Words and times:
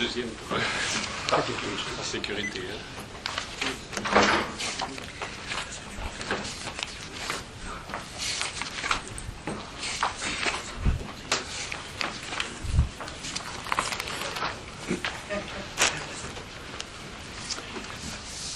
deuxième 0.00 0.28
la 1.30 2.04
sécurité. 2.04 2.60
hein. 2.60 3.00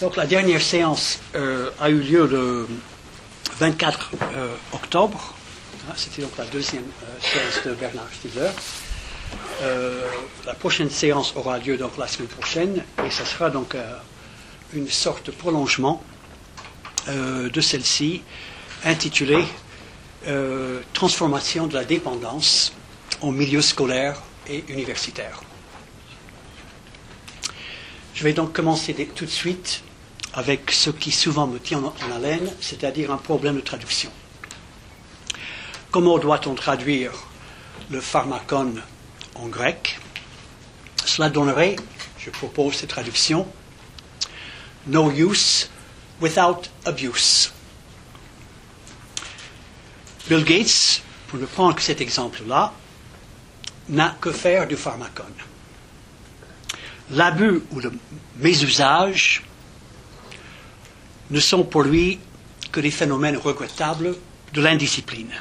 Donc 0.00 0.16
la 0.16 0.26
dernière 0.26 0.62
séance 0.62 1.18
euh, 1.34 1.70
a 1.80 1.90
eu 1.90 1.98
lieu 1.98 2.26
le 2.26 2.66
24 3.58 4.10
euh, 4.34 4.54
octobre. 4.72 5.34
Hein, 5.88 5.92
C'était 5.96 6.22
donc 6.22 6.32
la 6.38 6.44
deuxième 6.46 6.82
euh, 6.82 7.06
séance 7.20 7.66
de 7.66 7.74
Bernard 7.74 8.08
Stiegler. 8.14 8.50
Euh, 9.64 10.02
la 10.44 10.52
prochaine 10.52 10.90
séance 10.90 11.32
aura 11.36 11.58
lieu 11.58 11.78
donc 11.78 11.96
la 11.96 12.06
semaine 12.06 12.28
prochaine 12.28 12.84
et 13.04 13.10
ce 13.10 13.24
sera 13.24 13.48
donc 13.48 13.74
euh, 13.74 13.96
une 14.74 14.88
sorte 14.90 15.26
de 15.26 15.30
prolongement 15.30 16.02
euh, 17.08 17.48
de 17.48 17.60
celle-ci 17.60 18.22
intitulée 18.84 19.44
Transformation 20.94 21.66
de 21.66 21.74
la 21.74 21.84
dépendance 21.84 22.72
au 23.20 23.30
milieu 23.30 23.60
scolaire 23.60 24.16
et 24.48 24.64
universitaire. 24.68 25.42
Je 28.14 28.24
vais 28.24 28.32
donc 28.32 28.54
commencer 28.54 28.94
tout 29.14 29.26
de 29.26 29.30
suite 29.30 29.82
avec 30.32 30.70
ce 30.70 30.88
qui 30.88 31.10
souvent 31.12 31.46
me 31.46 31.58
tient 31.58 31.80
en, 31.84 31.94
en 32.08 32.10
haleine, 32.16 32.50
c'est-à-dire 32.62 33.12
un 33.12 33.18
problème 33.18 33.56
de 33.56 33.60
traduction. 33.60 34.10
Comment 35.90 36.16
doit-on 36.18 36.54
traduire 36.54 37.12
le 37.90 38.00
pharmacone 38.00 38.80
en 39.34 39.48
grec 39.48 39.98
Cela 41.04 41.28
donnerait, 41.30 41.76
je 42.18 42.30
propose 42.30 42.76
cette 42.76 42.90
traduction, 42.90 43.46
no 44.86 45.10
use 45.10 45.68
without 46.20 46.70
abuse. 46.86 47.52
Bill 50.28 50.44
Gates, 50.44 51.02
pour 51.28 51.38
ne 51.38 51.46
prendre 51.46 51.74
que 51.74 51.82
cet 51.82 52.00
exemple-là, 52.00 52.72
n'a 53.88 54.16
que 54.20 54.32
faire 54.32 54.66
du 54.66 54.76
pharmacone 54.76 55.34
l'abus 57.10 57.62
ou 57.70 57.80
le 57.80 57.92
mésusage 58.36 59.42
ne 61.30 61.40
sont 61.40 61.64
pour 61.64 61.82
lui 61.82 62.18
que 62.72 62.80
des 62.80 62.90
phénomènes 62.90 63.36
regrettables 63.36 64.16
de 64.52 64.60
l'indiscipline. 64.60 65.32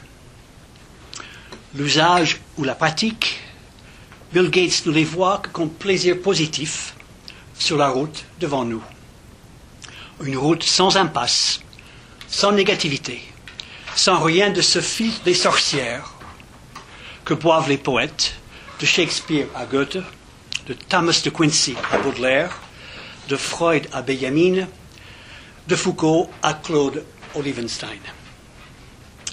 L'usage 1.76 2.40
ou 2.58 2.64
la 2.64 2.76
pratique, 2.76 3.40
Bill 4.34 4.50
Gates 4.50 4.88
ne 4.88 4.92
les 4.92 5.04
voit 5.04 5.38
que 5.38 5.50
comme 5.50 5.70
plaisir 5.70 6.20
positif 6.20 6.96
sur 7.60 7.78
la 7.78 7.90
route 7.90 8.26
devant 8.40 8.66
nous. 8.66 8.82
Une 10.24 10.38
route 10.38 10.64
sans 10.64 10.98
impasse, 10.98 11.60
sans 12.28 12.52
négativité, 12.52 13.22
sans 13.96 14.24
rien 14.24 14.50
de 14.50 14.62
ce 14.62 14.82
fil 14.82 15.14
des 15.24 15.36
sorcières 15.36 16.16
que 17.24 17.36
boivent 17.36 17.70
les 17.70 17.78
poètes, 17.78 18.34
de 18.80 18.88
Shakespeare 18.88 19.46
à 19.54 19.68
Goethe, 19.68 20.00
de 20.66 20.74
Thomas 20.74 21.22
de 21.24 21.30
Quincy 21.30 21.76
à 21.92 22.00
Baudelaire, 22.00 22.60
de 23.30 23.36
Freud 23.36 23.88
à 23.94 24.02
Benjamin, 24.02 24.66
de 25.68 25.76
Foucault 25.76 26.28
à 26.42 26.56
Claude 26.56 27.06
Olivenstein. 27.36 28.02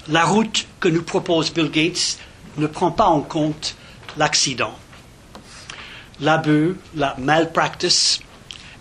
La 0.09 0.27
route 0.27 0.67
que 0.79 0.89
nous 0.89 1.05
propose 1.05 1.51
Bill 1.51 1.71
Gates 1.71 2.19
ne 2.59 2.67
prend 2.67 2.91
pas 2.91 3.07
en 3.07 3.23
compte 3.23 3.77
l'accident. 4.19 4.77
L'abus, 6.21 6.77
la 6.95 7.15
malpractice 7.19 8.21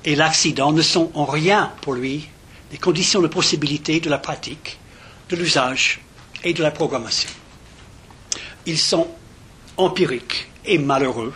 et 0.04 0.16
l'accident 0.16 0.72
ne 0.72 0.82
sont 0.82 1.12
en 1.14 1.26
rien 1.26 1.72
pour 1.82 1.94
lui 1.94 2.28
des 2.72 2.78
conditions 2.78 3.22
de 3.22 3.28
possibilité 3.28 4.00
de 4.00 4.10
la 4.10 4.18
pratique, 4.18 4.78
de 5.30 5.36
l'usage 5.36 6.02
et 6.44 6.54
de 6.54 6.62
la 6.62 6.72
programmation. 6.72 7.30
Ils 8.66 8.78
sont 8.78 9.08
empiriques 9.78 10.50
et 10.66 10.78
malheureux 10.78 11.34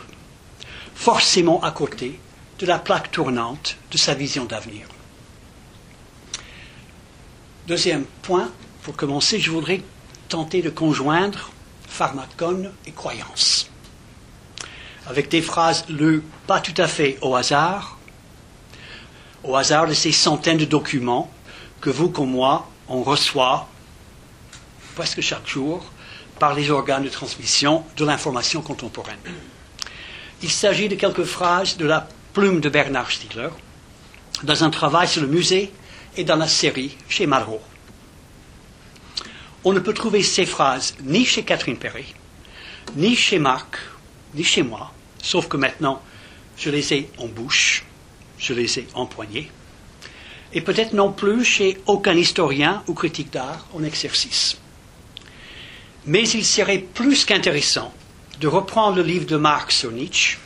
forcément 0.94 1.62
à 1.64 1.72
côté 1.72 2.20
de 2.60 2.66
la 2.66 2.80
plaque 2.80 3.12
tournante 3.12 3.78
de 3.92 3.98
sa 3.98 4.14
vision 4.14 4.46
d'avenir. 4.46 4.88
Deuxième 7.68 8.06
point, 8.22 8.52
pour 8.84 8.96
commencer, 8.96 9.40
je 9.40 9.52
voudrais 9.52 9.82
tenter 10.28 10.62
de 10.62 10.70
conjoindre 10.70 11.52
pharmacone 11.88 12.72
et 12.86 12.92
croyance. 12.92 13.70
Avec 15.08 15.30
des 15.30 15.42
phrases 15.42 15.86
lues 15.90 16.24
pas 16.48 16.60
tout 16.60 16.74
à 16.82 16.88
fait 16.88 17.18
au 17.22 17.36
hasard, 17.36 17.98
au 19.44 19.56
hasard 19.56 19.88
de 19.88 19.94
ces 19.94 20.12
centaines 20.12 20.58
de 20.58 20.66
documents 20.66 21.30
que 21.82 21.90
vous 21.90 22.10
comme 22.10 22.32
moi, 22.32 22.70
on 22.88 23.04
reçoit 23.04 23.68
presque 24.96 25.22
chaque 25.22 25.48
jour 25.48 25.84
par 26.40 26.54
les 26.54 26.70
organes 26.72 27.04
de 27.04 27.10
transmission 27.10 27.84
de 27.98 28.06
l'information 28.06 28.62
contemporaine. 28.62 29.20
Il 30.42 30.50
s'agit 30.50 30.88
de 30.88 30.96
quelques 30.96 31.24
phrases 31.24 31.78
de 31.78 31.86
la 31.86 32.08
plume 32.34 32.62
de 32.62 32.70
Bernard 32.70 33.12
Stiegler 33.12 33.50
dans 34.44 34.64
un 34.64 34.70
travail 34.70 35.08
sur 35.08 35.22
le 35.22 35.28
musée 35.28 35.72
et 36.18 36.24
dans 36.24 36.36
la 36.36 36.48
série 36.48 36.98
chez 37.08 37.26
Malraux. 37.28 37.62
On 39.64 39.72
ne 39.72 39.80
peut 39.80 39.94
trouver 39.94 40.24
ces 40.24 40.46
phrases 40.46 40.96
ni 41.04 41.26
chez 41.26 41.44
Catherine 41.44 41.78
Perret, 41.78 42.06
ni 42.96 43.16
chez 43.16 43.40
Marc, 43.40 43.78
ni 44.36 44.44
chez 44.44 44.64
moi, 44.64 44.92
sauf 45.22 45.48
que 45.48 45.58
maintenant 45.58 46.02
je 46.58 46.70
les 46.70 46.94
ai 46.94 47.10
en 47.18 47.28
bouche, 47.28 47.86
je 48.38 48.54
les 48.54 48.80
ai 48.80 48.88
empoignées, 48.94 49.50
et 50.54 50.62
peut-être 50.62 50.94
non 50.94 51.12
plus 51.12 51.44
chez 51.44 51.80
aucun 51.88 52.16
historien 52.16 52.84
ou 52.88 52.94
critique 52.94 53.32
d'art 53.32 53.66
en 53.74 53.84
exercice. 53.84 54.58
Mais 56.06 56.28
il 56.30 56.46
serait 56.46 56.80
plus 56.80 57.26
qu'intéressant 57.26 57.94
de 58.40 58.48
reprendre 58.48 58.98
le 58.98 59.04
livre 59.04 59.26
de 59.26 59.38
Marx 59.38 59.78
sur 59.78 59.92
Nietzsche 59.92 60.38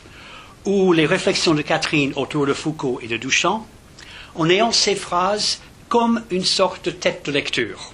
ou 0.65 0.93
les 0.93 1.05
réflexions 1.05 1.55
de 1.55 1.61
Catherine 1.61 2.13
autour 2.15 2.45
de 2.45 2.53
Foucault 2.53 2.99
et 3.01 3.07
de 3.07 3.17
Duchamp 3.17 3.65
en 4.35 4.49
ayant 4.49 4.71
ces 4.71 4.95
phrases 4.95 5.59
comme 5.89 6.23
une 6.29 6.45
sorte 6.45 6.85
de 6.85 6.91
tête 6.91 7.25
de 7.25 7.31
lecture. 7.31 7.91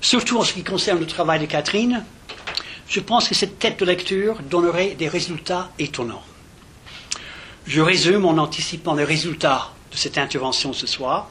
Surtout 0.00 0.38
en 0.38 0.42
ce 0.42 0.52
qui 0.52 0.64
concerne 0.64 1.00
le 1.00 1.06
travail 1.06 1.40
de 1.40 1.46
Catherine, 1.46 2.04
je 2.88 3.00
pense 3.00 3.28
que 3.28 3.34
cette 3.34 3.58
tête 3.58 3.80
de 3.80 3.84
lecture 3.84 4.40
donnerait 4.42 4.94
des 4.94 5.08
résultats 5.08 5.70
étonnants. 5.78 6.22
Je 7.66 7.80
résume 7.80 8.24
en 8.24 8.38
anticipant 8.38 8.94
les 8.94 9.04
résultats 9.04 9.72
de 9.90 9.96
cette 9.96 10.18
intervention 10.18 10.72
ce 10.72 10.86
soir. 10.86 11.30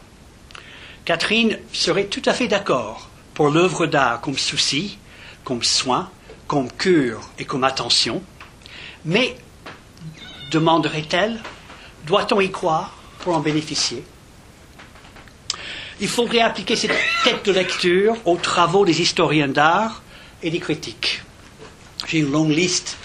Catherine 1.06 1.58
serait 1.72 2.06
tout 2.06 2.22
à 2.26 2.34
fait 2.34 2.48
d'accord 2.48 3.10
pour 3.34 3.50
l'œuvre 3.50 3.86
d'art 3.86 4.22
comme 4.22 4.38
souci, 4.38 4.98
comme 5.44 5.64
soin, 5.64 6.10
comme 6.48 6.72
cure 6.72 7.22
et 7.40 7.46
comme 7.46 7.64
attention, 7.64 8.22
mais 9.06 9.36
demanderait-elle, 10.52 11.40
doit-on 12.06 12.42
y 12.42 12.52
croire 12.52 12.98
pour 13.20 13.36
en 13.36 13.40
bénéficier? 13.40 14.04
Il 16.02 16.08
faudrait 16.10 16.42
appliquer 16.42 16.76
cette 16.76 16.98
tête 17.24 17.46
de 17.46 17.52
lecture 17.52 18.16
aux 18.26 18.38
travaux 18.38 18.84
des 18.84 19.02
historiens 19.02 19.48
d'art 19.48 20.04
et 20.44 20.50
des 20.50 20.60
critiques. 20.60 21.22
J'ai 22.08 22.20
une 22.20 22.32
longue 22.32 22.52
liste 22.52 22.98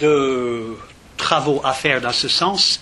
de 0.00 0.76
travaux 1.16 1.60
à 1.64 1.72
faire 1.72 2.00
dans 2.00 2.12
ce 2.12 2.28
sens, 2.28 2.80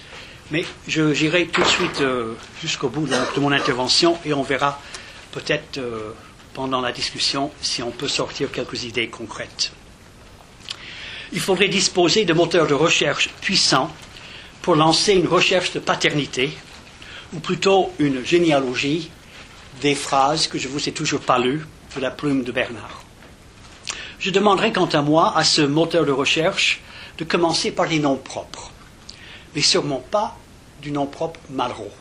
mais 0.50 0.64
j'irai 0.86 1.46
tout 1.46 1.62
de 1.62 1.66
suite 1.66 2.00
euh, 2.00 2.34
jusqu'au 2.60 2.88
bout 2.88 3.06
de, 3.06 3.16
de 3.34 3.40
mon 3.40 3.52
intervention 3.52 4.18
et 4.24 4.32
on 4.32 4.42
verra 4.42 4.80
peut-être 5.32 5.78
euh, 5.78 6.12
pendant 6.54 6.80
la 6.80 6.92
discussion 6.92 7.50
si 7.60 7.82
on 7.82 7.90
peut 7.90 8.08
sortir 8.08 8.50
quelques 8.50 8.84
idées 8.84 9.08
concrètes. 9.08 9.72
Il 11.32 11.40
faudrait 11.40 11.68
disposer 11.68 12.24
de 12.24 12.32
moteurs 12.32 12.66
de 12.66 12.74
recherche 12.74 13.30
puissants 13.40 13.92
pour 14.62 14.76
lancer 14.76 15.14
une 15.14 15.26
recherche 15.28 15.72
de 15.72 15.78
paternité, 15.78 16.50
ou 17.32 17.40
plutôt 17.40 17.92
une 17.98 18.24
généalogie 18.24 19.10
des 19.80 19.94
phrases 19.94 20.46
que 20.46 20.58
je 20.58 20.68
vous 20.68 20.88
ai 20.88 20.92
toujours 20.92 21.20
pas 21.20 21.38
lues 21.38 21.66
de 21.94 22.00
la 22.00 22.10
plume 22.10 22.42
de 22.44 22.52
Bernard. 22.52 23.05
Je 24.18 24.30
demanderai 24.30 24.72
quant 24.72 24.86
à 24.86 25.02
moi 25.02 25.36
à 25.36 25.44
ce 25.44 25.60
moteur 25.60 26.06
de 26.06 26.12
recherche 26.12 26.80
de 27.18 27.24
commencer 27.24 27.70
par 27.70 27.88
des 27.88 27.98
noms 27.98 28.16
propres, 28.16 28.70
mais 29.54 29.60
sûrement 29.60 30.02
pas 30.10 30.36
du 30.80 30.90
nom 30.90 31.06
propre 31.06 31.40
Malraux. 31.50 31.92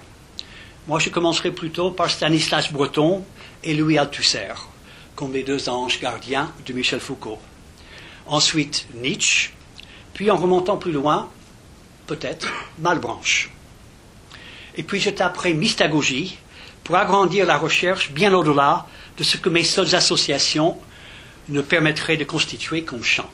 Moi, 0.87 0.99
je 0.99 1.09
commencerai 1.09 1.51
plutôt 1.51 1.91
par 1.91 2.09
Stanislas 2.09 2.71
Breton 2.71 3.23
et 3.63 3.73
Louis 3.73 3.97
Althusser, 3.97 4.53
comme 5.15 5.33
les 5.33 5.43
deux 5.43 5.67
anges 5.67 5.99
gardiens 5.99 6.51
de 6.65 6.73
Michel 6.73 6.99
Foucault. 6.99 7.39
Ensuite, 8.27 8.87
Nietzsche, 8.95 9.51
puis 10.13 10.31
en 10.31 10.37
remontant 10.37 10.77
plus 10.77 10.91
loin, 10.91 11.29
peut-être 12.07 12.51
Malbranche. 12.79 13.49
Et 14.77 14.83
puis 14.83 14.99
je 14.99 15.09
taperai 15.09 15.53
mystagogie 15.53 16.37
pour 16.83 16.95
agrandir 16.95 17.45
la 17.45 17.57
recherche 17.57 18.11
bien 18.11 18.33
au-delà 18.33 18.85
de 19.17 19.23
ce 19.23 19.37
que 19.37 19.49
mes 19.49 19.63
seules 19.63 19.95
associations 19.95 20.77
ne 21.49 21.61
permettraient 21.61 22.17
de 22.17 22.23
constituer 22.23 22.83
comme 22.83 23.03
champ. 23.03 23.29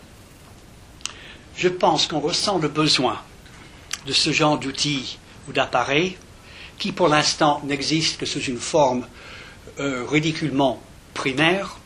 Je 1.55 1.69
pense 1.69 2.07
qu'on 2.07 2.19
ressent 2.19 2.57
le 2.57 2.67
besoin 2.67 3.21
de 4.05 4.13
ce 4.13 4.31
genre 4.31 4.57
d'outils 4.57 5.17
ou 5.47 5.53
d'appareils 5.53 6.17
qui 6.81 6.91
pour 6.91 7.07
l'instant 7.07 7.61
n'existent 7.63 8.19
que 8.19 8.25
sous 8.25 8.41
une 8.41 8.57
forme 8.57 9.05
euh, 9.79 10.03
ridiculement 10.09 10.81
primaire, 11.13 11.77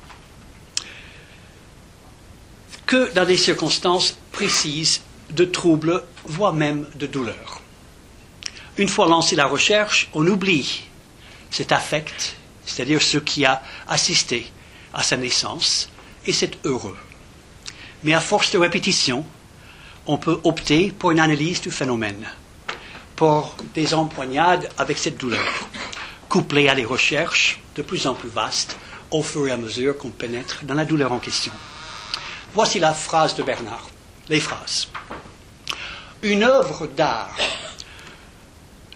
que 2.86 3.12
dans 3.14 3.26
des 3.26 3.36
circonstances 3.36 4.18
précises 4.32 5.02
de 5.32 5.44
troubles, 5.44 6.04
voire 6.24 6.54
même 6.54 6.88
de 6.96 7.08
douleur. 7.08 7.62
Une 8.78 8.88
fois 8.88 9.08
lancée 9.08 9.36
la 9.36 9.48
recherche, 9.48 10.10
on 10.14 10.26
oublie 10.26 10.84
cet 11.52 11.72
affect, 11.72 12.38
c'est-à-dire 12.66 13.02
ce 13.02 13.18
qui 13.18 13.44
a 13.46 13.62
assisté 13.88 14.50
à 14.94 15.04
sa 15.04 15.18
naissance, 15.18 15.90
et 16.26 16.34
c'est 16.34 16.58
heureux. 16.66 16.98
Mais 18.04 18.14
à 18.14 18.20
force 18.20 18.52
de 18.52 18.58
répétition, 18.58 19.26
on 20.08 20.18
peut 20.18 20.40
opter 20.44 20.92
pour 20.92 21.12
une 21.12 21.20
analyse 21.20 21.62
du 21.62 21.72
phénomène, 21.72 22.28
pour 23.16 23.56
des 23.74 23.94
empoignades 23.94 24.70
avec 24.78 24.98
cette 24.98 25.18
douleur, 25.18 25.70
couplée 26.30 26.70
à 26.70 26.76
des 26.76 26.86
recherches 26.86 27.60
de 27.76 27.82
plus 27.82 28.06
en 28.08 28.14
plus 28.14 28.30
vastes 28.30 28.78
au 29.12 29.24
fur 29.24 29.48
et 29.48 29.52
à 29.52 29.58
mesure 29.58 29.98
qu'on 29.98 30.10
pénètre 30.10 30.64
dans 30.64 30.74
la 30.74 30.86
douleur 30.86 31.12
en 31.12 31.20
question. 31.20 31.54
Voici 32.54 32.80
la 32.80 32.94
phrase 32.94 33.36
de 33.36 33.44
Bernard, 33.44 33.90
les 34.30 34.40
phrases. 34.40 34.88
Une 36.22 36.44
œuvre 36.44 36.88
d'art 36.88 37.36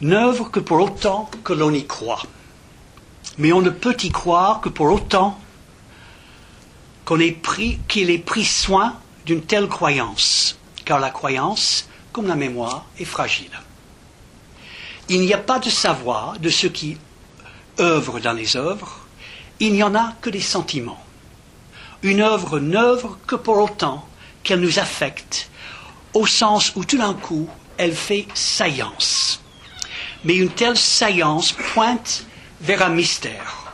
n'œuvre 0.02 0.50
que 0.50 0.60
pour 0.60 0.80
autant 0.80 1.30
que 1.44 1.54
l'on 1.54 1.74
y 1.74 1.86
croit. 1.86 2.24
Mais 3.38 3.52
on 3.52 3.62
ne 3.62 3.70
peut 3.70 3.98
y 4.02 4.12
croire 4.12 4.62
que 4.62 4.70
pour 4.70 4.92
autant 4.92 5.40
qu'il 7.88 8.10
ait 8.10 8.18
pris 8.18 8.46
soin 8.46 8.96
d'une 9.26 9.42
telle 9.42 9.68
croyance, 9.68 10.58
car 10.86 11.00
la 11.00 11.10
croyance, 11.10 11.88
comme 12.12 12.28
la 12.28 12.36
mémoire, 12.36 12.86
est 13.00 13.06
fragile. 13.06 13.52
Il 15.08 15.22
n'y 15.22 15.34
a 15.34 15.40
pas 15.40 15.60
de 15.60 15.70
savoir 15.70 16.40
de 16.40 16.50
ce 16.50 16.68
qui 16.68 16.98
œuvre 17.80 18.20
dans 18.20 18.34
les 18.34 18.58
œuvres, 18.58 19.00
il 19.60 19.74
n'y 19.74 19.84
en 19.84 19.96
a 19.96 20.14
que 20.22 20.30
des 20.30 20.42
sentiments. 20.42 21.04
Une 22.04 22.22
œuvre 22.22 22.60
n'œuvre 22.60 23.18
que 23.26 23.36
pour 23.36 23.58
autant 23.58 24.08
qu'elle 24.44 24.60
nous 24.60 24.80
affecte, 24.80 25.50
au 26.14 26.26
sens 26.26 26.74
où 26.76 26.86
tout 26.86 26.98
d'un 26.98 27.14
coup, 27.14 27.50
elle 27.78 27.96
fait 27.96 28.28
saillance. 28.34 29.42
Mais 30.24 30.36
une 30.36 30.50
telle 30.50 30.78
saillance 30.78 31.54
pointe 31.54 32.26
vers 32.62 32.82
un 32.82 32.90
mystère. 32.90 33.74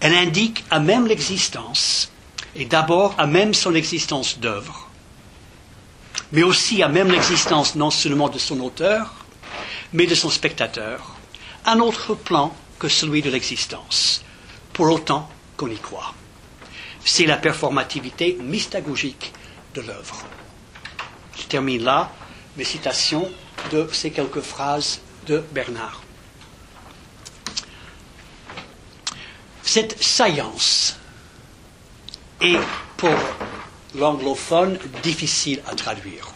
Elle 0.00 0.14
indique 0.14 0.64
à 0.70 0.78
même 0.78 1.06
l'existence, 1.06 2.09
et 2.60 2.66
d'abord 2.66 3.14
à 3.16 3.26
même 3.26 3.54
son 3.54 3.74
existence 3.74 4.38
d'œuvre, 4.38 4.86
mais 6.30 6.42
aussi 6.42 6.82
à 6.82 6.88
même 6.88 7.10
l'existence 7.10 7.74
non 7.74 7.90
seulement 7.90 8.28
de 8.28 8.38
son 8.38 8.60
auteur, 8.60 9.14
mais 9.94 10.06
de 10.06 10.14
son 10.14 10.28
spectateur, 10.28 11.16
un 11.64 11.80
autre 11.80 12.14
plan 12.14 12.54
que 12.78 12.86
celui 12.86 13.22
de 13.22 13.30
l'existence, 13.30 14.22
pour 14.74 14.90
autant 14.90 15.30
qu'on 15.56 15.68
y 15.70 15.78
croit. 15.78 16.14
C'est 17.02 17.24
la 17.24 17.38
performativité 17.38 18.36
mystagogique 18.42 19.32
de 19.74 19.80
l'œuvre. 19.80 20.26
Je 21.38 21.44
termine 21.44 21.82
là 21.82 22.12
mes 22.58 22.64
citations 22.64 23.30
de 23.72 23.88
ces 23.90 24.10
quelques 24.10 24.42
phrases 24.42 25.00
de 25.26 25.42
Bernard. 25.52 26.02
Cette 29.62 30.02
saillance 30.02 30.99
est 32.40 32.58
pour 32.96 33.16
l'anglophone 33.94 34.78
difficile 35.02 35.60
à 35.66 35.74
traduire. 35.74 36.28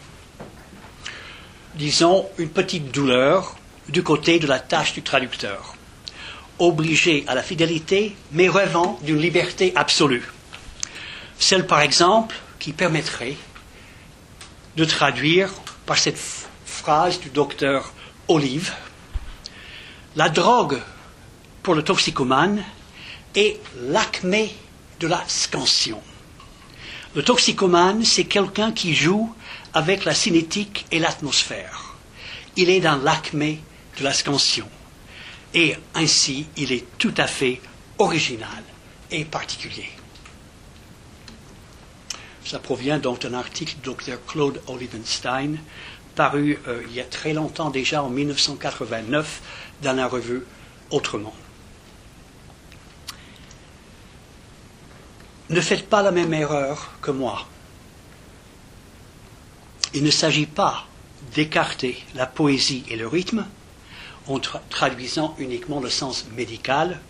Disons 1.74 2.28
une 2.38 2.48
petite 2.50 2.90
douleur 2.92 3.56
du 3.88 4.02
côté 4.02 4.38
de 4.38 4.46
la 4.46 4.60
tâche 4.60 4.92
du 4.92 5.02
traducteur, 5.02 5.74
obligé 6.58 7.24
à 7.26 7.34
la 7.34 7.42
fidélité 7.42 8.16
mais 8.32 8.48
rêvant 8.48 8.98
d'une 9.02 9.18
liberté 9.20 9.72
absolue. 9.76 10.30
Celle 11.38 11.66
par 11.66 11.80
exemple 11.80 12.36
qui 12.58 12.72
permettrait 12.72 13.36
de 14.76 14.84
traduire 14.84 15.50
par 15.86 15.98
cette 15.98 16.18
phrase 16.64 17.20
du 17.20 17.30
docteur 17.30 17.92
Olive 18.28 18.72
la 20.16 20.28
drogue 20.28 20.80
pour 21.62 21.74
le 21.74 21.82
toxicomane 21.82 22.62
est 23.34 23.58
l'acmé 23.88 24.54
de 25.00 25.06
la 25.06 25.22
scansion. 25.26 26.00
Le 27.14 27.22
toxicomane, 27.22 28.04
c'est 28.04 28.24
quelqu'un 28.24 28.72
qui 28.72 28.94
joue 28.94 29.32
avec 29.72 30.04
la 30.04 30.14
cinétique 30.14 30.86
et 30.90 30.98
l'atmosphère. 30.98 31.94
Il 32.56 32.70
est 32.70 32.80
dans 32.80 32.96
l'acmé 32.96 33.60
de 33.98 34.04
la 34.04 34.12
scansion. 34.12 34.68
Et 35.52 35.76
ainsi, 35.94 36.46
il 36.56 36.72
est 36.72 36.84
tout 36.98 37.14
à 37.16 37.26
fait 37.26 37.60
original 37.98 38.62
et 39.10 39.24
particulier. 39.24 39.88
Ça 42.44 42.58
provient 42.58 42.98
donc 42.98 43.20
d'un 43.20 43.34
article 43.34 43.76
du 43.76 43.82
docteur 43.82 44.18
Claude 44.26 44.60
Olivenstein, 44.66 45.56
paru 46.14 46.58
euh, 46.68 46.82
il 46.88 46.94
y 46.94 47.00
a 47.00 47.04
très 47.04 47.32
longtemps 47.32 47.70
déjà, 47.70 48.02
en 48.02 48.10
1989, 48.10 49.40
dans 49.82 49.92
la 49.92 50.06
revue 50.06 50.42
Autrement. 50.90 51.34
Ne 55.50 55.60
faites 55.60 55.88
pas 55.88 56.02
la 56.02 56.10
même 56.10 56.32
erreur 56.32 56.92
que 57.02 57.10
moi. 57.10 57.46
Il 59.92 60.02
ne 60.02 60.10
s'agit 60.10 60.46
pas 60.46 60.86
d'écarter 61.34 62.02
la 62.14 62.26
poésie 62.26 62.84
et 62.88 62.96
le 62.96 63.06
rythme 63.06 63.46
en 64.26 64.40
traduisant 64.70 65.34
uniquement 65.38 65.80
le 65.80 65.90
sens 65.90 66.26
médical 66.34 67.00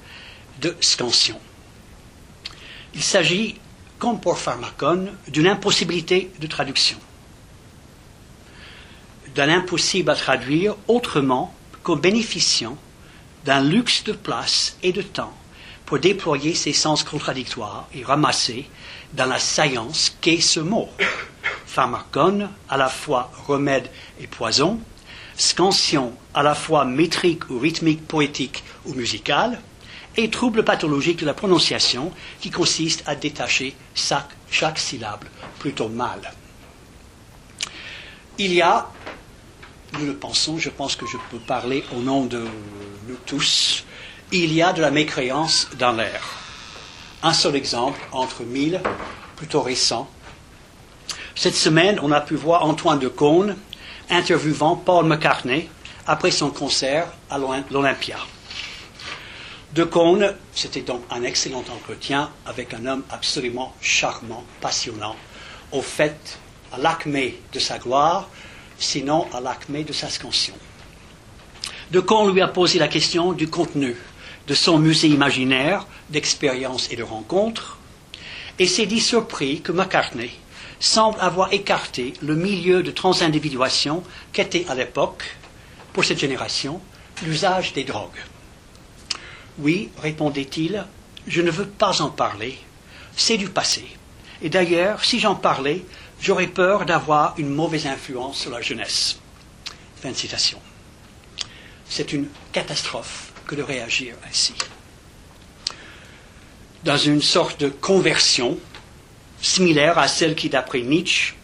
de 0.61 0.77
scansion. 0.81 1.39
Il 2.95 3.03
s'agit, 3.03 3.57
comme 3.99 4.21
pour 4.21 4.39
Pharmacon, 4.39 5.09
d'une 5.29 5.47
impossibilité 5.47 6.31
de 6.41 6.47
traduction, 6.47 6.99
d'un 9.35 9.49
impossible 9.49 10.11
à 10.11 10.17
traduire 10.17 10.77
autrement 10.89 11.55
qu'en 11.83 11.97
bénéficiant 11.97 12.77
d'un 13.45 13.63
luxe 13.63 14.05
de 14.05 14.13
place 14.13 14.77
et 14.83 14.93
de 14.93 15.03
temps 15.03 15.35
pour 15.87 15.99
déployer 15.99 16.55
ses 16.55 16.73
sens 16.73 17.05
contradictoires 17.05 17.89
et 17.95 18.05
ramasser 18.05 18.67
dans 19.13 19.27
la 19.27 19.39
science 19.39 20.17
qu'est 20.21 20.41
ce 20.41 20.61
mot. 20.61 20.89
Pharmacone, 21.67 22.51
à 22.69 22.77
la 22.77 22.89
fois 22.89 23.31
remède 23.47 23.91
et 24.21 24.26
poison, 24.26 24.81
scansion, 25.37 26.14
à 26.33 26.43
la 26.43 26.55
fois 26.55 26.85
métrique 26.85 27.50
ou 27.50 27.59
rythmique, 27.59 28.07
poétique 28.07 28.62
ou 28.87 28.95
musicale, 28.95 29.61
et 30.17 30.31
trouble 30.31 30.64
pathologique 30.64 31.21
de 31.21 31.26
la 31.26 31.35
prononciation 31.35 32.12
qui 32.41 32.50
consiste 32.50 33.03
à 33.07 33.17
détacher 33.17 33.75
chaque, 33.95 34.31
chaque 34.50 34.79
syllabe 34.79 35.25
plutôt 35.59 35.88
mal. 35.88 36.33
Il 38.38 38.53
y 38.53 38.62
a, 38.62 38.88
nous 39.99 40.07
le 40.07 40.14
pensons, 40.14 40.59
je 40.59 40.71
pense 40.71 40.97
que 40.97 41.07
je 41.07 41.17
peux 41.31 41.38
parler 41.38 41.85
au 41.97 42.00
nom 42.00 42.25
de 42.25 42.45
nous 43.09 43.17
tous, 43.26 43.85
il 44.33 44.52
y 44.52 44.62
a 44.62 44.73
de 44.73 44.81
la 44.81 44.90
mécréance 44.90 45.69
dans 45.78 45.93
l'air. 45.93 46.23
Un 47.23 47.33
seul 47.33 47.57
exemple 47.57 48.00
entre 48.12 48.43
mille, 48.43 48.81
plutôt 49.37 49.62
récent. 49.62 50.09
Cette 51.35 51.54
semaine, 51.54 51.99
on 52.02 52.12
a 52.12 52.21
pu 52.21 52.35
voir 52.35 52.64
Antoine 52.64 52.99
de 52.99 53.09
Caunes 53.09 53.57
interviewant 54.11 54.76
Paul 54.76 55.07
McCartney 55.07 55.69
après 56.07 56.31
son 56.31 56.50
concert 56.50 57.09
à 57.31 57.38
l'Olympia. 57.38 58.19
De 59.73 59.85
Caunes, 59.85 60.35
c'était 60.54 60.83
donc 60.83 61.02
un 61.11 61.23
excellent 61.25 61.64
entretien 61.75 62.31
avec 62.47 62.75
un 62.75 62.87
homme 62.87 63.02
absolument 63.11 63.75
charmant, 63.81 64.45
passionnant, 64.61 65.16
au 65.73 65.83
fait 65.83 66.38
à 66.73 66.78
l'acmé 66.78 67.40
de 67.52 67.59
sa 67.59 67.78
gloire, 67.78 68.28
sinon 68.78 69.26
à 69.33 69.40
l'acmé 69.40 69.83
de 69.83 69.93
sa 69.93 70.09
scansion. 70.09 70.54
De 71.90 72.00
Caunes 72.00 72.33
lui 72.33 72.40
a 72.40 72.49
posé 72.49 72.78
la 72.78 72.88
question 72.88 73.33
du 73.33 73.49
contenu 73.49 73.97
de 74.47 74.55
son 74.55 74.79
musée 74.79 75.09
imaginaire 75.09 75.87
d'expériences 76.11 76.89
et 76.91 76.97
de 76.97 77.03
rencontres, 77.03 77.79
et 78.59 78.67
s'est 78.67 78.87
dit 78.87 79.01
surpris 79.01 79.61
que 79.61 79.73
McCartney 79.73 80.31
semble 80.79 81.19
avoir 81.21 81.53
écarté 81.53 82.13
le 82.23 82.37
milieu 82.37 82.83
de 82.83 82.91
transindividuation 82.91 84.03
qu'était 84.33 84.67
à 84.69 84.75
l'époque, 84.75 85.25
pour 85.93 86.05
cette 86.05 86.19
génération, 86.19 86.81
l'usage 87.23 87.73
des 87.73 87.85
drogues. 87.85 88.23
Oui, 89.59 89.91
répondait-il, 89.99 90.85
je 91.27 91.41
ne 91.41 91.51
veux 91.51 91.67
pas 91.67 92.03
en 92.03 92.11
parler, 92.11 92.59
c'est 93.17 93.39
du 93.39 93.49
passé. 93.49 93.87
Et 94.43 94.51
d'ailleurs, 94.51 95.05
si 95.05 95.21
j'en 95.21 95.37
parlais, 95.37 95.85
j'aurais 96.21 96.49
peur 96.49 96.85
d'avoir 96.85 97.35
une 97.39 97.49
mauvaise 97.49 97.87
influence 97.87 98.39
sur 98.41 98.51
la 98.51 98.61
jeunesse. 98.61 99.19
Fin 100.03 100.11
de 100.11 100.17
citation. 100.17 100.59
C'est 101.89 102.13
une 102.13 102.29
catastrophe 102.53 103.24
que 103.47 103.55
de 103.55 103.63
réagir 103.63 104.15
ainsi. 104.29 104.55
Dans 106.85 106.97
une 106.97 107.23
sorte 107.23 107.61
de 107.61 107.69
conversion 107.69 108.59
similaire 109.41 109.99
à 109.99 110.09
celle 110.09 110.35
qui, 110.35 110.49
d'après 110.49 110.83
Nietzsche, 110.83 111.35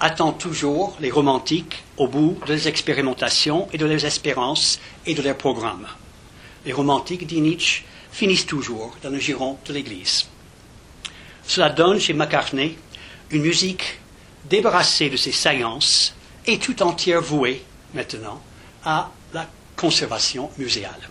attend 0.00 0.32
toujours 0.32 0.96
les 1.00 1.10
romantiques 1.10 1.82
au 1.96 2.06
bout 2.06 2.38
de 2.46 2.52
leurs 2.52 2.66
expérimentations 2.66 3.68
et 3.72 3.78
de 3.78 3.86
leurs 3.86 4.04
espérances 4.04 4.78
et 5.06 5.14
de 5.14 5.22
leurs 5.22 5.36
programmes. 5.36 5.88
Les 6.64 6.72
romantiques, 6.72 7.26
dit 7.26 7.40
Nietzsche, 7.40 7.84
finissent 8.12 8.46
toujours 8.46 8.96
dans 9.02 9.10
le 9.10 9.18
giron 9.18 9.58
de 9.66 9.72
l'Église. 9.72 10.26
Cela 11.46 11.70
donne 11.70 11.98
chez 11.98 12.12
McCartney 12.12 12.76
une 13.30 13.42
musique 13.42 14.00
débarrassée 14.48 15.10
de 15.10 15.16
ses 15.16 15.32
saillances 15.32 16.14
et 16.46 16.58
tout 16.58 16.82
entière 16.82 17.20
vouée, 17.20 17.62
maintenant, 17.94 18.40
à 18.84 19.10
la 19.32 19.46
conservation 19.76 20.50
muséale. 20.58 21.08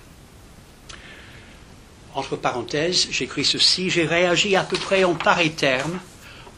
Entre 2.18 2.36
parenthèses, 2.36 3.10
j'écris 3.12 3.46
ceci, 3.46 3.92
j'ai 3.92 4.04
réagi 4.04 4.56
à 4.56 4.64
peu 4.64 4.76
près 4.76 5.04
en 5.04 5.14
pareil 5.14 5.52
terme 5.52 6.00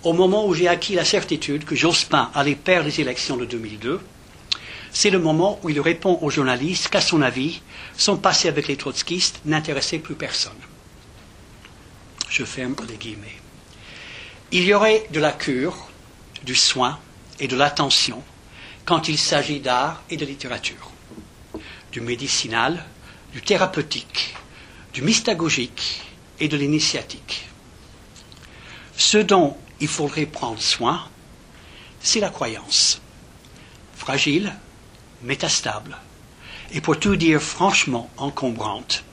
au 0.04 0.14
moment 0.14 0.48
où 0.48 0.54
j'ai 0.54 0.70
acquis 0.70 0.96
la 0.96 1.04
certitude 1.04 1.66
que 1.66 1.76
Jospin 1.76 2.32
allait 2.34 2.56
perdre 2.56 2.86
les 2.88 3.02
élections 3.02 3.36
de 3.36 3.44
2002. 3.44 4.00
C'est 4.94 5.10
le 5.10 5.20
moment 5.20 5.60
où 5.62 5.70
il 5.70 5.82
répond 5.82 6.18
aux 6.22 6.30
journalistes 6.30 6.88
qu'à 6.88 7.02
son 7.02 7.22
avis, 7.22 7.62
son 7.98 8.16
passé 8.16 8.48
avec 8.48 8.70
les 8.70 8.78
trotskistes 8.78 9.42
n'intéressait 9.44 10.00
plus 10.00 10.16
personne. 10.16 10.54
Je 12.30 12.46
ferme 12.46 12.76
les 12.88 12.96
guillemets. 12.96 13.36
Il 14.54 14.64
y 14.64 14.74
aurait 14.74 15.08
de 15.12 15.20
la 15.20 15.34
cure, 15.34 15.90
du 16.46 16.56
soin 16.56 16.98
et 17.42 17.50
de 17.50 17.58
l'attention 17.58 18.24
quand 18.86 19.10
il 19.10 19.18
s'agit 19.18 19.60
d'art 19.60 20.04
et 20.10 20.16
de 20.16 20.26
littérature, 20.26 20.90
du 21.92 22.00
médicinal, 22.00 22.86
du 23.34 23.42
thérapeutique, 23.42 24.36
du 24.94 25.02
mystagogique 25.02 26.02
et 26.40 26.48
de 26.48 26.58
l'initiatique. 26.58 27.48
Ce 28.98 29.18
dont 29.18 29.56
il 29.80 29.88
faudrait 29.88 30.26
prendre 30.26 30.62
soin, 30.62 31.08
c'est 32.02 32.20
la 32.20 32.30
croyance, 32.30 33.02
fragile, 33.96 34.54
métastable, 35.24 35.98
et 36.72 36.82
pour 36.82 37.00
tout 37.00 37.16
dire 37.16 37.42
franchement 37.42 38.10
encombrante, 38.18 39.04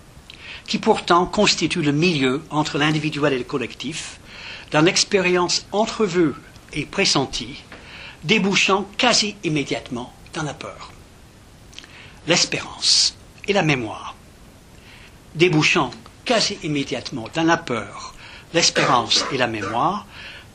qui 0.66 0.78
pourtant 0.78 1.26
constitue 1.26 1.82
le 1.82 1.92
milieu 1.92 2.42
entre 2.50 2.78
l'individuel 2.78 3.32
et 3.32 3.38
le 3.38 3.44
collectif, 3.44 4.18
dans 4.72 4.80
l'expérience 4.80 5.66
entrevue 5.72 6.32
et 6.72 6.84
pressentie, 6.86 7.62
débouchant 8.24 8.86
quasi 8.98 9.36
immédiatement 9.44 10.12
dans 10.34 10.42
la 10.42 10.54
peur. 10.54 10.90
L'espérance 12.26 13.16
et 13.46 13.52
la 13.52 13.62
mémoire, 13.62 14.15
débouchant 15.36 15.92
quasi 16.24 16.58
immédiatement 16.64 17.28
dans 17.34 17.44
la 17.44 17.56
peur, 17.56 18.14
l'espérance 18.52 19.24
et 19.32 19.38
la 19.38 19.46
mémoire, 19.46 20.06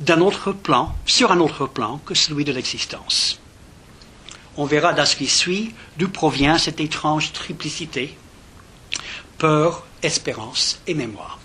d'un 0.02 0.20
autre 0.20 0.52
plan, 0.52 0.94
sur 1.06 1.32
un 1.32 1.40
autre 1.40 1.66
plan 1.68 2.00
que 2.06 2.14
celui 2.14 2.44
de 2.44 2.52
l'existence. 2.52 3.40
On 4.58 4.66
verra 4.66 4.92
dans 4.94 5.06
ce 5.06 5.16
qui 5.16 5.28
suit 5.28 5.74
d'où 5.98 6.10
provient 6.10 6.58
cette 6.58 6.82
étrange 6.82 7.32
triplicité, 7.32 8.18
peur, 9.38 9.86
espérance 10.04 10.82
et 10.88 10.94
mémoire 10.94 11.40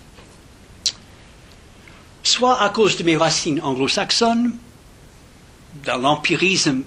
soit 2.27 2.61
à 2.61 2.69
cause 2.69 2.97
de 2.97 3.03
mes 3.03 3.15
racines 3.15 3.61
anglo-saxonnes, 3.61 4.57
dans 5.85 5.97
l'empirisme 5.97 6.83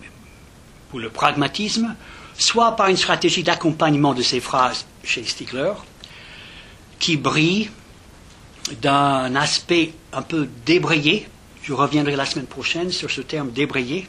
ou 0.93 0.99
le 0.99 1.09
pragmatisme, 1.09 1.97
soit 2.39 2.77
par 2.77 2.89
une 2.89 2.97
stratégie 2.97 3.43
d'accompagnement 3.43 4.13
de 4.13 4.23
ces 4.23 4.41
phrases 4.41 4.87
chez 5.03 5.25
Stigler, 5.25 5.73
qui 7.01 7.17
brille 7.17 7.71
d'un 8.83 9.35
aspect 9.35 9.93
un 10.13 10.23
peu 10.23 10.49
débrayé, 10.65 11.27
je 11.63 11.73
reviendrai 11.73 12.15
la 12.15 12.27
semaine 12.27 12.47
prochaine 12.47 12.93
sur 12.93 13.11
ce 13.11 13.21
terme 13.23 13.51
débrayé, 13.51 14.07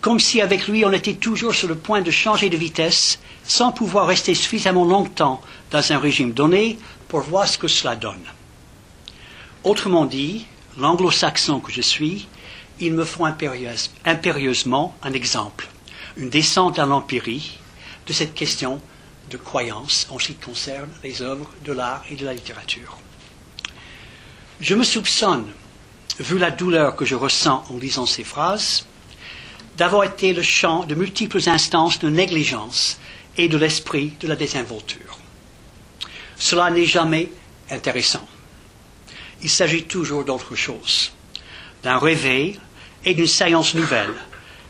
comme 0.00 0.18
si 0.18 0.40
avec 0.40 0.66
lui 0.66 0.84
on 0.84 0.92
était 0.92 1.14
toujours 1.14 1.54
sur 1.54 1.68
le 1.68 1.76
point 1.76 2.00
de 2.00 2.10
changer 2.10 2.50
de 2.50 2.56
vitesse 2.56 3.20
sans 3.44 3.70
pouvoir 3.70 4.06
rester 4.08 4.34
suffisamment 4.34 4.84
longtemps 4.84 5.40
dans 5.70 5.92
un 5.92 5.98
régime 5.98 6.32
donné 6.32 6.78
pour 7.08 7.20
voir 7.20 7.46
ce 7.46 7.58
que 7.58 7.68
cela 7.68 7.94
donne. 7.94 8.24
Autrement 9.62 10.06
dit, 10.06 10.46
l'anglo-saxon 10.78 11.60
que 11.60 11.70
je 11.70 11.82
suis, 11.82 12.26
il 12.80 12.94
me 12.94 13.04
faut 13.04 13.26
impérieusement 14.04 14.96
un 15.02 15.12
exemple, 15.12 15.68
une 16.16 16.30
descente 16.30 16.78
à 16.78 16.86
l'empirie 16.86 17.58
de 18.08 18.12
cette 18.12 18.34
question 18.34 18.80
de 19.30 19.36
croyance 19.36 20.06
en 20.10 20.18
ce 20.18 20.28
qui 20.28 20.34
concerne 20.34 20.88
les 21.02 21.22
œuvres 21.22 21.48
de 21.64 21.72
l'art 21.72 22.04
et 22.10 22.16
de 22.16 22.24
la 22.24 22.34
littérature. 22.34 22.98
Je 24.60 24.74
me 24.74 24.84
soupçonne, 24.84 25.46
vu 26.20 26.38
la 26.38 26.50
douleur 26.50 26.94
que 26.96 27.04
je 27.04 27.14
ressens 27.14 27.64
en 27.70 27.78
lisant 27.78 28.06
ces 28.06 28.24
phrases, 28.24 28.86
d'avoir 29.76 30.04
été 30.04 30.32
le 30.32 30.42
champ 30.42 30.84
de 30.84 30.94
multiples 30.94 31.48
instances 31.48 31.98
de 31.98 32.08
négligence 32.10 32.98
et 33.36 33.48
de 33.48 33.56
l'esprit 33.56 34.12
de 34.20 34.28
la 34.28 34.36
désinvolture. 34.36 35.18
Cela 36.36 36.70
n'est 36.70 36.84
jamais 36.84 37.30
intéressant 37.70 38.26
il 39.42 39.50
s'agit 39.50 39.84
toujours 39.84 40.24
d'autre 40.24 40.54
chose, 40.54 41.12
d'un 41.82 41.98
réveil 41.98 42.58
et 43.04 43.14
d'une 43.14 43.26
science 43.26 43.74
nouvelle 43.74 44.14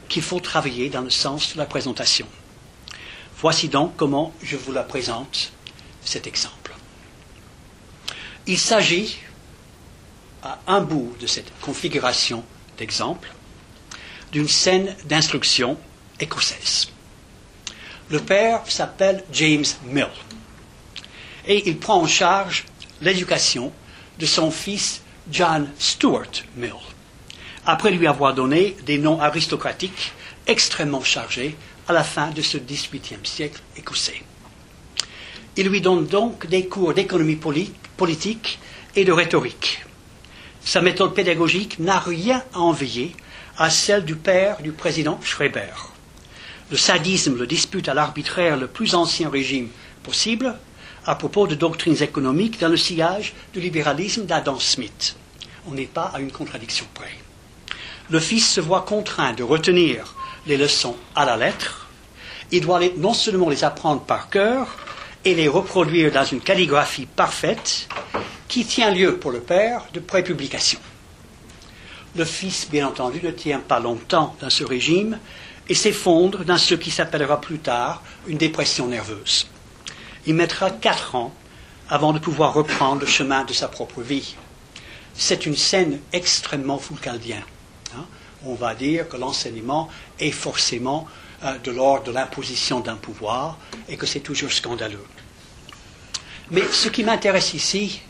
qu'il 0.09 0.23
faut 0.23 0.41
travailler 0.41 0.89
dans 0.89 1.03
le 1.03 1.11
sens 1.11 1.53
de 1.55 1.59
la 1.59 1.67
présentation. 1.67 2.27
Voici 3.43 3.69
donc 3.69 3.97
comment 3.97 4.33
je 4.41 4.57
vous 4.57 4.71
la 4.71 4.85
présente, 4.85 5.51
cet 6.05 6.29
exemple. 6.29 6.73
Il 8.47 8.57
s'agit, 8.57 9.19
à 10.45 10.61
un 10.69 10.81
bout 10.81 11.17
de 11.21 11.27
cette 11.27 11.53
configuration 11.61 12.45
d'exemple, 12.79 13.33
d'une 14.31 14.47
scène 14.47 14.95
d'instruction 15.07 15.77
écossaise. 16.21 16.89
Le 18.11 18.21
père 18.21 18.63
s'appelle 18.69 19.25
James 19.33 19.65
Mill 19.87 20.07
et 21.45 21.69
il 21.69 21.79
prend 21.79 22.01
en 22.01 22.07
charge 22.07 22.65
l'éducation 23.01 23.73
de 24.21 24.27
son 24.27 24.53
fils 24.53 25.03
John 25.33 25.69
Stuart 25.81 26.45
Mill, 26.57 26.75
après 27.67 27.91
lui 27.91 28.07
avoir 28.07 28.35
donné 28.35 28.77
des 28.87 28.99
noms 28.99 29.21
aristocratiques 29.21 30.13
extrêmement 30.47 31.03
chargés 31.03 31.57
à 31.89 31.93
la 31.93 32.05
fin 32.05 32.31
de 32.31 32.43
ce 32.43 32.59
XVIIIe 32.59 33.25
siècle 33.25 33.61
écossais. 33.77 34.23
Il 35.57 35.69
lui 35.69 35.81
donne 35.81 36.07
donc 36.07 36.47
des 36.47 36.67
cours 36.67 36.95
d'économie 36.95 37.39
politique 37.97 38.59
et 38.97 39.05
de 39.05 39.13
rhétorique. 39.13 39.85
Sa 40.65 40.81
méthode 40.81 41.15
pédagogique 41.15 41.79
n'a 41.79 41.99
rien 41.99 42.43
à 42.55 42.61
envier 42.61 43.15
à 43.59 43.69
celle 43.69 44.05
du 44.05 44.17
père 44.17 44.63
du 44.63 44.73
président 44.73 45.19
Schreiber. 45.23 45.73
Le 46.71 46.77
sadisme 46.77 47.37
le 47.37 47.47
dispute 47.47 47.89
à 47.89 47.95
l'arbitraire 47.95 48.57
le 48.57 48.67
plus 48.67 48.95
ancien 48.95 49.29
régime 49.29 49.69
possible, 50.03 50.57
à 51.05 51.17
propos 51.17 51.47
de 51.47 51.55
doctrines 51.55 52.03
économiques 52.03 52.61
dans 52.61 52.69
le 52.69 52.77
sillage 52.77 53.35
du 53.53 53.61
libéralisme 53.61 54.25
d'Adam 54.25 54.59
Smith. 54.59 55.17
On 55.67 55.73
n'est 55.73 55.87
pas 55.87 56.11
à 56.15 56.21
une 56.21 56.33
contradiction 56.33 56.87
près. 56.95 57.13
Le 58.09 58.21
fils 58.21 58.49
se 58.49 58.61
voit 58.61 58.83
contraint 58.83 59.33
de 59.33 59.43
retenir 59.43 60.15
les 60.47 60.57
leçons 60.57 60.97
à 61.15 61.25
la 61.25 61.37
lettre. 61.37 61.89
Il 62.51 62.63
doit 62.63 62.81
non 62.97 63.15
seulement 63.15 63.49
les 63.49 63.65
apprendre 63.65 64.03
par 64.03 64.29
cœur 64.29 64.77
et 65.25 65.35
les 65.35 65.49
reproduire 65.49 66.13
dans 66.13 66.25
une 66.25 66.41
calligraphie 66.41 67.07
parfaite 67.07 67.89
qui 68.49 68.65
tient 68.65 68.91
lieu 68.91 69.17
pour 69.17 69.31
le 69.31 69.41
père 69.41 69.85
de 69.93 70.01
prépublication. 70.01 70.81
Le 72.17 72.25
fils, 72.25 72.69
bien 72.69 72.87
entendu, 72.87 73.21
ne 73.23 73.31
tient 73.31 73.61
pas 73.61 73.81
longtemps 73.81 74.37
dans 74.41 74.51
ce 74.51 74.65
régime 74.65 75.19
et 75.69 75.75
s'effondre 75.75 76.45
dans 76.45 76.59
ce 76.59 76.75
qui 76.75 76.91
s'appellera 76.91 77.41
plus 77.41 77.59
tard 77.59 78.03
une 78.27 78.37
dépression 78.37 78.87
nerveuse 78.89 79.47
il 80.27 80.35
mettra 80.35 80.71
quatre 80.71 81.15
ans 81.15 81.33
avant 81.89 82.13
de 82.13 82.19
pouvoir 82.19 82.55
reprendre 82.55 83.01
le 83.01 83.07
chemin 83.07 83.45
de 83.45 83.53
sa 83.53 83.69
propre 83.69 84.01
vie. 84.03 84.37
C'est 85.15 85.47
une 85.47 85.57
scène 85.57 86.01
extrêmement 86.13 86.79
foucaldienne. 86.79 87.43
On 88.45 88.55
va 88.55 88.75
dire 88.75 89.09
que 89.09 89.17
l'enseignement 89.17 89.89
est 90.19 90.31
forcément 90.31 91.07
euh, 91.45 91.59
de 91.59 91.71
l'ordre 91.71 92.05
de 92.05 92.13
l'imposition 92.13 92.81
d'un 92.81 92.97
pouvoir 92.97 93.59
et 93.89 93.97
que 93.97 94.07
c'est 94.07 94.21
toujours 94.21 94.53
scandaleux. 94.53 95.05
Mais 96.51 96.63
ce 96.71 96.89
qui 96.89 97.05
m'intéresse 97.05 97.55
ici, 97.55 98.01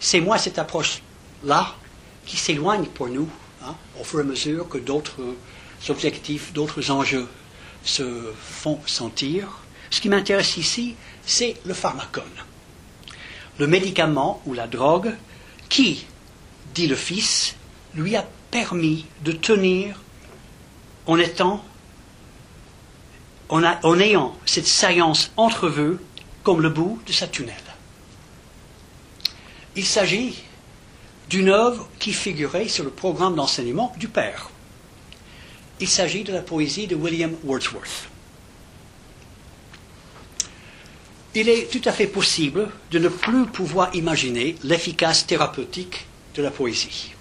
c'est 0.00 0.20
moi 0.20 0.38
cette 0.38 0.58
approche-là 0.58 1.74
qui 2.26 2.36
s'éloigne 2.36 2.86
pour 2.86 3.08
nous 3.08 3.28
hein, 3.64 3.74
au 4.00 4.04
fur 4.04 4.20
et 4.20 4.22
à 4.22 4.26
mesure 4.26 4.68
que 4.68 4.78
d'autres 4.78 5.20
objectifs, 5.88 6.52
d'autres 6.52 6.90
enjeux 6.90 7.28
se 7.84 8.32
font 8.40 8.80
sentir. 8.86 9.48
Ce 9.90 10.00
qui 10.00 10.08
m'intéresse 10.08 10.56
ici, 10.56 10.96
c'est 11.24 11.56
le 11.64 11.74
pharmacone. 11.74 12.24
Le 13.58 13.66
médicament 13.66 14.42
ou 14.46 14.54
la 14.54 14.66
drogue 14.66 15.14
qui, 15.68 16.06
dit 16.74 16.86
le 16.86 16.96
Fils, 16.96 17.54
lui 17.94 18.16
a 18.16 18.26
permis 18.54 19.04
de 19.24 19.32
tenir 19.32 20.00
en 21.06 21.18
étant, 21.18 21.64
en, 23.48 23.98
ayant 23.98 24.38
cette 24.46 24.68
saillance 24.68 25.32
entrevue 25.36 25.96
comme 26.44 26.60
le 26.60 26.68
bout 26.68 27.02
de 27.04 27.12
sa 27.12 27.26
tunnelle. 27.26 27.56
Il 29.74 29.84
s'agit 29.84 30.44
d'une 31.28 31.48
œuvre 31.48 31.88
qui 31.98 32.12
figurait 32.12 32.68
sur 32.68 32.84
le 32.84 32.90
programme 32.90 33.34
d'enseignement 33.34 33.92
du 33.98 34.06
Père. 34.06 34.50
Il 35.80 35.88
s'agit 35.88 36.22
de 36.22 36.32
la 36.32 36.42
poésie 36.42 36.86
de 36.86 36.94
William 36.94 37.32
Wordsworth. 37.42 38.08
Il 41.34 41.48
est 41.48 41.68
tout 41.72 41.82
à 41.88 41.90
fait 41.90 42.06
possible 42.06 42.70
de 42.92 43.00
ne 43.00 43.08
plus 43.08 43.46
pouvoir 43.46 43.92
imaginer 43.96 44.54
l'efficace 44.62 45.26
thérapeutique 45.26 46.06
de 46.36 46.42
la 46.42 46.52
poésie. 46.52 47.13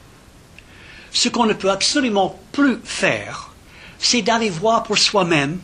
Ce 1.13 1.29
qu'on 1.29 1.45
ne 1.45 1.53
peut 1.53 1.69
absolument 1.69 2.37
plus 2.51 2.79
faire, 2.83 3.51
c'est 3.99 4.23
d'aller 4.23 4.49
voir 4.49 4.83
pour 4.83 4.97
soi-même 4.97 5.59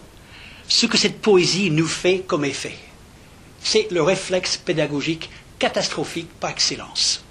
ce 0.67 0.85
que 0.85 0.97
cette 0.97 1.21
poésie 1.21 1.71
nous 1.71 1.87
fait 1.87 2.19
comme 2.19 2.45
effet. 2.45 2.77
C'est 3.61 3.91
le 3.91 4.03
réflexe 4.03 4.57
pédagogique 4.57 5.29
catastrophique 5.57 6.29
par 6.39 6.51
excellence. 6.51 7.23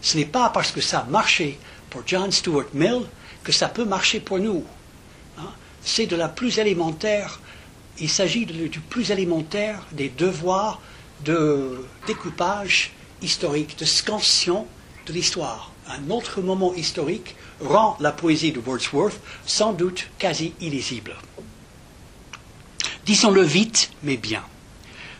Ce 0.00 0.16
n'est 0.16 0.24
pas 0.24 0.48
parce 0.48 0.72
que 0.72 0.80
ça 0.80 1.00
a 1.00 1.04
marché 1.04 1.58
pour 1.90 2.02
John 2.06 2.32
Stuart 2.32 2.64
Mill 2.72 3.02
que 3.44 3.52
ça 3.52 3.68
peut 3.68 3.84
marcher 3.84 4.20
pour 4.20 4.38
nous. 4.38 4.64
Hein? 5.38 5.52
C'est 5.84 6.06
de 6.06 6.16
la 6.16 6.28
plus 6.28 6.58
élémentaire, 6.58 7.40
il 8.00 8.08
s'agit 8.08 8.46
du 8.46 8.80
plus 8.80 9.10
élémentaire 9.10 9.80
des 9.92 10.08
devoirs 10.08 10.80
de 11.24 11.84
découpage 12.06 12.92
historique, 13.20 13.78
de 13.78 13.84
scansion 13.84 14.66
de 15.06 15.12
l'histoire. 15.12 15.73
Un 15.88 16.10
autre 16.10 16.40
moment 16.40 16.74
historique 16.74 17.36
rend 17.60 17.96
la 18.00 18.12
poésie 18.12 18.52
de 18.52 18.60
Wordsworth 18.60 19.20
sans 19.46 19.72
doute 19.72 20.06
quasi 20.18 20.54
illisible. 20.60 21.14
Disons-le 23.04 23.42
vite, 23.42 23.90
mais 24.02 24.16
bien. 24.16 24.42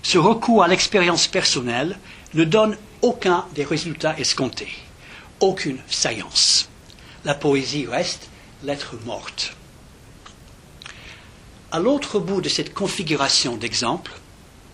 Ce 0.02 0.18
recours 0.18 0.62
à 0.62 0.68
l'expérience 0.68 1.26
personnelle 1.28 1.98
ne 2.32 2.44
donne 2.44 2.76
aucun 3.02 3.46
des 3.54 3.64
résultats 3.64 4.18
escomptés, 4.18 4.72
aucune 5.40 5.78
saillance. 5.88 6.68
La 7.24 7.34
poésie 7.34 7.86
reste 7.86 8.28
lettre 8.62 8.96
morte. 9.04 9.54
À 11.72 11.78
l'autre 11.78 12.18
bout 12.20 12.40
de 12.40 12.48
cette 12.48 12.72
configuration 12.72 13.56
d'exemples, 13.56 14.12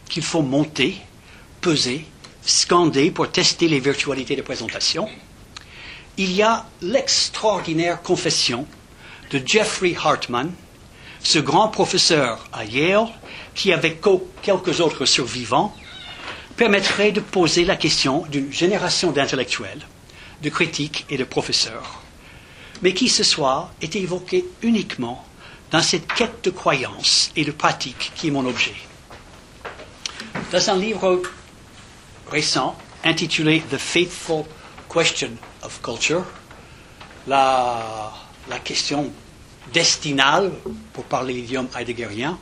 qu'il 0.08 0.22
faut 0.22 0.42
monter, 0.42 0.96
peser, 1.60 2.04
scander 2.42 3.10
pour 3.10 3.30
tester 3.30 3.68
les 3.68 3.80
virtualités 3.80 4.36
de 4.36 4.42
présentation, 4.42 5.08
il 6.16 6.32
y 6.32 6.42
a 6.42 6.66
l'extraordinaire 6.82 8.02
confession 8.02 8.66
de 9.30 9.40
Jeffrey 9.44 9.94
Hartman, 10.02 10.50
ce 11.22 11.38
grand 11.38 11.68
professeur 11.68 12.46
à 12.52 12.64
Yale, 12.64 13.06
qui, 13.54 13.72
avec 13.72 14.00
quelques 14.42 14.80
autres 14.80 15.06
survivants, 15.06 15.74
permettrait 16.56 17.12
de 17.12 17.20
poser 17.20 17.64
la 17.64 17.76
question 17.76 18.24
d'une 18.30 18.52
génération 18.52 19.12
d'intellectuels, 19.12 19.80
de 20.42 20.50
critiques 20.50 21.06
et 21.08 21.16
de 21.16 21.24
professeurs, 21.24 22.02
mais 22.82 22.92
qui 22.92 23.08
ce 23.08 23.22
soir 23.24 23.70
est 23.80 23.96
évoqué 23.96 24.44
uniquement 24.62 25.24
dans 25.70 25.82
cette 25.82 26.06
quête 26.12 26.42
de 26.44 26.50
croyance 26.50 27.30
et 27.36 27.44
de 27.44 27.52
pratique 27.52 28.12
qui 28.16 28.28
est 28.28 28.32
mon 28.32 28.44
objet. 28.46 28.74
Dans 30.50 30.70
un 30.70 30.76
livre 30.76 31.22
récent 32.30 32.76
intitulé 33.04 33.62
The 33.70 33.78
Faithful 33.78 34.44
Question 34.92 35.30
of 35.62 35.80
Culture, 35.82 36.24
la, 37.26 38.12
question 38.64 39.12
destinale, 39.72 40.52
pour 40.92 41.04
parler 41.04 41.34
l'idiome 41.34 41.68
heideggerien, 41.76 42.38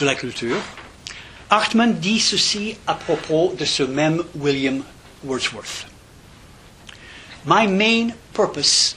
de 0.00 0.04
la 0.04 0.14
culture, 0.14 0.60
Hartman 1.50 1.94
dit 2.00 2.20
ceci 2.20 2.76
à 2.86 2.94
propos 2.94 3.54
de 3.58 3.64
ce 3.64 3.82
même 3.82 4.22
William 4.34 4.82
Wordsworth. 5.24 5.86
My 7.46 7.66
main 7.66 8.14
purpose 8.32 8.96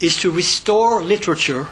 is 0.00 0.16
to 0.20 0.30
restore 0.30 1.02
literature 1.02 1.66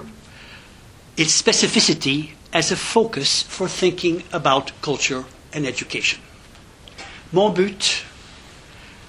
its 1.16 1.33
specificity 1.40 2.33
as 2.52 2.71
a 2.73 2.76
focus 2.76 3.42
for 3.42 3.68
thinking 3.68 4.23
about 4.32 4.73
culture 4.82 5.25
and 5.54 5.65
education. 5.65 6.21
Mon 7.32 7.50
but, 7.50 8.04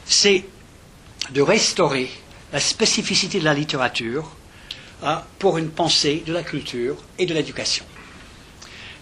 c'est 0.05 0.45
de 1.31 1.41
restaurer 1.41 2.09
la 2.53 2.59
spécificité 2.59 3.39
de 3.39 3.43
la 3.45 3.53
littérature 3.53 4.29
hein, 5.03 5.21
pour 5.39 5.57
une 5.57 5.69
pensée 5.69 6.23
de 6.25 6.33
la 6.33 6.43
culture 6.43 6.95
et 7.19 7.25
de 7.25 7.33
l'éducation. 7.33 7.85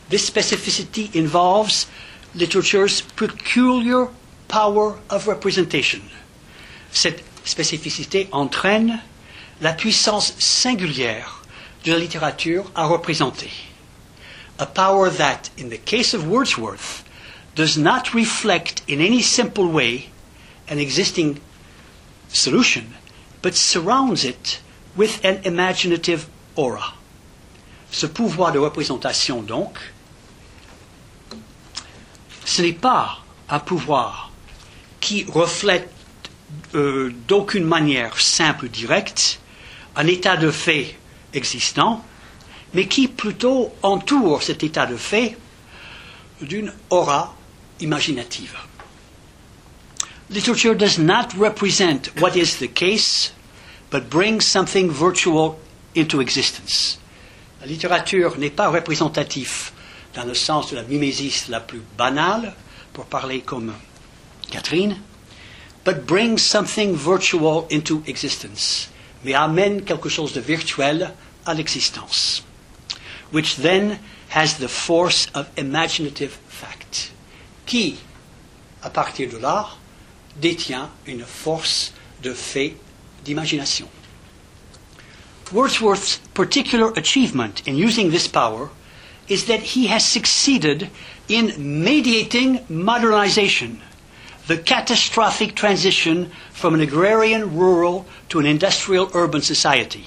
This 0.09 0.25
specificity 0.25 1.09
involves 1.15 1.87
literature's 2.35 3.01
peculiar 3.15 4.09
power 4.47 4.95
of 5.09 5.27
representation. 5.27 6.01
Cette 6.91 7.23
spécificité 7.43 8.27
entraîne 8.31 8.99
la 9.61 9.73
puissance 9.73 10.33
singulière 10.39 11.41
de 11.85 11.91
la 11.91 11.99
littérature 11.99 12.71
à 12.75 12.85
représenter. 12.85 13.49
A 14.59 14.65
power 14.65 15.09
that, 15.09 15.49
in 15.57 15.69
the 15.69 15.77
case 15.77 16.13
of 16.13 16.27
Wordsworth, 16.27 17.03
does 17.55 17.77
not 17.77 18.13
reflect 18.13 18.83
in 18.87 18.99
any 19.01 19.21
simple 19.21 19.67
way 19.67 20.09
an 20.69 20.77
existing 20.79 21.39
solution, 22.35 22.83
but 23.41 23.55
surrounds 23.55 24.23
it 24.23 24.61
with 24.95 25.23
an 25.25 25.37
imaginative 25.45 26.27
aura. 26.55 26.93
Ce 27.91 28.05
pouvoir 28.07 28.51
de 28.51 28.59
représentation, 28.59 29.41
donc, 29.41 29.77
ce 32.45 32.61
n'est 32.61 32.73
pas 32.73 33.19
un 33.49 33.59
pouvoir 33.59 34.31
qui 34.99 35.23
reflète 35.25 35.89
euh, 36.75 37.13
d'aucune 37.27 37.63
manière 37.65 38.19
simple, 38.19 38.69
directe, 38.69 39.39
un 39.95 40.07
état 40.07 40.35
de 40.37 40.51
fait 40.51 40.95
existant, 41.33 42.03
mais 42.73 42.87
qui 42.87 43.07
plutôt 43.07 43.73
entoure 43.83 44.43
cet 44.43 44.63
état 44.63 44.85
de 44.85 44.97
fait 44.97 45.37
d'une 46.41 46.73
aura 46.89 47.35
imaginative. 47.79 48.55
Literature 50.29 50.73
does 50.73 50.97
not 50.97 51.35
represent 51.35 52.07
what 52.19 52.35
is 52.35 52.57
the 52.57 52.67
case, 52.67 53.31
but 53.91 54.09
brings 54.09 54.45
something 54.45 54.89
virtual 54.89 55.59
into 55.93 56.19
existence. 56.19 56.97
La 57.61 57.67
littérature 57.67 58.37
n'est 58.37 58.55
pas 58.55 58.69
représentative 58.69 59.71
dans 60.13 60.25
le 60.25 60.33
sens 60.33 60.71
de 60.71 60.75
la 60.77 60.83
mimésis 60.83 61.47
la 61.49 61.59
plus 61.59 61.81
banale, 61.97 62.55
pour 62.93 63.05
parler 63.05 63.41
comme 63.41 63.73
Catherine, 64.49 64.97
but 65.83 66.05
brings 66.07 66.41
something 66.41 66.95
virtual 66.95 67.67
into 67.69 68.01
existence, 68.07 68.89
mais 69.23 69.33
amène 69.33 69.83
quelque 69.83 70.09
chose 70.09 70.33
de 70.33 70.39
virtuel 70.39 71.13
à 71.45 71.53
l'existence, 71.53 72.43
which 73.31 73.57
then 73.57 73.99
has 74.29 74.55
the 74.59 74.67
force 74.67 75.27
of 75.35 75.45
imaginative 75.57 76.37
fact, 76.47 77.11
qui, 77.65 77.97
à 78.81 78.89
partir 78.89 79.29
de 79.29 79.37
là, 79.37 79.67
détient 80.39 80.89
une 81.05 81.23
force 81.23 81.93
de 82.21 82.33
fait 82.33 82.75
d'imagination. 83.23 83.87
Wordsworth's 85.51 86.19
particular 86.33 86.91
achievement 86.95 87.61
in 87.67 87.75
using 87.77 88.09
this 88.09 88.27
power 88.27 88.69
is 89.27 89.45
that 89.45 89.61
he 89.75 89.87
has 89.87 90.03
succeeded 90.05 90.89
in 91.27 91.53
mediating 91.57 92.65
modernization, 92.69 93.81
the 94.47 94.57
catastrophic 94.57 95.55
transition 95.55 96.31
from 96.51 96.73
an 96.73 96.81
agrarian 96.81 97.55
rural 97.57 98.05
to 98.29 98.39
an 98.39 98.45
industrial 98.45 99.09
urban 99.13 99.41
society. 99.41 100.05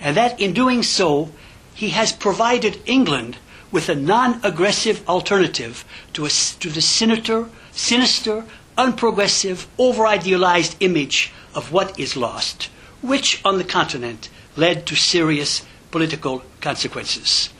And 0.00 0.16
that 0.16 0.38
in 0.40 0.52
doing 0.52 0.82
so, 0.82 1.30
he 1.74 1.90
has 1.90 2.12
provided 2.12 2.80
England 2.86 3.36
with 3.72 3.88
a 3.88 3.94
non 3.94 4.40
aggressive 4.44 5.02
alternative 5.08 5.84
to, 6.12 6.26
a, 6.26 6.28
to 6.28 6.68
the 6.70 6.80
sinister, 6.80 7.48
sinister, 7.72 8.44
unprogressive, 8.76 9.66
over 9.78 10.06
idealized 10.06 10.76
image 10.80 11.32
of 11.54 11.72
what 11.72 11.98
is 11.98 12.16
lost, 12.16 12.70
which 13.02 13.40
on 13.44 13.58
the 13.58 13.64
continent 13.64 14.28
led 14.56 14.86
to 14.86 14.94
serious 14.94 15.62
political 15.90 16.42
consequences. 16.60 17.50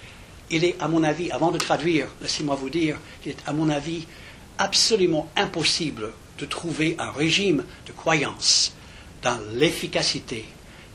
Il 0.51 0.65
est, 0.65 0.77
à 0.81 0.89
mon 0.89 1.05
avis, 1.05 1.31
avant 1.31 1.51
de 1.51 1.59
traduire, 1.59 2.09
laissez-moi 2.21 2.55
vous 2.55 2.71
dire, 2.71 2.99
il 3.25 3.33
est, 3.33 3.39
à 3.47 3.53
mon 3.53 3.69
avis, 3.71 4.07
absolument 4.59 5.29
impossible 5.37 6.13
de 6.39 6.47
trouver 6.47 6.97
un 6.99 7.11
régime 7.11 7.65
de 7.87 7.93
croyance 7.93 8.75
dans 9.23 9.39
l'efficacité 9.55 10.45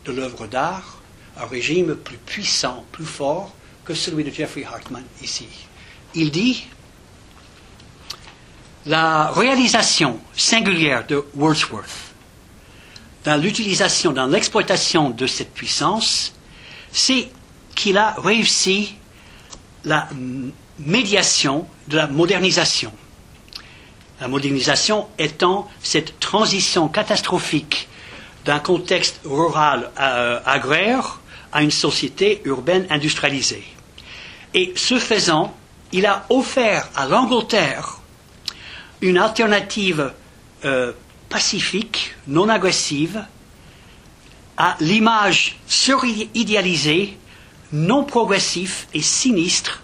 de 0.05 0.11
l'œuvre 0.11 0.47
d'art, 0.47 1.01
un 1.37 1.45
régime 1.45 1.95
plus 1.95 2.17
puissant, 2.17 2.85
plus 2.91 3.05
fort 3.05 3.53
que 3.85 3.93
celui 3.93 4.23
de 4.23 4.31
Jeffrey 4.31 4.63
Hartman 4.63 5.03
ici. 5.23 5.47
Il 6.13 6.31
dit 6.31 6.67
la 8.89 9.29
réalisation 9.29 10.19
singulière 10.35 11.05
de 11.05 11.23
Wordsworth 11.35 12.09
dans 13.23 13.37
l'utilisation, 13.39 14.11
dans 14.13 14.25
l'exploitation 14.25 15.11
de 15.11 15.27
cette 15.27 15.53
puissance, 15.53 16.33
c'est 16.91 17.27
qu'il 17.75 17.99
a 17.99 18.15
réussi 18.17 18.95
la 19.85 20.09
médiation 20.79 21.67
de 21.87 21.97
la 21.97 22.07
modernisation. 22.07 22.91
La 24.21 24.27
modernisation 24.27 25.07
étant 25.19 25.69
cette 25.83 26.19
transition 26.19 26.87
catastrophique 26.87 27.87
d'un 28.45 28.57
contexte 28.59 29.19
rural 29.23 29.91
euh, 29.99 30.39
agraire 30.47 31.19
à 31.51 31.61
une 31.61 31.69
société 31.71 32.41
urbaine 32.45 32.87
industrialisée. 32.89 33.63
Et 34.55 34.73
ce 34.75 34.97
faisant, 34.97 35.53
il 35.91 36.07
a 36.07 36.25
offert 36.29 36.89
à 36.95 37.05
l'Angleterre 37.05 37.98
une 39.01 39.17
alternative 39.17 40.13
euh, 40.65 40.91
pacifique, 41.29 42.15
non 42.27 42.49
agressive, 42.49 43.25
à 44.57 44.75
l'image 44.81 45.57
suridéalisée, 45.67 47.17
non 47.71 48.03
progressif 48.03 48.87
et 48.93 49.01
sinistre 49.01 49.81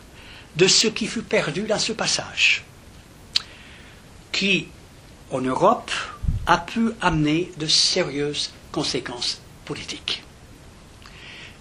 de 0.58 0.67
ce 0.67 0.88
qui 0.88 1.08
fut 1.08 1.21
perdu 1.21 1.63
dans 1.63 1.80
ce 1.80 1.93
passage, 1.93 2.63
qui, 4.32 4.67
en 5.32 5.41
Europe, 5.41 5.91
a 6.47 6.58
pu 6.58 6.91
amener 7.01 7.51
de 7.58 7.67
sérieuses 7.67 8.51
conséquences 8.71 9.39
politiques. 9.65 10.23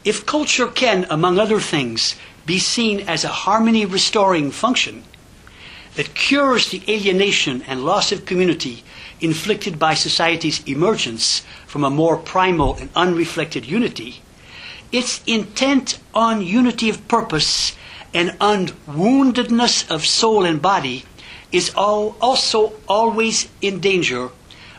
If 0.04 0.24
culture 0.26 0.72
can, 0.74 1.04
among 1.08 1.38
other 1.38 1.58
things, 1.60 2.16
be 2.46 2.58
seen 2.58 3.04
as 3.08 3.24
a 3.24 3.30
harmony 3.46 3.86
restoring 3.86 4.50
function 4.50 5.02
that 5.96 6.14
cures 6.14 6.70
the 6.70 6.82
alienation 6.88 7.62
and 7.62 7.84
loss 7.84 8.12
of 8.12 8.26
community 8.26 8.82
inflicted 9.20 9.78
by 9.78 9.94
society's 9.94 10.62
emergence 10.66 11.42
from 11.66 11.84
a 11.84 11.90
more 11.90 12.16
primal 12.16 12.74
and 12.76 12.90
unreflected 12.94 13.64
unity, 13.64 14.20
its 14.92 15.22
intent 15.26 15.98
on 16.14 16.42
unity 16.42 16.88
of 16.88 17.06
purpose 17.08 17.76
and 18.12 18.30
unwoundedness 18.40 19.90
of 19.90 20.06
soul 20.06 20.44
and 20.44 20.62
body 20.62 21.04
is 21.50 21.72
all, 21.74 22.16
also 22.20 22.72
always 22.88 23.48
in 23.60 23.80
danger 23.80 24.30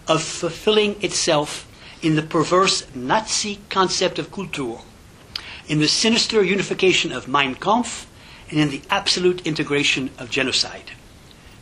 of 0.08 0.21
fulfilling 0.21 1.01
itself 1.01 1.67
in 2.01 2.15
the 2.15 2.21
perverse 2.21 2.86
Nazi 2.93 3.60
concept 3.69 4.19
of 4.19 4.32
Kultur, 4.32 4.82
in 5.67 5.80
the 5.80 5.88
sinister 5.88 6.43
unification 6.43 7.12
of 7.12 7.28
Mein 7.28 7.56
Kampf, 7.56 8.08
and 8.51 8.60
in 8.60 8.69
the 8.69 8.82
absolute 8.89 9.45
integration 9.47 10.12
of 10.19 10.30
genocide. 10.30 10.91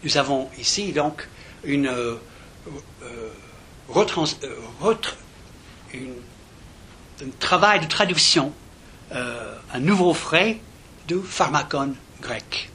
Nous 0.04 0.18
avons 0.18 0.50
ici 0.60 0.92
donc 0.92 1.28
euh, 1.66 1.78
euh, 1.88 2.18
euh, 3.04 3.30
un 7.22 7.30
travail 7.40 7.80
de 7.80 7.86
traduction, 7.86 8.52
un 9.12 9.80
nouveau 9.80 10.14
frais 10.14 10.60
du 11.08 11.20
pharmacon 11.24 11.94
grec. 12.22 12.70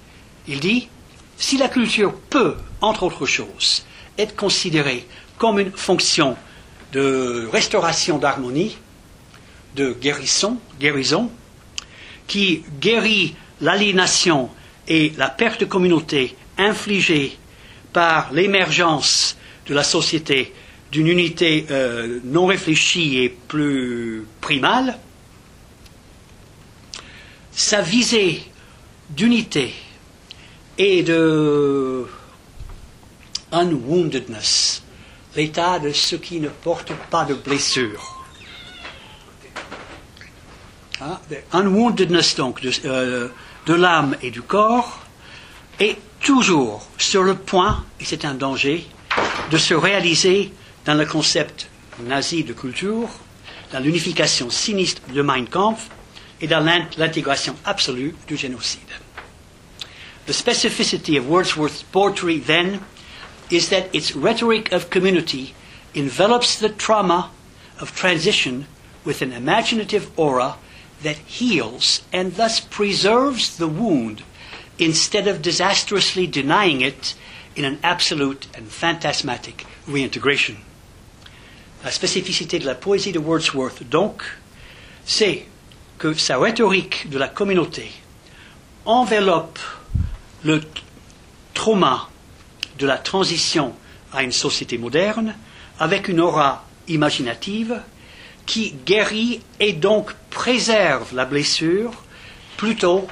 Il 0.47 0.61
dit, 0.61 0.89
si 1.37 1.59
la 1.59 1.69
culture 1.69 2.15
peut, 2.15 2.57
entre 2.81 3.03
autres 3.03 3.27
choses, 3.27 3.85
être 4.17 4.37
considérée 4.37 5.07
comme 5.37 5.59
une 5.59 5.73
fonction 5.73 6.37
de 6.93 7.47
restauration 7.53 8.19
d'harmonie, 8.19 8.79
de 9.75 9.93
guérison, 9.93 10.59
guérison, 10.81 11.31
qui 12.27 12.65
guérit 12.81 13.35
l'aliénation 13.61 14.49
et 14.87 15.13
la 15.19 15.29
perte 15.29 15.61
de 15.61 15.67
communauté 15.67 16.37
infligée 16.59 17.39
par 17.93 18.33
l'émergence 18.33 19.37
de 19.67 19.75
la 19.75 19.85
société 19.85 20.53
d'une 20.91 21.07
unité 21.07 21.67
euh, 21.71 22.21
non 22.25 22.47
réfléchie 22.47 23.19
et 23.19 23.29
plus 23.29 24.27
primale, 24.41 24.99
sa 27.53 27.83
visée 27.83 28.43
d'unité 29.11 29.75
et 30.79 31.03
de 31.03 32.07
unwoundedness, 33.53 34.83
l'état 35.37 35.79
de 35.79 35.93
ce 35.93 36.17
qui 36.17 36.41
ne 36.41 36.49
porte 36.49 36.93
pas 37.11 37.25
de 37.25 37.35
blessure. 37.35 38.15
Hein, 41.01 41.19
unwoundedness 41.53 42.35
donc 42.37 42.61
de, 42.61 42.73
euh, 42.85 43.29
de 43.67 43.75
l'âme 43.75 44.17
et 44.21 44.31
du 44.31 44.43
corps 44.43 45.01
est 45.79 45.97
toujours 46.21 46.87
sur 46.99 47.23
le 47.23 47.35
point, 47.35 47.85
et 48.01 48.05
c'est 48.05 48.25
un 48.25 48.35
danger, 48.35 48.87
de 49.51 49.59
se 49.59 49.75
réaliser 49.75 50.53
dans 50.85 50.95
le 50.95 51.07
concept 51.07 51.69
nazi 52.01 52.45
de 52.45 52.53
culture, 52.53 53.09
dans 53.73 53.81
l'unification 53.81 54.51
sinistre 54.51 55.03
de 55.13 55.23
Mein 55.23 55.47
Kampf 55.47 55.89
et 56.41 56.47
dans 56.47 56.61
l'intégration 56.61 57.57
absolue 57.65 58.15
du 58.27 58.37
génocide. 58.37 58.81
The 60.27 60.33
specificity 60.33 61.17
of 61.17 61.29
Wordsworth's 61.29 61.83
poetry, 61.83 62.39
then, 62.39 62.81
is 63.51 63.71
that 63.71 63.89
its 63.95 64.15
rhetoric 64.15 64.73
of 64.73 64.91
community 64.91 65.55
envelops 65.95 66.57
the 66.59 66.69
trauma 66.69 67.31
of 67.81 67.95
transition 67.95 68.67
with 69.05 69.23
an 69.23 69.33
imaginative 69.33 70.11
aura 70.17 70.57
that 71.03 71.17
heals 71.27 72.03
and 72.13 72.37
thus 72.37 72.61
preserves 72.61 73.57
the 73.57 73.69
wound 73.69 74.23
instead 74.79 75.27
of 75.27 75.43
disastrously 75.43 76.27
denying 76.27 76.81
it 76.81 77.15
in 77.57 77.65
an 77.65 77.79
absolute 77.83 78.47
and 78.57 78.69
phantasmatic 78.69 79.67
reintegration. 79.87 80.57
La 81.85 81.91
spécificité 81.91 82.59
de 82.59 82.67
la 82.67 82.75
poésie 82.75 83.13
de 83.13 83.19
Wordsworth, 83.19 83.89
donc, 83.89 84.23
c'est 85.05 85.47
que 85.99 86.15
sa 86.15 86.39
rhétorique 86.39 87.09
de 87.09 87.19
la 87.19 87.29
communauté 87.29 87.91
enveloppe 88.85 89.59
le 90.45 90.61
trauma 91.55 92.09
de 92.79 92.87
la 92.87 92.99
transition 92.99 93.75
à 94.13 94.23
une 94.23 94.33
société 94.33 94.79
moderne 94.79 95.35
avec 95.79 96.09
une 96.09 96.21
aura 96.21 96.65
imaginative 96.87 97.81
qui 98.47 98.75
guérit 98.87 99.41
et 99.61 99.73
donc 99.73 100.13
préserve 100.31 101.15
la 101.15 101.25
blessure 101.25 101.93
plutôt 102.57 103.07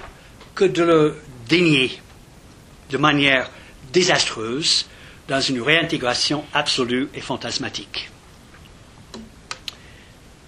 que 0.54 0.64
de 0.64 0.82
le 0.82 1.16
dénier 1.48 2.00
de 2.90 2.98
manière 2.98 3.50
désastreuse 3.92 4.86
dans 5.28 5.40
une 5.40 5.60
réintégration 5.60 6.44
absolue 6.52 7.08
et 7.14 7.20
fantasmatique. 7.20 8.10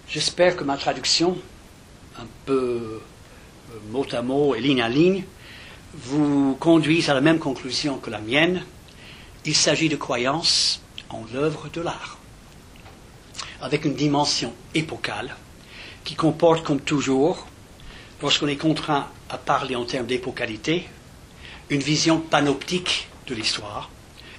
J'espère 0.09 0.57
que 0.57 0.65
ma 0.65 0.77
traduction, 0.77 1.37
un 2.19 2.27
peu 2.47 2.53
euh, 2.53 3.91
mot 3.91 4.07
à 4.13 4.23
mot 4.23 4.55
et 4.55 4.61
ligne 4.61 4.81
à 4.83 4.89
ligne, 4.89 5.25
vous 5.95 6.57
conduise 6.61 7.11
à 7.11 7.15
la 7.15 7.21
même 7.21 7.39
conclusion 7.39 7.99
que 7.99 8.11
la 8.11 8.21
mienne. 8.21 8.63
Il 9.45 9.55
s'agit 9.55 9.89
de 9.89 9.97
croyance 9.97 10.81
en 11.11 11.25
l'œuvre 11.33 11.69
de 11.73 11.81
l'art, 11.81 12.19
avec 13.61 13.85
une 13.85 13.95
dimension 13.95 14.53
épocale 14.75 15.35
qui 16.05 16.15
comporte, 16.15 16.65
comme 16.65 16.81
toujours, 16.81 17.47
lorsqu'on 18.23 18.49
est 18.49 18.57
contraint 18.57 19.09
à 19.31 19.39
parler 19.39 19.77
en 19.77 19.85
termes 19.85 20.07
d'épocalité, 20.07 20.87
une 21.71 21.81
vision 21.83 22.19
panoptique 22.19 23.09
de 23.27 23.35
l'histoire, 23.35 23.91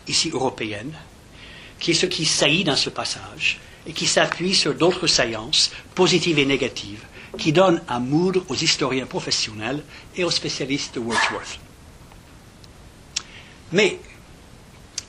ici 0.07 0.29
européenne, 0.33 0.93
qui 1.79 1.91
est 1.91 1.95
ce 1.95 2.05
qui 2.07 2.25
saillit 2.25 2.63
dans 2.63 2.75
ce 2.75 2.89
passage 2.89 3.59
et 3.87 3.93
qui 3.93 4.07
s'appuie 4.07 4.55
sur 4.55 4.73
d'autres 4.75 5.07
saillances, 5.07 5.71
positives 5.95 6.39
et 6.39 6.45
négatives, 6.45 7.03
qui 7.37 7.51
donnent 7.53 7.81
à 7.87 7.99
moudre 7.99 8.43
aux 8.49 8.55
historiens 8.55 9.05
professionnels 9.05 9.83
et 10.15 10.23
aux 10.23 10.31
spécialistes 10.31 10.95
de 10.95 10.99
Wordsworth. 10.99 11.59
Mais 13.71 13.99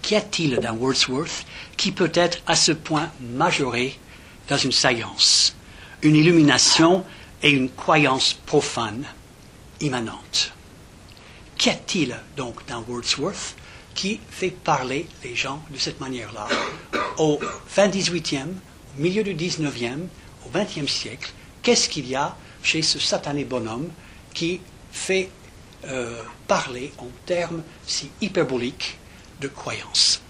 qu'y 0.02 0.16
a-t-il 0.16 0.56
dans 0.58 0.74
Wordsworth 0.74 1.46
qui 1.76 1.92
peut 1.92 2.12
être 2.14 2.38
à 2.46 2.54
ce 2.56 2.72
point 2.72 3.10
majoré 3.20 3.98
dans 4.48 4.58
une 4.58 4.72
saillance, 4.72 5.54
une 6.02 6.16
illumination 6.16 7.04
et 7.42 7.50
une 7.50 7.70
croyance 7.70 8.34
profane 8.34 9.04
immanente. 9.80 10.52
Qu'y 11.56 11.70
a-t-il 11.70 12.16
donc 12.36 12.66
dans 12.68 12.82
Wordsworth 12.88 13.54
qui 13.94 14.20
fait 14.30 14.50
parler 14.50 15.06
les 15.24 15.34
gens 15.34 15.62
de 15.70 15.78
cette 15.78 16.00
manière-là? 16.00 16.48
Au 17.18 17.38
fin 17.66 17.88
18e, 17.88 18.46
au 18.96 19.00
milieu 19.00 19.22
du 19.22 19.34
19e, 19.34 20.06
au 20.46 20.50
20e 20.56 20.88
siècle, 20.88 21.32
qu'est-ce 21.62 21.88
qu'il 21.88 22.08
y 22.08 22.14
a 22.14 22.36
chez 22.62 22.82
ce 22.82 22.98
satané 22.98 23.44
bonhomme 23.44 23.90
qui 24.32 24.60
fait 24.92 25.30
euh, 25.86 26.22
parler 26.46 26.92
en 26.98 27.08
termes 27.26 27.62
si 27.86 28.10
hyperboliques 28.20 28.98
de 29.40 29.48
croyance? 29.48 30.22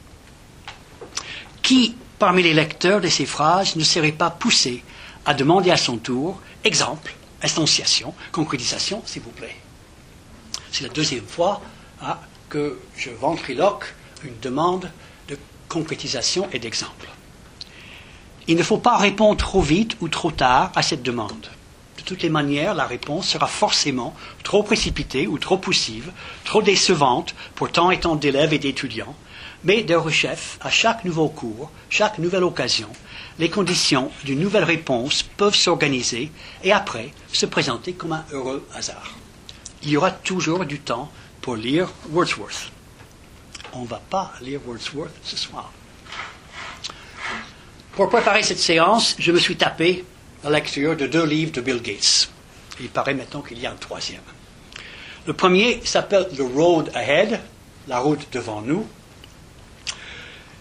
Qui, 1.62 1.94
parmi 2.18 2.42
les 2.42 2.54
lecteurs 2.54 3.00
de 3.00 3.08
ces 3.08 3.26
phrases, 3.26 3.76
ne 3.76 3.84
serait 3.84 4.10
pas 4.12 4.30
poussé 4.30 4.82
à 5.26 5.34
demander 5.34 5.70
à 5.70 5.76
son 5.76 5.98
tour 5.98 6.40
exemple 6.64 7.14
Instanciation, 7.42 8.14
concrétisation, 8.32 9.02
s'il 9.06 9.22
vous 9.22 9.30
plaît. 9.30 9.56
C'est 10.72 10.84
la 10.84 10.90
deuxième 10.90 11.26
fois 11.26 11.60
hein, 12.02 12.16
que 12.48 12.78
je 12.96 13.10
ventriloque 13.10 13.94
une 14.24 14.38
demande 14.40 14.90
de 15.28 15.38
concrétisation 15.68 16.48
et 16.52 16.58
d'exemple. 16.58 17.08
Il 18.46 18.56
ne 18.56 18.62
faut 18.62 18.78
pas 18.78 18.96
répondre 18.96 19.36
trop 19.36 19.62
vite 19.62 19.96
ou 20.00 20.08
trop 20.08 20.30
tard 20.30 20.72
à 20.74 20.82
cette 20.82 21.02
demande. 21.02 21.48
De 21.98 22.02
toutes 22.02 22.22
les 22.22 22.30
manières, 22.30 22.74
la 22.74 22.86
réponse 22.86 23.28
sera 23.28 23.46
forcément 23.46 24.14
trop 24.42 24.62
précipitée 24.62 25.26
ou 25.26 25.38
trop 25.38 25.58
poussive, 25.58 26.12
trop 26.44 26.62
décevante 26.62 27.34
pour 27.54 27.70
tant 27.70 27.90
et 27.90 28.00
tant 28.00 28.16
d'élèves 28.16 28.52
et 28.54 28.58
d'étudiants, 28.58 29.14
mais 29.64 29.82
de 29.82 29.94
rechef, 29.94 30.58
à 30.60 30.70
chaque 30.70 31.04
nouveau 31.04 31.28
cours, 31.28 31.70
chaque 31.88 32.18
nouvelle 32.18 32.44
occasion, 32.44 32.88
les 33.38 33.50
conditions 33.50 34.10
d'une 34.24 34.40
nouvelle 34.40 34.64
réponse 34.64 35.22
peuvent 35.22 35.54
s'organiser 35.54 36.30
et 36.64 36.72
après 36.72 37.10
se 37.32 37.46
présenter 37.46 37.92
comme 37.92 38.12
un 38.12 38.24
heureux 38.32 38.66
hasard. 38.74 39.14
Il 39.82 39.90
y 39.90 39.96
aura 39.96 40.10
toujours 40.10 40.64
du 40.64 40.80
temps 40.80 41.10
pour 41.40 41.56
lire 41.56 41.90
Wordsworth. 42.10 42.70
On 43.72 43.82
ne 43.82 43.86
va 43.86 44.00
pas 44.10 44.32
lire 44.40 44.60
Wordsworth 44.66 45.14
ce 45.22 45.36
soir. 45.36 45.72
Pour 47.92 48.08
préparer 48.08 48.42
cette 48.42 48.58
séance, 48.58 49.16
je 49.18 49.32
me 49.32 49.38
suis 49.38 49.56
tapé 49.56 50.04
la 50.42 50.50
lecture 50.50 50.96
de 50.96 51.06
deux 51.06 51.24
livres 51.24 51.52
de 51.52 51.60
Bill 51.60 51.82
Gates. 51.82 52.30
Il 52.80 52.88
paraît 52.88 53.14
maintenant 53.14 53.42
qu'il 53.42 53.58
y 53.58 53.66
a 53.66 53.72
un 53.72 53.76
troisième. 53.76 54.22
Le 55.26 55.34
premier 55.34 55.80
s'appelle 55.84 56.28
The 56.34 56.40
Road 56.54 56.90
Ahead, 56.94 57.40
la 57.88 57.98
route 57.98 58.26
devant 58.32 58.62
nous, 58.62 58.86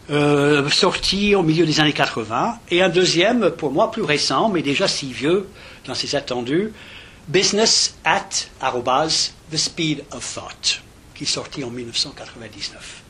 euh, 0.09 0.69
sorti 0.69 1.35
au 1.35 1.43
milieu 1.43 1.65
des 1.65 1.79
années 1.79 1.93
80, 1.93 2.59
et 2.71 2.81
un 2.81 2.89
deuxième, 2.89 3.51
pour 3.51 3.71
moi 3.71 3.91
plus 3.91 4.01
récent, 4.01 4.49
mais 4.49 4.61
déjà 4.61 4.87
si 4.87 5.11
vieux 5.13 5.47
dans 5.85 5.95
ses 5.95 6.15
attendus, 6.15 6.71
Business 7.27 7.95
at 8.05 8.29
the 9.51 9.57
Speed 9.57 10.03
of 10.11 10.33
Thought, 10.33 10.81
qui 11.13 11.25
est 11.25 11.27
sorti 11.27 11.63
en 11.63 11.69
1999. 11.69 13.03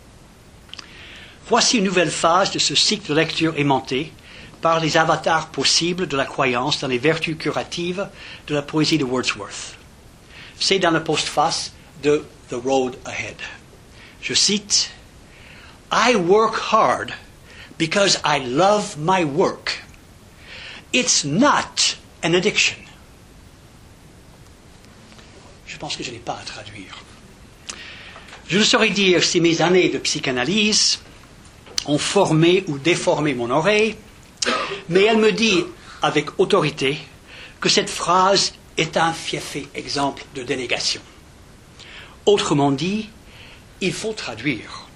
Voici 1.47 1.77
une 1.77 1.85
nouvelle 1.85 2.11
phase 2.11 2.51
de 2.51 2.59
ce 2.59 2.75
cycle 2.75 3.09
de 3.09 3.15
lecture 3.15 3.53
aimanté 3.57 4.11
par 4.61 4.79
les 4.81 4.97
avatars 4.97 5.47
possibles 5.47 6.05
de 6.07 6.17
la 6.17 6.25
croyance 6.25 6.81
dans 6.81 6.87
les 6.87 6.97
vertus 6.97 7.37
curatives 7.37 8.07
de 8.47 8.55
la 8.55 8.61
poésie 8.61 8.97
de 8.97 9.05
Wordsworth. 9.05 9.77
C'est 10.59 10.79
dans 10.79 10.91
la 10.91 10.99
postface 10.99 11.71
de 12.03 12.25
The 12.49 12.55
Road 12.55 12.97
Ahead. 13.05 13.37
Je 14.21 14.33
cite 14.33 14.91
I 15.91 16.15
work 16.15 16.55
hard 16.55 17.13
because 17.77 18.19
I 18.23 18.39
love 18.39 18.97
my 18.97 19.23
work. 19.23 19.79
It's 20.93 21.23
not 21.23 21.95
an 22.23 22.33
addiction. 22.35 22.77
Je 25.65 25.77
pense 25.77 25.95
que 25.95 26.03
je 26.03 26.11
n'ai 26.11 26.19
pas 26.19 26.37
à 26.39 26.43
traduire. 26.45 26.95
Je 28.47 28.57
ne 28.57 28.63
saurais 28.63 28.89
dire 28.89 29.23
si 29.23 29.39
mes 29.39 29.61
années 29.61 29.89
de 29.89 29.99
psychanalyse 29.99 30.99
ont 31.85 31.99
formé 31.99 32.63
ou 32.67 32.77
déformé 32.77 33.33
mon 33.33 33.49
oreille, 33.49 33.95
mais 34.89 35.03
elle 35.03 35.17
me 35.19 35.31
dit 35.31 35.63
avec 36.01 36.39
autorité 36.39 36.97
que 37.61 37.69
cette 37.69 37.89
phrase 37.89 38.53
est 38.77 38.97
un 38.97 39.13
fiefé 39.13 39.67
exemple 39.75 40.23
de 40.35 40.43
délégation. 40.43 41.01
Autrement 42.25 42.71
dit, 42.71 43.09
il 43.81 43.93
faut 43.93 44.13
traduire. 44.13 44.88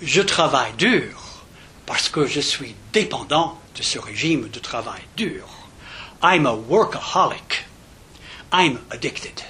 Je 0.00 0.22
travaille 0.22 0.72
dur 0.78 1.42
parce 1.84 2.08
que 2.08 2.24
je 2.24 2.40
suis 2.40 2.76
dépendant 2.92 3.58
de 3.76 3.82
ce 3.82 3.98
régime 3.98 4.48
de 4.48 4.58
travail 4.60 5.00
dur. 5.16 5.48
I'm 6.22 6.46
a 6.46 6.54
workaholic. 6.54 7.66
I'm 8.52 8.78
addicted. 8.90 9.42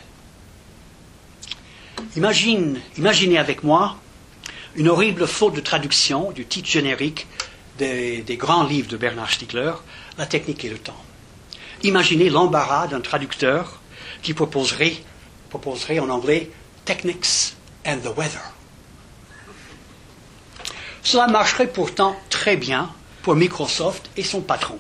Imagine, 2.17 2.81
imaginez 2.97 3.39
avec 3.39 3.63
moi 3.63 3.97
une 4.75 4.89
horrible 4.89 5.27
faute 5.27 5.55
de 5.55 5.61
traduction 5.61 6.31
du 6.31 6.47
titre 6.47 6.69
générique 6.69 7.27
des, 7.77 8.25
grands 8.39 8.65
livres 8.65 8.89
de 8.89 8.97
Bernard 8.97 9.31
Stiegler, 9.31 9.73
La 10.17 10.27
technique 10.27 10.65
et 10.65 10.71
le 10.71 10.79
temps. 10.79 11.05
Imaginez 11.83 12.31
l'embarras 12.31 12.87
d'un 12.87 13.01
traducteur 13.01 13.81
qui 14.23 14.35
proposerait, 14.35 14.97
proposerait 15.51 15.99
en 15.99 16.09
anglais 16.09 16.51
Technics 16.85 17.55
and 17.87 17.99
the 17.99 18.17
Weather. 18.17 18.58
Cela 21.11 21.27
marcherait 21.27 21.69
pourtant 21.73 22.15
très 22.29 22.59
bien 22.59 22.91
pour 23.23 23.35
Microsoft 23.35 24.11
et 24.19 24.23
son 24.23 24.43
patron. 24.43 24.79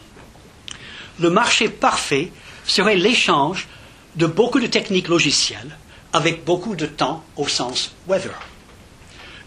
Le 1.20 1.30
marché 1.30 1.70
parfait 1.70 2.30
serait 2.66 2.96
l'échange 2.96 3.66
de 4.14 4.26
beaucoup 4.26 4.60
de 4.60 4.66
techniques 4.66 5.08
logicielles 5.08 5.78
avec 6.12 6.44
beaucoup 6.44 6.76
de 6.76 6.84
temps 6.84 7.24
au 7.36 7.48
sens 7.48 7.92
weather. 8.06 8.38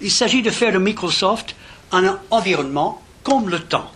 Il 0.01 0.09
s'agit 0.09 0.41
de 0.41 0.49
faire 0.49 0.73
de 0.73 0.79
Microsoft 0.79 1.55
un 1.91 2.17
environnement 2.31 2.99
comme 3.21 3.49
le 3.49 3.59
temps. 3.59 3.91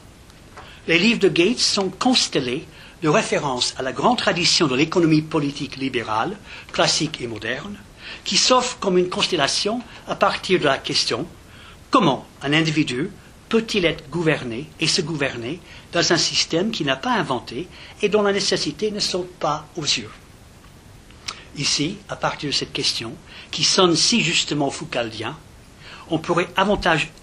Les 0.88 1.00
livres 1.00 1.22
de 1.22 1.30
Gates 1.30 1.58
sont 1.58 1.90
constellés 1.90 2.68
de 3.02 3.10
références 3.10 3.74
à 3.80 3.82
la 3.82 3.94
grande 3.94 4.20
tradition 4.20 4.68
de 4.68 4.76
l'économie 4.76 5.24
politique 5.24 5.78
libérale, 5.78 6.38
classique 6.72 7.20
et 7.20 7.26
moderne, 7.26 7.78
qui 8.26 8.38
s'offre 8.38 8.78
comme 8.78 9.00
une 9.00 9.10
constellation 9.10 9.82
à 10.08 10.14
partir 10.14 10.60
de 10.60 10.66
la 10.66 10.78
question 10.78 11.26
comment 11.96 12.26
un 12.42 12.52
individu 12.52 13.10
peut-il 13.48 13.86
être 13.86 14.10
gouverné 14.10 14.68
et 14.82 14.88
se 14.88 15.00
gouverner 15.00 15.62
dans 15.94 16.12
un 16.12 16.18
système 16.18 16.72
qu'il 16.72 16.88
n'a 16.88 16.98
pas 16.98 17.14
inventé 17.14 17.70
et 18.02 18.10
dont 18.10 18.22
la 18.22 18.34
nécessité 18.34 18.92
ne 18.92 19.00
saute 19.00 19.32
pas 19.36 19.66
aux 19.78 19.84
yeux? 19.84 20.12
Ici, 21.56 21.96
à 22.10 22.18
partir 22.18 22.50
de 22.50 22.54
cette 22.54 22.74
question, 22.74 23.14
qui 23.50 23.64
sonne 23.64 23.96
si 23.96 24.20
justement 24.20 24.72
foucaldien, 24.72 25.38
on 26.10 26.20
pourrait 26.20 26.50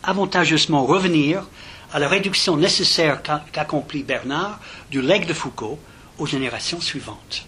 avantageusement 0.03 0.87
revenir 0.87 1.47
à 1.93 1.99
la 1.99 2.09
réduction 2.09 2.57
nécessaire 2.57 3.21
qu'accomplit 3.53 4.05
Bernard 4.05 4.59
du 4.91 5.03
legs 5.03 5.27
de 5.27 5.35
Foucault 5.35 5.79
aux 6.17 6.27
générations 6.27 6.81
suivantes. 6.81 7.45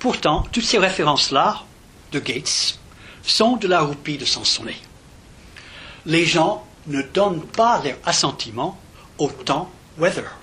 Pourtant, 0.00 0.44
toutes 0.50 0.64
ces 0.64 0.78
références-là, 0.78 1.62
de 2.10 2.18
Gates, 2.18 2.80
sont 3.22 3.54
de 3.54 3.68
la 3.68 3.82
roupie 3.82 4.18
de 4.18 4.24
Sansonnet. 4.24 4.80
Les 6.06 6.26
gens 6.26 6.66
ne 6.86 7.02
donnent 7.02 7.46
pas 7.46 7.80
leur 7.84 7.96
assentiment 8.04 8.78
au 9.18 9.28
temps 9.28 9.70
weather. 9.98 10.38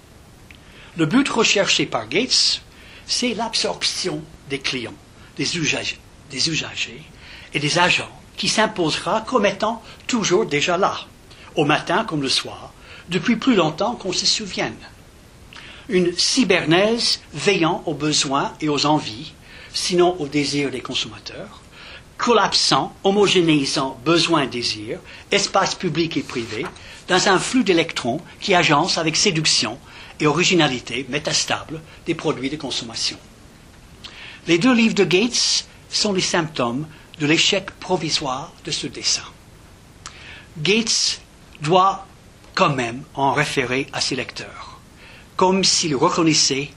Le 0.98 1.06
but 1.06 1.28
recherché 1.30 1.86
par 1.86 2.08
Gates, 2.08 2.62
c'est 3.06 3.34
l'absorption 3.34 4.22
des 4.50 4.60
clients, 4.60 4.94
des 5.38 5.58
usagers, 5.58 6.00
des 6.30 6.50
et 7.54 7.60
des 7.60 7.80
agents 7.80 8.10
qui 8.38 8.48
s'imposera 8.48 9.22
comme 9.22 9.46
étant 9.46 9.82
toujours 10.08 10.46
déjà 10.46 10.78
là, 10.78 10.96
au 11.56 11.66
matin 11.66 12.06
comme 12.06 12.22
le 12.22 12.30
soir, 12.30 12.72
depuis 13.10 13.36
plus 13.36 13.56
longtemps 13.56 13.96
qu'on 13.96 14.14
se 14.14 14.26
souvienne. 14.26 14.78
Une 15.90 16.16
cybernaise 16.18 17.20
veillant 17.34 17.84
aux 17.86 17.96
besoins 17.96 18.54
et 18.62 18.70
aux 18.70 18.86
envies, 18.86 19.34
sinon 19.74 20.16
aux 20.20 20.28
désirs 20.28 20.72
des 20.72 20.82
consommateurs, 20.82 21.59
collapsant, 22.20 22.94
homogénéisant 23.06 23.98
désirs, 24.52 25.00
espace 25.32 25.74
public 25.74 26.18
et 26.18 26.22
privé, 26.22 26.66
dans 27.08 27.28
un 27.30 27.40
flux 27.40 27.64
d'électrons 27.64 28.22
qui 28.42 28.54
agence 28.54 28.98
avec 29.00 29.16
séduction 29.16 29.80
et 30.20 30.28
originalité 30.28 31.06
métastable 31.10 31.82
des 32.06 32.14
produits 32.14 32.50
de 32.50 32.58
consommation. 32.58 33.18
Les 34.48 34.58
deux 34.60 34.74
livres 34.74 34.94
de 34.96 35.06
Gates 35.06 35.66
sont 35.90 36.12
les 36.12 36.22
symptômes 36.22 36.86
de 37.20 37.26
l'échec 37.26 37.72
provisoire 37.80 38.52
de 38.66 38.72
ce 38.72 38.86
dessin. 38.88 39.24
Gates 40.58 41.22
doit 41.62 42.06
quand 42.54 42.76
même 42.76 43.04
en 43.16 43.32
référer 43.32 43.88
à 43.94 44.02
ses 44.02 44.18
lecteurs, 44.18 44.80
comme 45.38 45.64
s'il 45.64 45.96
reconnaissait 45.96 46.70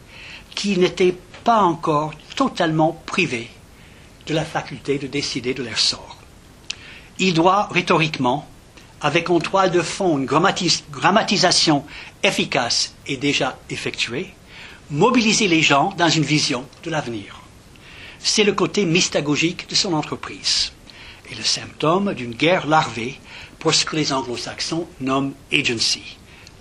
qu'ils 0.55 0.79
n'étaient 0.79 1.17
pas 1.43 1.63
encore 1.63 2.13
totalement 2.37 3.03
privés 3.07 3.51
de 4.27 4.35
la 4.35 4.45
faculté 4.45 4.99
de 4.99 5.07
décider 5.07 5.55
de 5.55 5.63
leur 5.63 5.79
sort. 5.79 6.17
Il 7.19 7.35
doit 7.35 7.69
rhétoriquement, 7.71 8.49
avec 9.01 9.31
en 9.31 9.41
toile 9.41 9.71
de 9.71 9.83
fond 9.83 10.19
une 10.19 10.27
grammatisation 10.27 11.85
efficace 12.23 12.95
et 13.07 13.17
déjà 13.17 13.59
effectuée, 13.69 14.33
mobiliser 14.91 15.49
les 15.49 15.63
gens 15.63 15.93
dans 15.97 16.09
une 16.09 16.23
vision 16.23 16.67
de 16.85 16.91
l'avenir. 16.91 17.41
C'est 18.21 18.45
le 18.45 18.53
côté 18.53 18.85
mystagogique 18.85 19.69
de 19.69 19.75
son 19.75 19.93
entreprise 19.95 20.73
et 21.31 21.35
le 21.35 21.43
symptôme 21.43 22.15
d'une 22.15 22.35
guerre 22.35 22.67
larvée 22.67 23.19
pour 23.59 23.75
ce 23.75 23.85
que 23.85 23.97
les 23.97 24.13
anglo-saxons 24.13 24.87
nomment 25.01 25.35
agency, 25.53 26.03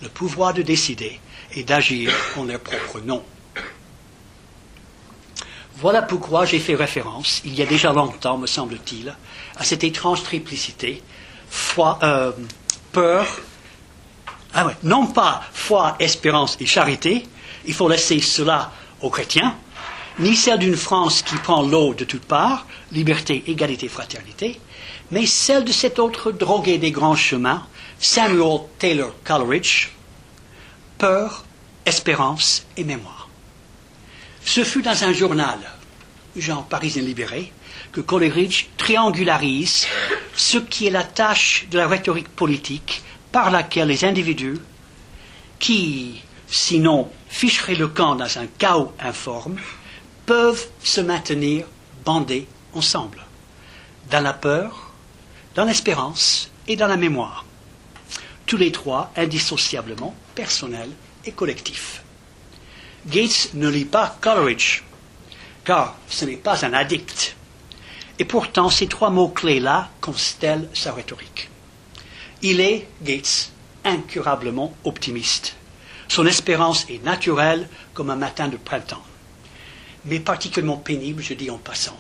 le 0.02 0.10
pouvoir 0.10 0.54
de 0.54 0.62
décider 0.62 1.20
et 1.54 1.64
d'agir 1.64 2.12
en 2.38 2.46
leur 2.46 2.60
propre 2.60 3.00
nom. 3.02 3.24
Voilà 5.82 6.04
pourquoi 6.04 6.46
j'ai 6.46 6.60
fait 6.60 6.76
référence, 6.76 7.42
il 7.44 7.56
y 7.56 7.62
a 7.64 7.66
déjà 7.66 7.92
longtemps, 7.92 8.38
me 8.38 8.46
semble-t-il, 8.46 9.16
à 9.58 9.64
cette 9.64 9.84
étrange 9.84 10.22
triplicité, 10.22 11.02
foi, 11.50 11.98
euh, 12.04 12.32
peur, 12.92 13.26
ah 14.54 14.68
non 14.84 15.08
pas 15.08 15.42
foi, 15.52 15.96
espérance 15.98 16.56
et 16.60 16.68
charité, 16.68 17.26
il 17.66 17.74
faut 17.74 17.90
laisser 17.90 18.20
cela 18.20 18.72
aux 19.02 19.10
chrétiens, 19.10 19.56
ni 20.20 20.36
celle 20.36 20.60
d'une 20.60 20.76
France 20.76 21.24
qui 21.24 21.36
prend 21.38 21.64
l'eau 21.64 21.96
de 21.96 22.04
toutes 22.04 22.26
parts, 22.26 22.68
liberté, 22.92 23.44
égalité, 23.48 23.88
fraternité, 23.88 24.60
mais 25.10 25.26
celle 25.26 25.64
de 25.64 25.72
cet 25.72 25.98
autre 25.98 26.32
drogué 26.32 26.78
des 26.78 26.92
grands 26.92 27.16
chemins, 27.16 27.66
Samuel 28.00 28.60
Taylor 28.78 29.16
Coleridge, 29.24 29.90
peur, 31.00 31.44
espérance 31.88 32.68
et 32.78 32.84
mémoire. 32.84 33.21
Ce 34.46 34.64
fut 34.64 34.82
dans 34.82 35.04
un 35.04 35.14
journal, 35.14 35.60
genre 36.36 36.66
Parisien 36.66 37.04
libéré, 37.04 37.52
que 37.92 38.02
Coleridge 38.02 38.68
triangularise 38.78 39.88
ce 40.36 40.58
qui 40.58 40.88
est 40.88 40.92
la 40.92 41.04
tâche 41.04 41.68
de 41.70 41.78
la 41.78 41.88
rhétorique 41.88 42.30
politique 42.30 43.02
par 43.32 43.52
laquelle 43.52 43.88
les 43.88 44.06
individus, 44.06 44.60
qui 45.60 46.22
sinon 46.48 47.10
ficheraient 47.30 47.76
le 47.76 47.88
camp 47.88 48.16
dans 48.16 48.38
un 48.38 48.48
chaos 48.58 48.94
informe, 49.00 49.58
peuvent 50.26 50.68
se 50.84 51.02
maintenir 51.02 51.66
bandés 52.04 52.48
ensemble, 52.74 53.24
dans 54.10 54.22
la 54.22 54.34
peur, 54.34 54.92
dans 55.56 55.66
l'espérance 55.66 56.50
et 56.68 56.76
dans 56.76 56.88
la 56.88 56.98
mémoire, 56.98 57.46
tous 58.46 58.58
les 58.58 58.72
trois 58.72 59.12
indissociablement 59.16 60.16
personnels 60.36 60.92
et 61.26 61.32
collectifs. 61.32 62.04
Gates 63.08 63.50
ne 63.56 63.68
lit 63.68 63.86
pas 63.86 64.16
Coleridge, 64.22 64.84
car 65.64 65.98
ce 66.08 66.26
n'est 66.26 66.38
pas 66.38 66.64
un 66.66 66.74
addict. 66.74 67.36
Et 68.20 68.26
pourtant, 68.26 68.70
ces 68.70 68.88
trois 68.88 69.10
mots-clés-là 69.10 69.90
constellent 70.02 70.70
sa 70.74 70.94
rhétorique. 70.94 71.50
Il 72.44 72.60
est, 72.60 72.88
Gates, 73.02 73.52
incurablement 73.84 74.76
optimiste. 74.84 75.56
Son 76.08 76.28
espérance 76.28 76.86
est 76.90 77.04
naturelle 77.04 77.68
comme 77.94 78.12
un 78.12 78.16
matin 78.16 78.48
de 78.48 78.58
printemps, 78.58 79.04
mais 80.06 80.20
particulièrement 80.20 80.78
pénible, 80.78 81.24
je 81.24 81.34
dis 81.34 81.50
en 81.50 81.58
passant. 81.58 81.98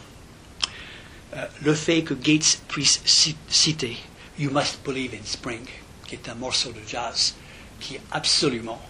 Euh, 1.35 1.45
le 1.61 1.73
fait 1.73 2.03
que 2.03 2.13
Gates 2.13 2.61
puisse 2.67 3.01
citer 3.47 3.97
You 4.37 4.51
Must 4.51 4.79
Believe 4.85 5.13
in 5.15 5.25
Spring, 5.25 5.65
qui 6.07 6.15
est 6.15 6.29
un 6.29 6.35
morceau 6.35 6.71
de 6.71 6.81
jazz 6.87 7.33
qui 7.79 7.95
est 7.95 8.01
absolument 8.11 8.81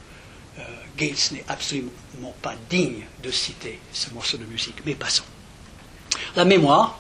Gates 0.98 1.32
n'est 1.32 1.46
absolument 1.48 1.92
pas 2.42 2.54
digne 2.70 3.04
de 3.24 3.32
citer 3.32 3.80
ce 3.92 4.10
morceau 4.12 4.38
de 4.38 4.46
musique, 4.46 4.82
mais 4.86 4.96
passons. 4.96 5.24
La 6.36 6.46
mémoire, 6.46 7.00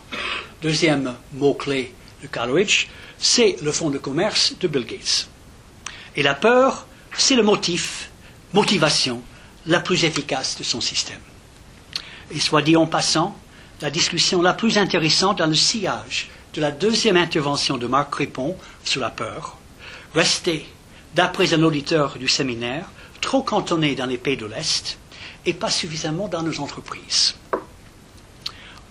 deuxième 0.61 1.13
mot-clé 1.33 1.93
de 2.21 2.27
Coleridge, 2.27 2.87
c'est 3.17 3.57
le 3.61 3.71
fonds 3.71 3.89
de 3.89 3.97
commerce 3.97 4.53
de 4.59 4.67
Bill 4.67 4.85
Gates. 4.85 5.27
Et 6.15 6.23
la 6.23 6.33
peur, 6.33 6.87
c'est 7.17 7.35
le 7.35 7.43
motif, 7.43 8.09
motivation 8.53 9.21
la 9.67 9.79
plus 9.79 10.03
efficace 10.05 10.57
de 10.57 10.63
son 10.63 10.81
système. 10.81 11.19
Et 12.31 12.39
soit 12.39 12.61
dit 12.61 12.75
en 12.75 12.87
passant, 12.87 13.37
la 13.81 13.89
discussion 13.89 14.41
la 14.41 14.53
plus 14.53 14.77
intéressante 14.77 15.39
dans 15.39 15.47
le 15.47 15.55
sillage 15.55 16.29
de 16.53 16.61
la 16.61 16.71
deuxième 16.71 17.17
intervention 17.17 17.77
de 17.77 17.87
Marc 17.87 18.11
Crépon 18.11 18.57
sur 18.83 19.01
la 19.01 19.09
peur, 19.09 19.57
restait, 20.13 20.65
d'après 21.15 21.53
un 21.53 21.63
auditeur 21.63 22.17
du 22.17 22.27
séminaire, 22.27 22.89
trop 23.21 23.43
cantonné 23.43 23.95
dans 23.95 24.07
les 24.07 24.17
pays 24.17 24.37
de 24.37 24.45
l'Est 24.45 24.97
et 25.45 25.53
pas 25.53 25.69
suffisamment 25.69 26.27
dans 26.27 26.43
nos 26.43 26.59
entreprises. 26.59 27.35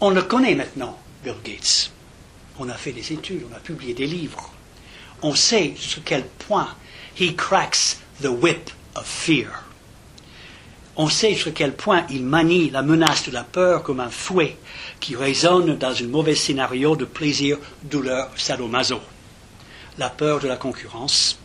On 0.00 0.10
le 0.10 0.22
connaît 0.22 0.54
maintenant, 0.54 0.98
Bill 1.22 1.34
Gates. 1.44 1.90
On 2.58 2.68
a 2.68 2.74
fait 2.74 2.92
des 2.92 3.12
études, 3.12 3.44
on 3.50 3.54
a 3.54 3.60
publié 3.60 3.92
des 3.92 4.06
livres. 4.06 4.50
On 5.22 5.34
sait 5.34 5.74
sur 5.76 6.02
quel 6.04 6.24
point 6.24 6.68
he 7.18 7.34
cracks 7.36 7.98
the 8.22 8.28
whip 8.28 8.70
of 8.94 9.06
fear. 9.06 9.64
On 10.96 11.08
sait 11.08 11.34
sur 11.34 11.52
quel 11.54 11.74
point 11.74 12.04
il 12.10 12.24
manie 12.24 12.70
la 12.70 12.82
menace 12.82 13.24
de 13.26 13.32
la 13.32 13.44
peur 13.44 13.82
comme 13.82 14.00
un 14.00 14.10
fouet 14.10 14.56
qui 15.00 15.16
résonne 15.16 15.76
dans 15.76 16.02
un 16.02 16.06
mauvais 16.06 16.34
scénario 16.34 16.96
de 16.96 17.04
plaisir, 17.04 17.58
douleur, 17.82 18.30
sadomaso. 18.36 19.00
La 19.98 20.10
peur 20.10 20.40
de 20.40 20.48
la 20.48 20.56
concurrence, 20.56 21.38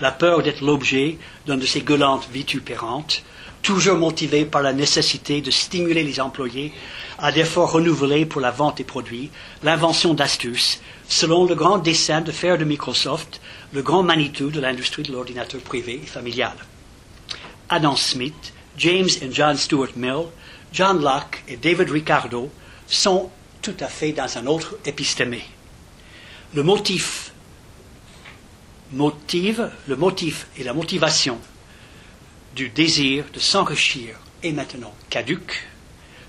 la 0.00 0.10
peur 0.10 0.42
d'être 0.42 0.62
l'objet 0.62 1.18
d'une 1.46 1.58
de 1.58 1.66
ces 1.66 1.80
gueulantes 1.80 2.28
vitupérantes, 2.32 3.22
toujours 3.62 3.96
motivée 3.96 4.44
par 4.44 4.62
la 4.62 4.72
nécessité 4.72 5.40
de 5.40 5.50
stimuler 5.50 6.04
les 6.04 6.20
employés 6.20 6.72
à 7.18 7.32
d'efforts 7.32 7.72
renouvelés 7.72 8.26
pour 8.26 8.40
la 8.40 8.50
vente 8.50 8.78
des 8.78 8.84
produits, 8.84 9.30
l'invention 9.62 10.14
d'astuces, 10.14 10.80
selon 11.08 11.44
le 11.44 11.54
grand 11.54 11.78
dessein 11.78 12.20
de 12.20 12.32
faire 12.32 12.58
de 12.58 12.64
Microsoft 12.64 13.40
le 13.72 13.82
grand 13.82 14.02
Manitou 14.02 14.50
de 14.50 14.60
l'industrie 14.60 15.02
de 15.02 15.12
l'ordinateur 15.12 15.60
privé 15.60 16.00
et 16.02 16.06
familial. 16.06 16.54
Adam 17.68 17.96
Smith, 17.96 18.52
James 18.78 19.08
et 19.20 19.28
John 19.32 19.56
Stuart 19.56 19.96
Mill, 19.96 20.26
John 20.72 21.02
Locke 21.02 21.42
et 21.48 21.56
David 21.56 21.90
Ricardo 21.90 22.50
sont 22.86 23.30
tout 23.62 23.76
à 23.80 23.88
fait 23.88 24.12
dans 24.12 24.38
un 24.38 24.46
autre 24.46 24.76
épistémé. 24.84 25.42
Le 26.54 26.62
motif 26.62 27.32
motive, 28.92 29.70
le 29.88 29.96
motif 29.96 30.46
et 30.56 30.64
la 30.64 30.72
motivation 30.72 31.38
du 32.54 32.68
désir 32.68 33.24
de 33.32 33.38
s'enrichir 33.38 34.16
est 34.42 34.52
maintenant 34.52 34.94
caduque, 35.10 35.68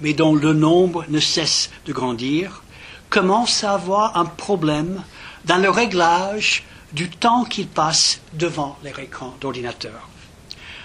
mais 0.00 0.12
dont 0.12 0.34
le 0.34 0.52
nombre 0.52 1.04
ne 1.08 1.20
cesse 1.20 1.70
de 1.86 1.92
grandir, 1.92 2.64
commencent 3.10 3.62
à 3.62 3.74
avoir 3.74 4.16
un 4.16 4.24
problème 4.24 5.04
dans 5.44 5.58
le 5.58 5.70
réglage 5.70 6.64
du 6.92 7.08
temps 7.08 7.44
qu'ils 7.44 7.68
passent 7.68 8.20
devant 8.32 8.76
les 8.82 8.90
écrans 9.00 9.36
d'ordinateur. 9.40 10.08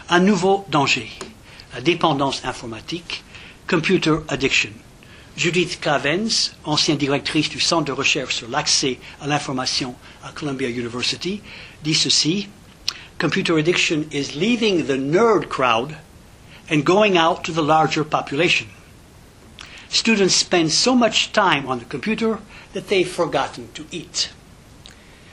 Un 0.09 0.19
nouveau 0.19 0.65
danger, 0.69 1.09
la 1.73 1.81
dépendance 1.81 2.45
informatique, 2.45 3.23
computer 3.67 4.17
addiction. 4.27 4.69
Judith 5.35 5.79
Clavens, 5.81 6.51
ancienne 6.65 6.97
directrice 6.97 7.49
du 7.49 7.59
Centre 7.59 7.85
de 7.85 7.91
recherche 7.91 8.35
sur 8.35 8.49
l'accès 8.49 8.99
à 9.19 9.25
l'information 9.25 9.95
à 10.23 10.31
Columbia 10.31 10.69
University, 10.69 11.41
dit 11.83 11.95
ceci 11.95 12.47
Computer 13.19 13.57
addiction 13.57 14.05
is 14.11 14.35
leaving 14.35 14.85
the 14.85 14.97
nerd 14.97 15.47
crowd 15.49 15.95
and 16.69 16.83
going 16.83 17.17
out 17.17 17.43
to 17.43 17.51
the 17.51 17.61
larger 17.61 18.03
population. 18.03 18.67
Students 19.89 20.33
spend 20.33 20.71
so 20.71 20.95
much 20.95 21.31
time 21.31 21.67
on 21.67 21.79
the 21.79 21.85
computer 21.85 22.39
that 22.73 22.87
they've 22.87 23.07
forgotten 23.07 23.69
to 23.73 23.83
eat. 23.91 24.31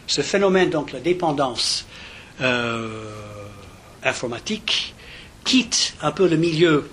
Ce 0.06 0.22
phénomène, 0.22 0.70
donc 0.70 0.92
la 0.92 1.00
dépendance 1.00 1.86
euh, 2.40 3.14
informatique, 4.02 4.94
quitte 5.44 5.94
un 6.02 6.12
peu 6.12 6.28
le 6.28 6.36
milieu 6.36 6.90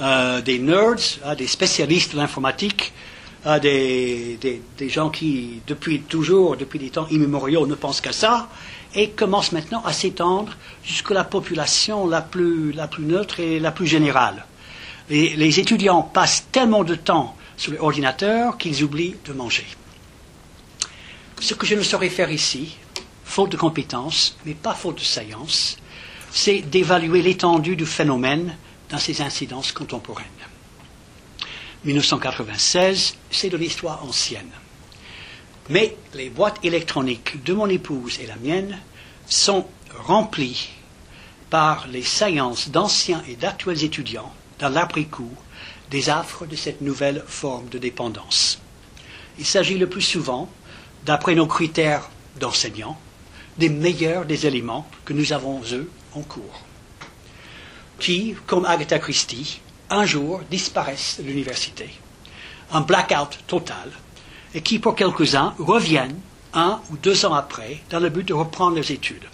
euh, 0.00 0.40
des 0.40 0.58
nerds, 0.58 1.18
hein, 1.24 1.34
des 1.34 1.46
spécialistes 1.46 2.12
de 2.12 2.18
l'informatique, 2.18 2.92
hein, 3.44 3.58
des, 3.58 4.38
des, 4.40 4.62
des, 4.78 4.88
gens 4.88 5.10
qui, 5.10 5.62
depuis 5.66 6.00
toujours, 6.00 6.56
depuis 6.56 6.78
des 6.78 6.90
temps 6.90 7.08
immémoriaux, 7.08 7.66
ne 7.66 7.74
pensent 7.74 8.00
qu'à 8.00 8.12
ça, 8.12 8.48
et 8.94 9.10
commence 9.10 9.52
maintenant 9.52 9.82
à 9.84 9.92
s'étendre 9.92 10.54
jusqu'à 10.84 11.14
la 11.14 11.24
population 11.24 12.06
la 12.08 12.20
plus, 12.22 12.74
neutre 12.98 13.40
et 13.40 13.60
la 13.60 13.70
plus 13.70 13.86
générale. 13.86 14.44
Les, 15.08 15.36
les 15.36 15.60
étudiants 15.60 16.02
passent 16.02 16.46
tellement 16.52 16.84
de 16.84 16.94
temps 16.94 17.36
sur 17.56 17.72
l'ordinateur 17.72 18.58
qu'ils 18.58 18.82
oublient 18.82 19.16
de 19.24 19.32
manger. 19.32 19.66
Ce 21.40 21.54
que 21.54 21.66
je 21.66 21.74
ne 21.74 21.82
saurais 21.82 22.10
faire 22.10 22.30
ici, 22.30 22.76
faute 23.24 23.52
de 23.52 23.56
compétences, 23.56 24.36
mais 24.44 24.54
pas 24.54 24.74
faute 24.74 24.96
de 24.98 25.04
science, 25.04 25.76
c'est 26.30 26.60
d'évaluer 26.60 27.22
l'étendue 27.22 27.76
du 27.76 27.86
phénomène 27.86 28.56
dans 28.90 28.98
ses 28.98 29.22
incidences 29.22 29.72
contemporaines. 29.72 30.26
1996, 31.84 33.16
c'est 33.30 33.48
de 33.48 33.56
l'histoire 33.56 34.04
ancienne. 34.04 34.50
Mais 35.70 35.96
les 36.14 36.30
boîtes 36.30 36.58
électroniques 36.64 37.44
de 37.44 37.52
mon 37.52 37.68
épouse 37.68 38.18
et 38.20 38.26
la 38.26 38.34
mienne 38.34 38.76
sont 39.28 39.66
remplies 40.04 40.70
par 41.48 41.86
les 41.86 42.02
saillances 42.02 42.70
d'anciens 42.70 43.22
et 43.28 43.36
d'actuels 43.36 43.84
étudiants 43.84 44.32
dans 44.58 44.68
l'après-coup 44.68 45.30
des 45.88 46.10
affres 46.10 46.44
de 46.44 46.56
cette 46.56 46.80
nouvelle 46.80 47.22
forme 47.24 47.68
de 47.68 47.78
dépendance. 47.78 48.58
Il 49.38 49.46
s'agit 49.46 49.78
le 49.78 49.88
plus 49.88 50.02
souvent, 50.02 50.48
d'après 51.06 51.36
nos 51.36 51.46
critères 51.46 52.10
d'enseignants, 52.40 52.98
des 53.56 53.68
meilleurs 53.68 54.24
des 54.24 54.48
éléments 54.48 54.88
que 55.04 55.12
nous 55.12 55.32
avons, 55.32 55.62
eux, 55.70 55.88
en 56.14 56.22
cours, 56.22 56.64
qui, 58.00 58.34
comme 58.48 58.64
Agatha 58.64 58.98
Christie, 58.98 59.60
un 59.88 60.04
jour 60.04 60.40
disparaissent 60.50 61.18
de 61.20 61.24
l'université, 61.24 61.90
un 62.72 62.80
blackout 62.80 63.38
total, 63.46 63.92
et 64.54 64.62
qui, 64.62 64.78
pour 64.78 64.94
quelques-uns, 64.96 65.54
reviennent 65.58 66.18
un 66.54 66.80
ou 66.90 66.96
deux 66.96 67.24
ans 67.24 67.34
après 67.34 67.80
dans 67.90 68.00
le 68.00 68.08
but 68.08 68.26
de 68.26 68.34
reprendre 68.34 68.76
leurs 68.76 68.90
études, 68.90 69.28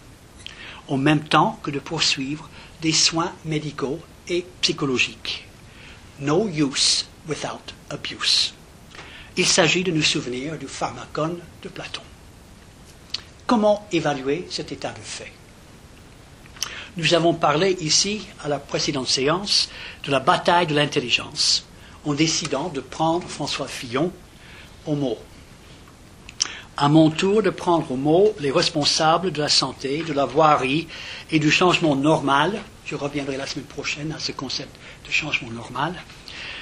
en 0.88 0.96
même 0.96 1.24
temps 1.24 1.58
que 1.62 1.70
de 1.70 1.78
poursuivre 1.78 2.48
des 2.82 2.92
soins 2.92 3.32
médicaux 3.44 3.98
et 4.28 4.44
psychologiques. 4.60 5.46
No 6.20 6.48
use 6.48 7.06
without 7.28 7.74
abuse. 7.90 8.54
Il 9.36 9.46
s'agit 9.46 9.84
de 9.84 9.92
nous 9.92 10.02
souvenir 10.02 10.58
du 10.58 10.66
pharmacone 10.66 11.38
de 11.62 11.68
Platon. 11.68 12.02
Comment 13.46 13.86
évaluer 13.92 14.46
cet 14.50 14.72
état 14.72 14.92
de 14.92 15.00
fait? 15.02 15.32
Nous 16.96 17.12
avons 17.12 17.34
parlé 17.34 17.76
ici, 17.80 18.26
à 18.42 18.48
la 18.48 18.58
précédente 18.58 19.08
séance, 19.08 19.68
de 20.04 20.10
la 20.10 20.20
bataille 20.20 20.66
de 20.66 20.74
l'intelligence, 20.74 21.66
en 22.06 22.14
décidant 22.14 22.70
de 22.70 22.80
prendre 22.80 23.28
François 23.28 23.68
Fillon 23.68 24.10
au 24.86 24.94
mot. 24.94 25.18
À 26.76 26.88
mon 26.88 27.10
tour 27.10 27.42
de 27.42 27.50
prendre 27.50 27.90
au 27.90 27.96
mot 27.96 28.34
les 28.38 28.50
responsables 28.50 29.32
de 29.32 29.40
la 29.40 29.48
santé, 29.48 30.02
de 30.02 30.12
la 30.12 30.26
voirie 30.26 30.88
et 31.30 31.38
du 31.38 31.50
changement 31.50 31.96
normal, 31.96 32.60
je 32.84 32.94
reviendrai 32.94 33.36
la 33.36 33.46
semaine 33.46 33.64
prochaine 33.64 34.12
à 34.12 34.18
ce 34.18 34.32
concept 34.32 34.76
de 35.06 35.10
changement 35.10 35.50
normal, 35.50 35.94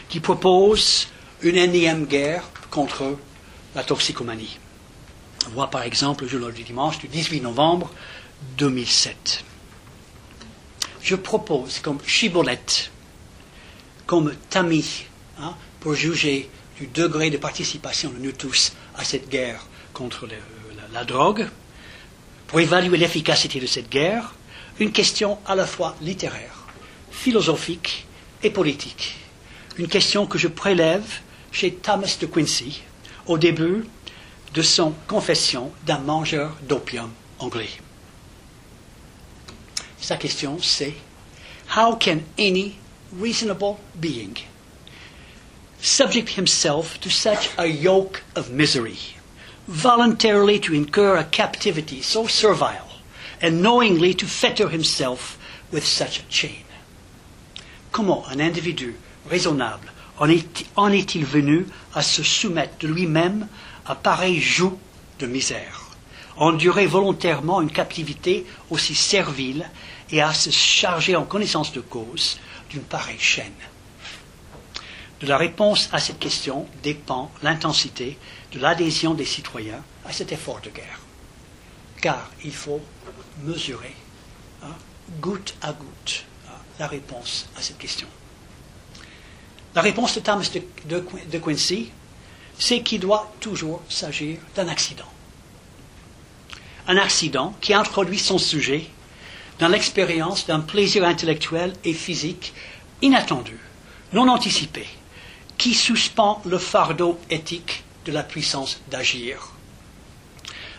qui 0.09 0.20
propose 0.20 1.09
une 1.43 1.57
énième 1.57 2.07
guerre 2.07 2.45
contre 2.70 3.16
la 3.75 3.83
toxicomanie. 3.83 4.59
Voit 5.53 5.68
par 5.68 5.83
exemple 5.83 6.25
le 6.25 6.31
journal 6.31 6.53
du 6.53 6.62
dimanche 6.62 6.99
du 6.99 7.09
18 7.09 7.41
novembre 7.41 7.91
2007. 8.57 9.45
Je 11.03 11.16
propose 11.16 11.81
comme 11.81 11.99
chibolette, 12.07 12.91
comme 14.07 14.35
tamis, 14.49 15.07
hein, 15.39 15.55
pour 15.81 15.95
juger 15.95 16.49
du 16.79 16.87
degré 16.87 17.31
de 17.31 17.37
participation 17.37 18.11
de 18.11 18.18
nous 18.18 18.33
tous 18.33 18.72
à 18.97 19.05
cette 19.05 19.29
guerre 19.29 19.66
contre 19.93 20.27
la, 20.27 20.35
la 20.93 21.05
drogue, 21.05 21.49
pour 22.47 22.61
évaluer 22.61 22.97
l'efficacité 22.97 23.61
de 23.61 23.66
cette 23.66 23.89
guerre, 23.91 24.35
une 24.79 24.93
question 24.93 25.39
à 25.47 25.55
la 25.55 25.66
fois 25.66 25.97
littéraire, 26.01 26.66
philosophique 27.11 28.07
et 28.43 28.51
politique. 28.51 29.16
Une 29.77 29.89
question 29.89 30.27
que 30.27 30.39
je 30.39 30.49
prélève 30.49 31.20
chez 31.53 31.72
Thomas 31.75 32.16
de 32.20 32.27
Quincy 32.27 32.83
au 33.27 33.39
début 33.39 33.85
de 34.53 34.62
son 34.62 34.93
confession 35.09 35.72
d'un 35.87 35.99
mangeur 35.99 36.57
d'opium 36.62 37.11
anglais. 37.39 37.70
Sa 40.01 40.16
question 40.16 40.59
c'est 40.61 40.95
How 41.77 41.97
can 41.97 42.18
any 42.39 42.75
reasonable 43.18 43.77
being 43.97 44.35
subject 45.85 46.30
himself 46.30 46.99
to 46.99 47.11
such 47.11 47.51
a 47.59 47.66
yoke 47.66 48.22
of 48.35 48.51
misery, 48.51 48.97
voluntarily 49.68 50.59
to 50.59 50.72
incur 50.72 51.18
a 51.18 51.24
captivity 51.24 52.01
so 52.01 52.26
servile, 52.26 52.89
and 53.43 53.61
knowingly 53.61 54.14
to 54.14 54.24
fetter 54.24 54.70
himself 54.70 55.37
with 55.70 55.85
such 55.85 56.20
a 56.20 56.22
chain? 56.30 56.64
Comment 57.93 58.24
un 58.30 58.41
individu 58.41 58.97
raisonnable 59.28 59.93
en 60.18 60.91
est-il 60.91 61.24
venu 61.26 61.66
à 61.93 62.01
se 62.01 62.22
soumettre 62.22 62.78
de 62.78 62.89
lui-même 62.89 63.47
à 63.85 63.95
pareil 63.95 64.41
joug 64.41 64.78
de 65.18 65.26
misère, 65.26 65.82
endurer 66.39 66.87
volontairement 66.87 67.61
une 67.61 67.70
captivité 67.70 68.47
aussi 68.70 68.95
servile 68.95 69.68
et 70.11 70.22
à 70.22 70.32
se 70.32 70.49
charger 70.49 71.14
en 71.14 71.24
connaissance 71.24 71.74
de 71.74 71.80
cause 71.82 72.39
d'une 72.70 72.85
pareille 72.85 73.18
chaîne? 73.18 73.53
De 75.20 75.26
la 75.26 75.36
réponse 75.36 75.88
à 75.92 76.00
cette 76.00 76.18
question 76.18 76.66
dépend 76.82 77.30
l'intensité 77.42 78.18
de 78.52 78.58
l'adhésion 78.58 79.14
des 79.14 79.24
citoyens 79.24 79.82
à 80.04 80.12
cet 80.12 80.32
effort 80.32 80.60
de 80.60 80.70
guerre. 80.70 81.00
Car 82.00 82.30
il 82.44 82.52
faut 82.52 82.80
mesurer, 83.42 83.94
hein, 84.62 84.74
goutte 85.20 85.54
à 85.62 85.72
goutte, 85.72 86.24
hein, 86.48 86.58
la 86.78 86.86
réponse 86.86 87.48
à 87.56 87.62
cette 87.62 87.78
question. 87.78 88.08
La 89.74 89.82
réponse 89.82 90.14
de 90.14 90.20
Thomas 90.20 90.48
de, 90.86 91.38
Quincy, 91.38 91.90
c'est 92.58 92.82
qu'il 92.82 93.00
doit 93.00 93.32
toujours 93.40 93.82
s'agir 93.88 94.38
d'un 94.54 94.68
accident. 94.68 95.08
Un 96.86 96.96
accident 96.96 97.54
qui 97.60 97.74
introduit 97.74 98.18
son 98.18 98.38
sujet 98.38 98.86
dans 99.58 99.68
l'expérience 99.68 100.46
d'un 100.46 100.60
plaisir 100.60 101.04
intellectuel 101.04 101.72
et 101.84 101.92
physique 101.92 102.52
inattendu, 103.02 103.58
non 104.12 104.28
anticipé, 104.28 104.86
qui 105.64 105.72
suspend 105.72 106.42
le 106.44 106.58
fardeau 106.58 107.18
éthique 107.30 107.84
de 108.04 108.12
la 108.12 108.22
puissance 108.22 108.82
d'agir. 108.90 109.48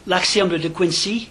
L'axiome 0.05 0.59
de 0.59 0.67
Quincy, 0.67 1.27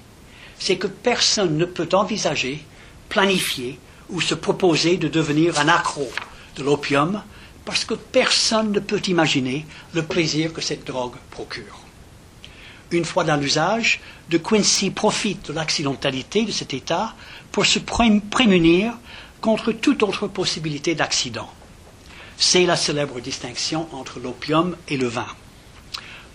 c'est 0.58 0.76
que 0.76 0.88
personne 0.88 1.56
ne 1.56 1.64
peut 1.64 1.88
envisager, 1.92 2.64
planifier 3.08 3.78
ou 4.10 4.20
se 4.20 4.34
proposer 4.34 4.96
de 4.96 5.06
devenir 5.06 5.60
un 5.60 5.68
accro 5.68 6.10
de 6.56 6.64
l'opium 6.64 7.22
parce 7.64 7.84
que 7.84 7.94
personne 7.94 8.72
ne 8.72 8.80
peut 8.80 9.02
imaginer 9.06 9.64
le 9.92 10.02
plaisir 10.02 10.52
que 10.52 10.60
cette 10.60 10.84
drogue 10.84 11.14
procure. 11.30 11.78
Une 12.90 13.04
fois 13.04 13.22
dans 13.22 13.36
l'usage, 13.36 14.00
De 14.30 14.38
Quincy 14.38 14.90
profite 14.90 15.46
de 15.46 15.52
l'accidentalité 15.52 16.42
de 16.42 16.50
cet 16.50 16.74
état 16.74 17.14
pour 17.52 17.66
se 17.66 17.78
prémunir 17.78 18.94
contre 19.40 19.70
toute 19.70 20.02
autre 20.02 20.26
possibilité 20.26 20.96
d'accident. 20.96 21.48
C'est 22.36 22.66
la 22.66 22.76
célèbre 22.76 23.20
distinction 23.20 23.88
entre 23.92 24.18
l'opium 24.18 24.76
et 24.88 24.96
le 24.96 25.06
vin. 25.06 25.26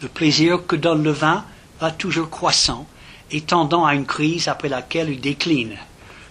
Le 0.01 0.07
plaisir 0.07 0.65
que 0.65 0.77
donne 0.77 1.03
le 1.03 1.11
vin 1.11 1.43
va 1.81 1.91
toujours 1.91 2.29
croissant 2.29 2.87
et 3.31 3.41
tendant 3.41 3.85
à 3.85 3.95
une 3.95 4.05
crise 4.05 4.47
après 4.47 4.69
laquelle 4.69 5.09
il 5.09 5.19
décline. 5.19 5.77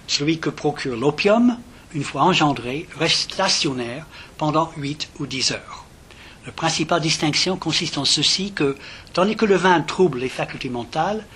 Celui 0.07 0.39
que 0.39 0.51
procure 0.51 0.97
l'opium, 0.97 1.59
une 1.93 2.03
fois 2.03 2.23
engendré, 2.23 2.89
reste 2.99 3.33
stationnaire 3.33 4.07
pendant 4.39 4.73
8 4.77 5.11
ou 5.19 5.27
10 5.27 5.53
heures. 5.53 5.85
La 6.47 6.53
principale 6.53 7.03
distinction 7.03 7.59
consiste 7.59 7.99
en 7.99 8.07
ceci 8.07 8.53
que, 8.53 8.75
tandis 9.13 9.37
que 9.37 9.45
le 9.45 9.57
vin 9.57 9.83
trouble 9.83 10.21
les 10.21 10.31
facultés 10.31 10.71
mentales, 10.71 11.27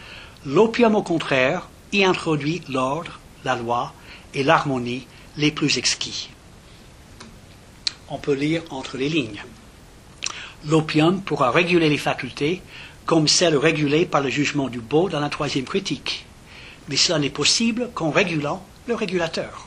l'opium 0.47 0.95
au 0.95 1.03
contraire 1.03 1.68
y 1.93 2.03
introduit 2.03 2.62
l'ordre, 2.70 3.20
la 3.45 3.57
loi 3.57 3.93
et 4.33 4.43
l'harmonie 4.43 5.07
les 5.37 5.53
plus 5.53 5.76
exquis. 5.76 6.30
On 8.15 8.19
peut 8.19 8.35
lire 8.35 8.63
entre 8.69 8.99
les 8.99 9.09
lignes. 9.09 9.43
L'opium 10.67 11.23
pourra 11.23 11.51
réguler 11.51 11.89
les 11.89 11.97
facultés 11.97 12.61
comme 13.07 13.27
celles 13.27 13.57
régulées 13.57 14.05
par 14.05 14.21
le 14.21 14.29
jugement 14.29 14.69
du 14.69 14.81
beau 14.81 15.09
dans 15.09 15.19
la 15.19 15.31
troisième 15.31 15.65
critique. 15.65 16.27
Mais 16.91 16.97
cela 16.97 17.19
n'est 17.19 17.31
possible 17.31 17.89
qu'en 17.95 18.11
régulant 18.11 18.63
le 18.87 18.95
régulateur. 18.95 19.67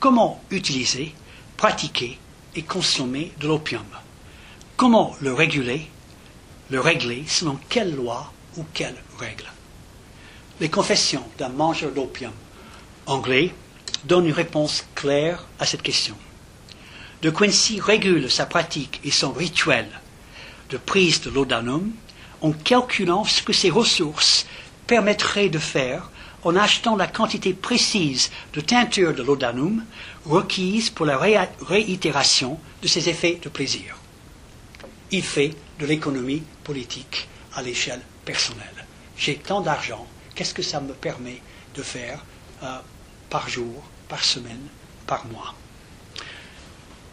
Comment 0.00 0.42
utiliser, 0.50 1.12
pratiquer 1.58 2.18
et 2.56 2.62
consommer 2.62 3.32
de 3.38 3.48
l'opium? 3.48 3.84
Comment 4.78 5.14
le 5.20 5.34
réguler 5.34 5.90
Le 6.70 6.80
régler 6.80 7.24
selon 7.28 7.58
quelle 7.68 7.94
loi 7.94 8.32
ou 8.56 8.64
quelle 8.72 8.96
règle? 9.18 9.44
Les 10.58 10.70
confessions 10.70 11.24
d'un 11.36 11.50
mangeur 11.50 11.92
d'opium 11.92 12.32
anglais 13.04 13.52
donnent 14.04 14.24
une 14.28 14.32
réponse 14.32 14.86
claire 14.94 15.44
à 15.60 15.66
cette 15.66 15.82
question. 15.82 16.16
De 17.22 17.30
Quincy 17.30 17.78
régule 17.80 18.28
sa 18.28 18.46
pratique 18.46 19.00
et 19.04 19.12
son 19.12 19.30
rituel 19.30 19.86
de 20.70 20.76
prise 20.76 21.20
de 21.20 21.30
laudanum 21.30 21.92
en 22.40 22.50
calculant 22.50 23.24
ce 23.24 23.42
que 23.42 23.52
ses 23.52 23.70
ressources 23.70 24.44
permettraient 24.88 25.48
de 25.48 25.60
faire 25.60 26.10
en 26.42 26.56
achetant 26.56 26.96
la 26.96 27.06
quantité 27.06 27.54
précise 27.54 28.32
de 28.54 28.60
teinture 28.60 29.14
de 29.14 29.22
laudanum 29.22 29.84
requise 30.24 30.90
pour 30.90 31.06
la 31.06 31.16
réitération 31.16 32.58
de 32.82 32.88
ses 32.88 33.08
effets 33.08 33.38
de 33.40 33.48
plaisir. 33.48 33.96
Il 35.12 35.22
fait 35.22 35.54
de 35.78 35.86
l'économie 35.86 36.42
politique 36.64 37.28
à 37.54 37.62
l'échelle 37.62 38.02
personnelle. 38.24 38.86
J'ai 39.16 39.36
tant 39.36 39.60
d'argent, 39.60 40.08
qu'est-ce 40.34 40.54
que 40.54 40.62
ça 40.62 40.80
me 40.80 40.92
permet 40.92 41.40
de 41.76 41.82
faire 41.82 42.24
euh, 42.64 42.78
par 43.30 43.48
jour, 43.48 43.84
par 44.08 44.24
semaine, 44.24 44.66
par 45.06 45.24
mois? 45.26 45.54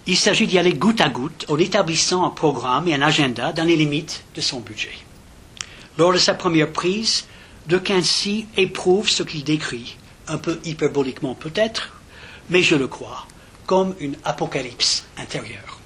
Il 0.08 0.18
s'agit 0.18 0.48
d'y 0.48 0.58
aller 0.58 0.74
goutte 0.74 1.02
à 1.02 1.10
goutte 1.10 1.46
en 1.50 1.58
établissant 1.58 2.26
un 2.26 2.30
programme 2.30 2.88
et 2.88 2.96
un 2.96 3.02
agenda 3.02 3.52
dans 3.54 3.64
les 3.64 3.76
limites 3.76 4.24
de 4.36 4.42
son 4.42 4.60
budget. 4.60 4.98
Lors 5.98 6.14
de 6.14 6.18
sa 6.18 6.34
première 6.34 6.72
prise, 6.72 7.26
de 7.68 7.78
Quincy 7.78 8.48
éprouve 8.58 9.10
ce 9.10 9.22
qu'il 9.22 9.44
décrit, 9.44 9.96
un 10.28 10.38
peu 10.38 10.60
hyperboliquement 10.64 11.36
peut-être, 11.36 11.94
mais 12.50 12.64
je 12.64 12.76
le 12.76 12.88
crois, 12.88 13.28
comme 13.68 13.96
une 14.00 14.16
apocalypse 14.24 15.06
intérieure. 15.18 15.80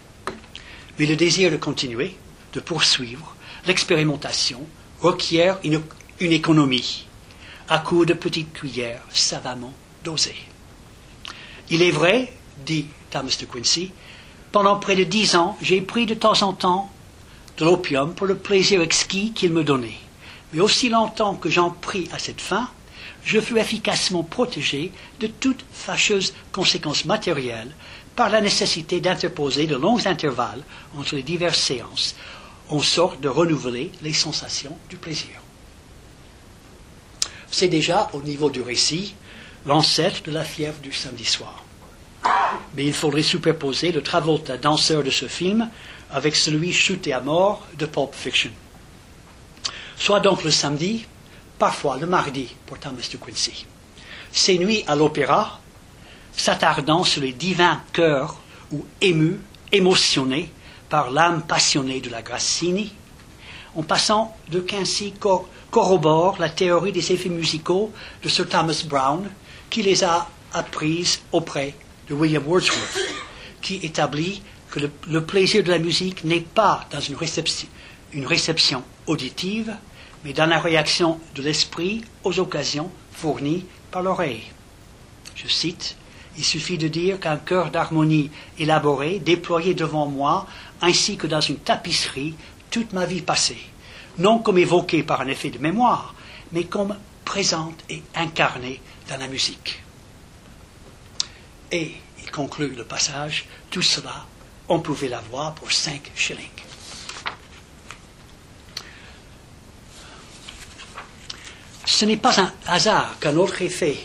Mais 0.98 1.06
le 1.06 1.16
désir 1.16 1.52
de 1.52 1.58
continuer, 1.58 2.16
de 2.54 2.60
poursuivre, 2.60 3.36
l'expérimentation 3.66 4.62
requiert 5.02 5.60
une, 5.64 5.82
économie, 6.20 7.06
à 7.68 7.80
coups 7.80 8.08
de 8.08 8.14
petites 8.14 8.54
cuillères 8.54 9.02
savamment 9.10 9.74
dosées. 10.04 10.36
Il 11.70 11.82
est 11.82 11.92
vrai, 11.92 12.32
dit 12.66 12.86
Thomas 13.10 13.36
de 13.40 13.46
Quincy, 13.46 13.92
pendant 14.54 14.78
près 14.78 14.96
de 14.96 15.04
dix 15.04 15.36
ans, 15.36 15.58
j'ai 15.64 15.82
pris 15.82 16.06
de 16.06 16.14
temps 16.14 16.44
en 16.44 16.54
temps 16.54 16.90
de 17.58 17.66
l'opium 17.66 18.14
pour 18.14 18.28
le 18.28 18.38
plaisir 18.38 18.82
exquis 18.82 19.34
qu'il 19.34 19.52
me 19.52 19.64
donnait. 19.64 19.98
Mais 20.54 20.62
aussi 20.62 20.90
longtemps 20.90 21.34
que 21.34 21.50
j'en 21.50 21.72
pris 21.72 22.08
à 22.14 22.20
cette 22.20 22.40
fin, 22.40 22.70
je 23.26 23.40
fus 23.40 23.58
efficacement 23.58 24.22
protégé 24.22 24.92
de 25.20 25.26
toute 25.26 25.66
fâcheuse 25.74 26.36
conséquence 26.52 27.06
matérielle 27.06 27.72
par 28.16 28.30
la 28.30 28.42
nécessité 28.42 29.02
d'interposer 29.02 29.66
de 29.66 29.76
longs 29.76 30.06
intervalles 30.06 30.62
entre 30.96 31.16
les 31.16 31.24
diverses 31.24 31.60
séances, 31.60 32.16
en 32.70 32.80
sorte 32.80 33.22
de 33.22 33.30
renouveler 33.30 33.92
les 34.04 34.14
sensations 34.14 34.78
du 34.88 34.98
plaisir. 34.98 35.42
C'est 37.50 37.70
déjà, 37.70 38.12
au 38.14 38.22
niveau 38.22 38.52
du 38.52 38.62
récit, 38.62 39.16
l'ancêtre 39.66 40.22
de 40.22 40.32
la 40.32 40.44
fièvre 40.44 40.80
du 40.80 40.94
samedi 40.94 41.26
soir. 41.26 41.63
Mais 42.76 42.86
il 42.86 42.94
faudrait 42.94 43.24
superposer 43.24 43.92
le 43.92 44.02
Travolta 44.02 44.58
danseur 44.58 45.04
de 45.04 45.10
ce 45.10 45.28
film 45.28 45.70
avec 46.12 46.36
celui 46.36 46.72
chuté 46.74 47.14
à 47.14 47.20
mort 47.20 47.68
de 47.78 47.86
Pulp 47.86 48.14
Fiction. 48.14 48.52
Soit 49.98 50.20
donc 50.20 50.44
le 50.44 50.52
samedi, 50.52 51.06
parfois 51.60 51.98
le 51.98 52.08
mardi 52.08 52.56
pour 52.66 52.80
Thomas 52.80 53.08
de 53.12 53.18
Quincy. 53.18 53.66
Ces 54.32 54.58
nuits 54.58 54.84
à 54.88 54.96
l'opéra, 54.96 55.60
s'attardant 56.36 57.04
sur 57.04 57.22
les 57.22 57.34
divins 57.34 57.82
cœurs 57.94 58.38
ou 58.72 58.86
émus, 59.02 59.40
émotionnés 59.72 60.52
par 60.90 61.12
l'âme 61.12 61.44
passionnée 61.44 62.02
de 62.02 62.10
la 62.10 62.22
Grassini, 62.22 62.94
en 63.76 63.84
passant 63.84 64.36
de 64.50 64.60
Quincy 64.60 65.14
corrobore 65.72 66.38
la 66.40 66.50
théorie 66.50 66.92
des 66.92 67.12
effets 67.12 67.30
musicaux 67.30 67.92
de 68.22 68.30
Sir 68.30 68.48
Thomas 68.48 68.84
Browne, 68.86 69.30
qui 69.70 69.82
les 69.82 70.04
a 70.04 70.28
apprises 70.54 71.22
auprès 71.32 71.74
de 72.10 72.14
William 72.14 72.46
Wordsworth, 72.46 73.00
qui 73.62 73.76
établit 73.84 74.42
que 74.70 74.80
le, 75.08 75.22
plaisir 75.22 75.64
de 75.64 75.70
la 75.70 75.80
musique 75.80 76.24
n'est 76.24 76.42
pas 76.42 76.88
dans 76.92 77.00
une 77.00 77.16
réception 78.26 78.84
auditive, 79.08 79.76
mais 80.26 80.34
dans 80.34 80.46
la 80.46 80.60
réaction 80.60 81.20
de 81.36 81.42
l'esprit 81.44 82.04
aux 82.24 82.40
occasions 82.40 82.90
fournies 83.12 83.66
par 83.92 84.02
l'oreille. 84.02 84.44
Je 85.36 85.48
cite, 85.48 85.96
Il 86.36 86.44
suffit 86.44 86.80
de 86.80 86.88
dire 86.88 87.20
qu'un 87.20 87.38
cœur 87.38 87.70
d'harmonie 87.70 88.32
élaboré, 88.58 89.20
déployé 89.20 89.76
devant 89.76 90.08
moi, 90.08 90.48
ainsi 90.82 91.16
que 91.16 91.28
dans 91.28 91.42
une 91.42 91.58
tapisserie, 91.58 92.34
toute 92.72 92.94
ma 92.94 93.06
vie 93.06 93.22
passée, 93.22 93.62
non 94.18 94.40
comme 94.40 94.58
évoqué 94.58 95.04
par 95.04 95.22
un 95.22 95.28
effet 95.28 95.52
de 95.52 95.60
mémoire, 95.60 96.16
mais 96.52 96.64
comme 96.64 96.98
présente 97.24 97.84
et 97.90 98.02
incarnée 98.16 98.82
dans 99.10 99.18
la 99.18 99.28
musique. 99.28 99.83
Et 101.74 101.92
il 102.24 102.30
conclut 102.30 102.70
le 102.70 102.84
passage, 102.84 103.48
tout 103.72 103.82
cela, 103.82 104.28
on 104.70 104.80
pouvait 104.80 105.10
l'avoir 105.10 105.56
pour 105.56 105.72
cinq 105.72 106.12
shillings. 106.16 106.48
Ce 111.84 112.06
n'est 112.06 112.18
pas 112.18 112.40
un 112.40 112.54
hasard 112.68 113.18
qu'un 113.20 113.36
autre 113.38 113.64
effet 113.64 113.98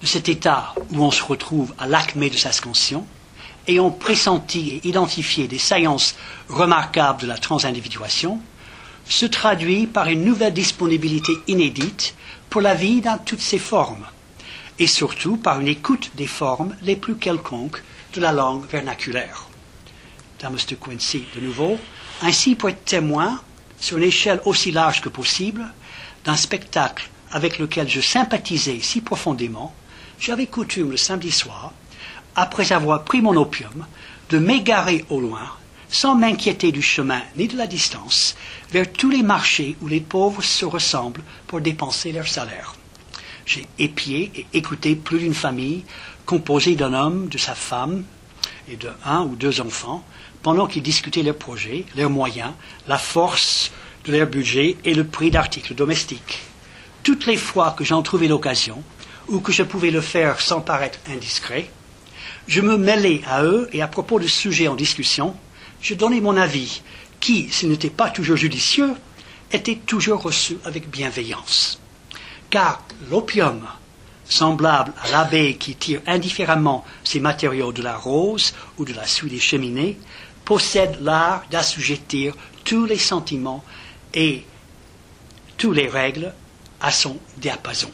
de 0.00 0.06
cet 0.06 0.30
état 0.30 0.74
où 0.92 1.04
on 1.04 1.10
se 1.10 1.22
retrouve 1.22 1.74
à 1.76 1.86
l'acmé 1.86 2.30
de 2.30 2.38
sa 2.38 2.52
scansion, 2.52 3.06
ayant 3.68 3.90
pressenti 3.90 4.70
et 4.70 4.88
identifié 4.88 5.46
des 5.46 5.58
saillances 5.58 6.14
remarquables 6.48 7.20
de 7.20 7.26
la 7.26 7.36
transindividuation, 7.36 8.40
se 9.06 9.26
traduit 9.26 9.86
par 9.86 10.08
une 10.08 10.24
nouvelle 10.24 10.54
disponibilité 10.54 11.32
inédite 11.48 12.14
pour 12.48 12.62
la 12.62 12.74
vie 12.74 13.02
dans 13.02 13.18
toutes 13.18 13.42
ses 13.42 13.58
formes, 13.58 14.06
et 14.78 14.86
surtout 14.86 15.36
par 15.36 15.60
une 15.60 15.68
écoute 15.68 16.10
des 16.14 16.26
formes 16.26 16.76
les 16.82 16.96
plus 16.96 17.16
quelconques 17.16 17.82
de 18.14 18.20
la 18.20 18.32
langue 18.32 18.66
vernaculaire. 18.68 19.46
Thomas 20.38 20.64
de 20.68 20.74
Quincy, 20.74 21.24
de 21.34 21.40
nouveau, 21.40 21.78
ainsi 22.22 22.54
pour 22.54 22.68
être 22.68 22.84
témoin, 22.84 23.40
sur 23.78 23.98
une 23.98 24.04
échelle 24.04 24.40
aussi 24.44 24.70
large 24.70 25.00
que 25.00 25.08
possible, 25.08 25.64
d'un 26.24 26.36
spectacle 26.36 27.08
avec 27.30 27.58
lequel 27.58 27.88
je 27.88 28.00
sympathisais 28.00 28.80
si 28.80 29.00
profondément, 29.00 29.74
j'avais 30.18 30.46
coutume 30.46 30.90
le 30.90 30.96
samedi 30.96 31.30
soir, 31.30 31.72
après 32.36 32.72
avoir 32.72 33.04
pris 33.04 33.20
mon 33.20 33.36
opium, 33.36 33.86
de 34.30 34.38
m'égarer 34.38 35.04
au 35.10 35.20
loin, 35.20 35.50
sans 35.88 36.14
m'inquiéter 36.14 36.72
du 36.72 36.82
chemin 36.82 37.22
ni 37.36 37.46
de 37.48 37.56
la 37.56 37.66
distance, 37.66 38.36
vers 38.70 38.90
tous 38.90 39.10
les 39.10 39.22
marchés 39.22 39.76
où 39.80 39.86
les 39.86 40.00
pauvres 40.00 40.42
se 40.42 40.64
ressemblent 40.64 41.22
pour 41.46 41.60
dépenser 41.60 42.12
leur 42.12 42.26
salaire. 42.26 42.74
J'ai 43.46 43.66
épié 43.78 44.30
et 44.34 44.46
écouté 44.54 44.96
plus 44.96 45.18
d'une 45.18 45.34
famille 45.34 45.84
composée 46.24 46.76
d'un 46.76 46.94
homme, 46.94 47.28
de 47.28 47.38
sa 47.38 47.54
femme 47.54 48.04
et 48.68 48.76
de 48.76 48.88
un 49.04 49.22
ou 49.22 49.36
deux 49.36 49.60
enfants, 49.60 50.04
pendant 50.42 50.66
qu'ils 50.66 50.82
discutaient 50.82 51.22
leurs 51.22 51.36
projets, 51.36 51.84
leurs 51.96 52.10
moyens, 52.10 52.52
la 52.88 52.98
force 52.98 53.70
de 54.04 54.12
leur 54.12 54.26
budget 54.26 54.76
et 54.84 54.94
le 54.94 55.04
prix 55.04 55.30
d'articles 55.30 55.74
domestiques. 55.74 56.40
Toutes 57.02 57.26
les 57.26 57.36
fois 57.36 57.74
que 57.76 57.84
j'en 57.84 58.02
trouvais 58.02 58.28
l'occasion, 58.28 58.82
ou 59.28 59.40
que 59.40 59.52
je 59.52 59.62
pouvais 59.62 59.90
le 59.90 60.00
faire 60.00 60.40
sans 60.40 60.60
paraître 60.60 60.98
indiscret, 61.10 61.70
je 62.46 62.60
me 62.60 62.76
mêlais 62.76 63.22
à 63.26 63.42
eux 63.42 63.68
et 63.72 63.82
à 63.82 63.88
propos 63.88 64.18
de 64.18 64.26
sujets 64.26 64.68
en 64.68 64.74
discussion, 64.74 65.34
je 65.80 65.94
donnais 65.94 66.20
mon 66.20 66.36
avis, 66.36 66.82
qui, 67.20 67.48
s'il 67.50 67.70
n'était 67.70 67.90
pas 67.90 68.10
toujours 68.10 68.36
judicieux, 68.36 68.94
était 69.52 69.76
toujours 69.76 70.22
reçu 70.22 70.58
avec 70.64 70.90
bienveillance. 70.90 71.80
Car 72.50 72.82
l'opium, 73.10 73.66
semblable 74.28 74.92
à 75.02 75.10
l'abeille 75.10 75.58
qui 75.58 75.74
tire 75.74 76.00
indifféremment 76.06 76.84
ses 77.04 77.20
matériaux 77.20 77.72
de 77.72 77.82
la 77.82 77.96
rose 77.96 78.54
ou 78.78 78.84
de 78.84 78.92
la 78.92 79.06
suie 79.06 79.30
des 79.30 79.40
cheminées, 79.40 79.98
possède 80.44 80.98
l'art 81.00 81.44
d'assujettir 81.50 82.34
tous 82.64 82.86
les 82.86 82.98
sentiments 82.98 83.64
et 84.12 84.44
toutes 85.56 85.76
les 85.76 85.88
règles 85.88 86.32
à 86.80 86.90
son 86.90 87.18
diapason. 87.38 87.90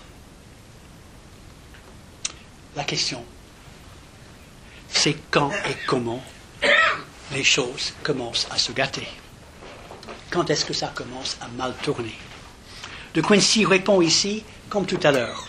La 2.77 2.85
question, 2.85 3.25
c'est 4.89 5.17
quand 5.31 5.51
et 5.51 5.77
comment 5.87 6.23
les 7.33 7.45
choses 7.45 7.93
commencent 8.03 8.47
à 8.51 8.59
se 8.59 8.73
gâter. 8.73 9.07
Quand 10.31 10.51
est-ce 10.51 10.65
que 10.65 10.73
ça 10.73 10.89
commence 10.95 11.37
à 11.41 11.49
mal 11.49 11.75
tourner? 11.83 12.15
De 13.15 13.21
Quincy 13.21 13.65
répond 13.65 14.01
ici, 14.01 14.45
comme 14.71 14.87
tout 14.87 15.01
à 15.03 15.11
l'heure, 15.11 15.47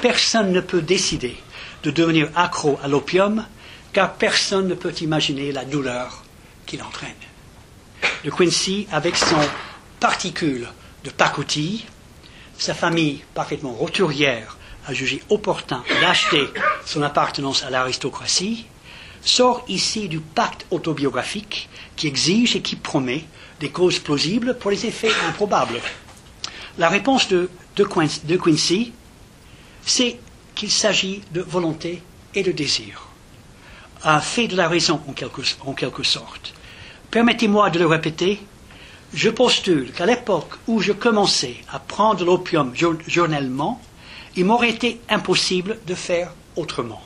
personne 0.00 0.52
ne 0.52 0.60
peut 0.60 0.82
décider 0.82 1.36
de 1.84 1.90
devenir 1.90 2.30
accro 2.34 2.78
à 2.82 2.88
l'opium 2.88 3.44
car 3.92 4.14
personne 4.14 4.66
ne 4.66 4.74
peut 4.74 4.94
imaginer 5.00 5.52
la 5.52 5.64
douleur 5.64 6.24
qu'il 6.66 6.82
entraîne. 6.82 7.10
De 8.24 8.30
Quincy, 8.30 8.88
avec 8.90 9.16
son 9.16 9.36
particule 10.00 10.66
de 11.04 11.10
pacotille, 11.10 11.84
sa 12.56 12.74
famille 12.74 13.22
parfaitement 13.34 13.72
roturière 13.72 14.56
a 14.86 14.94
jugé 14.94 15.22
opportun 15.28 15.82
d'acheter 16.00 16.48
son 16.84 17.02
appartenance 17.02 17.62
à 17.62 17.70
l'aristocratie, 17.70 18.66
sort 19.22 19.64
ici 19.68 20.08
du 20.08 20.20
pacte 20.20 20.66
autobiographique 20.70 21.68
qui 21.96 22.06
exige 22.06 22.56
et 22.56 22.62
qui 22.62 22.76
promet 22.76 23.24
des 23.60 23.70
causes 23.70 23.98
plausibles 23.98 24.56
pour 24.58 24.70
les 24.70 24.86
effets 24.86 25.12
improbables. 25.28 25.80
La 26.78 26.88
réponse 26.88 27.28
de, 27.28 27.50
de 27.78 28.36
Quincy, 28.36 28.92
c'est 29.84 30.18
qu'il 30.54 30.70
s'agit 30.70 31.22
de 31.32 31.40
volonté 31.40 32.02
et 32.34 32.42
de 32.42 32.52
désir. 32.52 33.06
Un 34.04 34.20
fait 34.20 34.48
de 34.48 34.56
la 34.56 34.68
raison 34.68 35.00
en 35.08 35.12
quelque, 35.12 35.42
en 35.64 35.72
quelque 35.72 36.02
sorte. 36.02 36.54
Permettez-moi 37.10 37.70
de 37.70 37.78
le 37.78 37.86
répéter, 37.86 38.40
je 39.14 39.30
postule 39.30 39.92
qu'à 39.92 40.06
l'époque 40.06 40.54
où 40.66 40.80
je 40.80 40.92
commençais 40.92 41.56
à 41.72 41.78
prendre 41.78 42.24
l'opium 42.24 42.72
journellement, 43.06 43.80
il 44.36 44.44
m'aurait 44.44 44.70
été 44.70 45.00
impossible 45.08 45.78
de 45.86 45.94
faire 45.94 46.32
autrement. 46.56 47.02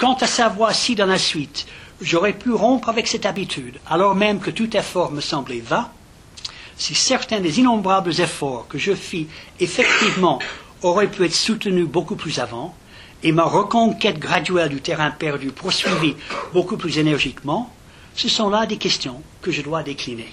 Quant 0.00 0.14
à 0.14 0.26
savoir 0.26 0.74
si 0.74 0.94
dans 0.94 1.06
la 1.06 1.18
suite 1.18 1.66
j'aurais 2.00 2.32
pu 2.32 2.52
rompre 2.52 2.88
avec 2.88 3.06
cette 3.06 3.26
habitude, 3.26 3.78
alors 3.88 4.14
même 4.14 4.40
que 4.40 4.50
tout 4.50 4.76
effort 4.76 5.12
me 5.12 5.20
semblait 5.20 5.60
vain, 5.60 5.90
si 6.76 6.94
certains 6.94 7.40
des 7.40 7.60
innombrables 7.60 8.20
efforts 8.20 8.66
que 8.68 8.78
je 8.78 8.94
fis 8.94 9.28
effectivement 9.60 10.38
auraient 10.82 11.10
pu 11.10 11.24
être 11.24 11.34
soutenus 11.34 11.86
beaucoup 11.86 12.16
plus 12.16 12.38
avant, 12.38 12.74
et 13.22 13.32
ma 13.32 13.44
reconquête 13.44 14.18
graduelle 14.18 14.68
du 14.68 14.80
terrain 14.80 15.10
perdu 15.10 15.50
poursuivie 15.50 16.16
beaucoup 16.52 16.76
plus 16.76 16.98
énergiquement, 16.98 17.72
ce 18.14 18.28
sont 18.28 18.50
là 18.50 18.66
des 18.66 18.76
questions 18.76 19.22
que 19.42 19.50
je 19.50 19.62
dois 19.62 19.82
décliner. 19.82 20.28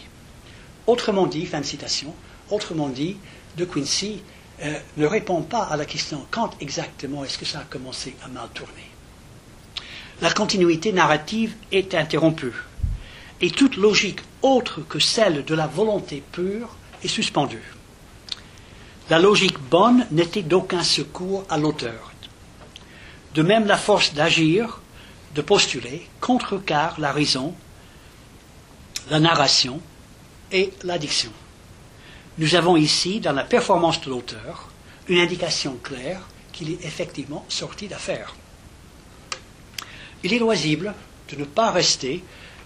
Autrement 0.85 1.27
dit, 1.27 1.45
fin 1.45 1.61
de 1.61 1.65
citation, 1.65 2.13
autrement 2.49 2.89
dit, 2.89 3.17
De 3.57 3.65
Quincy 3.65 4.21
euh, 4.63 4.73
ne 4.97 5.05
répond 5.05 5.41
pas 5.43 5.63
à 5.63 5.77
la 5.77 5.85
question 5.85 6.25
quand 6.29 6.51
exactement 6.59 7.23
est-ce 7.23 7.37
que 7.37 7.45
ça 7.45 7.59
a 7.59 7.63
commencé 7.63 8.15
à 8.23 8.27
mal 8.27 8.49
tourner? 8.53 8.89
La 10.21 10.31
continuité 10.31 10.91
narrative 10.91 11.53
est 11.71 11.95
interrompue 11.95 12.53
et 13.41 13.51
toute 13.51 13.77
logique 13.77 14.19
autre 14.43 14.81
que 14.81 14.99
celle 14.99 15.43
de 15.43 15.55
la 15.55 15.67
volonté 15.67 16.21
pure 16.31 16.69
est 17.03 17.07
suspendue. 17.07 17.73
la 19.09 19.19
logique 19.19 19.59
bonne 19.59 20.05
n'était 20.11 20.43
d'aucun 20.43 20.83
secours 20.83 21.45
à 21.49 21.57
l'auteur. 21.57 22.11
De 23.35 23.41
même, 23.41 23.65
la 23.65 23.77
force 23.77 24.13
d'agir, 24.13 24.79
de 25.35 25.41
postuler, 25.41 26.07
contrecarre 26.21 26.99
la 26.99 27.11
raison, 27.11 27.53
la 29.09 29.19
narration 29.19 29.81
et 30.51 30.71
l'addiction. 30.83 31.31
Nous 32.37 32.55
avons 32.55 32.77
ici, 32.77 33.19
dans 33.19 33.33
la 33.33 33.43
performance 33.43 34.01
de 34.01 34.09
l'auteur, 34.09 34.69
une 35.07 35.19
indication 35.19 35.77
claire 35.83 36.21
qu'il 36.51 36.71
est 36.71 36.85
effectivement 36.85 37.45
sorti 37.49 37.87
d'affaire. 37.87 38.35
Il 40.23 40.33
est 40.33 40.39
loisible 40.39 40.93
de 41.29 41.35
ne 41.35 41.45
pas 41.45 41.71
rester 41.71 42.23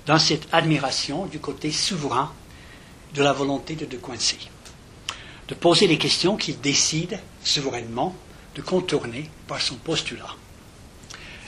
dans 0.08 0.18
cette 0.18 0.47
admiration 0.53 1.26
du 1.26 1.39
côté 1.39 1.70
souverain 1.70 2.32
de 3.14 3.22
la 3.22 3.34
volonté 3.34 3.76
de 3.76 3.86
De 3.86 3.97
Quincy, 3.97 4.49
de 5.49 5.53
poser 5.53 5.86
les 5.86 5.97
questions 5.97 6.38
qu'il 6.38 6.60
décide 6.62 7.20
souverainement 7.43 8.16
de 8.55 8.62
contourner 8.62 9.30
par 9.47 9.62
son 9.62 9.76
postulat, 9.76 10.36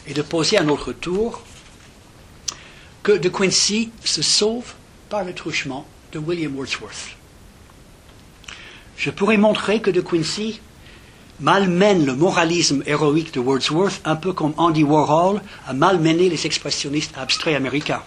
et 0.08 0.14
de 0.14 0.22
poser 0.22 0.58
à 0.58 0.64
notre 0.64 0.92
tour 0.92 1.42
que 3.02 3.14
De 3.14 3.30
Quincy 3.30 3.92
se 4.04 4.22
sauve 4.22 4.74
par 5.10 5.24
le 5.24 5.34
truchement 5.34 5.88
de 6.12 6.20
William 6.20 6.56
Wordsworth. 6.56 7.16
Je 8.98 9.10
pourrais 9.10 9.38
montrer 9.38 9.82
que 9.82 9.90
De 9.90 10.02
Quincy 10.02 10.60
malmène 11.40 12.06
le 12.06 12.14
moralisme 12.14 12.84
héroïque 12.86 13.34
de 13.34 13.40
Wordsworth, 13.40 14.02
un 14.04 14.18
peu 14.18 14.34
comme 14.34 14.54
Andy 14.58 14.84
Warhol 14.84 15.42
a 15.66 15.72
malmené 15.72 16.28
les 16.30 16.46
expressionnistes 16.46 17.18
abstraits 17.18 17.56
américains. 17.56 18.04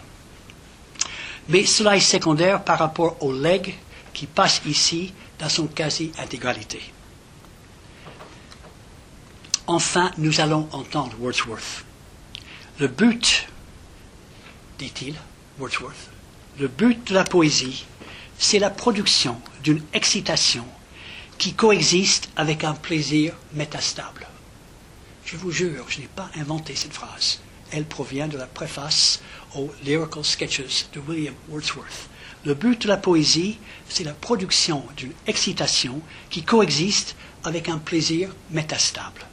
Mais 1.49 1.65
cela 1.65 1.97
est 1.97 2.01
secondaire 2.01 2.63
par 2.63 2.79
rapport 2.79 3.17
au 3.23 3.33
leg 3.33 3.75
qui 4.13 4.27
passe 4.27 4.61
ici 4.67 5.13
dans 5.39 5.49
son 5.49 5.67
quasi-intégralité. 5.67 6.81
Enfin, 9.67 10.11
nous 10.19 10.41
allons 10.41 10.69
entendre 10.73 11.17
Wordsworth. 11.21 11.85
Le 12.79 12.89
but, 12.89 13.49
dit-il, 14.79 15.15
Wordsworth, 15.59 16.11
le 16.59 16.69
but 16.69 17.09
de 17.09 17.15
la 17.15 17.25
poésie, 17.25 17.85
c'est 18.39 18.59
la 18.59 18.71
production 18.71 19.41
d'une 19.63 19.83
excitation 19.93 20.65
qui 21.39 21.55
coexiste 21.55 22.29
avec 22.37 22.65
un 22.65 22.75
plaisir 22.75 23.35
métastable. 23.55 24.27
Je 25.25 25.37
vous 25.37 25.51
jure, 25.51 25.87
je 25.89 26.01
n'ai 26.01 26.09
pas 26.09 26.31
inventé 26.37 26.75
cette 26.75 26.93
phrase. 26.93 27.41
Elle 27.73 27.85
provient 27.87 28.29
de 28.29 28.37
la 28.37 28.47
préface 28.47 29.23
aux 29.57 29.71
Lyrical 29.83 30.25
Sketches 30.25 30.87
de 30.93 31.01
William 31.01 31.35
Wordsworth. 31.49 32.11
Le 32.45 32.53
but 32.53 32.83
de 32.83 32.89
la 32.89 32.99
poésie, 32.99 33.59
c'est 33.89 34.05
la 34.05 34.13
production 34.13 34.85
d'une 34.97 35.13
excitation 35.27 36.03
qui 36.29 36.43
coexiste 36.43 37.17
avec 37.45 37.71
un 37.71 37.79
plaisir 37.79 38.29
métastable. 38.51 39.27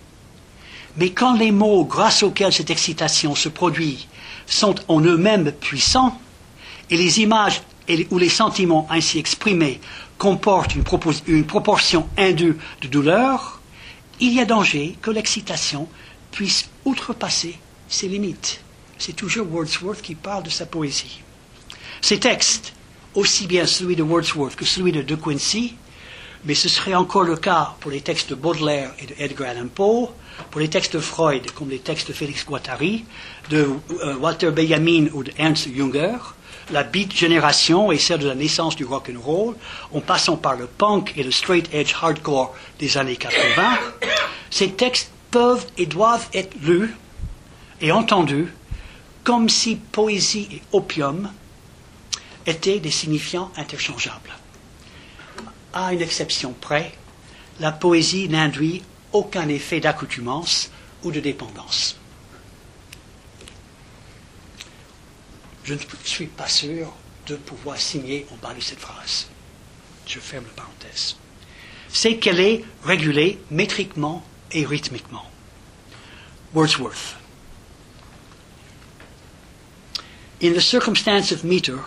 Mais 0.96 1.12
quand 1.12 1.34
les 1.36 1.52
mots 1.52 1.84
grâce 1.84 2.24
auxquels 2.24 2.54
cette 2.54 2.70
excitation 2.70 3.36
se 3.36 3.50
produit 3.50 4.08
sont 4.46 4.76
en 4.88 5.02
eux-mêmes 5.02 5.52
puissants, 5.52 6.20
et 6.90 6.98
les 6.98 7.20
images 7.20 7.62
ou 8.10 8.18
les 8.18 8.30
sentiments 8.30 8.88
ainsi 8.90 9.20
exprimés 9.20 9.82
comportent 10.18 10.76
une, 10.76 10.84
une 11.28 11.46
proportion 11.46 12.08
indue 12.18 12.58
de 12.82 12.88
douleur, 12.88 13.60
il 14.20 14.34
y 14.34 14.40
a 14.40 14.46
danger 14.46 14.98
que 15.02 15.12
l'excitation 15.12 15.88
puisse 16.32 16.70
outrepasser 16.86 17.58
ses 17.90 18.08
limites. 18.08 18.62
C'est 18.98 19.16
toujours 19.16 19.48
Wordsworth 19.52 20.02
qui 20.02 20.16
parle 20.16 20.44
de 20.44 20.50
sa 20.50 20.66
poésie. 20.66 21.22
Ces 22.02 22.20
textes, 22.20 22.74
aussi 23.16 23.48
bien 23.48 23.66
celui 23.66 23.96
de 23.96 24.04
Wordsworth 24.04 24.56
que 24.56 24.66
celui 24.66 24.92
de 24.92 25.02
De 25.02 25.16
Quincy, 25.16 25.76
mais 26.46 26.56
ce 26.56 26.70
serait 26.70 26.94
encore 26.94 27.24
le 27.24 27.36
cas 27.36 27.74
pour 27.80 27.92
les 27.92 28.02
textes 28.02 28.30
de 28.30 28.36
Baudelaire 28.36 28.92
et 29.00 29.08
de 29.08 29.16
Edgar 29.18 29.50
Allan 29.50 29.68
Poe, 29.68 30.10
pour 30.52 30.62
les 30.62 30.70
textes 30.70 30.96
de 30.96 31.00
Freud, 31.00 31.52
comme 31.52 31.70
les 31.70 31.80
textes 31.80 32.08
de 32.08 32.14
Félix 32.14 32.46
Guattari, 32.46 33.04
de 33.50 33.68
euh, 34.04 34.16
Walter 34.18 34.52
Benjamin 34.52 35.08
ou 35.14 35.24
de 35.24 35.32
Ernst 35.38 35.68
Junger, 35.76 36.16
la 36.72 36.84
beat 36.84 37.14
génération 37.14 37.92
et 37.92 37.98
celle 37.98 38.20
de 38.20 38.28
la 38.28 38.36
naissance 38.36 38.76
du 38.76 38.86
rock 38.86 39.12
and 39.14 39.20
roll, 39.20 39.56
en 39.92 40.00
passant 40.00 40.38
par 40.38 40.56
le 40.56 40.68
punk 40.68 41.14
et 41.18 41.24
le 41.24 41.32
straight 41.32 41.68
edge 41.74 41.94
hardcore 42.02 42.56
des 42.80 42.98
années 42.98 43.18
80, 43.18 43.80
ces 44.50 44.70
textes 44.72 45.12
peuvent 45.32 45.66
et 45.78 45.86
doivent 45.86 46.28
être 46.34 46.56
lus 46.62 46.96
et 47.82 47.92
entendus 47.92 48.54
comme 49.24 49.50
si 49.50 49.76
poésie 49.76 50.48
et 50.52 50.62
opium 50.72 51.32
étaient 52.46 52.80
des 52.80 52.92
signifiants 52.92 53.52
interchangeables. 53.58 54.34
À 55.74 55.94
une 55.94 56.02
exception 56.02 56.54
près, 56.60 56.94
la 57.60 57.72
poésie 57.72 58.28
n'induit 58.30 58.82
aucun 59.12 59.48
effet 59.50 59.80
d'accoutumance 59.80 60.72
ou 61.04 61.12
de 61.12 61.20
dépendance. 61.20 62.00
je 65.70 65.76
ne 65.76 65.80
suis 66.04 66.26
pas 66.26 66.48
sûr 66.48 66.92
de 67.28 67.36
pouvoir 67.36 67.78
signer 67.78 68.26
en 68.32 68.38
bas 68.38 68.56
de 68.56 68.60
cette 68.60 68.80
phrase. 68.80 69.28
Je 70.08 70.20
ferme 70.20 70.46
la 70.46 70.64
parenthèse. 70.64 71.16
C'est 71.90 72.18
qu'elle 72.18 72.40
est 72.40 72.66
régulée 72.84 73.38
métriquement 73.52 74.26
et 74.52 74.66
rythmiquement. 74.66 75.30
Wordsworth. 76.56 77.19
In 80.40 80.54
the 80.54 80.62
circumstance 80.62 81.34
of 81.34 81.44
meter, 81.44 81.84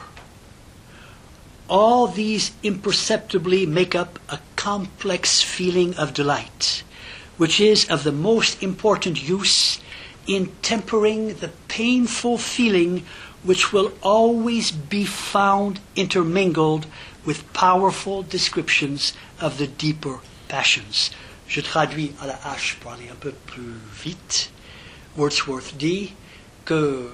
all 1.69 2.07
these 2.07 2.53
imperceptibly 2.63 3.65
make 3.65 3.95
up 3.95 4.19
a 4.29 4.41
complex 4.57 5.41
feeling 5.41 5.95
of 5.97 6.13
delight, 6.13 6.83
which 7.39 7.61
is 7.61 7.89
of 7.89 8.05
the 8.05 8.13
most 8.13 8.63
important 8.63 9.27
use 9.27 9.81
in 10.27 10.53
tempering 10.61 11.35
the 11.37 11.49
painful 11.69 12.37
feeling 12.37 13.07
which 13.43 13.73
will 13.73 13.91
always 14.03 14.71
be 14.71 15.07
found 15.07 15.81
intermingled 15.97 16.87
with 17.25 17.51
powerful 17.55 18.23
descriptions 18.23 19.15
of 19.41 19.57
the 19.57 19.67
deeper 19.67 20.21
passions. 20.49 21.11
Je 21.49 21.63
traduis 21.63 22.13
à 22.21 22.27
la 22.27 22.39
hache 22.45 22.77
pour 22.81 22.93
aller 22.93 23.09
un 23.09 23.17
peu 23.17 23.33
plus 23.47 23.81
vite. 24.05 24.51
Wordsworth 25.17 25.79
dit 25.79 26.13
que 26.67 27.13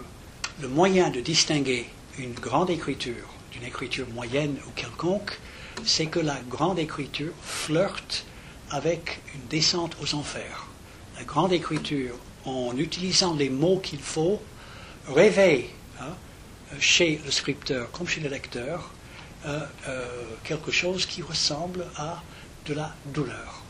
le 0.61 0.69
moyen 0.69 1.11
de 1.11 1.21
distinguer 1.21 1.87
une 2.19 2.35
grande 2.35 2.71
écriture 2.71 3.29
d'une 3.53 3.65
écriture 3.65 4.07
moyenne 4.15 4.57
ou 4.67 4.71
quelconque, 4.75 5.39
c'est 5.85 6.07
que 6.07 6.21
la 6.21 6.39
grande 6.49 6.79
écriture 6.79 7.33
flirte 7.43 8.25
avec 8.71 9.21
une 9.35 9.47
descente 9.49 9.97
aux 10.03 10.15
enfers. 10.15 10.67
La 11.17 11.25
grande 11.25 11.53
écriture, 11.53 12.15
en 12.45 12.77
utilisant 12.77 13.35
les 13.35 13.51
mots 13.51 13.79
qu'il 13.79 14.01
faut, 14.01 14.41
réveille 15.07 15.71
Hein, 16.01 16.15
chez 16.79 17.21
le 17.25 17.31
scripteur 17.31 17.91
comme 17.91 18.07
chez 18.07 18.21
le 18.21 18.29
lecteur 18.29 18.93
euh, 19.47 19.61
euh, 19.89 20.07
quelque 20.45 20.71
chose 20.71 21.07
qui 21.07 21.23
ressemble 21.23 21.87
à 21.97 22.23
de 22.67 22.75
la 22.75 22.95
douleur. 23.07 23.63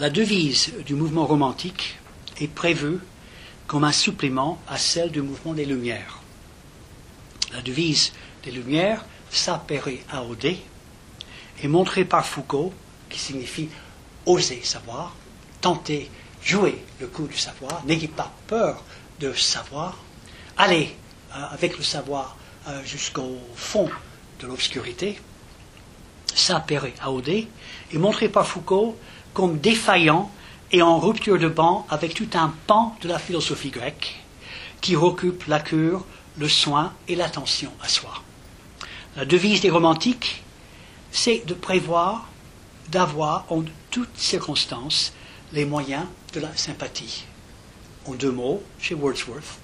La 0.00 0.10
devise 0.10 0.72
du 0.84 0.94
mouvement 0.94 1.26
romantique 1.26 1.98
est 2.40 2.48
prévue 2.48 2.98
comme 3.68 3.84
un 3.84 3.92
supplément 3.92 4.58
à 4.66 4.78
celle 4.78 5.12
du 5.12 5.22
mouvement 5.22 5.52
des 5.52 5.66
Lumières. 5.66 6.20
La 7.52 7.60
devise 7.60 8.12
des 8.42 8.50
Lumières, 8.50 9.04
sapere 9.30 9.90
aude, 10.28 10.56
est 11.62 11.68
montrée 11.68 12.06
par 12.06 12.26
Foucault, 12.26 12.72
qui 13.10 13.18
signifie 13.18 13.68
oser 14.26 14.62
savoir, 14.64 15.14
tenter, 15.60 16.10
jouer 16.42 16.82
le 16.98 17.06
coup 17.08 17.26
du 17.26 17.36
savoir, 17.36 17.84
n'ayez 17.84 18.08
pas 18.08 18.32
peur 18.46 18.82
de 19.20 19.34
savoir, 19.34 19.98
aller 20.56 20.96
euh, 21.34 21.44
avec 21.50 21.76
le 21.76 21.84
savoir 21.84 22.36
euh, 22.68 22.82
jusqu'au 22.84 23.38
fond 23.54 23.90
de 24.40 24.46
l'obscurité, 24.46 25.20
s'appairer 26.34 26.94
à 27.02 27.12
Odé, 27.12 27.48
est 27.92 27.98
montré 27.98 28.30
par 28.30 28.46
Foucault 28.46 28.96
comme 29.34 29.58
défaillant 29.58 30.30
et 30.72 30.82
en 30.82 30.98
rupture 30.98 31.38
de 31.38 31.48
banc 31.48 31.86
avec 31.90 32.14
tout 32.14 32.28
un 32.34 32.54
pan 32.66 32.96
de 33.00 33.08
la 33.08 33.18
philosophie 33.18 33.70
grecque 33.70 34.22
qui 34.80 34.96
recoupe 34.96 35.44
la 35.46 35.60
cure, 35.60 36.04
le 36.36 36.48
soin 36.48 36.92
et 37.08 37.16
l'attention 37.16 37.72
à 37.82 37.88
soi. 37.88 38.22
La 39.16 39.24
devise 39.24 39.60
des 39.60 39.70
romantiques, 39.70 40.42
c'est 41.10 41.44
de 41.46 41.54
prévoir, 41.54 42.28
d'avoir 42.90 43.44
en 43.50 43.64
toutes 43.90 44.16
circonstances 44.16 45.12
les 45.52 45.64
moyens 45.64 46.06
de 46.34 46.40
la 46.40 46.54
sympathie 46.56 47.24
en 48.08 48.14
deux 48.14 48.30
mots, 48.30 48.62
chez 48.80 48.94
Wordsworth, 48.94 49.58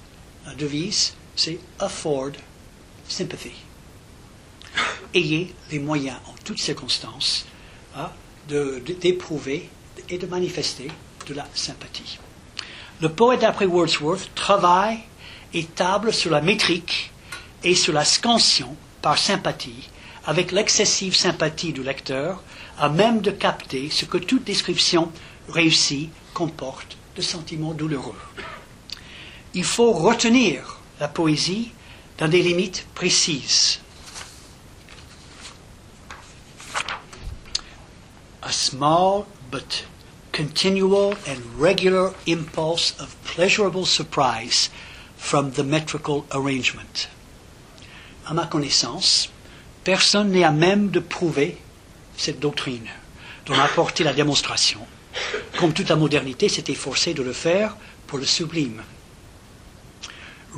la 0.46 0.54
devise, 0.54 1.14
c'est 1.34 1.58
afford 1.78 2.32
sympathy. 3.08 3.52
Ayez 5.14 5.54
les 5.70 5.78
moyens 5.78 6.18
en 6.26 6.34
toutes 6.44 6.58
circonstances 6.58 7.46
hein, 7.96 8.10
d'éprouver 8.48 9.70
et 10.08 10.18
de 10.18 10.26
manifester 10.26 10.90
de 11.26 11.34
la 11.34 11.46
sympathie. 11.54 12.18
Le 13.00 13.08
poète 13.08 13.40
d'après 13.40 13.66
Wordsworth 13.66 14.30
travaille 14.34 15.00
et 15.52 15.64
table 15.64 16.12
sur 16.12 16.30
la 16.30 16.40
métrique 16.40 17.12
et 17.62 17.74
sur 17.74 17.92
la 17.92 18.04
scansion 18.04 18.76
par 19.02 19.18
sympathie 19.18 19.88
avec 20.26 20.52
l'excessive 20.52 21.14
sympathie 21.14 21.72
du 21.72 21.82
lecteur, 21.82 22.42
à 22.78 22.88
même 22.88 23.20
de 23.20 23.30
capter 23.30 23.90
ce 23.90 24.04
que 24.04 24.18
toute 24.18 24.44
description 24.44 25.12
réussie 25.48 26.08
comporte 26.32 26.96
de 27.16 27.22
sentiments 27.22 27.74
douloureux. 27.74 28.18
Il 29.52 29.64
faut 29.64 29.92
retenir 29.92 30.78
la 30.98 31.08
poésie 31.08 31.72
dans 32.18 32.28
des 32.28 32.42
limites 32.42 32.86
précises. 32.94 33.80
A 38.42 38.52
small 38.52 39.24
but 39.50 39.86
continual 40.34 41.14
and 41.28 41.38
regular 41.56 42.12
impulse 42.26 42.92
of 42.98 43.14
pleasurable 43.24 43.86
surprise 43.86 44.68
from 45.16 45.52
the 45.52 45.62
metrical 45.62 46.26
arrangement. 46.32 47.08
À 48.26 48.34
ma 48.34 48.46
connaissance, 48.46 49.30
personne 49.84 50.32
n'est 50.32 50.42
à 50.42 50.50
même 50.50 50.90
de 50.90 50.98
prouver 50.98 51.58
cette 52.16 52.40
doctrine, 52.40 52.88
d'en 53.46 53.54
apporter 53.60 54.02
la 54.02 54.12
démonstration, 54.12 54.80
comme 55.60 55.72
toute 55.72 55.88
la 55.88 55.96
modernité 55.96 56.48
s'est 56.48 56.64
efforcée 56.66 57.14
de 57.14 57.22
le 57.22 57.32
faire 57.32 57.76
pour 58.08 58.18
le 58.18 58.24
sublime. 58.24 58.82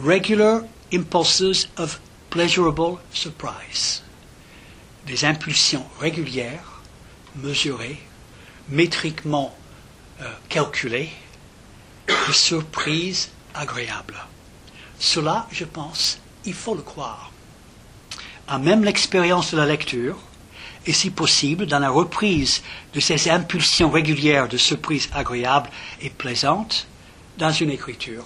Regular 0.03 0.62
impulses 0.91 1.68
of 1.77 2.01
pleasurable 2.31 2.99
surprise. 3.12 4.03
Des 5.07 5.27
impulsions 5.27 5.85
régulières, 6.01 6.81
mesurées, 7.37 8.01
métriquement 8.70 9.55
euh, 10.21 10.25
calculées, 10.49 11.11
de 12.09 12.33
surprises 12.33 13.31
agréables. 13.55 14.17
Cela, 14.99 15.47
je 15.51 15.64
pense, 15.64 16.19
il 16.45 16.55
faut 16.55 16.75
le 16.75 16.83
croire. 16.83 17.33
À 18.49 18.59
même 18.59 18.85
l'expérience 18.85 19.53
de 19.53 19.57
la 19.57 19.67
lecture, 19.67 20.17
et 20.87 20.93
si 20.93 21.11
possible 21.11 21.67
dans 21.67 21.81
la 21.81 21.91
reprise 21.91 22.62
de 22.95 23.01
ces 23.01 23.29
impulsions 23.29 23.91
régulières 23.91 24.49
de 24.49 24.57
surprises 24.57 25.09
agréables 25.12 25.71
et 26.01 26.11
plaisantes 26.11 26.87
dans 27.39 27.51
une 27.51 27.71
écriture 27.71 28.25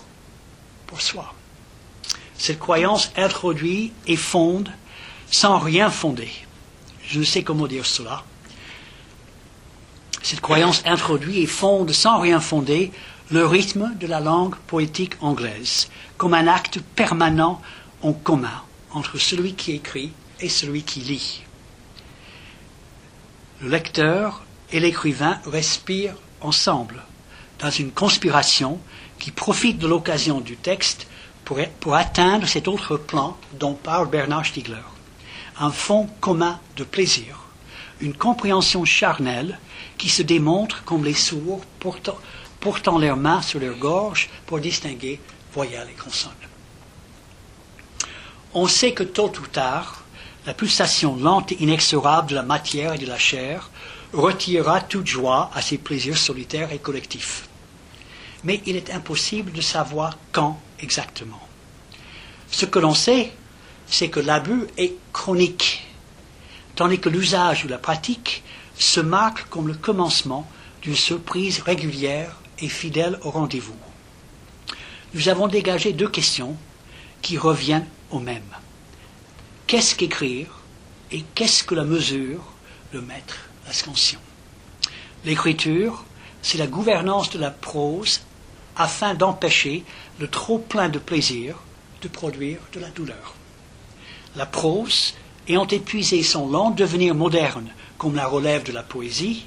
pour 0.86 1.00
soi. 1.00 1.34
Cette 2.36 2.58
croyance 2.58 3.10
introduit 3.16 3.92
et 4.06 4.16
fonde 4.16 4.70
sans 5.30 5.58
rien 5.58 5.90
fonder. 5.90 6.30
Je 7.06 7.18
ne 7.18 7.24
sais 7.24 7.42
comment 7.42 7.66
dire 7.66 7.86
cela. 7.86 8.24
Cette 10.22 10.40
croyance 10.40 10.82
introduit 10.84 11.40
et 11.40 11.46
fonde 11.46 11.92
sans 11.92 12.20
rien 12.20 12.40
fonder 12.40 12.92
le 13.30 13.46
rythme 13.46 13.94
de 13.98 14.06
la 14.06 14.20
langue 14.20 14.56
poétique 14.66 15.14
anglaise 15.20 15.88
comme 16.16 16.34
un 16.34 16.46
acte 16.46 16.80
permanent 16.96 17.60
en 18.02 18.12
commun 18.12 18.62
entre 18.92 19.18
celui 19.18 19.54
qui 19.54 19.72
écrit 19.72 20.12
et 20.40 20.48
celui 20.48 20.82
qui 20.82 21.00
lit. 21.00 21.42
Le 23.60 23.68
lecteur 23.68 24.42
et 24.72 24.80
l'écrivain 24.80 25.38
respirent 25.46 26.16
ensemble 26.40 27.02
dans 27.58 27.70
une 27.70 27.92
conspiration 27.92 28.80
qui 29.18 29.30
profite 29.30 29.78
de 29.78 29.86
l'occasion 29.86 30.40
du 30.40 30.56
texte 30.56 31.06
pour, 31.80 31.94
atteindre 31.94 32.46
cet 32.46 32.68
autre 32.68 32.96
plan 32.96 33.36
dont 33.58 33.74
parle 33.74 34.08
Bernard 34.08 34.46
Stiegler. 34.46 34.76
Un 35.58 35.70
fond 35.70 36.08
commun 36.20 36.60
de 36.76 36.84
plaisir, 36.84 37.40
une 38.00 38.14
compréhension 38.14 38.84
charnelle 38.84 39.58
qui 40.00 40.08
se 40.08 40.22
démontre 40.22 40.82
comme 40.84 41.04
les 41.04 41.14
sourds 41.14 41.64
portant, 41.78 42.18
portant 42.58 42.98
leurs 42.98 43.16
mains 43.16 43.42
sur 43.42 43.60
leur 43.60 43.76
gorge 43.76 44.28
pour 44.46 44.58
distinguer 44.58 45.20
voyelles 45.52 45.88
et 45.90 46.00
consonnes. 46.00 46.32
On 48.54 48.66
sait 48.66 48.92
que 48.92 49.04
tôt 49.04 49.32
ou 49.40 49.46
tard, 49.46 50.04
la 50.46 50.54
pulsation 50.54 51.16
lente 51.16 51.52
et 51.52 51.62
inexorable 51.62 52.30
de 52.30 52.34
la 52.34 52.42
matière 52.42 52.94
et 52.94 52.98
de 52.98 53.06
la 53.06 53.18
chair 53.18 53.70
retirera 54.12 54.80
toute 54.80 55.06
joie 55.06 55.50
à 55.54 55.62
ces 55.62 55.78
plaisirs 55.78 56.18
solitaires 56.18 56.72
et 56.72 56.78
collectifs 56.78 57.50
mais 58.44 58.60
il 58.66 58.76
est 58.76 58.90
impossible 58.90 59.52
de 59.52 59.60
savoir 59.60 60.16
quand 60.32 60.60
exactement. 60.80 61.40
Ce 62.50 62.66
que 62.66 62.78
l'on 62.78 62.94
sait, 62.94 63.32
c'est 63.86 64.08
que 64.08 64.20
l'abus 64.20 64.66
est 64.76 64.94
chronique, 65.12 65.86
tandis 66.74 66.98
que 66.98 67.08
l'usage 67.08 67.64
ou 67.64 67.68
la 67.68 67.78
pratique 67.78 68.42
se 68.80 69.00
marque 69.00 69.48
comme 69.48 69.68
le 69.68 69.74
commencement 69.74 70.48
d'une 70.82 70.96
surprise 70.96 71.60
régulière 71.60 72.36
et 72.58 72.68
fidèle 72.68 73.18
au 73.22 73.30
rendez-vous. 73.30 73.76
Nous 75.14 75.28
avons 75.28 75.48
dégagé 75.48 75.92
deux 75.92 76.08
questions 76.08 76.56
qui 77.20 77.36
reviennent 77.36 77.86
au 78.10 78.18
même. 78.18 78.42
Qu'est-ce 79.66 79.94
qu'écrire 79.94 80.60
et 81.12 81.24
qu'est-ce 81.34 81.62
que 81.62 81.74
la 81.74 81.84
mesure, 81.84 82.40
le 82.92 83.02
maître, 83.02 83.36
la 83.66 83.72
scansion 83.72 84.20
L'écriture, 85.24 86.04
c'est 86.40 86.58
la 86.58 86.66
gouvernance 86.66 87.30
de 87.30 87.38
la 87.38 87.50
prose 87.50 88.22
afin 88.76 89.14
d'empêcher 89.14 89.84
le 90.18 90.28
trop 90.28 90.58
plein 90.58 90.88
de 90.88 90.98
plaisir 90.98 91.56
de 92.00 92.08
produire 92.08 92.60
de 92.72 92.80
la 92.80 92.88
douleur. 92.88 93.34
La 94.36 94.46
prose, 94.46 95.14
ayant 95.48 95.66
épuisé 95.66 96.22
son 96.22 96.48
lent 96.48 96.70
devenir 96.70 97.14
moderne 97.14 97.70
comme 98.00 98.16
la 98.16 98.26
relève 98.26 98.62
de 98.62 98.72
la 98.72 98.82
poésie, 98.82 99.44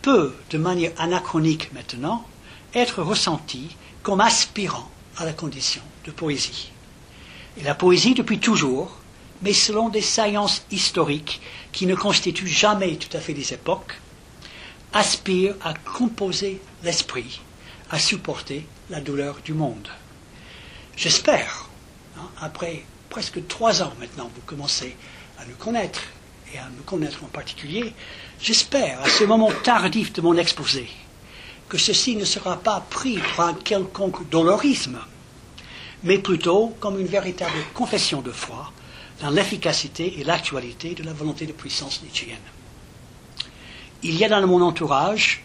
peut, 0.00 0.34
de 0.48 0.56
manière 0.56 0.92
anachronique 0.96 1.70
maintenant, 1.74 2.26
être 2.74 3.02
ressentie 3.02 3.76
comme 4.02 4.22
aspirant 4.22 4.90
à 5.18 5.26
la 5.26 5.34
condition 5.34 5.82
de 6.06 6.10
poésie. 6.10 6.72
Et 7.58 7.62
la 7.62 7.74
poésie, 7.74 8.14
depuis 8.14 8.38
toujours, 8.38 8.96
mais 9.42 9.52
selon 9.52 9.90
des 9.90 10.00
saillances 10.00 10.64
historiques 10.70 11.42
qui 11.72 11.84
ne 11.84 11.94
constituent 11.94 12.48
jamais 12.48 12.96
tout 12.96 13.14
à 13.14 13.20
fait 13.20 13.34
des 13.34 13.52
époques, 13.52 14.00
aspire 14.94 15.54
à 15.62 15.74
composer 15.74 16.62
l'esprit 16.82 17.42
à 17.90 17.98
supporter 17.98 18.66
la 18.88 19.02
douleur 19.02 19.36
du 19.44 19.52
monde. 19.52 19.90
J'espère, 20.96 21.68
hein, 22.16 22.26
après 22.40 22.86
presque 23.10 23.46
trois 23.48 23.82
ans 23.82 23.92
maintenant, 24.00 24.30
vous 24.34 24.40
commencez 24.46 24.96
à 25.38 25.44
nous 25.44 25.56
connaître, 25.56 26.00
et 26.52 26.58
à 26.58 26.68
nous 26.76 26.82
connaître 26.84 27.24
en 27.24 27.28
particulier, 27.28 27.92
j'espère, 28.40 29.00
à 29.00 29.08
ce 29.08 29.24
moment 29.24 29.50
tardif 29.62 30.12
de 30.12 30.20
mon 30.20 30.36
exposé, 30.36 30.88
que 31.68 31.78
ceci 31.78 32.16
ne 32.16 32.24
sera 32.24 32.56
pas 32.56 32.84
pris 32.90 33.18
pour 33.18 33.44
un 33.44 33.54
quelconque 33.54 34.28
dolorisme, 34.28 34.98
mais 36.04 36.18
plutôt 36.18 36.74
comme 36.80 36.98
une 36.98 37.06
véritable 37.06 37.56
confession 37.74 38.20
de 38.20 38.32
foi 38.32 38.72
dans 39.20 39.30
l'efficacité 39.30 40.20
et 40.20 40.24
l'actualité 40.24 40.94
de 40.94 41.02
la 41.02 41.12
volonté 41.12 41.46
de 41.46 41.52
puissance 41.52 42.02
nietzschéenne. 42.02 42.36
Il 44.02 44.16
y 44.16 44.24
a 44.24 44.28
dans 44.28 44.46
mon 44.46 44.60
entourage 44.62 45.44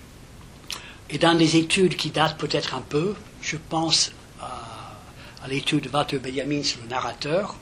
et 1.09 1.17
dans 1.19 1.33
les 1.33 1.55
études 1.57 1.95
qui 1.95 2.09
datent 2.09 2.37
peut-être 2.37 2.73
un 2.73 2.81
peu, 2.81 3.15
je 3.41 3.55
pense 3.69 4.11
à, 4.41 5.47
l'étude 5.47 5.83
de 5.83 5.89
Walter 5.89 6.19
Benjamin 6.19 6.63
sur 6.63 6.81
le 6.81 6.87
narrateur, 6.87 7.55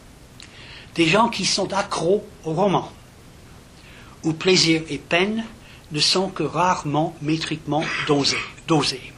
des 0.95 1.05
gens 1.05 1.29
qui 1.29 1.45
sont 1.45 1.71
accros 1.73 2.25
au 2.45 2.53
roman, 2.53 2.91
où 4.25 4.33
plaisir 4.33 4.81
et 4.89 4.97
peine 4.97 5.45
ne 5.91 5.99
sont 5.99 6.29
que 6.29 6.43
rarement 6.43 7.15
métriquement 7.21 7.83
dosés, 8.07 9.13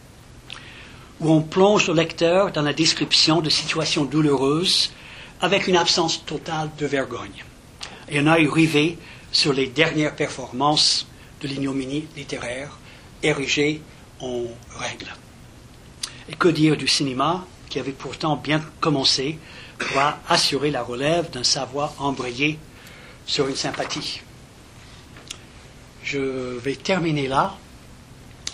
où 1.20 1.32
on 1.32 1.42
plonge 1.42 1.88
le 1.88 1.94
lecteur 1.94 2.52
dans 2.52 2.62
la 2.62 2.74
description 2.74 3.42
de 3.42 3.50
situations 3.50 4.06
douloureuses 4.06 4.92
avec 5.42 5.68
une 5.68 5.78
absence 5.78 6.26
totale 6.26 6.70
de 6.78 6.86
vergogne, 6.86 7.44
et 8.10 8.20
un 8.20 8.28
œil 8.28 8.48
rivé 8.48 8.98
sur 9.32 9.54
les 9.54 9.68
dernières 9.68 10.16
performances 10.16 11.08
de 11.42 11.48
l'ignominie 11.48 12.08
littéraire 12.16 12.78
érigée 13.24 13.82
en 14.20 14.44
règle. 14.78 15.14
Et 16.30 16.36
que 16.36 16.50
dire 16.50 16.76
du 16.76 16.88
cinéma, 16.88 17.46
qui 17.70 17.80
avait 17.80 17.92
pourtant 17.92 18.36
bien 18.36 18.62
commencé 18.82 19.38
pour 19.78 20.02
assurer 20.28 20.72
la 20.72 20.84
relève 20.84 21.30
d'un 21.30 21.44
savoir 21.44 21.94
embrayé 22.00 22.58
sur 23.26 23.48
une 23.48 23.56
sympathie. 23.56 24.22
Je 26.08 26.20
vais 26.60 26.76
terminer 26.76 27.28
là 27.28 27.58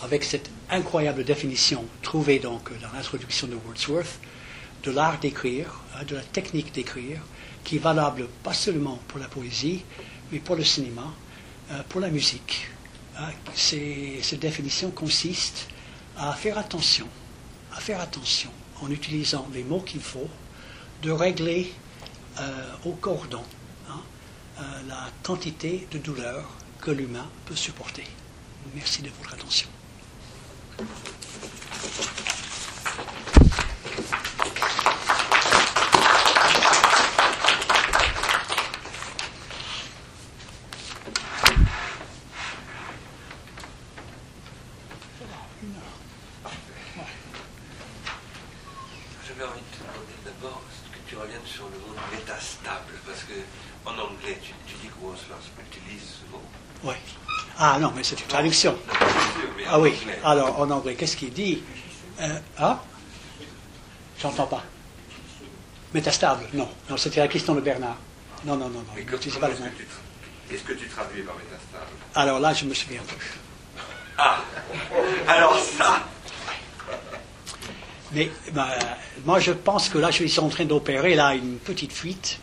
avec 0.02 0.24
cette 0.24 0.50
incroyable 0.70 1.24
définition 1.24 1.86
trouvée 2.02 2.40
donc 2.40 2.72
dans 2.82 2.92
l'introduction 2.94 3.48
de 3.48 3.56
Wordsworth 3.56 4.20
de 4.84 4.92
l'art 4.92 5.20
d'écrire, 5.20 5.68
hein, 5.96 6.04
de 6.08 6.16
la 6.16 6.24
technique 6.24 6.74
d'écrire, 6.74 7.22
qui 7.64 7.78
est 7.78 7.80
valable 7.80 8.28
pas 8.44 8.54
seulement 8.54 9.00
pour 9.08 9.20
la 9.20 9.28
poésie, 9.28 9.84
mais 10.32 10.40
pour 10.40 10.56
le 10.56 10.64
cinéma, 10.64 11.14
euh, 11.72 11.82
pour 11.88 12.02
la 12.02 12.10
musique, 12.10 12.68
Hein, 13.16 13.30
cette 13.54 14.40
définition 14.40 14.90
consiste 14.90 15.68
à 16.18 16.34
faire 16.34 16.58
attention, 16.58 17.08
à 17.72 17.80
faire 17.80 18.02
attention 18.02 18.50
en 18.82 18.90
utilisant 18.90 19.48
les 19.54 19.64
mots 19.64 19.82
qu'il 19.82 20.02
faut, 20.02 20.30
de 21.04 21.12
régler 21.12 21.72
euh, 22.40 22.72
au 22.86 22.94
cordon 22.94 23.44
hein, 23.88 24.00
euh, 24.60 24.62
la 24.88 25.10
quantité 25.22 25.88
de 25.92 26.00
douleur 26.00 26.50
que 26.84 26.92
l'humain 26.92 27.30
peut 27.46 27.56
supporter. 27.56 28.04
Merci 28.76 29.02
de 29.02 29.10
votre 29.18 29.34
attention. 29.34 29.70
sur 51.46 51.66
le 51.66 51.78
mot 51.78 51.96
métastable, 52.12 52.94
parce 53.06 53.24
que 53.24 53.34
en 53.86 53.92
anglais, 53.92 54.40
tu, 54.42 54.54
tu 54.66 54.76
dis 54.82 54.88
qu'on 54.88 55.16
se 55.16 55.26
ah 57.58 57.78
non, 57.80 57.92
mais 57.96 58.04
c'est 58.04 58.20
une 58.20 58.28
traduction. 58.28 58.76
Ah 59.70 59.80
oui. 59.80 59.94
Alors, 60.24 60.60
en 60.60 60.70
anglais, 60.72 60.96
qu'est-ce 60.96 61.16
qu'il 61.18 61.32
dit? 61.34 61.62
Euh, 62.20 62.40
Ah? 62.58 62.80
J'entends 64.22 64.48
pas. 64.48 64.64
Métastable 65.94 66.46
Non. 66.54 66.70
Non, 66.90 66.98
c'était 66.98 67.20
la 67.20 67.28
question 67.28 67.54
de 67.56 67.62
Bernard. 67.62 67.98
Non, 68.46 68.56
non, 68.56 68.70
non, 68.70 68.80
non. 68.80 68.86
Mais 68.96 69.02
il 69.02 69.06
que- 69.06 69.40
pas 69.40 69.48
le 69.50 69.54
tra- 69.56 69.70
Qu'est-ce 70.50 70.64
que 70.64 70.74
tu 70.74 70.88
traduis 70.88 71.22
par 71.24 71.36
métastable 71.36 71.92
Alors 72.16 72.40
là, 72.40 72.54
je 72.54 72.66
me 72.66 72.74
souviens 72.74 73.02
plus. 73.08 73.40
Ah 74.18 74.38
Alors 75.28 75.58
ça 75.60 76.04
Mais 78.12 78.32
bah, 78.52 78.68
moi, 79.26 79.40
je 79.40 79.52
pense 79.52 79.90
que 79.90 79.98
là, 79.98 80.12
je 80.12 80.26
suis 80.26 80.40
en 80.40 80.50
train 80.50 80.66
d'opérer 80.66 81.16
là 81.16 81.34
une 81.36 81.58
petite 81.58 81.92
fuite, 81.94 82.40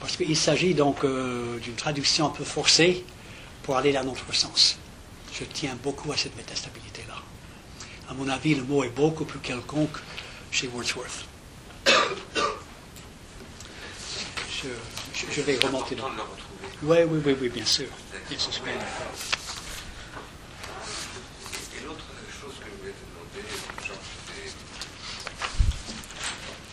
parce 0.00 0.16
qu'il 0.16 0.36
s'agit 0.36 0.74
donc 0.74 1.04
euh, 1.04 1.58
d'une 1.58 1.74
traduction 1.74 2.26
un 2.26 2.30
peu 2.30 2.44
forcée 2.44 3.04
pour 3.64 3.76
aller 3.76 3.92
dans 3.92 4.04
notre 4.04 4.32
sens. 4.32 4.78
Je 5.32 5.42
tiens 5.44 5.76
beaucoup 5.82 6.12
à 6.12 6.16
cette 6.16 6.36
métastabilité-là. 6.36 7.16
À 8.08 8.14
mon 8.14 8.28
avis, 8.28 8.54
le 8.54 8.62
mot 8.62 8.84
est 8.84 8.90
beaucoup 8.90 9.24
plus 9.24 9.40
quelconque 9.40 9.96
chez 10.52 10.68
Wordsworth. 10.68 11.24
Je, 11.86 11.92
je- 15.14 15.26
je 15.32 15.40
vais 15.42 15.58
remonter 15.58 15.96
dans. 15.96 16.08
Oui, 16.82 16.98
oui, 17.08 17.20
oui, 17.24 17.36
oui, 17.40 17.48
bien 17.48 17.64
sûr. 17.64 17.88
Bien 18.28 18.38
sûr, 18.38 18.52
bien. 18.62 18.74
Et 18.74 18.76
l'autre 21.84 22.04
chose 22.40 22.54
que 22.60 22.66
je 22.70 22.76
voulais 22.80 22.92
te 22.92 23.04
demander, 23.10 23.42
Jean, 23.86 23.98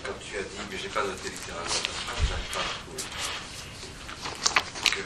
quand 0.04 0.18
tu 0.20 0.38
as 0.38 0.44
dit, 0.44 0.58
mais 0.70 0.78
j'ai 0.78 0.90
pas 0.90 1.04
noté 1.04 1.30
littéralement 1.30 1.68
ta 1.68 1.92
phrase, 1.92 2.20
j'arrive 2.30 2.52
pas 2.54 2.60
à 2.60 2.64
trouver. 2.84 3.04
Que 4.86 5.02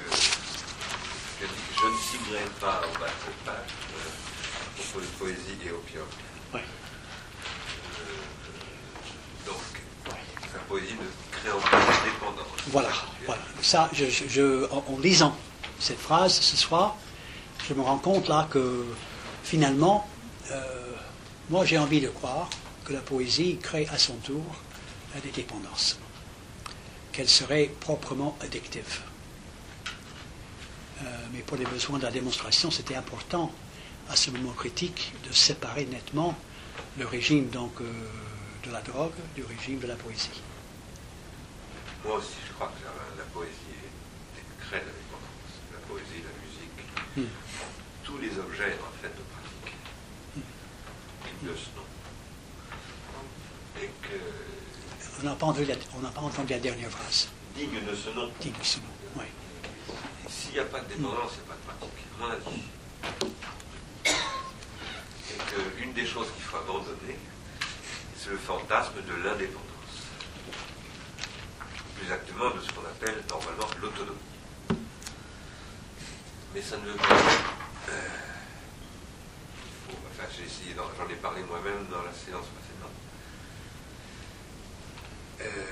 tu 1.37 1.43
as 1.43 1.47
dit 1.47 1.63
que 1.71 1.77
signerai 2.35 2.49
pas 2.59 2.81
au 2.81 2.91
cette 3.25 3.45
page 3.45 3.55
euh, 3.93 4.81
propos 4.81 4.99
de 5.01 5.05
poésie 5.17 5.57
et 5.65 5.71
opium. 5.71 6.03
Ouais. 6.53 6.61
Euh, 7.99 9.45
donc, 9.45 9.55
Ouais. 10.07 10.19
la 10.53 10.59
poésie 10.67 10.93
ne 10.93 11.37
créant 11.39 11.59
pas 11.59 11.77
de 11.79 12.09
dépendance. 12.11 12.47
Voilà, 12.67 12.89
voilà. 13.25 13.41
Ça, 13.61 13.89
je, 13.93 14.05
je- 14.05 14.65
en, 14.71 14.83
en 14.93 14.99
lisant 14.99 15.35
cette 15.79 15.99
phrase 15.99 16.33
ce 16.39 16.57
soir, 16.57 16.95
je 17.67 17.73
me 17.73 17.81
rends 17.81 17.97
compte 17.97 18.27
là 18.27 18.47
que 18.49 18.85
finalement, 19.43 20.07
euh, 20.51 20.91
moi 21.49 21.65
j'ai 21.65 21.77
envie 21.77 22.01
de 22.01 22.09
croire 22.09 22.49
que 22.85 22.93
la 22.93 22.99
poésie 23.01 23.57
crée 23.61 23.87
à 23.91 23.97
son 23.97 24.15
tour 24.17 24.43
des 25.23 25.31
dépendances, 25.31 25.97
qu'elle 27.13 27.29
serait 27.29 27.71
proprement 27.79 28.37
addictive. 28.41 28.99
Euh, 31.25 31.29
mais 31.33 31.39
pour 31.39 31.57
les 31.57 31.65
besoins 31.65 31.97
de 31.99 32.03
la 32.03 32.11
démonstration, 32.11 32.71
c'était 32.71 32.95
important 32.95 33.51
à 34.09 34.15
ce 34.15 34.29
moment 34.31 34.51
critique 34.53 35.13
de 35.27 35.33
séparer 35.33 35.85
nettement 35.85 36.37
le 36.97 37.05
régime 37.05 37.49
donc 37.49 37.73
euh, 37.81 37.85
de 38.65 38.71
la 38.71 38.81
drogue 38.81 39.13
du 39.35 39.43
régime 39.43 39.79
de 39.79 39.87
la 39.87 39.95
poésie. 39.95 40.41
Moi 42.05 42.17
aussi, 42.17 42.35
je 42.47 42.53
crois 42.53 42.67
que 42.67 42.83
la, 42.83 43.23
la 43.23 43.29
poésie 43.31 43.51
est- 43.73 44.65
crée 44.67 44.77
la 44.77 44.83
dépendance. 44.83 45.53
La 45.73 45.79
poésie, 45.87 46.21
la 46.23 46.33
musique, 46.45 46.71
Hmm. 47.17 47.31
tous 48.03 48.17
les 48.17 48.37
objets 48.39 48.75
en 48.83 49.01
fait 49.01 49.07
de 49.07 49.23
pratique, 49.31 49.75
dignes 50.35 51.49
de 51.49 51.55
ce 51.55 51.69
nom. 51.77 51.85
Et 53.81 53.89
que, 54.01 54.19
On 55.21 55.23
n'a 55.23 55.35
pas, 55.35 55.45
entendu 55.45 55.65
la- 55.65 55.75
on 55.97 56.01
n'a 56.01 56.09
pas 56.09 56.21
entendu 56.21 56.51
la 56.53 56.59
dernière 56.59 56.89
phrase. 56.89 57.29
digne 57.55 57.79
de 57.89 57.95
ce 57.95 58.09
nom, 58.09 58.29
Digne 58.41 58.51
de 58.59 58.63
ce 58.65 58.77
nom. 58.79 58.83
Oui. 59.17 59.23
S'il 60.29 60.51
n'y 60.53 60.59
a 60.59 60.65
pas 60.65 60.79
de 60.79 60.87
dépendance, 60.93 61.31
il 61.33 61.37
n'y 61.37 61.43
a 61.43 61.53
pas 61.53 61.55
de 61.55 61.65
pratique, 61.65 62.05
à 62.13 62.23
mon 62.23 62.31
avis. 62.31 62.63
Et 65.31 65.77
qu'une 65.81 65.93
des 65.93 66.05
choses 66.05 66.27
qu'il 66.33 66.43
faut 66.43 66.57
abandonner, 66.57 67.17
c'est 68.17 68.29
le 68.29 68.37
fantasme 68.37 69.01
de 69.07 69.13
l'indépendance. 69.23 69.61
Plus 71.95 72.03
exactement 72.03 72.49
de 72.51 72.61
ce 72.61 72.71
qu'on 72.71 72.81
appelle 72.85 73.23
normalement 73.29 73.67
l'autonomie. 73.81 74.19
Mais 76.53 76.61
ça 76.61 76.77
ne 76.77 76.85
veut 76.85 76.95
pas 76.95 77.07
dire. 77.07 77.53
euh, 77.89 78.07
enfin, 80.11 80.27
j'ai 80.35 80.43
essayé, 80.45 80.75
j'en 80.75 81.09
ai 81.09 81.15
parlé 81.15 81.43
moi-même 81.43 81.85
dans 81.91 82.01
la 82.03 82.13
séance 82.13 82.45
précédente. 82.47 82.91
Euh, 85.41 85.65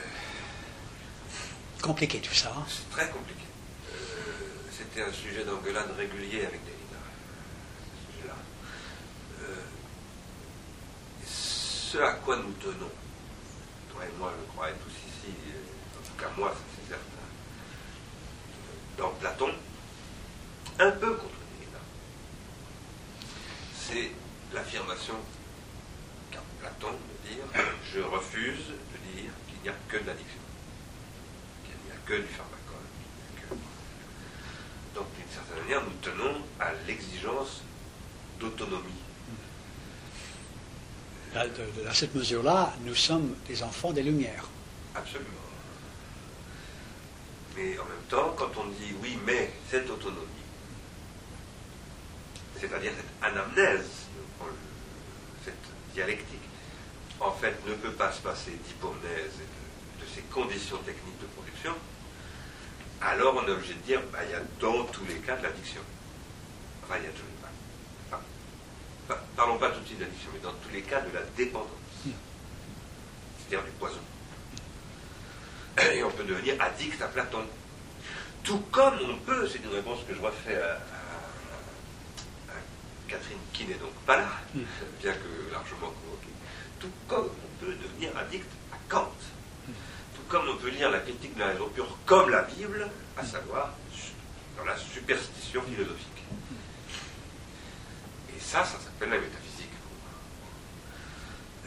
Compliqué 1.82 2.20
tout 2.22 2.34
ça. 2.34 2.54
hein. 2.58 2.66
c'est 2.68 2.90
très 2.90 3.10
compliqué. 3.10 3.40
Un 4.96 5.12
sujet 5.12 5.44
d'engueulade 5.44 5.90
régulier 5.98 6.46
avec 6.46 6.62
Derrida. 6.66 8.36
Euh, 9.42 9.56
ce 11.26 11.98
à 11.98 12.12
quoi 12.14 12.38
nous 12.38 12.54
tenons, 12.62 12.92
toi 13.92 14.06
et 14.06 14.18
moi, 14.20 14.32
je 14.40 14.52
crois, 14.52 14.70
et 14.70 14.74
tous 14.74 14.92
ici, 14.92 15.36
en 16.00 16.08
tout 16.08 16.14
cas 16.24 16.30
moi, 16.38 16.52
ça, 16.52 16.60
c'est 16.76 16.90
certain, 16.90 17.26
dans 19.00 19.10
Platon, 19.16 19.52
un 20.78 20.92
peu 20.92 21.16
contre 21.16 21.40
Derrida, 21.58 21.80
c'est 23.76 24.12
l'affirmation 24.54 25.16
qu'a 26.32 26.44
Platon 26.60 26.92
de 26.92 27.30
dire 27.30 27.46
je 27.92 28.00
refuse 28.00 28.68
de 28.68 29.20
dire 29.20 29.32
qu'il 29.48 29.60
n'y 29.64 29.70
a 29.70 29.76
que 29.90 29.98
de 29.98 30.06
l'addiction 30.06 30.40
qu'il 31.66 31.76
n'y 31.84 31.92
a 31.92 31.96
que 32.06 32.22
du 32.22 32.28
pharmacone. 32.28 32.53
Donc, 34.96 35.06
d'une 35.16 35.28
certaine 35.34 35.60
manière, 35.64 35.82
nous 35.84 35.96
tenons 36.02 36.36
à 36.60 36.72
l'exigence 36.88 37.62
d'autonomie. 38.40 38.94
De- 41.34 41.82
de- 41.82 41.88
à 41.88 41.94
cette 41.94 42.14
mesure-là, 42.14 42.74
nous 42.82 42.94
sommes 42.94 43.36
des 43.48 43.64
enfants 43.64 43.92
des 43.92 44.04
Lumières. 44.04 44.46
Absolument. 44.96 45.30
Mais 47.56 47.78
en 47.80 47.86
même 47.86 48.04
temps, 48.10 48.34
quand 48.38 48.52
on 48.58 48.66
dit 48.66 48.94
oui, 49.02 49.18
mais 49.26 49.52
cette 49.70 49.90
autonomie, 49.90 50.28
c'est-à-dire 52.60 52.92
cette 52.96 53.24
anamnèse, 53.32 53.88
cette 55.44 55.54
dialectique, 55.94 56.40
en 57.20 57.32
fait, 57.32 57.56
ne 57.68 57.74
peut 57.76 57.92
pas 57.92 58.12
se 58.12 58.22
passer 58.22 58.52
d'hypomnèse 58.52 59.34
et 59.42 60.02
de, 60.02 60.06
de 60.06 60.10
ces 60.14 60.22
conditions 60.24 60.78
techniques 60.78 61.20
de 61.20 61.26
production, 61.36 61.74
alors 63.06 63.36
on 63.36 63.48
est 63.48 63.52
obligé 63.52 63.74
de 63.74 63.80
dire, 63.82 64.02
bah, 64.12 64.20
il 64.26 64.32
y 64.32 64.34
a 64.36 64.42
dans 64.60 64.84
tous 64.86 65.06
les 65.06 65.16
cas 65.16 65.36
de 65.38 65.44
l'addiction. 65.44 65.82
Enfin, 66.84 66.96
il 67.00 67.04
y 67.06 67.08
a. 67.08 67.12
Enfin, 68.10 68.22
enfin, 69.10 69.20
parlons 69.36 69.58
pas 69.58 69.70
tout 69.72 69.80
de 69.82 69.86
suite 69.86 70.00
d'addiction, 70.00 70.30
mais 70.34 70.40
dans 70.40 70.54
tous 70.54 70.70
les 70.74 70.82
cas 70.82 71.02
de 71.02 71.14
la 71.14 71.22
dépendance. 71.38 71.68
C'est-à-dire 73.38 73.64
du 73.66 73.72
poison. 73.72 74.00
Et 75.92 76.04
on 76.04 76.12
peut 76.12 76.24
devenir 76.24 76.56
addict 76.62 77.02
à 77.02 77.08
Platon. 77.08 77.44
Tout 78.44 78.60
comme 78.72 78.98
on 79.10 79.18
peut, 79.26 79.48
c'est 79.48 79.60
une 79.60 79.74
réponse 79.74 80.00
que 80.08 80.14
je 80.14 80.22
refais 80.22 80.62
à, 80.62 80.72
à- 80.74 82.52
à 82.52 82.56
Catherine 83.08 83.38
qui 83.54 83.66
n'est 83.66 83.76
donc 83.76 83.94
pas 84.06 84.18
là, 84.18 84.28
Mm. 84.54 84.62
bien 85.02 85.14
que 85.14 85.52
largement 85.52 85.92
convoquée, 85.92 86.34
tout 86.80 86.92
comme 87.08 87.28
on 87.30 87.66
peut 87.66 87.74
devenir 87.74 88.16
addict 88.18 88.46
à 88.72 88.78
Kant. 88.90 89.12
Comme 90.34 90.50
on 90.50 90.58
peut 90.58 90.70
lire 90.70 90.90
la 90.90 90.98
critique 90.98 91.36
de 91.36 91.42
la 91.42 91.50
raison 91.50 91.70
pure 91.70 91.96
comme 92.08 92.32
la 92.32 92.42
Bible, 92.42 92.90
à 93.16 93.24
savoir 93.24 93.70
dans 94.58 94.66
la 94.66 94.76
superstition 94.76 95.62
philosophique. 95.62 96.24
Et 98.36 98.40
ça, 98.40 98.66
ça 98.66 98.80
s'appelle 98.80 99.12
la 99.12 99.20
métaphysique. 99.20 99.70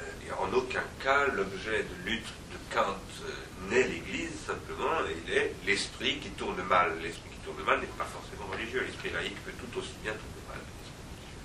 Euh, 0.01 0.27
Et 0.27 0.33
en 0.33 0.53
aucun 0.53 0.83
cas, 1.01 1.27
l'objet 1.29 1.85
de 1.85 2.11
lutte 2.11 2.27
de 2.51 2.75
Kant 2.75 2.97
euh, 3.23 3.71
n'est 3.71 3.87
l'Église, 3.87 4.33
simplement, 4.45 4.99
il 5.25 5.33
est 5.33 5.55
l'esprit 5.65 6.19
qui 6.19 6.31
tourne 6.31 6.61
mal. 6.65 6.99
L'esprit 7.01 7.31
qui 7.31 7.39
tourne 7.45 7.63
mal 7.65 7.79
n'est 7.79 7.87
pas 7.87 8.05
forcément 8.05 8.51
religieux. 8.53 8.83
L'esprit 8.85 9.11
laïque 9.11 9.39
peut 9.45 9.53
tout 9.53 9.79
aussi 9.79 9.95
bien 10.03 10.11
tourner 10.11 10.43
mal 10.49 10.59
que 10.59 10.73
l'esprit 10.83 11.07
religieux. 11.15 11.39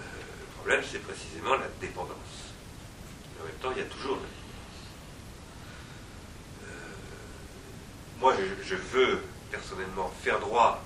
le 0.40 0.46
problème, 0.56 0.82
c'est 0.90 1.02
précisément 1.02 1.56
la 1.56 1.68
dépendance. 1.78 2.54
En 3.38 3.44
même 3.44 3.54
temps, 3.60 3.72
il 3.76 3.82
y 3.82 3.84
a 3.84 3.90
toujours 3.90 4.16
la 4.16 4.22
dépendance. 4.22 4.34
Euh, 6.64 6.66
moi, 8.20 8.34
je, 8.64 8.74
veux 8.74 9.22
personnellement 9.50 10.12
faire 10.22 10.40
droit 10.40 10.82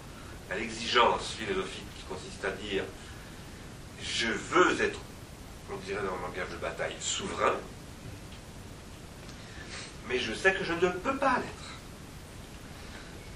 à 0.51 0.57
l'exigence 0.57 1.33
philosophique 1.33 1.87
qui 1.97 2.05
consiste 2.05 2.45
à 2.45 2.51
dire 2.51 2.85
je 4.03 4.29
veux 4.29 4.81
être, 4.81 4.99
on 5.71 5.77
dirait 5.79 6.03
dans 6.03 6.17
le 6.17 6.23
langage 6.23 6.51
de 6.51 6.57
bataille, 6.57 6.95
souverain, 7.01 7.55
mais 10.09 10.19
je 10.19 10.35
sais 10.35 10.53
que 10.53 10.65
je 10.65 10.73
ne 10.73 10.91
peux 10.91 11.17
pas 11.17 11.37
l'être. 11.37 11.49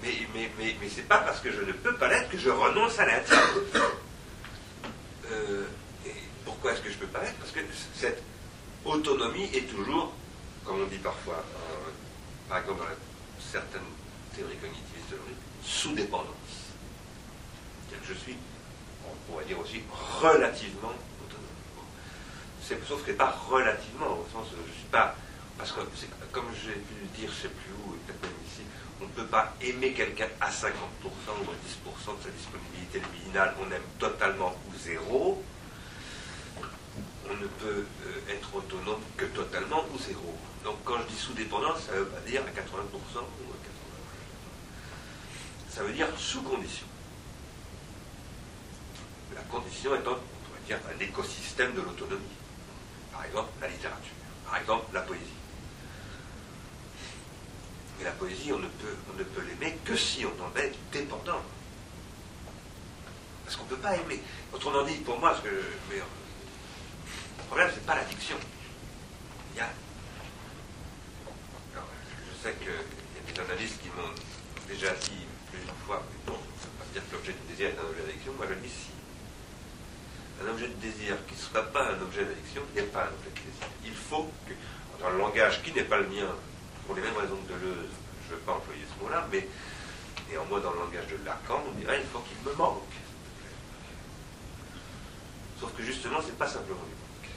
Mais, 0.03 0.14
mais, 0.34 0.51
mais, 0.59 0.76
mais 0.80 0.88
c'est 0.88 1.09
pas 1.09 1.18
parce 1.18 1.40
que 1.40 1.51
je 1.51 1.62
ne 1.62 1.72
peux 1.72 1.94
pas 1.94 2.09
l'être 2.09 2.28
que 2.28 2.38
je 2.38 2.51
renonce 2.51 2.99
à 2.99 3.07
l'être. 3.07 3.32
Euh, 5.30 5.64
et 6.05 6.12
pourquoi 6.44 6.72
est-ce 6.72 6.82
que 6.82 6.88
je 6.90 6.94
ne 6.94 7.01
peux 7.01 7.07
pas 7.07 7.22
l'être? 7.22 7.36
Parce 7.36 7.53
que 7.53 7.61
cette 7.94 8.22
autonomie 8.84 9.51
est 9.55 9.68
toujours, 9.68 10.12
comme 10.64 10.82
on 10.82 10.86
dit 10.86 10.99
parfois 10.99 11.42
par 12.49 12.59
exemple 12.59 12.80
dans 12.80 12.88
certaines 13.51 13.90
théories 14.34 14.57
cognitivistes 14.57 15.11
de 15.11 15.18
sous-dépendance. 15.64 16.74
C'est-à-dire 17.88 18.09
que 18.09 18.14
je 18.14 18.18
suis, 18.18 18.36
on 19.07 19.30
pourrait 19.30 19.44
dire 19.44 19.59
aussi, 19.59 19.82
relativement 20.20 20.92
autonome. 21.24 21.86
C'est, 22.62 22.84
sauf 22.86 23.05
que 23.05 23.12
pas 23.12 23.30
relativement, 23.49 24.18
au 24.18 24.26
sens 24.32 24.47
où 24.53 24.57
je 24.57 24.70
ne 24.70 24.76
suis 24.76 24.90
pas. 24.90 25.14
Parce 25.57 25.72
que, 25.72 25.80
comme 26.32 26.47
j'ai 26.55 26.72
pu 26.72 26.94
le 27.01 27.07
dire, 27.16 27.30
je 27.30 27.36
ne 27.36 27.42
sais 27.42 27.49
plus 27.49 27.72
où, 27.84 27.92
peut-être 28.07 28.22
même 28.22 28.32
ici, 28.47 28.62
on 29.01 29.05
ne 29.05 29.11
peut 29.11 29.26
pas 29.26 29.55
aimer 29.61 29.92
quelqu'un 29.92 30.28
à 30.40 30.51
50% 30.51 30.66
ou 30.66 31.51
à 31.51 32.12
10% 32.12 32.18
de 32.18 32.22
sa 32.22 32.30
disponibilité 32.30 33.01
libidinale, 33.01 33.55
on 33.61 33.70
aime 33.70 33.82
totalement 33.99 34.55
ou 34.68 34.78
zéro. 34.78 35.42
On 37.28 37.34
ne 37.34 37.47
peut 37.47 37.84
euh, 38.07 38.32
être 38.32 38.55
autonome 38.55 39.01
que 39.16 39.24
totalement 39.26 39.84
ou 39.92 39.99
zéro. 39.99 40.36
Donc 40.66 40.78
quand 40.84 40.98
je 40.98 41.14
dis 41.14 41.16
sous-dépendance, 41.16 41.82
ça 41.86 41.92
ne 41.92 41.98
veut 41.98 42.06
pas 42.06 42.18
dire 42.20 42.42
à 42.42 42.50
80% 42.50 42.50
ou 42.50 42.58
à 42.58 43.20
80%. 43.22 43.22
Ça 45.70 45.84
veut 45.84 45.92
dire 45.92 46.08
sous 46.18 46.42
condition. 46.42 46.86
La 49.32 49.42
condition 49.42 49.94
étant, 49.94 50.10
on 50.10 50.48
pourrait 50.48 50.66
dire, 50.66 50.80
un 50.92 50.98
écosystème 51.00 51.72
de 51.72 51.82
l'autonomie. 51.82 52.24
Par 53.12 53.24
exemple, 53.24 53.50
la 53.60 53.68
littérature. 53.68 54.12
Par 54.44 54.58
exemple, 54.58 54.86
la 54.92 55.02
poésie. 55.02 55.22
Mais 57.98 58.04
la 58.04 58.12
poésie, 58.12 58.52
on 58.52 58.58
ne 58.58 58.66
peut, 58.66 59.24
peut 59.24 59.42
l'aimer 59.42 59.78
que 59.84 59.94
si 59.94 60.26
on 60.26 60.42
en 60.42 60.58
est 60.58 60.72
dépendant. 60.90 61.42
Parce 63.44 63.54
qu'on 63.54 63.64
ne 63.64 63.68
peut 63.68 63.76
pas 63.76 63.94
aimer. 63.94 64.20
Autrement 64.52 64.82
dit, 64.82 64.96
pour 64.96 65.20
moi, 65.20 65.38
que 65.44 65.48
le 65.48 66.02
problème, 67.46 67.70
ce 67.70 67.76
n'est 67.76 67.86
pas 67.86 67.94
l'addiction. 67.94 68.36
Il 69.54 69.58
y 69.58 69.60
a. 69.60 69.68
je 71.74 72.42
sais 72.42 72.54
qu'il 72.56 72.68
y 72.68 72.70
a 72.70 73.32
des 73.32 73.52
analystes 73.52 73.80
qui 73.80 73.88
m'ont 73.88 74.12
déjà 74.68 74.92
dit 74.94 75.26
plusieurs 75.50 75.76
fois, 75.86 76.02
mais 76.10 76.32
non, 76.32 76.38
ça 76.58 76.66
ne 76.66 76.72
veut 76.72 76.78
pas 76.78 76.88
dire 76.92 77.02
que 77.08 77.14
l'objet 77.14 77.32
du 77.32 77.44
désir 77.48 77.68
est 77.70 77.78
un 77.78 77.88
objet 77.88 78.02
d'addiction. 78.02 78.32
Moi, 78.36 78.46
je 78.48 78.54
dis 78.54 78.68
si. 78.68 78.90
Un 80.42 80.50
objet 80.50 80.68
de 80.68 80.74
désir 80.74 81.16
qui 81.26 81.34
ne 81.34 81.40
soit 81.40 81.72
pas 81.72 81.92
un 81.92 82.00
objet 82.02 82.24
d'addiction 82.24 82.62
n'est 82.74 82.82
pas 82.82 83.04
un 83.04 83.14
objet 83.14 83.30
de 83.30 83.40
désir. 83.40 83.66
Il 83.84 83.94
faut 83.94 84.30
que, 84.46 84.52
dans 85.00 85.10
le 85.10 85.18
langage 85.18 85.62
qui 85.62 85.72
n'est 85.72 85.88
pas 85.88 85.98
le 85.98 86.08
mien, 86.08 86.28
pour 86.86 86.94
les 86.94 87.02
mêmes 87.02 87.16
raisons 87.16 87.36
que 87.46 87.52
Deleuze, 87.52 87.94
je 88.26 88.34
ne 88.34 88.38
veux 88.38 88.42
pas 88.44 88.52
employer 88.52 88.82
ce 88.84 89.02
mot-là, 89.02 89.26
mais 89.32 89.48
néanmoins 90.30 90.60
dans 90.60 90.72
le 90.72 90.78
langage 90.80 91.06
de 91.08 91.24
Lacan, 91.24 91.62
on 91.66 91.72
dirait 91.78 92.00
il 92.00 92.06
faut 92.06 92.20
qu'il 92.20 92.38
me 92.44 92.54
manque. 92.56 92.82
Sauf 95.60 95.72
que 95.74 95.82
justement, 95.82 96.20
ce 96.20 96.26
n'est 96.26 96.32
pas 96.32 96.48
simplement 96.48 96.84
du 96.84 96.94
manque. 96.94 97.30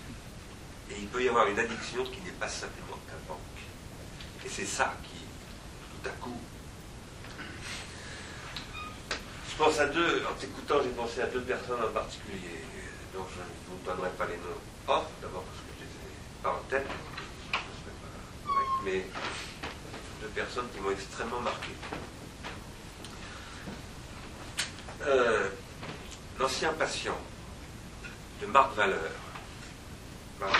Et 0.91 0.99
il 0.99 1.07
peut 1.07 1.23
y 1.23 1.29
avoir 1.29 1.47
une 1.47 1.59
addiction 1.59 2.03
qui 2.03 2.19
n'est 2.21 2.31
pas 2.31 2.49
simplement 2.49 2.97
qu'un 3.07 3.21
manque. 3.27 3.39
Et 4.45 4.49
c'est 4.49 4.65
ça 4.65 4.93
qui, 5.03 5.19
tout 5.91 6.09
à 6.09 6.11
coup, 6.13 6.39
je 9.48 9.48
pense 9.59 9.77
à 9.77 9.87
deux, 9.87 10.23
en 10.25 10.33
t'écoutant, 10.39 10.75
j'ai 10.81 10.89
pensé 10.91 11.21
à 11.21 11.25
deux 11.25 11.41
personnes 11.41 11.83
en 11.83 11.91
particulier, 11.91 12.63
dont 13.13 13.25
je 13.29 13.39
ne 13.39 13.45
vous 13.67 13.85
donnerai 13.85 14.09
pas 14.11 14.25
les 14.25 14.37
noms 14.37 14.95
off, 14.95 15.05
d'abord 15.21 15.43
parce 15.43 15.57
que 15.57 15.73
je 15.77 15.83
les 15.83 15.91
ai 15.91 16.41
pas 16.41 16.51
en 16.51 16.69
tête, 16.69 16.87
mais 18.85 19.05
de 20.21 20.27
personnes 20.27 20.67
qui 20.73 20.79
m'ont 20.79 20.91
extrêmement 20.91 21.41
marqué. 21.41 21.71
Euh, 25.05 25.49
l'ancien 26.39 26.71
patient 26.71 27.17
de 28.41 28.45
Marc 28.45 28.73
Valeur, 28.75 29.11
Marc 30.39 30.53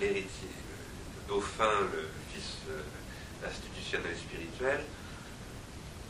l'héritier, 0.00 0.48
le 0.48 1.28
dauphin, 1.28 1.70
le 1.92 2.08
fils 2.32 2.56
euh, 2.68 3.46
institutionnel 3.46 4.10
et 4.10 4.16
spirituel 4.16 4.80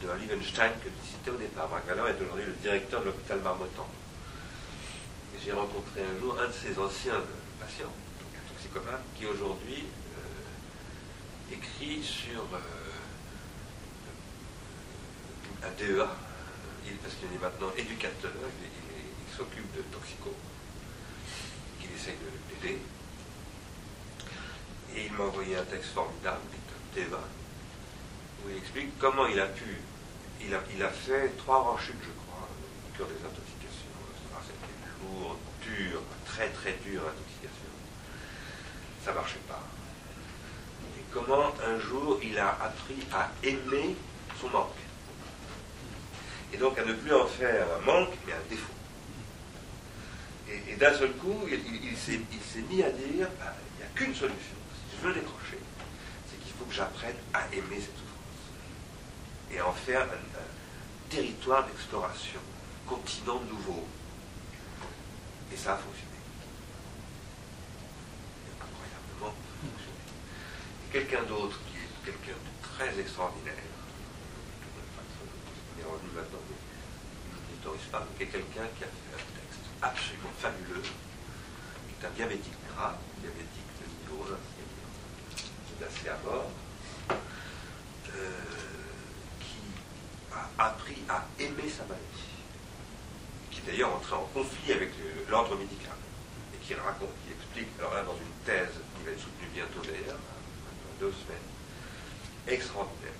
de 0.04 0.20
Liebenstein 0.20 0.72
que 0.84 0.88
tu 0.88 1.06
citais 1.06 1.30
au 1.30 1.36
départ. 1.36 1.68
Marc 1.70 1.84
est 1.88 2.22
aujourd'hui 2.22 2.44
le 2.44 2.52
directeur 2.60 3.00
de 3.00 3.06
l'hôpital 3.06 3.40
Marmottan. 3.40 3.88
J'ai 5.42 5.52
rencontré 5.52 6.02
un 6.02 6.20
jour 6.20 6.36
un 6.38 6.46
de 6.46 6.52
ses 6.52 6.78
anciens 6.78 7.20
patients, 7.58 7.88
un 7.88 8.52
toxicomane, 8.52 9.00
qui 9.16 9.26
aujourd'hui 9.26 9.84
écrit 11.50 12.02
sur 12.02 12.42
euh, 12.52 12.58
un 15.62 15.70
DEA, 15.78 16.06
parce 17.02 17.14
qu'il 17.14 17.32
est 17.34 17.40
maintenant 17.40 17.70
éducateur, 17.76 18.32
il, 18.62 19.36
s'occupe 19.36 19.74
de 19.76 19.82
toxico, 19.82 20.32
qu'il 21.80 21.90
essaye 21.90 22.14
de 22.14 22.28
l'aider. 22.68 22.78
Et 24.94 25.06
il 25.06 25.12
m'a 25.14 25.24
envoyé 25.24 25.56
un 25.56 25.64
texte 25.64 25.90
formidable, 25.90 26.40
DEA, 26.94 27.04
où 28.44 28.50
il 28.50 28.56
explique 28.58 28.98
comment 28.98 29.26
il 29.26 29.40
a 29.40 29.46
pu, 29.46 29.78
il 30.40 30.82
a, 30.82 30.88
fait 30.88 31.36
trois 31.38 31.62
rechutes, 31.72 32.02
je 32.02 32.12
crois, 32.26 32.48
au 32.48 32.98
cœur 32.98 33.06
des 33.06 33.24
intoxications. 33.24 33.94
C'était 34.46 34.90
lourd, 35.02 35.36
dur, 35.62 36.02
très 36.26 36.48
très 36.50 36.72
dur 36.84 37.02
intoxication. 37.02 37.70
Ça 39.04 39.10
ne 39.10 39.16
marchait 39.16 39.44
pas 39.48 39.62
comment 41.14 41.54
un 41.64 41.78
jour 41.78 42.18
il 42.22 42.36
a 42.38 42.50
appris 42.60 42.98
à 43.12 43.30
aimer 43.44 43.94
son 44.40 44.48
manque? 44.50 44.74
Et 46.52 46.56
donc 46.56 46.76
à 46.78 46.84
ne 46.84 46.92
plus 46.92 47.14
en 47.14 47.26
faire 47.26 47.66
un 47.80 47.84
manque, 47.84 48.14
mais 48.26 48.32
un 48.32 48.48
défaut. 48.50 48.72
Et, 50.68 50.76
d'un 50.76 50.92
seul 50.92 51.12
coup, 51.12 51.48
il, 51.48 51.96
s'est 51.96 52.20
mis 52.68 52.82
à 52.82 52.90
dire, 52.90 53.28
bah, 53.38 53.54
il 53.56 53.78
n'y 53.78 53.82
a 53.82 53.86
qu'une 53.94 54.14
solution. 54.14 54.56
Si 54.90 54.96
je 55.00 55.06
veux 55.06 55.14
décrocher, 55.14 55.58
c'est 56.28 56.38
qu'il 56.44 56.52
faut 56.52 56.64
que 56.64 56.74
j'apprenne 56.74 57.16
à 57.32 57.46
aimer 57.52 57.80
cette 57.80 57.96
souffrance. 57.96 58.03
Et 59.54 59.60
en 59.60 59.72
faire 59.72 60.02
un, 60.02 61.10
territoire 61.10 61.64
d'exploration, 61.66 62.40
continent 62.86 63.40
nouveau. 63.48 63.86
Et 65.52 65.56
ça 65.56 65.74
a 65.74 65.76
fonctionné. 65.76 66.10
Incroyablement 68.60 69.34
quelqu'un 70.94 71.22
d'autre 71.24 71.58
qui 71.66 71.76
est 71.76 72.12
quelqu'un 72.12 72.38
de 72.38 72.52
très 72.62 73.00
extraordinaire, 73.00 73.54
on 75.74 75.80
est 75.80 75.84
revenu 75.84 76.10
maintenant, 76.14 76.38
mais 76.48 76.56
je 77.64 77.90
pas, 77.90 78.06
qui 78.16 78.26
quelqu'un 78.26 78.68
qui 78.78 78.84
a 78.84 78.86
fait 78.86 79.14
un 79.14 79.24
texte 79.34 79.66
absolument 79.82 80.30
fabuleux, 80.38 80.82
qui 80.82 81.94
est 81.98 82.06
un 82.06 82.10
diabétique 82.10 82.54
grave, 82.72 82.96
diabétique 83.20 83.70
de 83.80 83.86
niveau 84.02 84.22
1, 84.22 84.38
qui 85.36 85.82
est 85.82 85.86
assez 85.86 86.08
à 86.10 86.18
mort, 86.24 86.50
euh, 87.10 88.30
qui 89.40 89.58
a 90.34 90.66
appris 90.66 90.98
à 91.08 91.24
aimer 91.38 91.68
sa 91.68 91.84
maladie, 91.84 92.30
qui 93.50 93.60
d'ailleurs 93.62 93.94
entré 93.94 94.14
en 94.14 94.28
conflit 94.34 94.72
avec 94.72 94.90
l'ordre 95.28 95.56
médical, 95.56 95.96
et 96.54 96.58
qui 96.64 96.74
raconte, 96.74 97.10
qui 97.24 97.32
explique, 97.32 97.76
dans 97.78 98.16
une 98.16 98.44
thèse 98.44 98.74
qui 98.96 99.04
va 99.04 99.12
être 99.12 99.20
soutenue 99.20 99.48
bientôt 99.54 99.80
d'ailleurs, 99.82 100.18
deux 101.00 101.12
semaines. 101.12 101.48
Extraordinaire. 102.46 103.12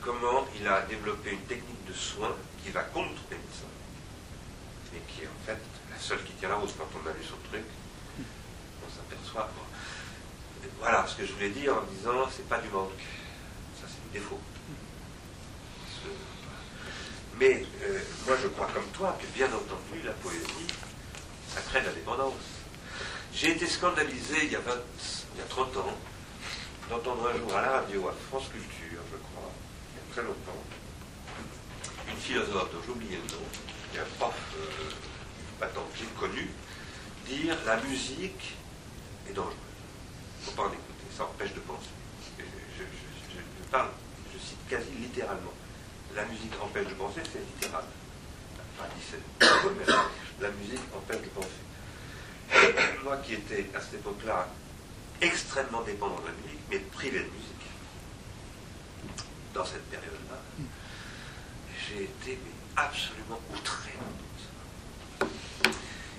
Comment 0.00 0.46
il 0.58 0.66
a 0.66 0.82
développé 0.82 1.32
une 1.32 1.40
technique 1.40 1.84
de 1.86 1.92
soins 1.92 2.34
qui 2.62 2.70
va 2.70 2.82
contre 2.82 3.20
les 3.30 3.36
médecins. 3.36 3.74
Et 4.94 5.00
qui 5.12 5.22
est 5.22 5.26
en 5.26 5.44
fait 5.44 5.58
la 5.90 5.98
seule 5.98 6.22
qui 6.24 6.32
tient 6.34 6.48
la 6.48 6.54
route 6.54 6.72
quand 6.78 6.88
on 6.94 7.06
a 7.08 7.12
lu 7.12 7.22
son 7.22 7.36
truc. 7.50 7.64
On 8.18 8.88
s'aperçoit. 8.88 9.50
Voilà 10.78 11.06
ce 11.06 11.16
que 11.16 11.26
je 11.26 11.32
voulais 11.32 11.50
dire 11.50 11.74
en 11.74 11.82
disant 11.82 12.28
c'est 12.34 12.48
pas 12.48 12.58
du 12.58 12.68
manque. 12.68 12.90
Ça 13.80 13.86
c'est 13.88 14.02
du 14.08 14.18
défaut. 14.18 14.40
Mais 17.38 17.64
euh, 17.82 18.00
moi 18.26 18.36
je 18.42 18.48
crois 18.48 18.68
comme 18.72 18.86
toi 18.92 19.16
que 19.20 19.26
bien 19.36 19.46
entendu 19.46 20.02
la 20.04 20.12
poésie, 20.12 20.66
ça 21.54 21.60
crée 21.60 21.80
de 21.80 21.86
la 21.86 21.92
dépendance. 21.92 22.32
J'ai 23.34 23.50
été 23.50 23.66
scandalisé 23.66 24.44
il 24.44 24.52
y 24.52 24.56
a, 24.56 24.60
20, 24.60 24.72
il 25.34 25.38
y 25.40 25.42
a 25.42 25.46
30 25.46 25.76
ans 25.76 25.98
d'entendre 26.88 27.28
un 27.28 27.36
jour 27.36 27.54
à 27.54 27.62
la 27.62 27.70
radio, 27.72 28.08
à 28.08 28.14
France 28.30 28.48
Culture, 28.50 29.00
je 29.12 29.16
crois, 29.18 29.50
il 29.92 29.98
y 29.98 30.00
a 30.00 30.14
très 30.14 30.22
longtemps, 30.22 30.62
une 32.08 32.16
philosophe 32.16 32.70
dont 32.72 32.92
oublié 32.92 33.16
le 33.16 33.34
nom, 33.34 33.42
est 33.94 33.98
un 33.98 34.06
prof 34.18 34.34
euh, 34.56 34.90
patenté, 35.58 36.04
connu, 36.18 36.48
dire 37.26 37.56
la 37.66 37.76
musique 37.82 38.54
est 39.28 39.32
dangereuse. 39.32 39.54
Il 39.54 40.46
ne 40.46 40.50
faut 40.50 40.62
pas 40.62 40.68
en 40.68 40.72
écouter, 40.72 41.06
ça 41.16 41.24
empêche 41.24 41.52
de 41.52 41.60
penser. 41.60 41.90
Je, 42.38 43.70
parle, 43.70 43.90
je 44.32 44.38
cite 44.38 44.68
quasi 44.68 44.90
littéralement. 45.00 45.52
La 46.16 46.24
musique 46.24 46.52
empêche 46.62 46.88
de 46.88 46.94
penser, 46.94 47.20
c'est 47.30 47.40
littéral. 47.40 47.84
La 50.40 50.50
musique 50.50 50.80
empêche 50.96 51.20
de 51.20 51.28
penser. 51.28 51.48
Moi 53.04 53.18
qui 53.18 53.34
étais 53.34 53.66
à 53.74 53.80
cette 53.80 53.94
époque-là 54.00 54.48
extrêmement 55.20 55.82
dépendant 55.82 56.18
de 56.20 56.26
la 56.28 56.32
musique, 56.32 56.60
mais 56.70 56.78
privé 56.78 57.18
de 57.18 57.24
musique. 57.24 57.66
Dans 59.52 59.64
cette 59.66 59.84
période-là, 59.90 60.38
j'ai 61.86 62.04
été 62.04 62.38
absolument 62.76 63.40
outré 63.54 63.92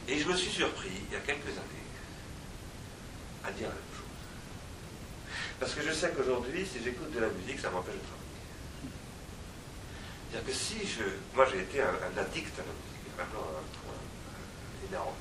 Et 0.08 0.20
je 0.20 0.28
me 0.28 0.36
suis 0.36 0.52
surpris, 0.52 0.92
il 1.10 1.14
y 1.14 1.16
a 1.16 1.22
quelques 1.22 1.50
années, 1.58 1.88
à 3.44 3.52
dire 3.52 3.68
la 3.68 3.74
même 3.74 3.84
chose. 3.94 4.06
Parce 5.60 5.74
que 5.74 5.82
je 5.82 5.92
sais 5.92 6.12
qu'aujourd'hui, 6.12 6.66
si 6.66 6.84
j'écoute 6.84 7.12
de 7.12 7.20
la 7.20 7.30
musique, 7.30 7.60
ça 7.60 7.72
m'empêche 7.72 7.96
de 7.96 8.00
travailler. 8.00 8.27
C'est-à-dire 10.30 10.48
que 10.48 10.54
si 10.54 10.86
je. 10.86 11.04
Moi, 11.36 11.46
j'ai 11.52 11.62
été 11.62 11.82
un, 11.82 12.18
addict 12.18 12.54
à 12.60 12.64
la 12.64 12.74
musique, 12.76 13.08
un 13.20 13.26
point 13.26 13.48
énorme. 14.90 15.16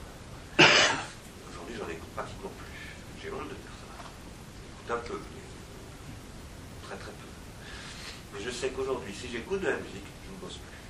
Aujourd'hui, 0.59 1.77
j'en 1.79 1.89
écoute 1.89 2.11
pratiquement 2.15 2.51
plus. 2.59 3.23
J'ai 3.23 3.31
honte 3.31 3.49
de 3.49 3.55
dire 3.55 3.77
ça. 3.79 3.87
J'écoute 4.67 4.91
un 4.91 5.09
peu, 5.09 5.15
mais 5.15 6.89
très 6.89 6.97
très 6.97 7.13
peu. 7.13 7.29
Mais 8.35 8.41
je 8.43 8.51
sais 8.51 8.71
qu'aujourd'hui, 8.71 9.15
si 9.15 9.29
j'écoute 9.31 9.61
de 9.61 9.69
la 9.69 9.77
musique, 9.77 10.11
je 10.27 10.35
ne 10.35 10.39
bosse 10.41 10.59
plus. 10.59 10.81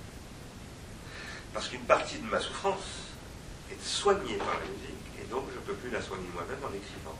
Parce 1.52 1.68
qu'une 1.68 1.84
partie 1.84 2.18
de 2.18 2.26
ma 2.26 2.40
souffrance 2.40 3.12
est 3.70 3.82
soignée 3.84 4.36
par 4.36 4.54
la 4.54 4.66
musique, 4.66 5.20
et 5.20 5.24
donc 5.24 5.44
je 5.52 5.56
ne 5.58 5.64
peux 5.64 5.74
plus 5.74 5.90
la 5.90 6.00
soigner 6.00 6.28
moi-même 6.32 6.64
en 6.64 6.72
écrivant. 6.72 7.18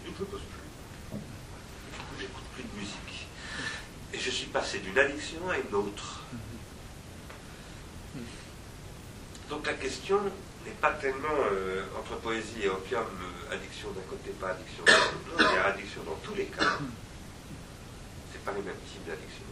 Et 0.00 0.08
donc 0.08 0.16
je 0.18 0.24
ne 0.24 0.28
bosse 0.30 0.40
plus. 0.40 1.18
Du 1.18 1.98
coup, 1.98 2.14
j'écoute 2.18 2.44
plus 2.54 2.64
de 2.64 2.80
musique. 2.80 3.11
Et 4.12 4.18
je 4.18 4.30
suis 4.30 4.46
passé 4.46 4.78
d'une 4.80 4.98
addiction 4.98 5.48
à 5.48 5.56
une 5.56 5.74
autre. 5.74 6.22
Donc 9.52 9.66
la 9.66 9.74
question 9.74 10.18
n'est 10.64 10.72
pas 10.80 10.92
tellement 10.92 11.36
euh, 11.50 11.84
entre 11.98 12.16
poésie 12.20 12.62
et 12.62 12.68
opium, 12.68 13.04
euh, 13.04 13.54
addiction 13.54 13.90
d'un 13.90 14.02
côté, 14.08 14.30
pas 14.40 14.50
addiction 14.50 14.84
de 14.84 14.90
l'autre. 14.90 15.50
Il 15.50 15.54
y 15.54 15.58
a 15.58 15.66
addiction 15.66 16.02
dans 16.04 16.16
tous 16.22 16.34
les 16.34 16.46
cas. 16.46 16.78
Ce 18.32 18.38
pas 18.38 18.52
les 18.52 18.62
mêmes 18.62 18.80
types 18.90 19.06
d'addiction. 19.06 19.44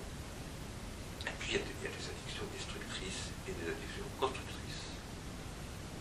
Et 1.26 1.30
puis 1.38 1.50
il 1.50 1.54
y, 1.54 1.56
a 1.56 1.62
des, 1.62 1.86
addictions 1.86 2.44
destructrices 2.56 3.28
et 3.46 3.52
des 3.52 3.70
addictions 3.70 4.08
constructrices. 4.18 4.88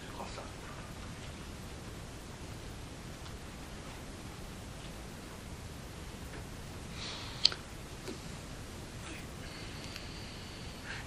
Je 0.07 0.13
crois 0.13 0.27
ça. 0.33 0.43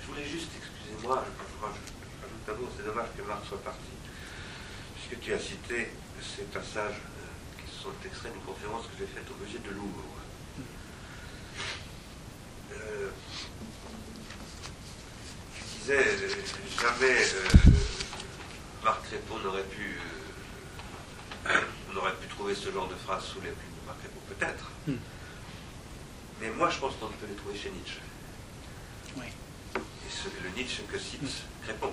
Je 0.03 0.07
voulais 0.09 0.29
juste, 0.29 0.51
excusez-moi, 0.59 1.25
d'abord 2.47 2.69
c'est 2.77 2.85
parti, 3.59 3.93
puisque 4.95 5.21
tu 5.21 5.33
as 5.33 5.39
cité 5.39 5.91
ces 6.21 6.45
passages 6.45 6.95
euh, 6.95 7.61
qui 7.61 7.83
sont 7.83 7.91
extraits 8.05 8.33
d'une 8.33 8.43
conférence 8.43 8.87
que 8.87 8.93
j'ai 8.99 9.07
faite 9.07 9.27
au 9.31 9.45
musée 9.45 9.59
de 9.59 9.71
Louvre. 9.71 10.05
Euh, 12.73 13.11
je 15.59 15.79
disais, 15.79 15.99
euh, 15.99 16.29
jamais 16.81 17.17
Marc 18.85 19.03
Crépon 19.05 19.39
n'aurait 19.39 19.65
pu, 19.65 19.99
on 21.93 21.97
aurait 21.97 22.15
pu 22.15 22.29
trouver 22.29 22.55
ce 22.55 22.71
genre 22.71 22.89
de 22.89 22.95
phrase 22.95 23.25
sous 23.25 23.41
les 23.41 23.51
plumes 23.51 23.77
de 23.81 23.87
Marc 23.87 23.99
Crépon, 24.01 24.21
peut-être. 24.29 24.71
Hmm. 24.87 24.97
Mais 26.41 26.51
moi, 26.51 26.71
je 26.71 26.79
pense 26.79 26.95
qu'on 26.95 27.07
peut 27.09 27.27
les 27.29 27.35
trouver 27.35 27.59
chez 27.59 27.71
Nietzsche. 27.71 28.01
Oui. 29.17 29.27
Et 29.77 30.11
ce, 30.11 30.29
le 30.43 30.51
Nietzsche 30.57 30.83
que 30.91 30.99
cite. 30.99 31.45
Crépon 31.65 31.93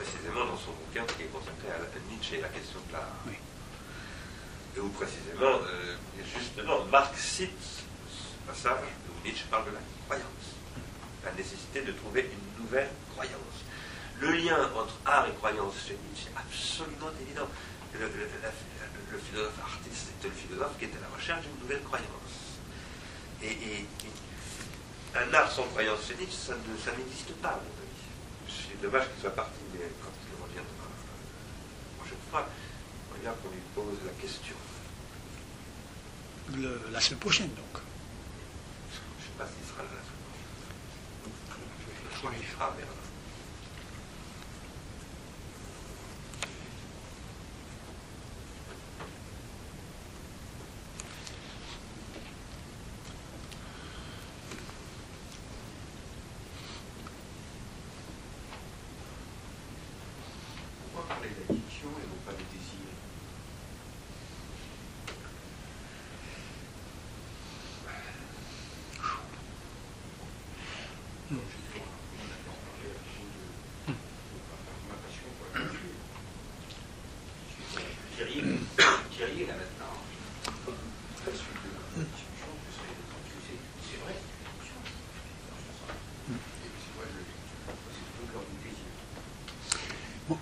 précisément 0.00 0.46
dans 0.46 0.56
son 0.56 0.72
bouquin 0.72 1.04
qui 1.12 1.28
est 1.28 1.32
consacré 1.32 1.68
à 1.68 1.76
Nietzsche 2.08 2.38
et 2.38 2.40
la 2.40 2.48
question 2.48 2.80
de 2.88 2.92
l'art. 2.92 3.20
Et 3.28 4.80
où 4.80 4.88
précisément, 4.88 5.60
euh, 5.60 5.96
justement, 6.24 6.84
Marx 6.86 7.20
cite 7.20 7.60
ce 8.08 8.48
passage 8.48 8.80
où 8.80 9.26
Nietzsche 9.26 9.44
parle 9.50 9.66
de 9.66 9.76
la 9.76 9.84
croyance, 10.06 10.56
la 11.24 11.32
nécessité 11.32 11.82
de 11.82 11.92
trouver 11.92 12.30
une 12.32 12.64
nouvelle 12.64 12.88
croyance. 13.12 13.56
Le 14.20 14.32
lien 14.32 14.70
entre 14.74 14.96
art 15.04 15.26
et 15.28 15.34
croyance 15.34 15.74
chez 15.86 15.98
Nietzsche 16.00 16.28
est 16.32 16.38
absolument 16.38 17.12
évident. 17.20 17.48
Le, 17.92 18.08
philosophe 19.18 19.58
artiste 19.60 20.12
est 20.22 20.28
le 20.28 20.32
philosophe 20.32 20.78
qui 20.78 20.84
est 20.84 20.96
à 20.96 21.00
la 21.02 21.14
recherche 21.14 21.42
d'une 21.42 21.60
nouvelle 21.60 21.82
croyance. 21.82 22.56
Et, 23.42 23.84
un 25.12 25.34
art 25.34 25.50
sans 25.50 25.64
croyance 25.64 26.06
chez 26.06 26.14
Nietzsche, 26.14 26.38
ça, 26.38 26.54
n'existe 26.96 27.34
pas, 27.42 27.60
dommage 28.80 29.08
qu'il 29.12 29.20
soit 29.20 29.36
parti 29.36 29.60
quand 30.02 30.14
il 30.24 30.42
reviendra 30.42 30.72
la 30.88 31.98
prochaine 31.98 32.24
fois, 32.30 32.48
on 33.10 33.18
regarde 33.18 33.36
qu'on 33.42 33.50
lui 33.50 33.60
pose 33.74 33.98
la 34.06 34.12
question. 34.20 34.56
la 36.92 37.00
semaine 37.00 37.20
prochaine, 37.20 37.48
donc. 37.54 37.74
Je 38.90 38.98
ne 38.98 39.22
sais 39.24 39.36
pas 39.38 39.46
s'il 39.46 39.66
sera 39.68 39.82
là 39.82 39.90
la 39.94 40.04
semaine 40.04 40.24
prochaine. 40.28 40.50
Je 42.12 42.18
crois 42.18 42.30
qu'il 42.32 42.48
sera 42.48 42.70
vers 42.76 42.89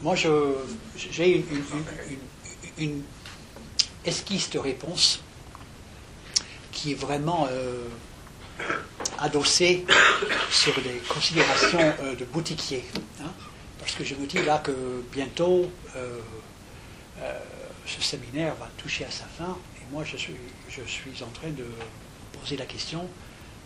Moi, 0.09 0.16
j'ai 0.16 1.44
une, 2.78 3.02
esquisse 4.06 4.48
de 4.48 4.59
réponse 4.59 5.20
qui 6.72 6.92
est 6.92 6.94
vraiment 6.94 7.46
euh, 7.50 7.84
adossée 9.18 9.84
sur 10.50 10.74
des 10.80 11.02
considérations 11.06 11.92
euh, 12.00 12.14
de 12.14 12.24
boutiquier. 12.24 12.86
Hein. 13.20 13.30
parce 13.78 13.93
que 13.93 14.02
je 14.02 14.14
me 14.14 14.24
dis 14.24 14.43
là 14.43 14.56
que 14.64 14.72
bientôt, 15.12 15.70
euh, 15.94 16.20
ce 17.85 18.01
séminaire 18.01 18.55
va 18.55 18.70
toucher 18.78 19.05
à 19.05 19.10
sa 19.10 19.26
fin, 19.26 19.59
et 19.76 19.93
moi, 19.93 20.05
je 20.05 20.16
suis, 20.16 21.22
en 21.22 21.30
train 21.39 21.51
de 21.51 21.66
poser 22.40 22.56
la 22.56 22.64
question 22.64 23.06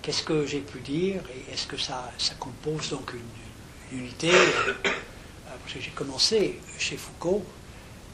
qu'est-ce 0.03 0.25
que 0.25 0.45
j'ai 0.45 0.59
pu 0.59 0.81
dire, 0.81 1.23
et 1.37 1.53
est-ce 1.53 1.69
que 1.69 1.77
ça 1.77 2.11
compose 2.41 2.91
donc 2.91 3.13
une 3.93 4.01
unité? 4.01 4.33
J'ai 5.67 5.91
commencé 5.91 6.61
chez 6.79 6.97
Foucault 6.97 7.45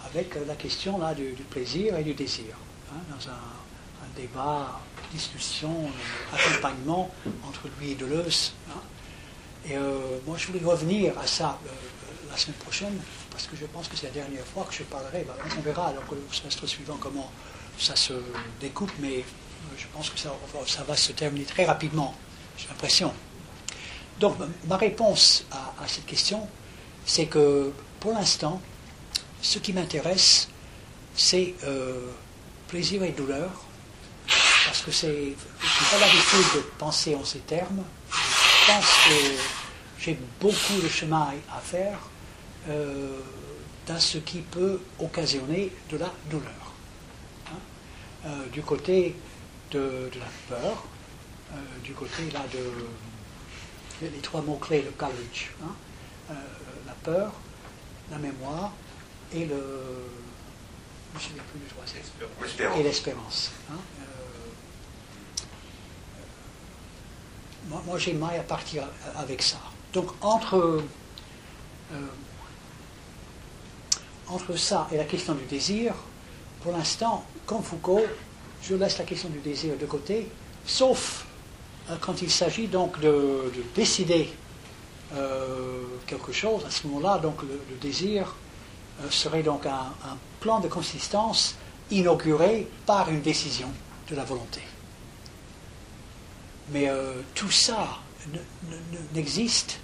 avec 0.05 0.37
la 0.47 0.55
question 0.55 0.99
là, 0.99 1.15
du, 1.15 1.33
plaisir 1.51 1.97
et 1.97 2.05
du 2.05 2.15
désir, 2.15 2.55
hein, 2.93 3.01
dans 3.11 3.31
un, 3.31 3.39
débat, 4.17 4.81
discussion, 5.13 5.71
euh, 5.71 6.37
accompagnement 6.37 7.09
entre 7.47 7.69
lui 7.79 7.93
et 7.93 7.95
Deleuze. 7.95 8.53
Hein. 8.69 8.81
Et 9.65 9.77
euh, 9.77 10.19
moi, 10.27 10.37
je 10.37 10.49
voulais 10.49 10.65
revenir 10.65 11.17
à 11.19 11.27
ça 11.27 11.57
euh, 11.65 11.71
la 12.29 12.37
semaine 12.37 12.57
prochaine, 12.57 12.99
parce 13.31 13.47
que 13.47 13.55
je 13.55 13.65
pense 13.67 13.87
que 13.87 13.97
c'est 13.97 14.07
la 14.07 14.13
dernière 14.15 14.45
fois 14.45 14.65
que 14.65 14.75
je 14.75 14.83
parlerai. 14.83 15.23
Bah, 15.23 15.37
on 15.57 15.61
verra 15.61 15.89
alors 15.89 16.03
le 16.11 16.21
semestre 16.33 16.67
suivant 16.67 16.97
comment 16.97 17.31
ça 17.79 17.95
se 17.95 18.15
découpe, 18.61 18.91
mais 18.99 19.25
je 19.77 19.87
pense 19.93 20.11
que 20.11 20.19
ça 20.19 20.83
va 20.83 20.97
se 20.97 21.13
terminer 21.13 21.45
très 21.45 21.65
rapidement, 21.65 22.13
j'ai 22.57 22.67
l'impression. 22.67 23.13
Donc, 24.19 24.37
ma 24.67 24.77
réponse 24.77 25.45
à 25.53 25.87
cette 25.87 26.07
question, 26.07 26.49
c'est 27.09 27.27
que 27.27 27.73
pour 28.01 28.13
l'instant, 28.13 28.61
ce 29.41 29.59
qui 29.59 29.73
m'intéresse, 29.73 30.49
c'est 31.17 31.55
euh, 31.65 32.13
plaisir 32.69 33.03
et 33.03 33.13
douleur, 33.13 33.51
parce 34.67 34.83
que 34.83 34.93
c'est, 34.93 35.09
n'ai 35.09 35.35
pas 35.91 35.99
l'habitude 36.01 36.55
de 36.57 36.61
penser 36.79 37.15
en 37.15 37.25
ces 37.25 37.39
termes. 37.41 37.83
Je 38.13 38.73
pense 38.73 38.85
que 38.85 39.15
j'ai 39.99 40.19
beaucoup 40.39 40.81
de 40.83 40.89
chemin 40.89 41.33
à 41.51 41.61
faire 41.61 41.99
euh, 42.69 43.19
dans 43.87 43.99
ce 43.99 44.19
qui 44.19 44.43
peut 44.43 44.79
occasionner 45.01 45.73
de 45.91 45.97
la 45.97 46.13
douleur. 46.31 46.75
Hein. 47.47 47.51
Euh, 48.27 48.47
du 48.53 48.61
côté 48.61 49.17
de, 49.71 50.11
la 50.15 50.57
peur, 50.57 50.85
du 51.83 51.95
côté 51.95 52.31
là 52.35 52.45
de 52.53 54.07
les 54.07 54.21
trois 54.21 54.43
mots-clés 54.43 54.83
de 54.83 54.91
courage. 54.91 55.53
Hein 55.65 55.75
peur, 57.03 57.33
la 58.11 58.19
mémoire 58.19 58.73
et 59.35 59.45
le. 59.45 59.63
Je 61.17 61.25
sais 61.25 61.31
plus 61.51 61.61
du 61.61 61.67
troisième. 61.67 62.79
Et 62.79 62.83
l'espérance. 62.83 63.51
Hein. 63.71 63.77
Euh, 67.71 67.77
moi, 67.87 67.99
j'ai 67.99 68.13
mal 68.13 68.39
à 68.39 68.43
partir 68.43 68.85
avec 69.17 69.43
ça. 69.43 69.59
Donc, 69.93 70.11
entre, 70.21 70.83
euh, 71.93 72.01
entre 74.29 74.57
ça 74.57 74.87
et 74.93 74.97
la 74.97 75.05
question 75.05 75.35
du 75.35 75.45
désir, 75.45 75.95
pour 76.63 76.73
l'instant, 76.73 77.25
comme 77.47 77.63
Foucault, 77.63 78.05
je 78.63 78.75
laisse 78.75 78.99
la 78.99 79.05
question 79.05 79.29
du 79.29 79.39
désir 79.39 79.77
de 79.79 79.87
côté, 79.87 80.29
sauf 80.67 81.27
euh, 81.91 81.97
quand 82.01 82.21
il 82.23 82.31
s'agit 82.31 82.69
donc 82.69 83.01
de, 83.01 83.09
de 83.09 83.63
décider 83.75 84.31
euh, 85.15 85.83
quelque 86.07 86.33
chose. 86.33 86.65
À 86.67 86.71
ce 86.71 86.87
moment-là, 86.87 87.19
donc 87.19 87.43
le, 87.43 87.77
désir 87.81 88.35
euh, 89.03 89.11
serait 89.11 89.43
donc 89.43 89.67
un, 89.67 89.93
plan 90.41 90.61
de 90.61 90.69
consistance 90.69 91.57
inauguré 91.91 92.69
par 92.87 93.09
une 93.11 93.23
décision 93.23 93.69
de 94.09 94.15
la 94.15 94.25
volonté. 94.25 94.61
Mais 96.71 96.89
euh, 96.89 97.15
tout 97.35 97.51
ça 97.51 97.89
ne- 98.33 98.39
ne- 98.71 98.77
ne- 98.77 99.15
n'existe 99.15 99.81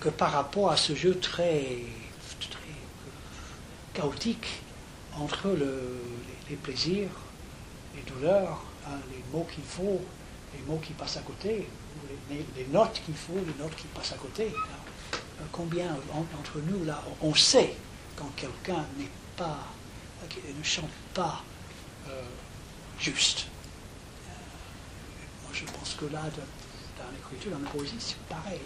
que 0.00 0.08
par 0.08 0.32
rapport 0.32 0.70
à 0.70 0.76
ce 0.76 0.94
jeu 0.94 1.18
très, 1.18 1.60
très 2.50 2.60
chaotique 3.92 4.62
entre 5.18 5.48
le- 5.48 6.00
les, 6.48 6.56
plaisirs, 6.56 7.10
les 7.94 8.02
douleurs, 8.10 8.62
hein, 8.86 8.96
les 9.10 9.22
mots 9.36 9.46
qu'il 9.52 9.64
faut, 9.64 10.00
les 10.54 10.62
mots 10.66 10.80
qui 10.82 10.92
passent 10.92 11.16
à 11.18 11.20
côté, 11.22 11.68
les, 12.30 12.66
notes 12.70 13.00
qu'il 13.04 13.14
faut, 13.14 13.34
les 13.34 13.62
notes 13.62 13.74
qui 13.76 13.86
passent 13.88 14.12
à 14.12 14.16
côté. 14.16 14.52
Combien 15.50 15.92
en- 16.12 16.38
entre 16.38 16.58
nous, 16.66 16.84
là, 16.84 17.02
on 17.20 17.34
sait 17.34 17.74
quand 18.16 18.30
quelqu'un 18.36 18.84
n'est 18.96 19.10
pas, 19.36 19.66
euh, 20.22 20.26
ne 20.56 20.62
chante 20.62 20.90
pas 21.14 21.42
euh, 22.08 22.22
juste. 22.98 23.46
Euh, 24.28 24.30
moi, 25.42 25.50
je 25.52 25.64
pense 25.64 25.94
que 25.98 26.04
là, 26.06 26.22
de- 26.22 27.02
dans 27.02 27.10
l'écriture, 27.12 27.52
dans 27.52 27.64
la 27.64 27.70
poésie, 27.70 27.96
c'est 27.98 28.18
pareil. 28.28 28.60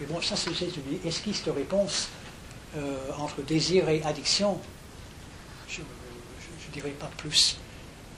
Mais 0.00 0.06
bon, 0.06 0.20
ça, 0.20 0.36
c'est 0.36 0.50
une 0.50 1.06
esquisse 1.06 1.44
de 1.44 1.50
réponse 1.50 2.08
entre 3.16 3.42
désir 3.42 3.88
et 3.88 4.02
addiction. 4.02 4.60
Je 5.68 5.80
ne 5.80 6.72
dirais 6.72 6.90
pas 6.90 7.10
plus 7.16 7.56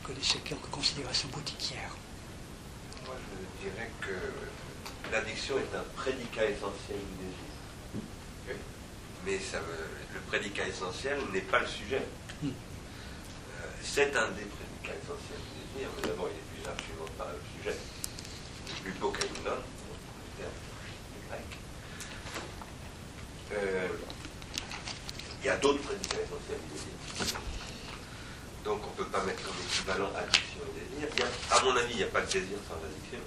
que 0.04 0.12
ces 0.22 0.38
quelques 0.38 0.70
considérations 0.70 1.28
boutiquières. 1.28 1.94
Je 3.62 3.68
dirais 3.68 3.90
que 4.00 5.12
l'addiction 5.12 5.56
est 5.58 5.76
un 5.76 5.82
prédicat 5.96 6.44
essentiel 6.46 6.98
du 6.98 7.24
désir. 7.26 8.56
Mais 9.26 9.38
ça 9.38 9.58
le 10.14 10.20
prédicat 10.20 10.66
essentiel 10.66 11.18
n'est 11.32 11.42
pas 11.42 11.58
le 11.60 11.66
sujet. 11.66 12.00
Hmm. 12.42 12.48
Euh, 12.48 13.66
c'est 13.82 14.16
un 14.16 14.28
des 14.30 14.44
prédicats 14.46 14.96
essentiels 15.02 15.40
du 15.44 15.74
désir, 15.74 15.90
mais 15.96 16.08
d'abord, 16.08 16.28
il 16.32 16.36
est 16.38 16.62
plus 16.62 16.70
absolument 16.70 17.10
pas 17.18 17.28
le 17.30 17.40
sujet. 17.62 17.76
L'hypokainon, 18.86 19.28
le 19.44 20.38
terme 20.38 20.58
grec. 21.28 21.44
Euh, 23.52 23.88
il 25.42 25.46
y 25.46 25.48
a 25.50 25.56
d'autres 25.58 25.82
prédicats 25.82 26.16
essentiels 26.16 26.60
du 26.64 26.72
désir. 26.72 27.36
Donc 28.64 28.80
on 28.86 28.90
ne 28.90 28.96
peut 29.04 29.10
pas 29.10 29.22
mettre 29.24 29.42
comme 29.42 29.56
équivalent 29.68 30.10
addiction 30.16 30.60
et 30.76 30.94
désir. 30.94 31.08
Il 31.14 31.20
y 31.20 31.22
a- 31.24 31.56
à 31.56 31.62
mon 31.64 31.76
avis, 31.76 31.92
il 31.92 31.96
n'y 31.98 32.02
a 32.04 32.06
pas 32.06 32.20
de 32.22 32.26
désir 32.26 32.58
sans 32.68 32.76
addiction. 32.76 33.18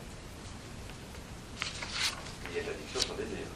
De 2.53 2.59
l'addiction 2.59 3.01
sans 3.01 3.15
désir. 3.15 3.49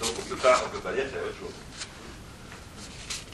Donc 0.00 0.16
on 0.16 0.22
ne 0.24 0.30
peut 0.30 0.36
pas 0.36 0.92
dire 0.92 1.04
que 1.04 1.10
c'est 1.10 1.16
la 1.16 1.22
même 1.28 1.36
chose. 1.38 1.52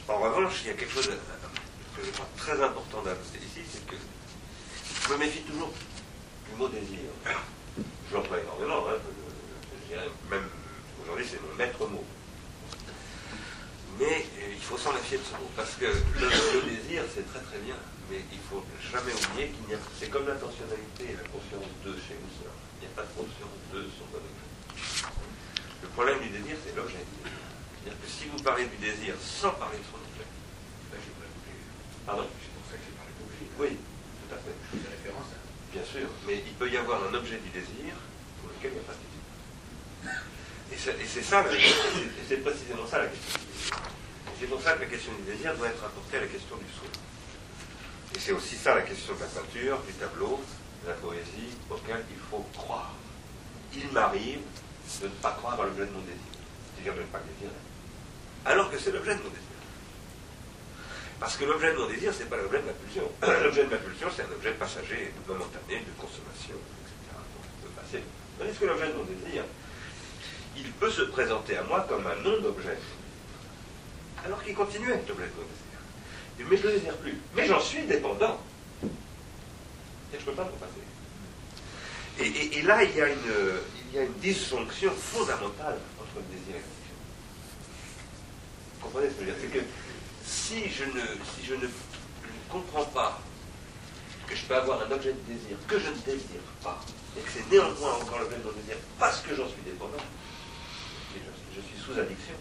En 0.09 0.19
revanche, 0.19 0.53
il 0.63 0.67
y 0.67 0.69
a 0.71 0.73
quelque 0.73 0.91
chose 0.91 1.07
que 1.07 2.05
je 2.05 2.11
crois 2.11 2.27
très 2.35 2.61
important 2.61 3.01
d'ajouter 3.01 3.39
ici, 3.39 3.63
c'est 3.71 3.85
que 3.85 3.95
je 3.95 5.13
me 5.13 5.17
méfie 5.17 5.43
toujours 5.43 5.71
du 5.71 6.57
mot 6.57 6.67
désir. 6.67 7.07
Je 8.09 8.13
l'emploie 8.13 8.39
énormément, 8.41 8.83
hein, 8.89 8.99
même 10.29 10.49
aujourd'hui 11.03 11.25
c'est 11.29 11.41
mon 11.41 11.55
maître 11.55 11.87
mot. 11.87 12.03
Mais 13.97 14.25
euh, 14.41 14.53
il 14.53 14.61
faut 14.61 14.77
s'en 14.77 14.91
méfier 14.91 15.19
de 15.19 15.23
ce 15.23 15.31
mot, 15.39 15.49
parce 15.55 15.75
que 15.75 15.85
le, 15.85 16.61
désir, 16.67 17.03
c'est 17.15 17.27
très 17.31 17.41
très 17.41 17.59
bien, 17.59 17.75
mais 18.09 18.19
il 18.31 18.39
faut 18.49 18.63
jamais 18.91 19.13
oublier 19.13 19.49
qu'il 19.49 19.67
n'y 19.67 19.73
a 19.73 19.77
c'est 19.97 20.09
comme 20.09 20.27
l'intentionnalité 20.27 21.03
et 21.11 21.15
la 21.15 21.27
conscience 21.29 21.69
de 21.85 21.91
chez 21.95 22.19
Husserl. 22.19 22.55
Il 22.81 22.87
n'y 22.87 22.93
a 22.93 22.95
pas 22.95 23.03
de 23.03 23.13
conscience 23.15 23.55
de 23.73 23.87
son 23.97 24.05
bon 24.11 24.17
objet. 24.17 24.48
Le 25.81 25.87
problème 25.89 26.19
du 26.21 26.29
désir, 26.29 26.55
c'est 26.65 26.75
l'objet. 26.75 27.03
C'est-à-dire 27.03 27.99
que 28.01 28.07
si 28.09 28.25
vous 28.27 28.41
parlez 28.43 28.65
du 28.65 28.77
désir 28.77 29.15
sans 29.19 29.51
parler 29.51 29.77
de 29.77 29.83
son 29.87 29.97
objet, 29.99 30.27
Là, 30.91 30.97
j'ai 30.99 31.13
pas 31.15 31.27
pardon? 32.05 32.27
C'est 32.41 32.51
pour 32.55 32.65
ça 32.67 32.75
que 32.77 32.83
j'ai 32.83 32.95
parlé 32.97 33.11
d'objet. 33.19 33.45
Oui, 33.59 33.71
tout 33.77 34.31
à 34.35 34.37
fait. 34.39 34.55
Je 34.73 34.77
faisais 34.77 34.89
référence 34.95 35.29
à. 35.31 35.37
Bien 35.71 35.85
sûr, 35.85 36.07
mais 36.27 36.43
il 36.45 36.53
peut 36.53 36.69
y 36.69 36.77
avoir 36.77 37.03
un 37.07 37.13
objet 37.13 37.37
du 37.39 37.49
désir 37.49 37.93
pour 38.41 38.49
lequel 38.51 38.71
il 38.73 38.79
n'y 38.79 38.83
a 38.83 38.87
pas 38.89 38.97
de 38.97 39.03
désir. 39.05 39.23
Et 40.71 40.77
c'est, 40.77 41.23
ça, 41.23 41.41
et 41.45 41.59
c'est- 41.59 42.01
et 42.03 42.23
c'est 42.27 42.37
précisément 42.43 42.85
ça 42.87 42.99
la 42.99 43.07
question 43.07 43.39
du 43.39 43.45
désir. 43.53 43.75
Et 43.75 44.35
c'est 44.39 44.47
pour 44.47 44.61
ça 44.61 44.73
que 44.73 44.81
la 44.81 44.89
question 44.89 45.11
du 45.13 45.23
désir 45.31 45.55
doit 45.55 45.67
être 45.67 45.81
rapportée 45.81 46.17
à 46.17 46.21
la 46.21 46.27
question 46.27 46.55
du 46.57 46.65
souhait. 46.73 46.97
Et 48.15 48.19
c'est 48.19 48.31
aussi 48.33 48.55
ça 48.55 48.73
la 48.75 48.81
question 48.81 49.13
de 49.15 49.19
la 49.19 49.27
peinture, 49.27 49.79
du 49.85 49.93
tableau, 49.93 50.41
de 50.83 50.87
la 50.89 50.95
poésie, 50.95 51.53
auquel 51.69 52.03
il 52.09 52.17
faut 52.29 52.45
croire. 52.57 52.93
Il 53.75 53.87
m'arrive 53.91 54.39
de 54.97 55.05
ne 55.05 55.13
pas 55.21 55.31
croire 55.31 55.59
à 55.59 55.65
l'objet 55.65 55.85
de 55.85 55.91
mon 55.91 56.01
désir, 56.01 56.33
c'est-à-dire 56.73 56.95
de 56.95 57.01
ne 57.01 57.05
pas 57.05 57.19
le 57.19 57.25
désirer. 57.33 57.59
Alors 58.45 58.71
que 58.71 58.77
c'est 58.77 58.91
l'objet 58.91 59.15
de 59.15 59.21
mon 59.21 59.29
désir. 59.29 59.49
Parce 61.19 61.35
que 61.37 61.45
l'objet 61.45 61.73
de 61.73 61.77
mon 61.77 61.87
désir, 61.87 62.13
c'est 62.15 62.29
pas 62.29 62.37
l'objet 62.37 62.59
de 62.59 62.65
ma 62.65 62.73
pulsion. 62.73 63.03
l'objet 63.43 63.63
de 63.65 63.69
ma 63.69 63.77
pulsion, 63.77 64.07
c'est 64.15 64.23
un 64.23 64.31
objet 64.31 64.51
passager, 64.53 65.13
momentané, 65.27 65.79
de 65.85 65.93
consommation, 65.99 66.57
etc. 66.57 67.15
Donc, 67.63 67.71
passer. 67.75 68.03
Tandis 68.37 68.57
que 68.57 68.65
l'objet 68.65 68.87
de 68.87 68.93
mon 68.93 69.03
désir, 69.03 69.43
il 70.57 70.71
peut 70.73 70.91
se 70.91 71.03
présenter 71.03 71.57
à 71.57 71.63
moi 71.63 71.85
comme 71.87 72.05
un 72.07 72.15
nom 72.23 72.41
d'objet. 72.41 72.77
Alors 74.25 74.43
qu'il 74.43 74.55
continue 74.55 74.91
à 74.91 74.95
être 74.95 75.07
l'objet 75.07 75.27
de 75.27 75.35
mon 75.37 75.47
désir. 75.47 76.49
Mais 76.49 76.57
je 76.57 76.63
ne 76.63 76.67
le 76.67 76.79
désire 76.79 76.97
plus. 76.97 77.17
Mais 77.35 77.45
j'en 77.45 77.59
suis 77.59 77.83
dépendant. 77.83 78.41
Et 78.83 78.87
je 80.15 80.19
ne 80.19 80.25
peux 80.25 80.31
pas 80.31 80.43
m'en 80.43 80.57
passer. 80.57 80.73
Et 82.21 82.61
là, 82.63 82.83
il 82.83 82.95
y, 82.97 83.01
a 83.01 83.07
une, 83.07 83.15
il 83.91 83.95
y 83.95 83.99
a 83.99 84.03
une 84.03 84.13
disjonction 84.19 84.91
fondamentale 84.91 85.77
entre 85.99 86.15
le 86.17 86.37
désir 86.37 86.55
et 86.55 86.61
l'addiction. 86.61 86.95
Vous 88.75 88.85
comprenez 88.85 89.09
ce 89.09 89.13
que 89.15 89.25
je 89.25 89.31
veux 89.31 89.35
dire? 89.35 89.41
C'est 89.41 89.59
que 89.59 89.65
si 90.25 90.69
je 90.69 90.85
ne, 90.85 91.05
si 91.35 91.45
je 91.45 91.55
ne, 91.55 91.67
comprends 92.49 92.85
pas 92.85 93.19
que 94.27 94.35
je 94.35 94.45
peux 94.45 94.55
avoir 94.55 94.81
un 94.81 94.91
objet 94.91 95.13
de 95.13 95.33
désir 95.33 95.57
que 95.67 95.79
je 95.79 95.89
ne 95.89 95.97
désire 96.05 96.41
pas, 96.63 96.79
et 97.17 97.21
que 97.21 97.29
c'est 97.33 97.49
néanmoins 97.51 97.93
encore 97.93 98.19
l'objet 98.19 98.37
de 98.37 98.43
mon 98.43 98.51
désir 98.51 98.75
parce 98.97 99.21
que 99.21 99.35
j'en 99.35 99.47
suis 99.47 99.61
dépendant, 99.65 100.03
je, 101.13 101.61
suis 101.61 101.77
sous 101.83 101.99
addiction, 101.99 102.33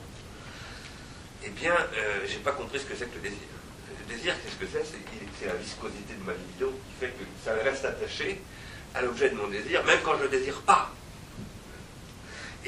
eh 1.45 1.51
bien, 1.51 1.75
euh, 1.75 2.20
j'ai 2.27 2.39
pas 2.39 2.53
compris 2.53 2.79
ce 2.79 2.85
que 2.85 2.95
c'est 2.95 3.07
que 3.07 3.16
le 3.16 3.23
désir. 3.23 3.49
Le 4.01 4.15
désir, 4.15 4.35
qu'est-ce 4.43 4.57
que 4.57 4.66
c'est 4.70 4.85
C'est 4.85 4.99
c'est 5.41 5.47
la 5.47 5.55
viscosité 5.55 6.15
de 6.15 6.25
ma 6.25 6.33
libido 6.33 6.70
qui 6.70 7.01
fait 7.01 7.12
que 7.12 7.25
ça 7.45 7.53
reste 7.55 7.85
attaché 7.85 8.41
à 8.95 9.03
l'objet 9.03 9.31
de 9.31 9.35
mon 9.35 9.49
désir, 9.49 9.85
même 9.85 10.01
quand 10.05 10.12
je 10.15 10.19
ne 10.19 10.23
le 10.25 10.29
désire 10.29 10.61
pas. 10.62 10.91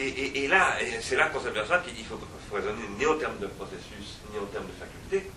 Et, 0.00 0.48
là, 0.48 0.78
c'est 1.02 1.16
là 1.16 1.28
qu'on 1.28 1.40
s'aperçoit 1.40 1.78
qu'il 1.80 2.04
faut, 2.06 2.18
faut 2.48 2.56
raisonner 2.56 2.88
ni 2.98 3.04
en 3.04 3.18
termes 3.18 3.38
de 3.38 3.46
processus, 3.46 4.16
ni 4.32 4.38
en 4.38 4.46
termes 4.46 4.64
de 4.64 4.72
faculté, 4.72 5.30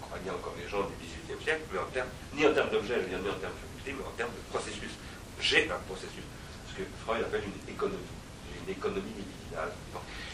comme 0.00 0.20
bien 0.22 0.32
encore 0.32 0.54
les 0.56 0.68
gens 0.68 0.80
du 0.88 0.94
XVIIIe 0.96 1.44
siècle, 1.44 1.60
mais 1.70 1.78
en 1.78 1.86
termes, 1.92 2.08
ni 2.32 2.46
en 2.46 2.54
termes 2.54 2.70
d'objet, 2.70 2.96
ni 3.04 3.14
en 3.14 3.36
termes 3.36 3.52
de 3.52 3.60
faculté, 3.68 3.92
mais 3.92 4.04
en 4.06 4.16
termes 4.16 4.32
de 4.32 4.48
processus. 4.48 4.92
J'ai 5.40 5.68
un 5.70 5.76
processus, 5.84 6.24
ce 6.72 6.80
que 6.80 6.88
Freud 7.04 7.20
appelle 7.20 7.44
une 7.44 7.74
économie. 7.74 8.16
Une 8.64 8.72
économie 8.72 9.12
libidinale. 9.12 9.72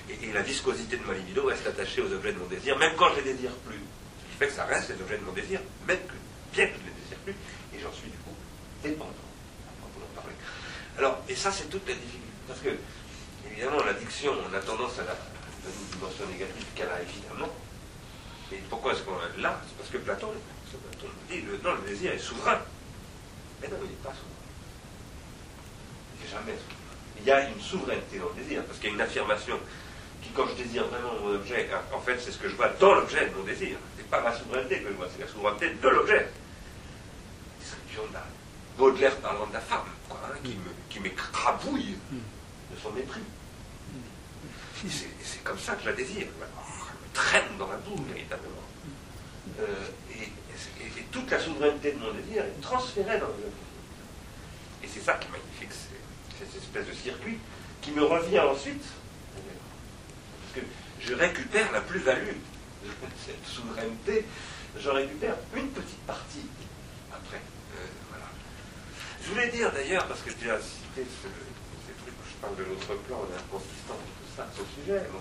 Et, 0.09 0.29
et 0.29 0.33
la 0.33 0.43
viscosité 0.43 0.97
de 0.97 1.05
ma 1.05 1.15
libido 1.15 1.47
reste 1.47 1.67
attachée 1.67 2.03
aux 2.03 2.13
objets 2.13 2.33
de 2.33 2.39
mon 2.39 2.47
désir, 2.47 2.79
même 2.79 2.95
quand 2.97 3.11
je 3.15 3.23
les 3.23 3.33
désire 3.35 3.55
plus. 3.67 3.75
Ce 3.75 4.31
qui 4.31 4.39
fait 4.39 4.47
que 4.47 4.55
ça 4.55 4.67
reste 4.67 4.91
les 4.91 5.03
objets 5.03 5.19
de 5.19 5.25
mon 5.25 5.33
désir, 5.33 5.61
même 5.89 5.99
bien 6.53 6.67
que 6.67 6.75
je 6.75 6.79
ne 6.79 6.87
les 6.87 6.95
désire 7.03 7.19
plus, 7.25 7.35
et 7.75 7.83
j'en 7.83 7.93
suis 7.93 8.09
du 8.09 8.19
coup 8.19 8.35
dépendant. 8.85 9.31
Alors, 11.01 11.19
et 11.29 11.35
ça, 11.35 11.51
c'est 11.51 11.71
toute 11.71 11.89
la 11.89 11.95
difficulté. 11.95 12.29
Parce 12.47 12.61
que, 12.61 12.69
évidemment, 13.47 13.83
l'addiction, 13.85 14.33
on 14.51 14.55
a 14.55 14.61
tendance 14.61 14.99
à 14.99 15.05
la 15.05 15.15
une 15.63 15.99
dimension 15.99 16.27
négative 16.27 16.65
qu'elle 16.75 16.89
a 16.89 17.03
évidemment. 17.03 17.49
Et 18.53 18.57
pourquoi 18.71 18.93
est-ce 18.93 19.03
qu'on 19.03 19.15
a 19.15 19.29
là? 19.43 19.61
C'est 19.69 19.77
parce 19.77 19.91
que 19.91 19.99
Platon, 19.99 20.33
Platon 20.71 21.07
nous 21.07 21.35
dit 21.35 21.43
le, 21.43 21.59
non, 21.59 21.75
le 21.75 21.89
désir 21.89 22.13
est 22.13 22.19
souverain. 22.19 22.59
Mais 23.61 23.69
non, 23.69 23.77
il 23.85 23.91
n'est 23.91 23.97
pas 24.03 24.11
souverain. 24.11 24.49
Il 26.17 26.25
n'est 26.25 26.31
jamais 26.31 26.53
souverain. 26.53 26.77
Il 27.19 27.25
y 27.27 27.31
a 27.31 27.49
une 27.51 27.61
souveraineté 27.61 28.19
dans 28.19 28.31
le 28.35 28.43
désir, 28.43 28.65
parce 28.65 28.79
qu'il 28.79 28.89
y 28.89 28.93
a 28.93 28.95
une 28.95 29.01
affirmation 29.03 29.59
qui, 30.23 30.31
quand 30.31 30.47
je 30.49 30.55
désire 30.63 30.87
vraiment 30.87 31.13
mon 31.23 31.35
objet, 31.35 31.69
en 31.93 32.01
fait, 32.01 32.19
c'est 32.19 32.33
ce 32.33 32.39
que 32.39 32.49
je 32.49 32.57
vois 32.57 32.71
dans 32.81 32.95
l'objet 32.95 33.29
de 33.29 33.35
mon 33.35 33.45
désir. 33.45 33.77
C'est 33.99 34.09
pas 34.09 34.23
ma 34.23 34.33
souveraineté 34.35 34.81
que 34.81 34.89
je 34.89 34.95
vois, 34.95 35.09
c'est 35.15 35.21
la 35.23 35.29
souveraineté 35.31 35.75
de 35.75 35.89
l'objet. 35.89 36.27
Description 37.61 38.07
de 38.09 38.15
la 38.15 38.25
Baudelaire 38.79 39.17
parlant 39.19 39.47
de 39.47 39.53
la 39.53 39.61
femme, 39.61 39.85
quoi, 40.09 40.21
hein, 40.25 40.37
qui 40.43 40.55
me- 40.55 40.75
qui 40.89 41.01
m'écrabouille 41.01 41.97
de 42.11 42.19
son 42.83 42.91
mépris. 42.93 43.21
C'est 44.89 45.45
comme 45.45 45.59
ça 45.59 45.75
que 45.75 45.83
je 45.83 45.91
la 45.91 45.97
désire. 45.97 46.27
Elle 46.27 47.09
me 47.09 47.15
traîne 47.15 47.59
dans 47.59 47.69
la 47.69 47.77
boue, 47.77 48.03
véritablement. 48.05 48.63
Euh, 49.61 49.65
et, 50.13 50.29
toute 51.11 51.31
la 51.31 51.41
souveraineté 51.41 51.93
de 51.93 51.99
mon 51.99 52.13
désir 52.13 52.45
est 52.45 52.61
transférée 52.61 53.19
dans 53.19 53.27
le. 53.27 53.51
Et 54.83 54.89
c'est 54.89 55.01
ça 55.01 55.15
qui 55.15 55.27
est 55.27 55.31
magnifique, 55.31 55.77
cette 56.39 56.57
espèce 56.57 56.87
de 56.87 56.93
circuit 56.93 57.39
qui 57.83 57.91
me 57.91 58.05
revient 58.05 58.41
ensuite. 58.41 58.85
Parce 59.35 60.55
que 60.55 60.61
je 61.01 61.15
récupère 61.15 61.73
la 61.73 61.81
plus-value 61.81 62.37
de 62.85 62.91
cette 63.27 63.45
souveraineté 63.45 64.25
j'en 64.79 64.95
récupère 64.95 65.37
une 65.55 65.69
petite 65.69 66.01
partie 66.07 66.47
après. 67.13 67.39
Euh, 67.39 67.87
voilà. 68.09 68.27
Je 69.23 69.29
voulais 69.31 69.49
dire 69.49 69.73
d'ailleurs, 69.73 70.07
parce 70.07 70.21
que 70.21 70.31
tu 70.31 70.51
as 70.51 70.61
cité 70.61 71.05
ce, 71.05 71.29
parle 72.41 72.57
de 72.57 72.65
l'autre 72.65 72.95
plan, 73.07 73.19
l'inconsistance, 73.31 73.97
tout 74.19 74.37
ça, 74.37 74.47
c'est 74.55 74.61
au 74.63 74.67
sujet. 74.81 75.03
Bon. 75.13 75.21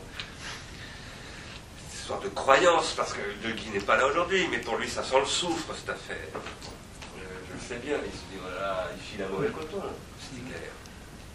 Cette 1.89 1.99
histoire 1.99 2.19
de 2.21 2.29
croyance, 2.29 2.93
parce 2.95 3.13
que 3.13 3.19
De 3.47 3.51
Guy 3.53 3.69
n'est 3.69 3.79
pas 3.79 3.97
là 3.97 4.07
aujourd'hui, 4.07 4.47
mais 4.49 4.59
pour 4.59 4.77
lui, 4.77 4.89
ça 4.89 5.03
sent 5.03 5.19
le 5.19 5.25
soufre, 5.25 5.73
cette 5.75 5.89
affaire. 5.89 6.17
Euh, 6.35 7.21
je 7.47 7.53
le 7.53 7.59
sais 7.59 7.85
bien, 7.85 7.97
il 8.03 8.11
se 8.11 8.17
dit, 8.31 8.39
voilà, 8.41 8.89
il 8.95 9.01
file 9.03 9.23
un 9.23 9.29
mauvais 9.29 9.49
coton, 9.49 9.81
Stigler. 10.21 10.69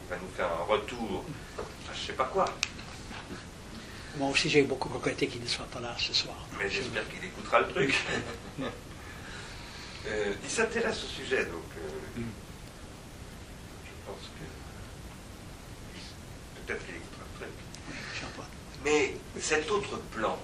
Il 0.06 0.10
va 0.10 0.16
nous 0.16 0.28
faire 0.36 0.50
un 0.52 0.64
retour, 0.64 1.24
à 1.58 1.62
je 1.94 2.06
sais 2.06 2.12
pas 2.12 2.24
quoi. 2.24 2.44
Moi 4.16 4.30
aussi, 4.30 4.48
j'ai 4.48 4.62
beaucoup 4.62 4.88
regretté 4.90 5.26
qu'il 5.26 5.42
ne 5.42 5.46
soit 5.46 5.66
pas 5.66 5.80
là 5.80 5.94
ce 5.98 6.12
soir. 6.12 6.36
Mais 6.58 6.70
j'espère 6.70 7.08
qu'il 7.08 7.24
écoutera 7.24 7.60
le 7.60 7.68
truc. 7.68 7.94
Euh, 10.06 10.34
il 10.44 10.50
s'intéresse 10.50 11.02
au 11.02 11.06
sujet, 11.06 11.46
donc 11.46 11.64
euh, 11.78 12.20
Mm. 12.20 12.22
je 13.86 13.90
pense 14.06 14.20
que 14.36 14.44
Paul. 16.66 18.44
Mais 18.84 19.14
cet 19.40 19.70
autre 19.70 19.98
plan, 20.12 20.38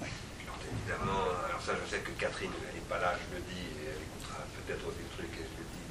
alors 0.00 0.58
évidemment, 0.72 1.22
alors 1.48 1.60
ça 1.62 1.72
je 1.84 1.90
sais 1.90 2.00
que 2.00 2.10
Catherine, 2.12 2.50
elle 2.68 2.74
n'est 2.74 2.88
pas 2.88 2.98
là, 2.98 3.14
je 3.30 3.36
le 3.36 3.42
dis, 3.42 3.60
et 3.60 3.86
elle 3.88 4.02
écoutera 4.02 4.38
peut-être 4.56 4.86
des 4.96 5.08
trucs 5.16 5.32
et 5.34 5.44
je 5.44 5.56
le 5.58 5.66
dis, 5.72 5.86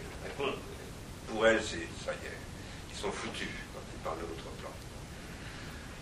elle 0.00 0.30
répond. 0.30 0.58
Pour 1.28 1.46
elle, 1.46 1.62
c'est 1.62 1.88
ça 2.04 2.12
y 2.12 2.26
est, 2.26 2.38
ils 2.90 2.96
sont 2.96 3.10
foutus 3.12 3.48
quand 3.72 3.80
ils 3.92 4.00
parlent 4.02 4.18
de 4.18 4.22
l'autre 4.22 4.50
plan. 4.60 4.70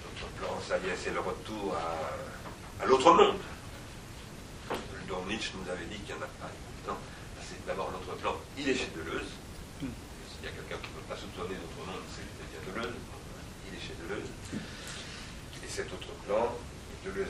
L'autre 0.05 0.29
plan, 0.39 0.61
ça 0.67 0.79
y 0.79 0.91
est, 0.91 0.97
c'est 0.97 1.13
le 1.15 1.21
retour 1.21 1.77
à, 1.77 2.83
à 2.83 2.87
l'autre 2.87 3.13
monde. 3.15 3.39
dont 5.09 5.25
Nietzsche 5.29 5.53
nous 5.55 5.71
avait 5.71 5.85
dit 5.87 5.99
qu'il 6.01 6.15
n'y 6.15 6.21
en 6.21 6.25
a 6.25 6.33
pas. 6.41 6.51
Non, 6.89 6.97
c'est 7.43 7.65
d'abord 7.67 7.91
l'autre 7.93 8.17
plan, 8.21 8.35
il 8.59 8.69
est 8.69 8.75
chez 8.75 8.91
Deleuze. 8.97 9.31
Mm. 9.81 9.87
S'il 10.31 10.45
y 10.45 10.49
a 10.49 10.53
quelqu'un 10.53 10.79
qui 10.83 10.89
ne 10.91 10.95
peut 11.01 11.09
pas 11.09 11.17
soupçonner 11.17 11.55
l'autre 11.55 11.87
monde, 11.87 12.03
bien 12.71 12.83
Deleuze. 12.83 12.95
Il 13.67 13.75
est 13.75 13.81
chez 13.81 13.95
Deleuze. 14.03 14.29
Et 14.53 15.69
cet 15.69 15.93
autre 15.93 16.13
plan, 16.27 16.55
Deleuze 17.05 17.27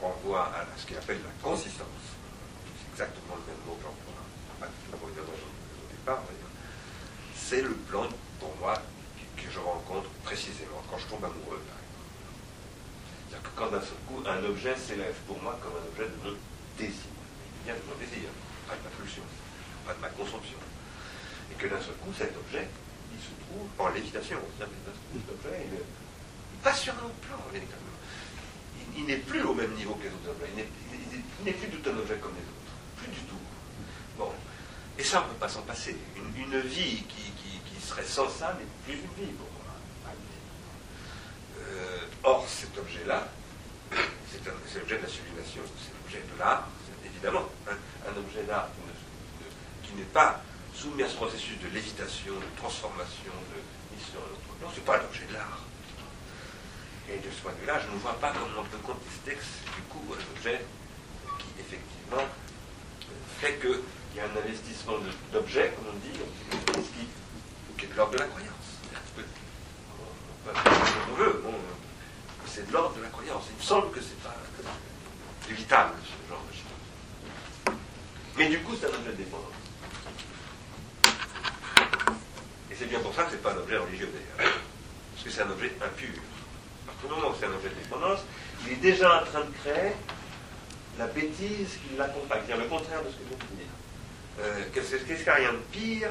renvoie 0.00 0.46
à 0.54 0.66
ce 0.76 0.86
qu'il 0.86 0.96
appelle 0.96 1.20
la 1.24 1.32
consistance. 1.42 1.86
C'est 2.76 2.90
exactement 2.92 3.36
le 3.36 3.52
même 3.52 3.62
mot 3.66 3.76
que 3.76 3.84
l'emploi. 3.84 4.14
Au 4.92 5.90
départ, 5.90 6.22
d'ailleurs. 6.24 6.54
C'est 7.34 7.62
le 7.62 7.74
plan, 7.74 8.06
pour 8.38 8.54
moi, 8.60 8.74
que, 8.74 9.42
que 9.42 9.50
je 9.50 9.58
rencontre 9.58 10.08
précisément 10.24 10.82
quand 10.90 10.98
je 10.98 11.06
tombe 11.06 11.24
amoureux, 11.24 11.62
par 11.66 11.76
exemple. 11.80 12.00
C'est-à-dire 13.28 13.50
que 13.50 13.54
quand 13.56 13.70
d'un 13.70 13.80
seul 13.80 14.00
coup, 14.06 14.22
un 14.26 14.44
objet 14.44 14.76
s'élève 14.76 15.16
pour 15.26 15.40
moi 15.42 15.58
comme 15.62 15.72
un 15.72 15.86
objet 15.88 16.08
de 16.10 16.16
mon 16.22 16.36
désir. 16.76 17.08
Il 17.60 17.64
vient 17.64 17.74
de 17.74 17.84
mon 17.88 17.96
désir, 17.98 18.28
pas 18.68 18.76
de 18.76 18.82
ma 18.84 18.90
pulsion, 18.90 19.22
pas 19.86 19.94
de 19.94 20.00
ma 20.00 20.08
consomption. 20.08 20.58
Et 21.52 21.54
que 21.54 21.66
d'un 21.66 21.80
seul 21.80 21.96
coup, 22.04 22.12
cet 22.16 22.36
objet, 22.36 22.68
en 23.78 23.88
lévitation. 23.90 24.38
Seul 24.58 24.68
coup, 24.68 24.74
cet 25.14 25.30
objet, 25.30 25.66
il, 25.66 25.74
il 25.74 26.58
passe 26.62 26.80
sur 26.82 26.92
un 26.94 27.04
autre 27.06 27.20
plan, 27.26 27.36
véritablement. 27.52 27.86
Il, 28.96 29.04
n'est 29.04 29.16
plus 29.16 29.42
au 29.42 29.54
même 29.54 29.72
niveau 29.74 29.94
que 29.94 30.04
les 30.04 30.10
autres 30.14 30.30
objets. 30.30 30.50
Il 30.54 31.44
n'est- 31.44 31.52
plus 31.52 31.68
tout 31.68 31.88
un 31.90 31.96
objet 31.98 32.16
comme 32.16 32.34
les 32.34 32.42
autres. 32.42 32.74
Plus 32.96 33.08
du 33.12 33.20
tout. 33.20 33.38
Bon. 34.18 34.30
Et 34.98 35.04
ça, 35.04 35.22
on 35.22 35.28
ne 35.28 35.32
peut 35.32 35.38
pas 35.40 35.48
s'en 35.48 35.62
passer. 35.62 35.96
Une, 36.16 36.60
vie 36.60 37.02
qui, 37.08 37.22
qui- 37.36 37.80
serait 37.80 38.04
sans 38.04 38.28
ça 38.28 38.54
n'est 38.58 38.66
plus 38.84 39.00
une 39.00 39.24
vie 39.26 39.32
pour 39.32 39.48
moi. 39.50 40.14
Euh, 41.58 41.98
or, 42.22 42.46
cet 42.48 42.76
objet-là, 42.78 43.26
c'est 43.90 44.48
un- 44.48 44.54
c'est 44.70 44.78
l'objet 44.80 44.98
de 44.98 45.02
la 45.02 45.08
sublimation, 45.08 45.62
c'est 45.78 45.92
l'objet 46.02 46.22
de 46.32 46.38
l'art, 46.38 46.68
c'est 46.86 47.08
évidemment. 47.08 47.48
un 47.66 48.16
objet 48.16 48.42
d'art 48.44 48.68
qui 49.82 49.94
n'est 49.94 50.04
pas 50.12 50.40
soumis 50.80 51.02
à 51.02 51.08
ce 51.08 51.16
processus 51.16 51.58
de 51.60 51.68
lévitation, 51.74 52.32
de 52.32 52.56
transformation, 52.56 53.36
de 53.52 53.60
mise 53.92 54.06
sur 54.08 54.20
un 54.20 54.32
autre 54.32 54.48
plan, 54.56 54.68
c'est 54.74 54.84
pas 54.84 54.96
l'objet 54.96 55.26
de 55.28 55.34
l'art. 55.34 55.60
Et 57.12 57.18
de 57.18 57.30
ce 57.30 57.42
point 57.42 57.52
de 57.52 57.60
vue-là, 57.60 57.78
je 57.84 57.92
ne 57.92 58.00
vois 58.00 58.16
pas 58.16 58.32
comment 58.32 58.64
on 58.64 58.64
peut 58.64 58.80
contester 58.80 59.36
du 59.36 59.82
coup 59.92 60.00
un 60.08 60.24
objet 60.36 60.64
qui, 61.38 61.48
effectivement, 61.60 62.24
fait 63.40 63.60
qu'il 63.60 64.16
y 64.16 64.20
a 64.20 64.24
un 64.24 64.36
investissement 64.40 64.96
d'objets, 65.32 65.74
comme 65.76 65.92
on 65.92 65.98
dit, 66.00 66.16
qui, 67.76 67.84
est 67.84 67.88
de 67.88 67.96
l'ordre 67.96 68.12
de 68.12 68.18
la 68.18 68.26
croyance. 68.26 68.68
On 68.88 70.48
peut 70.48 70.54
faire 70.54 70.86
ce 70.86 71.10
qu'on 71.10 71.16
veut, 71.16 71.42
bon, 71.44 71.54
c'est 72.46 72.66
de 72.66 72.72
l'ordre 72.72 72.96
de 72.96 73.02
la 73.02 73.08
croyance. 73.08 73.44
Il 73.50 73.56
me 73.56 73.62
semble 73.62 73.90
que 73.90 74.00
c'est 74.00 74.20
pas 74.22 74.36
évitable, 75.50 75.94
ce 76.04 76.30
genre 76.30 76.44
de 76.48 76.56
choses. 76.56 77.76
Mais 78.38 78.48
du 78.48 78.60
coup, 78.60 78.72
c'est 78.80 78.86
un 78.86 78.96
objet 78.96 79.12
de 79.12 79.16
dépendance. 79.16 79.60
Et 81.04 82.62
c'est 82.80 82.86
bien 82.86 83.00
pour 83.00 83.14
ça 83.14 83.24
que 83.24 83.32
c'est 83.32 83.42
pas 83.42 83.52
un 83.52 83.58
objet 83.58 83.76
religieux, 83.76 84.08
d'ailleurs. 84.08 84.54
Parce 85.12 85.24
que 85.24 85.30
c'est 85.30 85.42
un 85.42 85.50
objet 85.50 85.70
impur. 85.84 86.16
À 86.16 86.92
partir 86.92 87.08
du 87.10 87.14
moment 87.14 87.28
où 87.28 87.36
c'est 87.38 87.44
un 87.44 87.52
objet 87.52 87.68
de 87.68 87.74
dépendance, 87.74 88.20
il 88.64 88.72
est 88.72 88.76
déjà 88.76 89.20
en 89.20 89.24
train 89.26 89.44
de 89.44 89.52
créer 89.62 89.92
la 90.98 91.06
bêtise 91.08 91.76
qui 91.76 91.96
l'accompagne, 91.98 92.40
c'est-à-dire 92.46 92.64
le 92.64 92.70
contraire 92.70 93.04
de 93.04 93.10
ce 93.10 93.16
que 93.16 93.24
je 93.28 93.36
viens 93.36 93.44
dire. 93.60 93.68
Qu'est-ce 94.72 94.96
qu'il 94.96 95.26
y 95.26 95.28
a 95.28 95.34
rien 95.34 95.52
de 95.52 95.58
pire 95.70 96.08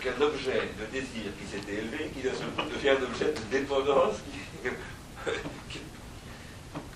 qu'un 0.00 0.18
objet 0.22 0.72
de 0.80 0.86
désir 0.92 1.28
qui 1.36 1.46
s'était 1.46 1.74
élevé, 1.74 2.10
qui 2.14 2.22
coup 2.22 2.62
devient 2.72 2.96
un 2.96 3.04
objet 3.04 3.28
de 3.28 3.40
dépendance 3.50 4.16
qui, 4.32 4.70
qui, 5.68 5.80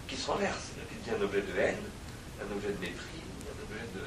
qui 0.09 0.17
se 0.17 0.31
renverse, 0.31 0.73
qui 0.89 1.05
devient 1.05 1.21
un 1.21 1.25
objet 1.25 1.43
de 1.43 1.61
haine, 1.61 1.85
un 2.41 2.57
objet 2.57 2.73
de 2.73 2.81
mépris, 2.81 3.25
un 3.45 3.61
objet 3.61 3.85
de. 3.95 4.05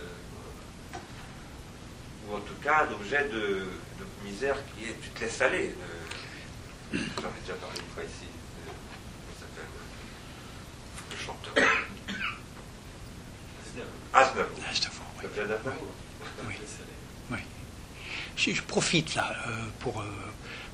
ou 2.28 2.36
en 2.38 2.40
tout 2.40 2.58
cas 2.64 2.88
un 2.90 2.94
objet 2.94 3.24
de 3.30 3.68
misère 4.32 4.56
qui 4.76 4.86
est. 4.86 4.96
tu 5.02 5.10
te 5.10 5.22
laisses 5.22 5.42
aller. 5.42 5.68
de- 5.70 6.98
J'en 6.98 7.00
ai 7.00 7.42
déjà 7.42 7.54
parlé 7.56 7.80
une 7.80 7.94
fois 7.94 8.04
ici. 8.04 8.26
de- 8.26 8.72
comment 8.72 9.40
s'appelle 9.40 9.72
Le 11.12 11.18
chanteur. 11.26 11.54
Aznavour. 14.14 14.52
Ah, 15.24 15.24
oui. 15.68 15.76
Oui. 16.48 16.56
Oui. 17.32 17.38
Je, 18.36 18.52
je 18.54 18.62
profite 18.62 19.16
là 19.16 19.36
euh, 19.48 19.66
pour, 19.80 20.02
euh, 20.02 20.06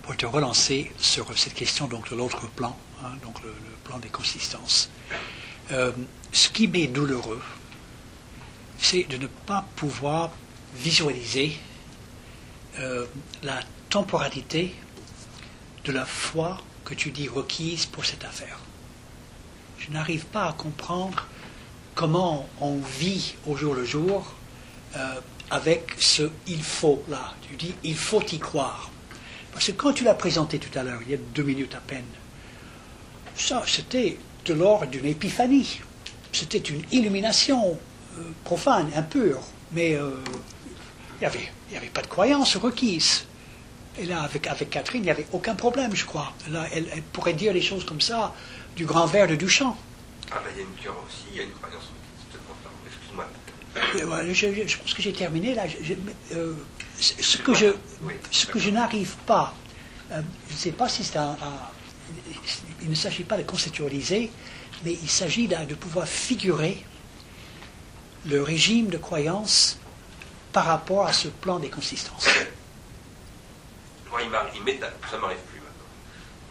pour 0.04 0.16
te 0.16 0.26
relancer 0.26 0.92
sur 0.98 1.38
cette 1.38 1.54
question 1.54 1.88
donc, 1.88 2.10
de 2.10 2.16
l'autre 2.16 2.48
plan, 2.52 2.78
hein, 3.04 3.12
donc 3.24 3.42
le, 3.42 3.50
le 3.50 3.76
plan 3.84 4.00
des 4.00 4.10
consistances. 4.10 4.90
Euh, 5.72 5.92
ce 6.32 6.50
qui 6.50 6.68
m'est 6.68 6.88
douloureux, 6.88 7.42
c'est 8.78 9.04
de 9.06 9.18
ne 9.18 9.28
pas 9.28 9.66
pouvoir 9.76 10.32
visualiser 10.76 11.58
euh, 12.80 13.06
la 13.44 13.60
temporalité 13.90 14.74
de 15.86 15.92
la 15.92 16.06
foi 16.06 16.58
que 16.86 16.96
tu 16.96 17.12
dis 17.12 17.28
requise 17.28 17.86
pour 17.86 18.04
cette 18.04 18.26
affaire. 18.26 18.58
Je 19.78 19.92
n'arrive 19.92 20.26
pas 20.26 20.48
à 20.48 20.54
comprendre 20.54 21.28
comment 21.94 22.50
on 22.62 22.78
vit 22.78 23.36
au 23.46 23.56
jour 23.56 23.76
le 23.76 23.86
jour 23.86 24.34
euh, 24.96 25.20
avec 25.52 25.96
ce 26.00 26.32
il 26.48 26.64
faut 26.64 27.04
là. 27.10 27.36
Tu 27.48 27.56
dis 27.58 27.76
il 27.84 27.96
faut 27.96 28.24
y 28.24 28.40
croire. 28.40 28.90
Parce 29.52 29.68
que 29.68 29.72
quand 29.74 29.94
tu 29.94 30.04
l'as 30.04 30.16
présenté 30.16 30.58
tout 30.58 30.78
à 30.78 30.82
l'heure, 30.82 31.02
il 31.04 31.12
y 31.12 31.14
a 31.14 31.20
deux 31.36 31.44
minutes 31.44 31.76
à 31.76 31.82
peine, 31.82 32.06
ça 33.36 33.62
c'était 33.68 34.18
de 34.46 34.54
l'ordre 34.56 34.88
d'une 34.88 35.06
épiphanie. 35.06 35.80
C'était 36.32 36.58
une 36.58 36.82
illumination 36.92 37.78
euh, 38.18 38.24
profane, 38.44 38.90
impure, 38.96 39.42
mais 39.74 39.92
il 39.92 41.20
n'y 41.20 41.26
avait, 41.28 41.52
il 41.74 41.78
y 41.78 41.78
avait 41.80 41.88
pas 41.90 42.04
de 42.04 42.08
croyance 42.08 42.56
requise. 42.56 43.26
Et 43.98 44.06
là, 44.06 44.22
avec, 44.22 44.46
avec 44.46 44.70
Catherine, 44.70 45.02
il 45.02 45.06
n'y 45.06 45.10
avait 45.12 45.26
aucun 45.32 45.56
problème, 45.56 45.96
je 45.96 46.06
crois. 46.06 46.32
Là, 46.52 46.68
elle, 46.72 46.88
elle 46.94 47.02
pourrait 47.02 47.34
dire 47.34 47.52
les 47.52 47.62
choses 47.64 47.84
comme 47.84 48.00
ça 48.02 48.34
du 48.76 48.86
grand 48.86 49.08
verre 49.08 49.28
de 49.28 49.36
Duchamp. 49.36 49.76
Ah 50.32 50.36
ben 50.44 50.52
il 50.54 50.58
y 50.58 50.60
a 50.62 50.64
une 50.68 50.76
cœur 50.84 50.96
aussi, 51.06 51.26
il 51.32 51.38
y 51.38 51.40
a 51.40 51.44
une 51.44 51.52
croyance. 51.52 51.84
Excuse-moi. 52.88 53.26
Euh, 54.26 54.34
Je, 54.34 54.54
je- 54.54 54.68
je 54.68 54.78
pense 54.78 54.94
que 54.94 55.02
j'ai 55.02 55.14
terminé 55.14 55.56
là. 55.56 55.64
Je- 55.68 55.94
euh, 56.36 56.54
ce 57.00 57.14
ce 57.24 57.38
que 57.40 57.54
je, 57.56 57.68
Oui, 58.04 58.14
ce 58.32 58.46
que 58.46 58.60
je 58.60 58.70
n'arrive 58.70 59.16
pas, 59.26 59.54
euh, 60.12 60.22
je 60.50 60.54
ne 60.54 60.58
sais 60.60 60.72
pas 60.72 60.88
si 60.90 61.04
c'est 61.04 61.18
un, 61.18 61.32
un- 61.32 61.70
il 62.84 62.90
ne 62.90 62.96
s'agit 62.96 63.24
pas 63.24 63.38
de 63.38 63.44
conceptualiser, 63.44 64.32
mais 64.84 64.94
il 64.94 65.10
s'agit 65.10 65.48
de 65.48 65.74
pouvoir 65.76 66.08
figurer 66.08 66.84
le 68.28 68.42
régime 68.44 68.88
de 68.88 68.98
croyance 68.98 69.80
par 70.54 70.66
rapport 70.66 71.06
à 71.08 71.14
ce 71.14 71.28
plan 71.28 71.60
des 71.60 71.70
consistances. 71.70 72.28
Moi, 74.10 74.22
il 74.22 74.30
m'arrive, 74.30 74.62
ça 75.10 75.18
m'arrive 75.18 75.40
plus 75.52 75.60
maintenant, 75.60 75.90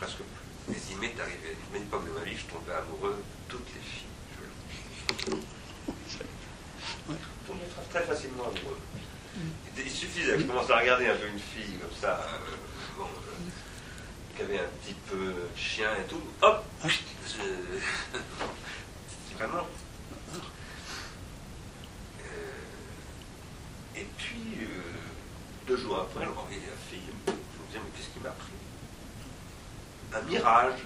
presque 0.01 0.17
plus. 0.17 0.25
Mais 0.69 0.77
il 0.91 0.97
m'est 0.99 1.19
arrivé, 1.21 1.57
à 1.73 1.77
une 1.77 1.83
époque 1.85 2.05
de 2.07 2.11
ma 2.19 2.25
vie, 2.25 2.37
je 2.37 2.45
tombais 2.53 2.73
amoureux 2.73 3.17
de 3.17 3.23
toutes 3.51 3.67
les 3.75 3.81
filles. 3.81 4.09
Je... 5.29 5.33
Est 7.53 7.91
très 7.99 8.03
facilement 8.03 8.45
amoureux. 8.45 8.79
Il 9.77 9.91
suffisait 9.91 10.33
que 10.35 10.41
je 10.41 10.45
commence 10.47 10.69
à 10.71 10.79
regarder 10.79 11.07
un 11.09 11.15
peu 11.17 11.27
une 11.29 11.39
fille 11.39 11.77
comme 11.79 11.97
ça, 12.01 12.21
euh, 12.27 12.39
bon, 12.99 13.05
euh, 13.05 14.37
qui 14.37 14.43
avait 14.43 14.59
un 14.59 14.69
petit 14.83 14.95
peu 15.09 15.17
de 15.17 15.49
chien 15.57 15.89
et 16.01 16.05
tout, 16.09 16.21
hop, 16.43 16.65
je- 16.85 16.89
c'est 17.29 17.39
vraiment 19.39 19.67
Et 23.97 24.07
puis, 24.17 24.59
euh, 24.63 24.67
deux 25.67 25.77
jours 25.77 25.99
après, 25.99 26.23
elle 26.23 26.29
renvoyait 26.29 26.61
la 26.61 26.91
fille. 26.91 27.09
Je 27.27 27.33
me 27.33 27.67
disais, 27.67 27.81
mais 27.85 27.91
qu'est-ce 27.97 28.13
qui 28.13 28.21
m'a 28.21 28.31
pris? 28.31 28.53
Un 30.15 30.23
mirage. 30.23 30.81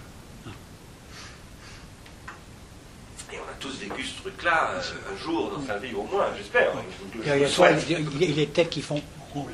Et 3.32 3.38
on 3.38 3.50
a 3.50 3.54
tous 3.58 3.76
vécu 3.78 4.04
ce 4.04 4.20
truc-là 4.20 4.74
euh, 4.74 5.12
un 5.12 5.16
jour 5.16 5.50
dans 5.50 5.66
sa 5.66 5.78
vie 5.78 5.92
au 5.94 6.04
moins, 6.04 6.28
j'espère. 6.36 6.72
Il, 7.14 7.26
y 7.26 7.44
a 7.44 7.48
soit, 7.48 7.76
je, 7.76 7.94
il 8.20 8.38
est 8.38 8.52
têtes 8.52 8.70
qui 8.70 8.82
font. 8.82 9.02
Je 9.34 9.40
vous 9.40 9.48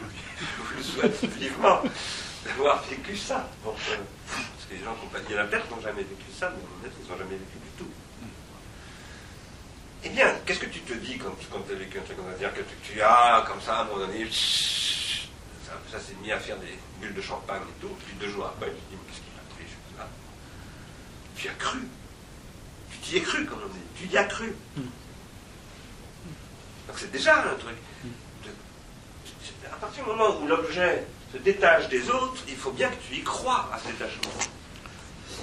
le 0.77 0.83
souhaite 0.83 1.25
vivement 1.25 1.81
d'avoir 2.45 2.83
vécu 2.85 3.17
ça. 3.17 3.49
Euh, 3.67 3.71
parce 3.71 4.67
que 4.69 4.75
les 4.75 4.85
gens 4.85 4.95
qui 4.95 5.07
ont 5.07 5.09
pas 5.09 5.21
dit 5.21 5.35
la 5.35 5.45
perte 5.45 5.71
n'ont 5.71 5.81
jamais 5.81 6.03
vécu 6.03 6.31
ça, 6.39 6.53
mais 6.55 6.63
en 6.63 6.83
fait, 6.85 6.95
ils 7.03 7.11
n'ont 7.11 7.19
jamais 7.19 7.37
vécu 7.37 7.62
eh 10.05 10.09
bien, 10.09 10.35
qu'est-ce 10.45 10.59
que 10.59 10.67
tu 10.67 10.81
te 10.81 10.95
dis 10.95 11.17
quand, 11.19 11.31
quand 11.51 11.61
tu 11.67 11.73
as 11.73 11.77
vécu 11.77 11.99
un 11.99 12.03
truc 12.03 12.17
comme 12.17 12.27
ça? 12.27 12.33
C'est-à-dire 12.39 12.59
que 12.59 12.63
tu, 12.69 12.93
tu 12.95 13.01
as, 13.03 13.45
comme 13.47 13.61
ça, 13.61 13.77
à 13.79 13.83
un 13.83 13.85
moment 13.85 13.99
donné, 14.07 14.27
ça, 14.31 15.73
ça 15.91 16.01
s'est 16.01 16.15
mis 16.23 16.33
à 16.33 16.41
faire 16.41 16.57
des 16.59 16.77
bulles 17.01 17.15
de 17.15 17.23
champagne 17.23 17.63
et 17.63 17.81
tout, 17.81 17.95
puis 18.05 18.15
deux 18.21 18.29
jours 18.29 18.47
après, 18.47 18.67
tu 18.71 18.73
te 18.77 18.81
dis, 18.91 18.97
mais 18.97 19.13
qu'est-ce 19.13 19.21
qui 19.21 19.31
m'a 19.37 19.43
pris 19.55 19.65
je. 19.69 21.41
Tu 21.41 21.47
y 21.47 21.51
as 21.51 21.55
cru. 21.55 21.79
Tu 22.91 22.99
t'y 22.99 23.17
es 23.19 23.21
cru, 23.21 23.45
comme 23.47 23.61
on 23.65 23.69
dit. 23.69 23.79
Tu 23.97 24.07
y 24.07 24.17
as 24.19 24.25
cru. 24.25 24.55
Donc 26.89 26.97
c'est 26.99 27.11
déjà 27.13 27.39
un 27.45 27.55
truc. 27.55 27.77
de- 28.05 29.69
à 29.73 29.77
partir 29.77 30.03
du 30.05 30.11
moment 30.11 30.37
où 30.41 30.47
l'objet 30.49 31.07
se 31.33 31.39
détache 31.39 31.89
des 31.89 32.11
autres, 32.11 32.43
il 32.49 32.57
faut 32.57 32.73
bien 32.73 32.89
que 32.91 32.97
tu 33.09 33.15
y 33.17 33.23
crois 33.23 33.69
à 33.73 33.79
ce 33.79 33.87
détachement. 33.87 34.33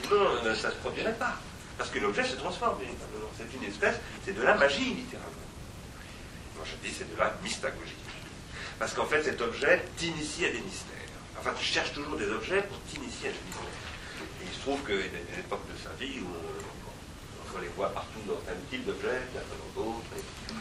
Sinon, 0.03 0.21
euh, 0.43 0.53
ça 0.55 0.67
ne 0.69 0.73
se 0.73 0.77
produirait 0.79 1.13
pas. 1.15 1.35
Parce 1.79 1.89
que 1.91 1.99
l'objet 1.99 2.25
se 2.25 2.35
transforme 2.35 2.77
véritablement. 2.77 3.29
C'est 3.37 3.47
une 3.55 3.63
espèce, 3.63 3.95
c'est 4.25 4.33
de 4.35 4.41
la 4.43 4.53
magie, 4.55 4.93
littéralement. 4.93 5.47
Moi, 6.57 6.65
je 6.69 6.75
dis 6.85 6.93
c'est 6.93 7.09
de 7.09 7.17
la 7.17 7.33
mystagogie. 7.41 7.95
Parce 8.77 8.93
qu'en 8.93 9.05
fait, 9.05 9.23
cet 9.23 9.39
objet 9.41 9.85
t'initie 9.97 10.45
à 10.45 10.51
des 10.51 10.59
mystères. 10.59 10.95
Enfin, 11.39 11.53
tu 11.57 11.63
cherches 11.63 11.93
toujours 11.93 12.17
des 12.17 12.29
objets 12.29 12.61
pour 12.63 12.77
t'initier 12.81 13.29
à 13.29 13.31
des 13.31 13.39
mystères. 13.47 13.63
Et 14.41 14.45
il 14.45 14.53
se 14.53 14.59
trouve 14.59 14.83
qu'il 14.85 14.95
y 14.97 14.99
a 14.99 15.23
des 15.23 15.39
époques 15.39 15.65
de 15.71 15.77
sa 15.81 15.89
vie 15.97 16.19
où 16.19 16.27
on, 16.27 17.57
on 17.57 17.61
les 17.61 17.69
voit 17.69 17.89
partout 17.93 18.19
dans 18.27 18.35
tel 18.45 18.57
type 18.69 18.85
d'objet, 18.85 19.19
puis 19.31 19.39
après 19.39 19.55
dans 19.57 19.81
d'autres. 19.81 20.11
et- 20.17 20.53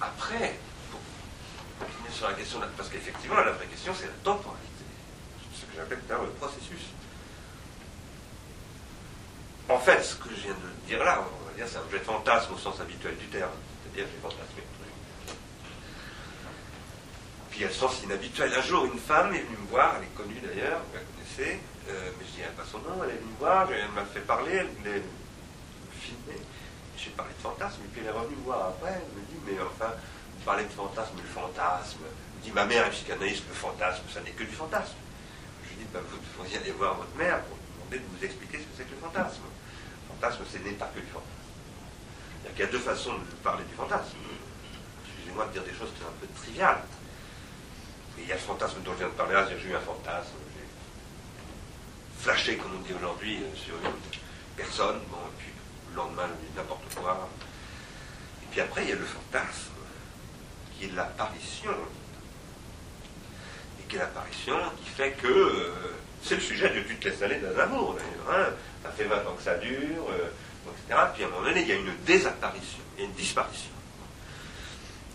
Après, 0.00 0.58
pour 0.90 1.00
continuer 1.78 2.10
sur 2.12 2.28
la 2.28 2.34
question, 2.34 2.58
de- 2.60 2.66
parce 2.76 2.88
qu'effectivement, 2.88 3.36
la 3.36 3.52
vraie 3.52 3.66
question, 3.66 3.92
c'est 3.94 4.06
la 4.06 4.16
temporalité. 4.24 4.64
Ce 5.54 5.60
que 5.66 5.76
j'appelle 5.76 6.00
le 6.08 6.30
processus. 6.40 6.88
En 9.68 9.78
fait, 9.78 10.00
ce 10.02 10.14
que 10.14 10.28
je 10.30 10.42
viens 10.42 10.54
de 10.54 10.86
dire 10.86 11.02
là, 11.02 11.24
on 11.26 11.48
va 11.48 11.52
dire, 11.56 11.66
c'est 11.68 11.78
un 11.78 11.82
objet 11.82 11.98
de 11.98 12.04
fantasme 12.04 12.54
au 12.54 12.58
sens 12.58 12.80
habituel 12.80 13.16
du 13.16 13.26
terme. 13.26 13.50
C'est-à-dire, 13.82 14.06
j'ai 14.14 14.22
fantasmé 14.22 14.62
le 14.62 14.62
truc. 14.62 15.36
Puis 17.50 17.58
il 17.58 17.62
y 17.62 17.64
a 17.64 17.68
le 17.68 17.74
sens 17.74 18.00
inhabituel. 18.04 18.52
Un 18.54 18.62
jour, 18.62 18.84
une 18.84 18.98
femme 18.98 19.34
est 19.34 19.40
venue 19.40 19.58
me 19.58 19.68
voir, 19.68 19.96
elle 19.98 20.04
est 20.04 20.14
connue 20.14 20.38
d'ailleurs, 20.38 20.78
vous 20.86 20.94
la 20.94 21.00
connaissez, 21.02 21.58
euh, 21.88 22.10
mais 22.18 22.26
je 22.26 22.42
dis 22.42 22.56
pas 22.56 22.62
son 22.70 22.78
nom, 22.78 23.02
elle 23.02 23.10
est 23.10 23.18
venue 23.18 23.32
me 23.32 23.38
voir, 23.38 23.66
elle 23.72 23.90
m'a 23.90 24.04
fait 24.04 24.20
parler, 24.20 24.52
elle 24.54 24.70
voulait 24.78 25.02
me 25.02 25.90
filmer. 25.98 26.40
J'ai 26.96 27.10
parlé 27.10 27.32
de 27.34 27.42
fantasme, 27.42 27.82
et 27.82 27.88
puis 27.88 28.02
elle 28.02 28.14
est 28.14 28.18
revenue 28.18 28.36
me 28.36 28.44
voir 28.44 28.68
après, 28.68 28.94
elle 28.94 29.10
me 29.18 29.26
dit, 29.26 29.40
mais 29.46 29.58
enfin, 29.66 29.90
vous 29.90 30.44
parlez 30.44 30.64
de 30.64 30.70
fantasme, 30.70 31.16
le 31.16 31.28
fantasme. 31.28 31.98
Elle 32.06 32.38
me 32.38 32.44
dit, 32.44 32.52
ma 32.52 32.66
mère 32.66 32.86
est 32.86 32.90
psychanalyste, 32.90 33.42
le 33.48 33.54
fantasme, 33.54 34.02
ça 34.14 34.20
n'est 34.20 34.30
que 34.30 34.44
du 34.44 34.54
fantasme. 34.54 34.94
Je 35.64 35.68
lui 35.70 35.76
dis, 35.82 35.88
bah, 35.92 36.00
vous 36.06 36.18
devriez 36.22 36.58
aller 36.58 36.70
voir 36.70 36.94
votre 36.94 37.14
mère 37.16 37.42
pour 37.42 37.56
lui 37.56 37.66
demander 37.74 37.98
de 37.98 38.16
vous 38.16 38.24
expliquer 38.24 38.58
ce 38.58 38.62
que 38.62 38.74
c'est 38.78 38.84
que 38.84 38.94
le 38.94 39.00
fantasme. 39.00 39.42
Fantasme, 40.20 40.44
ce 40.50 40.58
n'est 40.58 40.72
pas 40.72 40.90
que 40.94 41.00
du 41.00 41.06
fantasme. 41.06 41.30
Il 42.54 42.60
y 42.60 42.62
a 42.62 42.66
deux 42.66 42.78
façons 42.78 43.14
de 43.14 43.34
parler 43.42 43.64
du 43.64 43.74
fantasme. 43.74 44.16
Excusez-moi 45.04 45.46
de 45.46 45.52
dire 45.52 45.62
des 45.64 45.74
choses 45.74 45.90
qui 45.94 46.00
sont 46.00 46.08
un 46.08 46.20
peu 46.20 46.26
triviales. 46.40 46.82
Il 48.18 48.26
y 48.26 48.32
a 48.32 48.36
le 48.36 48.40
fantasme 48.40 48.80
dont 48.82 48.92
je 48.92 48.98
viens 48.98 49.08
de 49.08 49.12
parler 49.12 49.34
là, 49.34 49.46
j'ai 49.46 49.68
eu 49.68 49.74
un 49.74 49.80
fantasme, 49.80 50.32
j'ai 50.54 52.22
flashé, 52.22 52.56
comme 52.56 52.76
on 52.76 52.80
dit 52.80 52.94
aujourd'hui, 52.94 53.42
euh, 53.42 53.54
sur 53.54 53.74
une 53.74 53.92
personne, 54.56 55.00
bon, 55.10 55.18
et 55.18 55.38
puis 55.38 55.52
le 55.90 55.96
lendemain, 55.96 56.28
n'importe 56.56 56.94
quoi. 56.94 57.28
Et 58.42 58.46
puis 58.50 58.60
après, 58.62 58.84
il 58.84 58.88
y 58.88 58.92
a 58.92 58.96
le 58.96 59.04
fantasme, 59.04 59.72
qui 60.72 60.86
est 60.86 60.92
l'apparition. 60.92 61.76
Et 63.80 63.84
qui 63.86 63.96
est 63.96 63.98
l'apparition 63.98 64.56
qui 64.82 64.88
fait 64.88 65.12
que 65.12 65.26
euh, 65.26 65.72
c'est 66.26 66.34
le 66.36 66.40
sujet 66.40 66.68
de 66.70 66.82
te 66.82 67.08
laisses 67.08 67.22
aller 67.22 67.36
d'un 67.38 67.58
amour, 67.58 67.94
d'ailleurs. 67.94 68.48
hein. 68.48 68.52
Ça 68.82 68.90
fait 68.90 69.04
20 69.04 69.16
ans 69.26 69.34
que 69.36 69.42
ça 69.42 69.54
dure, 69.58 70.08
euh, 70.10 70.28
etc. 70.86 71.00
Puis 71.14 71.24
à 71.24 71.26
un 71.26 71.30
moment 71.30 71.42
donné, 71.44 71.62
il 71.62 71.68
y 71.68 71.72
a 71.72 71.76
une 71.76 71.96
désapparition, 72.04 72.78
il 72.96 73.00
y 73.02 73.06
a 73.06 73.08
une 73.08 73.14
disparition. 73.14 73.70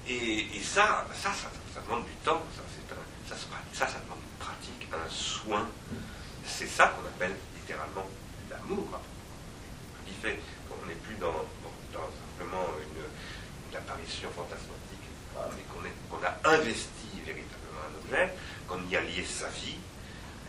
Et, 0.08 0.58
et 0.58 0.62
ça, 0.64 1.06
ça, 1.14 1.30
ça, 1.34 1.50
ça 1.74 1.82
demande 1.86 2.06
du 2.06 2.12
temps, 2.26 2.42
ça, 2.56 2.62
un- 2.62 3.36
ça, 3.78 3.86
demande 3.86 4.20
une 4.20 4.46
pratique, 4.46 4.88
un 4.92 5.10
soin. 5.10 5.68
C'est 6.46 6.68
ça 6.68 6.88
qu'on 6.88 7.06
appelle 7.08 7.36
littéralement 7.56 8.08
l'amour. 8.50 9.00
Qui 10.06 10.14
fait 10.22 10.40
qu'on 10.70 10.86
n'est 10.88 10.96
plus 10.96 11.16
dans, 11.16 11.32
dans- 11.32 12.00
dans 12.00 12.10
simplement 12.38 12.66
une, 12.82 13.72
une 13.72 13.78
apparition 13.78 14.30
fantasmatique, 14.36 15.08
mais 15.56 15.64
qu'on 15.72 15.86
est- 15.86 15.96
qu'on 16.10 16.26
a 16.26 16.56
investi 16.58 17.08
véritablement 17.26 17.82
un 17.88 17.96
objet, 18.04 18.34
qu'on 18.68 18.82
y 18.90 18.96
a 18.98 19.02
lié 19.02 19.24
sa 19.26 19.48
vie. 19.50 19.78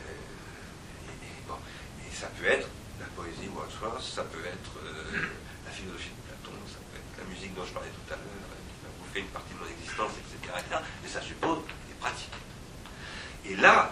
euh, 0.01 1.09
et, 1.09 1.27
et 1.27 1.43
bon, 1.47 1.55
et 2.01 2.12
ça 2.23 2.29
peut 2.39 2.47
être 2.47 2.69
la 3.01 3.07
poésie 3.19 3.51
Wordsworth, 3.51 4.01
ça 4.01 4.23
peut 4.23 4.47
être 4.47 4.79
euh, 4.79 5.27
la 5.67 5.73
philosophie 5.73 6.15
de 6.15 6.23
Platon, 6.31 6.55
ça 6.71 6.79
peut 6.87 6.95
être 7.03 7.19
la 7.19 7.27
musique 7.27 7.53
dont 7.59 7.67
je 7.67 7.73
parlais 7.75 7.91
tout 7.91 8.15
à 8.15 8.15
l'heure, 8.15 8.47
euh, 8.47 8.63
qui 8.71 8.79
va 8.79 8.91
bouffer 8.95 9.21
une 9.27 9.35
partie 9.35 9.55
de 9.55 9.59
mon 9.59 9.67
existence, 9.67 10.13
etc. 10.23 10.55
mais 11.03 11.09
ça 11.11 11.21
suppose 11.21 11.67
des 11.91 11.99
pratiques. 11.99 12.39
Et 13.45 13.57
là, 13.57 13.91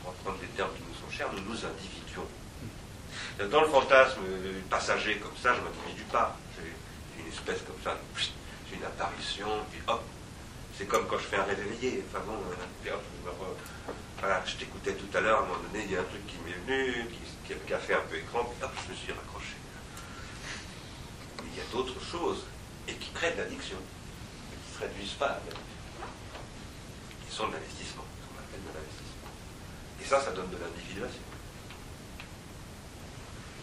pour 0.00 0.16
reprendre 0.16 0.38
des 0.40 0.48
termes 0.56 0.72
qui 0.72 0.80
nous 0.88 0.96
sont 0.96 1.12
chers, 1.12 1.28
nous 1.36 1.44
nous 1.52 1.60
individuons. 1.60 2.24
Dans 3.36 3.60
le 3.60 3.68
fantasme 3.68 4.24
euh, 4.24 4.60
passager 4.70 5.20
comme 5.20 5.36
ça, 5.36 5.52
je 5.52 5.60
m'individue 5.60 6.08
pas. 6.08 6.34
J'ai 6.56 7.20
une 7.20 7.28
espèce 7.28 7.60
comme 7.68 7.82
ça, 7.84 8.00
j'ai 8.16 8.76
une 8.76 8.84
apparition, 8.84 9.52
puis 9.70 9.82
hop, 9.86 10.00
c'est 10.78 10.88
comme 10.88 11.06
quand 11.08 11.18
je 11.18 11.28
fais 11.28 11.36
un 11.36 11.44
rêve 11.44 11.60
éveillé. 11.60 12.02
Enfin 12.08 12.24
bon, 12.24 12.40
puis 12.80 12.90
hop, 12.90 13.04
je 13.04 13.28
me 13.28 13.36
voilà, 14.20 14.42
je 14.46 14.56
t'écoutais 14.56 14.94
tout 14.94 15.08
à 15.16 15.20
l'heure, 15.20 15.40
à 15.40 15.42
un 15.42 15.46
moment 15.46 15.60
donné, 15.72 15.84
il 15.84 15.92
y 15.92 15.96
a 15.96 16.00
un 16.00 16.04
truc 16.04 16.26
qui 16.26 16.36
m'est 16.44 16.52
venu, 16.66 17.06
qui, 17.46 17.72
a- 17.74 17.78
fait 17.78 17.94
un 17.94 18.00
peu 18.08 18.16
écran, 18.16 18.44
puis 18.44 18.62
hop, 18.62 18.70
je 18.86 18.92
me 18.92 18.96
suis 18.96 19.12
raccroché. 19.12 19.54
Mais 21.38 21.48
il 21.52 21.58
y 21.58 21.60
a 21.60 21.70
d'autres 21.72 22.00
choses, 22.04 22.44
et 22.88 22.94
qui 22.94 23.10
créent 23.10 23.32
de 23.32 23.38
l'addiction, 23.38 23.76
qui 23.76 24.56
ne 24.56 24.76
se 24.76 24.80
réduisent 24.84 25.14
pas 25.18 25.26
à 25.26 25.38
l'addiction. 25.40 25.60
Qui 27.28 27.34
sont 27.34 27.48
de 27.48 27.52
l'investissement, 27.54 28.04
ce 28.20 28.26
qu'on 28.28 28.38
appelle 28.40 28.60
de 28.62 28.72
l'investissement. 28.74 29.30
Et 30.00 30.04
ça, 30.04 30.20
ça 30.20 30.32
donne 30.32 30.50
de 30.50 30.56
l'individuation. 30.58 31.22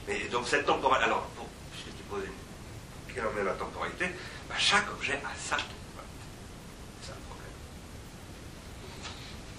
Mais 0.07 0.27
donc 0.29 0.47
cette 0.47 0.65
temporalité, 0.65 1.05
alors, 1.05 1.23
pour, 1.35 1.47
puisque 1.71 1.95
tu 1.97 2.03
posais 2.09 2.31
quelle 3.13 3.25
en 3.27 3.37
est 3.37 3.43
la 3.43 3.53
temporalité, 3.53 4.07
bah, 4.49 4.55
chaque 4.57 4.89
objet 4.91 5.19
a 5.23 5.31
sa 5.37 5.55
temporalité. 5.57 6.25
C'est 7.01 7.07
ça 7.09 7.13
le 7.15 7.23
problème. 7.27 7.51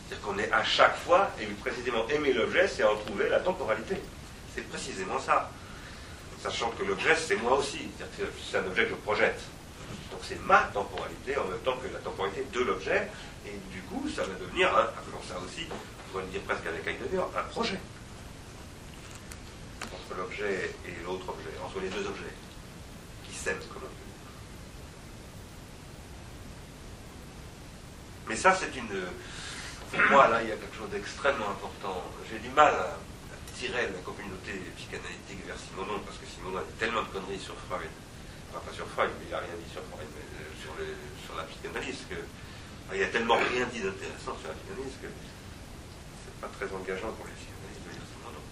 C'est-à-dire 0.08 0.26
qu'on 0.26 0.38
est 0.38 0.50
à 0.52 0.64
chaque 0.64 0.96
fois, 0.96 1.30
et 1.40 1.44
précisément 1.46 2.08
aimer 2.08 2.32
l'objet, 2.32 2.66
c'est 2.66 2.82
en 2.82 2.96
trouver 2.96 3.28
la 3.28 3.40
temporalité. 3.40 3.96
C'est 4.54 4.66
précisément 4.68 5.18
ça. 5.18 5.50
Sachant 6.42 6.70
que 6.70 6.84
l'objet, 6.84 7.14
c'est 7.14 7.36
moi 7.36 7.58
aussi. 7.58 7.88
C'est 8.50 8.58
un 8.58 8.66
objet 8.66 8.84
que 8.84 8.90
je 8.90 8.94
projette. 8.94 9.40
Donc 10.10 10.20
c'est 10.22 10.40
ma 10.42 10.62
temporalité 10.72 11.36
en 11.36 11.44
même 11.44 11.58
temps 11.60 11.76
que 11.76 11.92
la 11.92 11.98
temporalité 11.98 12.46
de 12.52 12.60
l'objet. 12.60 13.08
Et 13.46 13.52
du 13.72 13.82
coup, 13.82 14.08
ça 14.08 14.22
va 14.22 14.34
devenir, 14.34 14.74
un, 14.74 14.82
appelons 14.82 15.22
ça 15.28 15.38
aussi, 15.44 15.66
on 15.70 16.10
pourrait 16.10 16.24
le 16.24 16.30
dire 16.30 16.40
presque 16.42 16.66
avec 16.66 16.86
Heidegger, 16.86 17.22
un 17.36 17.42
projet. 17.50 17.78
Entre 19.82 20.16
l'objet 20.16 20.74
et 20.86 21.04
l'autre 21.04 21.28
objet, 21.28 21.50
entre 21.64 21.80
les 21.80 21.88
deux 21.88 22.06
objets, 22.06 22.34
qui 23.28 23.34
s'aiment 23.34 23.58
comme 23.72 23.82
un 23.84 23.98
Mais 28.28 28.36
ça, 28.36 28.54
c'est 28.54 28.76
une. 28.76 29.06
Pour 29.88 30.04
moi, 30.12 30.28
là, 30.28 30.42
il 30.42 30.48
y 30.48 30.52
a 30.52 30.56
quelque 30.60 30.76
chose 30.76 30.90
d'extrêmement 30.90 31.48
important. 31.48 32.04
J'ai 32.28 32.38
du 32.38 32.52
mal 32.52 32.74
à, 32.76 33.00
tirer 33.56 33.88
la 33.88 33.98
communauté 34.04 34.54
psychanalytique 34.76 35.42
vers 35.48 35.58
Simonon, 35.58 35.98
parce 36.06 36.20
que 36.20 36.26
Simonon 36.28 36.60
a 36.60 36.64
dit 36.68 36.78
tellement 36.78 37.02
de 37.02 37.10
conneries 37.10 37.40
sur 37.40 37.56
Freud. 37.66 37.90
Enfin, 38.52 38.62
pas 38.62 38.70
sur 38.70 38.86
Freud, 38.86 39.10
mais 39.18 39.26
il 39.26 39.32
n'a 39.32 39.42
rien 39.42 39.56
dit 39.58 39.72
sur 39.72 39.82
Freud, 39.90 40.06
mais 40.14 40.22
euh, 40.22 40.94
sur, 41.26 41.34
la 41.34 41.42
psychanalyse, 41.48 42.04
que. 42.06 42.20
enfin, 42.20 42.94
il 42.94 43.02
a 43.02 43.10
tellement 43.10 43.40
rien 43.40 43.66
dit 43.72 43.80
d'intéressant 43.80 44.36
sur 44.38 44.52
la 44.52 44.56
psychanalyse 44.60 44.94
que 45.00 45.10
c'est 45.10 46.36
pas 46.38 46.52
très 46.52 46.68
engageant 46.70 47.10
pour 47.18 47.26
les 47.26 47.34
psychanalystes 47.34 47.82
de 47.82 47.90
lire 47.96 48.06
Simonon. 48.12 48.44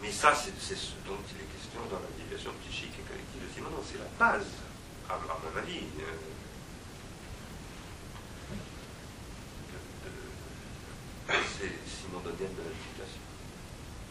Mais 0.00 0.14
ça, 0.14 0.30
c'est 0.32 0.78
ce 0.78 0.94
dont 1.04 1.20
il 1.34 1.42
est 1.42 1.50
question 1.58 1.82
dans 1.90 2.00
l'individuation 2.00 2.54
psychique 2.64 2.94
et 2.96 3.04
collective 3.04 3.42
de 3.42 3.50
Simonon. 3.50 3.82
C'est 3.82 4.00
la 4.00 4.08
base, 4.16 4.48
à, 5.10 5.18
à 5.18 5.36
mon 5.42 5.52
avis. 5.58 5.84
euh, 6.00 6.33
C'est 11.28 11.72
Simon 11.88 12.20
Dodienne 12.20 12.52
de 12.54 12.62
la 12.62 12.74
situation. 12.74 13.20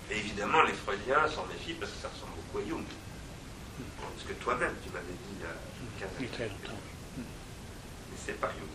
Et 0.10 0.18
évidemment, 0.18 0.64
les 0.64 0.74
Freudiens 0.74 1.28
s'en 1.28 1.46
méfient 1.46 1.74
parce 1.74 1.92
que 1.92 2.02
ça 2.02 2.10
ressemble 2.10 2.34
beaucoup 2.36 2.58
à 2.60 2.68
Jung. 2.68 2.86
Parce 4.02 4.28
que 4.28 4.34
toi-même, 4.34 4.76
tu 4.84 4.90
m'avais 4.90 5.06
dit 5.06 5.36
il 5.38 5.42
y 5.42 5.46
a 5.46 6.08
15 6.08 6.10
ans. 6.10 6.32
Très 6.34 6.48
longtemps. 6.48 6.82
Mais 7.18 8.18
c'est 8.18 8.40
pas 8.40 8.50
Jung. 8.50 8.68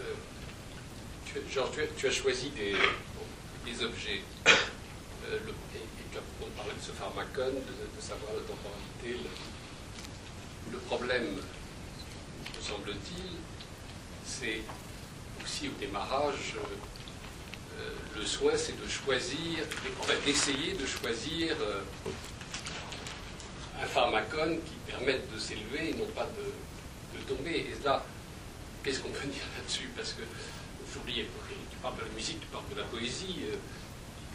Euh, 0.00 0.14
Genre, 1.52 1.70
tu 1.70 1.80
as, 1.82 1.86
tu 1.96 2.06
as 2.08 2.10
choisi 2.10 2.50
des, 2.50 2.74
objets. 3.82 4.22
Euh, 4.46 5.38
et, 5.74 5.78
tu 6.12 6.18
as 6.18 6.46
parlé 6.56 6.72
de 6.78 6.84
ce 6.84 6.92
pharmacone, 6.92 7.54
de, 7.54 8.00
savoir 8.00 8.32
la 8.34 8.42
temporalité. 8.42 9.24
Le, 10.70 10.78
problème, 10.78 11.36
me 11.36 12.62
semble-t-il, 12.62 13.30
c'est 14.24 14.60
aussi 15.42 15.68
au 15.68 15.80
démarrage, 15.80 16.54
euh, 17.78 17.90
le 18.16 18.24
soin, 18.24 18.52
c'est 18.56 18.80
de 18.80 18.88
choisir, 18.88 19.64
d'essayer 20.24 20.74
de 20.74 20.86
choisir 20.86 21.56
un 23.80 23.86
pharmacone 23.86 24.58
qui 24.62 24.74
permette 24.86 25.32
de 25.32 25.38
s'élever 25.38 25.90
et 25.90 25.94
non 25.94 26.06
pas 26.14 26.26
de, 26.26 27.24
tomber. 27.26 27.66
Et 27.70 27.84
là, 27.84 28.04
qu'est-ce 28.82 29.00
qu'on 29.00 29.08
peut 29.08 29.26
dire 29.26 29.44
là-dessus? 29.56 29.88
Parce 29.96 30.12
que, 30.12 30.22
j'oubliais, 30.92 31.26
parles 31.84 31.96
de 31.96 32.08
la 32.08 32.16
musique, 32.16 32.40
tu 32.40 32.46
parles 32.46 32.64
de 32.74 32.80
la 32.80 32.86
poésie, 32.86 33.44
euh, 33.44 33.56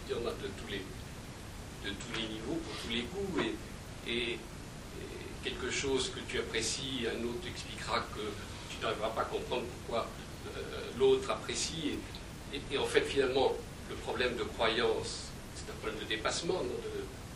il 0.06 0.12
y 0.12 0.16
en 0.16 0.22
a 0.22 0.32
de 0.32 0.48
tous 0.62 0.70
les, 0.70 2.28
niveaux, 2.28 2.60
pour 2.62 2.74
tous 2.84 2.90
les 2.94 3.02
goûts, 3.02 3.42
et, 4.08 4.38
quelque 5.44 5.72
chose 5.72 6.12
que 6.14 6.20
tu 6.30 6.38
apprécies, 6.38 7.08
un 7.08 7.24
autre 7.24 7.48
expliquera 7.48 8.00
que 8.14 8.20
tu 8.70 8.84
n'arriveras 8.84 9.10
pas 9.10 9.22
à 9.22 9.26
comprendre 9.26 9.64
pourquoi 9.64 10.06
euh, 10.48 10.60
l'autre 11.00 11.32
apprécie. 11.32 11.98
Et, 12.54 12.78
en 12.78 12.86
fait, 12.86 13.02
finalement, 13.02 13.54
le 13.90 13.96
problème 13.96 14.36
de 14.36 14.44
croyance, 14.44 15.30
c'est 15.56 15.72
un 15.72 15.76
problème 15.76 16.00
de 16.02 16.06
dépassement, 16.06 16.62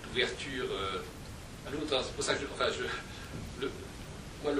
d'ouverture. 0.03 0.65
Euh, 0.69 0.99
c'est 1.65 2.15
pour 2.15 2.23
ça 2.23 2.35
que 2.35 2.43
moi, 4.43 4.51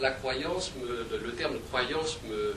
la, 0.00 0.10
croyance, 0.10 0.72
le, 0.78 1.32
terme 1.32 1.58
croyance 1.70 2.18
me. 2.28 2.54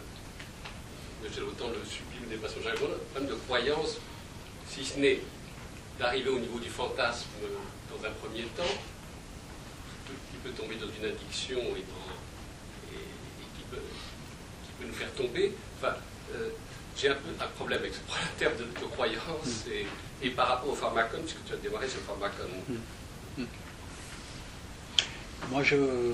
J'ai 1.23 1.41
autant 1.41 1.69
le 1.69 1.85
sublime 1.85 2.29
des 2.29 2.37
façons 2.37 2.59
le 2.65 2.75
problème 2.75 3.29
de 3.29 3.35
croyance, 3.45 3.97
si 4.67 4.83
ce 4.83 4.99
n'est 4.99 5.19
d'arriver 5.99 6.29
au 6.29 6.39
niveau 6.39 6.59
du 6.59 6.69
fantasme 6.69 7.27
dans 7.89 8.07
un 8.07 8.11
premier 8.11 8.43
temps, 8.57 8.63
qui 10.31 10.37
peut 10.43 10.49
tomber 10.49 10.75
dans 10.75 10.87
une 10.87 11.05
addiction 11.05 11.59
et, 11.59 11.83
qui, 13.55 13.63
peut, 13.69 13.77
qui, 13.77 14.71
peut, 14.79 14.87
nous 14.87 14.93
faire 14.93 15.13
tomber. 15.13 15.53
Enfin, 15.77 15.95
euh, 16.33 16.49
j'ai 16.97 17.09
un 17.09 17.15
peu 17.15 17.29
un 17.39 17.47
problème 17.47 17.79
avec 17.79 17.93
ce 17.93 17.99
terme 18.39 18.53
de, 18.57 18.85
croyance 18.87 19.65
et, 19.71 19.85
et, 20.25 20.31
par 20.31 20.47
rapport 20.47 20.71
au 20.71 20.75
pharmacone, 20.75 21.21
puisque 21.21 21.45
tu 21.45 21.53
as 21.53 21.57
démarré 21.57 21.87
sur 21.87 21.99
le 21.99 22.05
pharmacone. 22.05 22.49
Mm. 23.37 23.43
Moi, 25.49 25.63
je 25.63 25.75
ne 25.75 26.13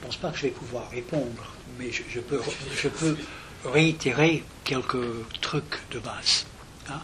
pense 0.00 0.16
pas 0.16 0.30
que 0.30 0.38
je 0.38 0.42
vais 0.42 0.50
pouvoir 0.50 0.90
répondre, 0.90 1.55
mais 1.78 1.90
je, 1.92 2.20
peux, 2.20 3.16
réitérer 3.64 4.44
quelques 4.64 4.96
trucs 5.40 5.80
de 5.90 5.98
base. 5.98 6.46
Hein. 6.88 7.00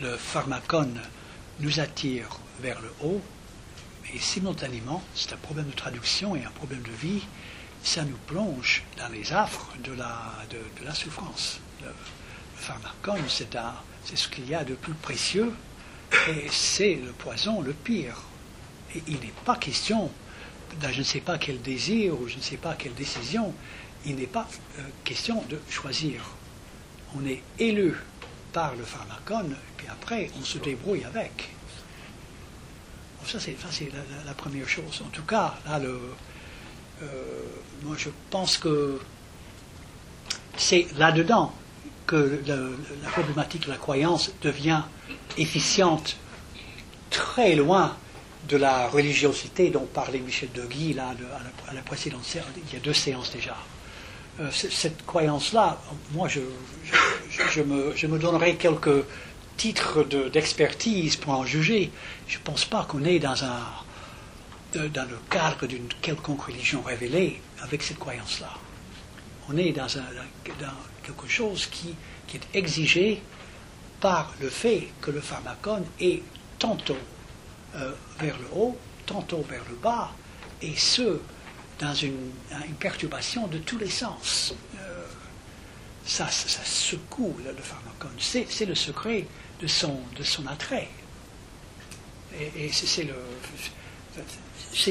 Le 0.00 0.16
pharmacone 0.16 1.00
nous 1.60 1.80
attire 1.80 2.28
vers 2.60 2.80
le 2.80 2.92
haut, 3.02 3.20
et 4.14 4.18
simultanément, 4.18 5.02
c'est 5.14 5.32
un 5.32 5.38
problème 5.38 5.66
de 5.66 5.76
traduction 5.76 6.36
et 6.36 6.44
un 6.44 6.50
problème 6.50 6.82
de 6.82 6.90
vie, 6.90 7.22
ça 7.82 8.04
nous 8.04 8.18
plonge 8.26 8.84
dans 8.98 9.08
les 9.08 9.32
affres 9.32 9.72
de 9.82 9.92
la, 9.92 10.94
souffrance. 10.94 11.60
Le, 11.82 11.88
pharmacone, 12.56 13.22
c'est 13.28 14.16
ce 14.16 14.28
qu'il 14.28 14.48
y 14.48 14.54
a 14.54 14.64
de 14.64 14.74
plus 14.74 14.94
précieux, 14.94 15.52
et 16.28 16.46
c'est 16.50 16.94
le 16.94 17.12
poison 17.12 17.60
le 17.60 17.72
pire 17.72 18.16
il 19.06 19.14
n'est 19.20 19.32
pas 19.44 19.56
question, 19.56 20.10
je 20.80 20.98
ne 20.98 21.02
sais 21.02 21.20
pas 21.20 21.38
quel 21.38 21.60
désir 21.60 22.20
ou 22.20 22.28
je 22.28 22.36
ne 22.36 22.42
sais 22.42 22.56
pas 22.56 22.74
quelle 22.74 22.94
décision, 22.94 23.54
il 24.06 24.16
n'est 24.16 24.26
pas 24.26 24.46
euh, 24.78 24.82
question 25.04 25.42
de 25.48 25.58
choisir. 25.68 26.22
On 27.16 27.24
est 27.26 27.42
élu 27.58 27.94
par 28.52 28.74
le 28.74 28.84
pharmacone, 28.84 29.52
et 29.52 29.72
puis 29.76 29.86
après, 29.88 30.30
on 30.40 30.44
se 30.44 30.58
débrouille 30.58 31.04
avec. 31.04 31.50
ça, 33.26 33.38
c'est 33.40 33.56
la, 34.26 34.34
première 34.34 34.68
chose. 34.68 35.02
En 35.04 35.10
tout 35.10 35.24
cas, 35.24 35.54
là, 35.66 35.78
le, 35.78 36.00
euh, 37.02 37.06
moi, 37.82 37.96
je 37.98 38.10
pense 38.30 38.58
que 38.58 39.00
c'est 40.56 40.86
là-dedans 40.98 41.52
que 42.06 42.40
la 42.46 43.10
problématique 43.10 43.64
de 43.64 43.70
la 43.70 43.76
croyance 43.76 44.32
devient 44.42 44.82
efficiente 45.38 46.16
très 47.10 47.54
loin 47.54 47.96
de 48.48 48.56
la 48.56 48.88
religiosité 48.88 49.70
dont 49.70 49.86
parlait 49.86 50.18
Michel 50.18 50.50
Deguy 50.52 50.98
à, 50.98 51.14
la, 51.72 51.82
précédente 51.82 52.24
séance, 52.24 52.46
il 52.68 52.74
y 52.74 52.76
a 52.76 52.80
deux 52.80 52.92
séances 52.92 53.30
déjà. 53.32 53.56
Euh, 54.40 54.50
cette 54.50 55.04
croyance-là, 55.04 55.78
moi 56.12 56.26
je, 56.26 56.40
me, 57.60 57.94
je, 57.94 58.06
donnerai 58.06 58.56
quelques 58.56 59.04
titres 59.58 60.04
d'expertise 60.30 61.16
pour 61.16 61.34
en 61.34 61.44
juger. 61.44 61.90
Je 62.26 62.38
ne 62.38 62.42
pense 62.42 62.64
pas 62.64 62.84
qu'on 62.84 63.04
est 63.04 63.18
dans, 63.18 63.44
un, 63.44 64.88
dans 64.88 65.08
le 65.08 65.18
cadre 65.28 65.66
d'une 65.66 65.88
quelconque 66.00 66.44
religion 66.44 66.80
révélée 66.82 67.42
avec 67.60 67.82
cette 67.82 67.98
croyance-là. 67.98 68.54
On 69.50 69.56
est 69.58 69.72
dans, 69.72 69.86
quelque 71.02 71.28
chose 71.28 71.66
qui, 71.66 71.94
qui 72.26 72.38
est 72.38 72.56
exigé 72.58 73.20
par 74.00 74.32
le 74.40 74.48
fait 74.48 74.88
que 75.02 75.10
le 75.10 75.20
pharmacone 75.20 75.84
est 76.00 76.22
tantôt 76.58 76.96
euh, 77.76 77.92
vers 78.18 78.38
le 78.38 78.46
haut, 78.56 78.78
tantôt 79.04 79.44
vers 79.48 79.62
le 79.68 79.76
bas, 79.76 80.10
et 80.62 80.74
ce, 80.74 81.20
dans 81.82 81.94
une, 81.94 82.30
perturbation 82.78 83.48
de 83.48 83.58
tous 83.58 83.76
les 83.76 83.90
sens. 83.90 84.54
Euh, 84.78 85.04
ça, 86.06 86.28
secoue 86.30 87.36
le, 87.44 87.52
pharmacone. 87.60 88.16
C'est 88.18 88.64
le 88.64 88.74
secret 88.74 89.26
de 89.60 89.66
son, 89.66 90.00
attrait. 90.48 90.88
Et, 92.56 92.72
c'est 92.72 93.06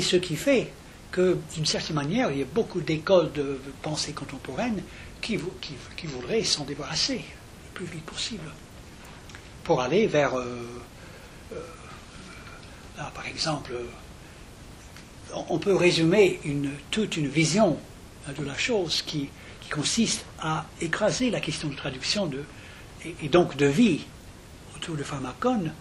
ce 0.02 0.16
qui 0.18 0.36
fait 0.36 0.72
que, 1.12 1.38
d'une 1.54 1.66
certaine 1.66 1.96
manière, 1.96 2.30
il 2.32 2.40
y 2.40 2.42
a 2.42 2.46
beaucoup 2.46 2.82
d'écoles 2.82 3.32
de 3.32 3.60
pensée 3.82 4.14
contemporaine 4.14 4.84
qui, 5.22 5.38
voudraient 5.38 6.44
s'en 6.44 6.66
débarrasser 6.66 7.24
le 7.66 7.72
plus 7.74 7.86
vite 7.86 8.06
possible 8.06 8.52
pour 9.64 9.82
aller 9.82 10.08
vers 10.08 10.38
euh, 10.38 10.66
par 13.14 13.26
exemple, 13.26 13.74
on 15.50 15.60
peut 15.60 15.76
résumer 15.76 16.40
toute 16.90 17.18
une 17.18 17.28
vision 17.28 17.78
de 18.28 18.44
la 18.44 18.58
chose 18.58 19.02
qui, 19.02 19.30
consiste 19.72 20.26
à 20.42 20.66
écraser 20.82 21.30
la 21.30 21.40
question 21.40 21.70
de 21.70 21.76
traduction 21.76 22.30
et, 23.24 23.30
donc 23.30 23.56
de 23.56 23.68
vie 23.68 24.02
autour 24.76 24.98
de 24.98 25.04
pharmacone. 25.04 25.72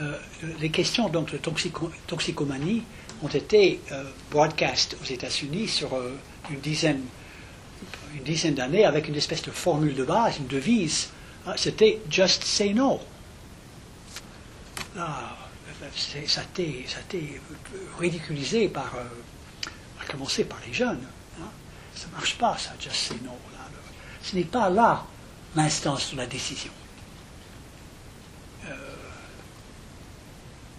Euh, 0.00 0.18
les 0.58 0.70
questions 0.70 1.08
donc, 1.08 1.30
de 1.30 1.38
toxicomanie 1.38 2.82
ont 3.22 3.28
été 3.28 3.80
euh, 3.92 4.02
broadcast 4.32 4.96
aux 5.00 5.04
États-Unis 5.04 5.68
sur 5.68 5.94
euh, 5.94 6.18
une 6.50 6.58
dizaine, 6.58 7.04
d'années 8.54 8.84
avec 8.84 9.06
une 9.06 9.14
espèce 9.14 9.42
de 9.42 9.52
formule 9.52 9.94
de 9.94 10.04
base, 10.04 10.38
une 10.38 10.48
devise. 10.48 11.10
Ah, 11.46 11.54
c'était 11.56 12.00
Just 12.10 12.42
say 12.42 12.74
no. 12.74 13.00
Là, 14.96 15.47
ça 15.96 16.40
a 16.40 16.42
été, 16.42 17.40
ridiculisé 17.98 18.68
par, 18.68 18.94
euh, 18.96 19.04
à 20.00 20.04
commencer 20.06 20.44
par 20.44 20.58
les 20.66 20.72
jeunes. 20.72 21.06
Hein. 21.40 21.50
Ça 21.94 22.06
ne 22.08 22.12
marche 22.12 22.36
pas, 22.38 22.56
ça, 22.58 22.72
just 22.80 22.96
say 22.96 23.14
no. 23.22 23.32
Ce 24.22 24.36
n'est 24.36 24.44
pas 24.44 24.68
là 24.68 25.06
l'instance 25.54 26.12
de 26.12 26.16
la 26.18 26.26
décision. 26.26 26.72
Euh, 28.66 28.74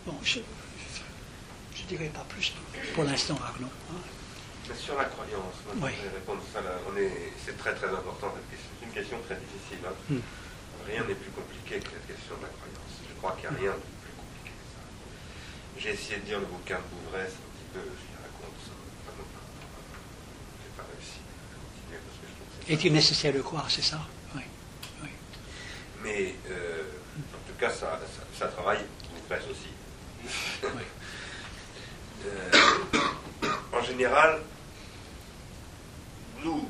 bon, 0.06 0.16
je 0.24 0.40
ne 0.40 1.88
dirais 1.88 2.12
pas 2.14 2.26
plus 2.30 2.54
pour 2.94 3.04
l'instant, 3.06 3.40
Arnaud. 3.44 3.68
Hein. 3.92 4.74
Sur 4.78 4.96
la 4.98 5.06
croyance, 5.06 5.56
répondre 6.14 6.42
ça, 6.54 6.60
c'est 7.44 7.58
très 7.58 7.74
très 7.74 7.88
important 7.88 8.32
C'est 8.52 8.86
une 8.86 8.94
question 8.94 9.18
très 9.26 9.36
difficile. 9.36 9.80
Hein. 9.88 9.94
Hmm. 10.10 10.20
Rien 10.86 11.04
n'est 11.06 11.16
plus 11.16 11.32
compliqué 11.32 11.80
que 11.80 11.90
la 11.90 12.14
question 12.14 12.38
de 12.38 12.44
la 12.44 12.50
croyance. 12.50 12.94
Je 13.10 13.16
crois 13.18 13.32
qu'il 13.32 13.50
n'y 13.50 13.68
a 13.68 13.72
rien 13.72 13.80
j'ai 15.78 15.91
essayé 15.91 16.18
de 16.20 16.26
dire 16.26 16.40
le 16.40 16.46
bouquin 16.46 16.78
de 16.78 16.84
Bouvray, 16.84 17.26
c'est 17.28 17.36
un 17.36 17.52
petit 17.54 17.70
peu, 17.74 17.80
je 17.80 18.18
raconte 18.18 18.58
ça. 18.66 18.72
J'ai 20.64 20.78
pas 20.78 20.84
réussi 20.91 21.20
à 21.20 21.56
continuer 21.56 22.00
parce 22.06 22.18
que 22.20 22.28
je 22.28 22.34
trouve 22.36 22.66
que 22.68 22.72
Est-il 22.74 22.94
nécessaire 22.94 23.34
de 23.34 23.41
croire, 23.41 23.70
c'est 23.70 23.82
ça? 23.82 24.00
Oui. 24.36 24.41
oui. 25.04 25.10
Mais 26.04 26.36
euh, 26.50 26.84
en 27.18 27.48
tout 27.48 27.58
cas, 27.60 27.70
ça, 27.70 28.00
ça, 28.00 28.24
ça 28.38 28.48
travaille 28.48 28.86
Bouvray 29.16 29.41
aussi. 29.50 29.70
Oui. 30.64 30.84
Euh, 32.26 32.52
en 33.72 33.82
général, 33.82 34.41
nous 36.44 36.68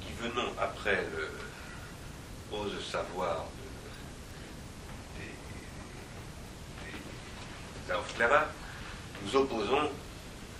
qui 0.00 0.12
venons 0.20 0.52
après 0.56 1.04
le 1.16 1.28
ose 2.56 2.84
savoir 2.84 3.46
là 8.18 8.48
nous 9.24 9.36
opposons 9.36 9.90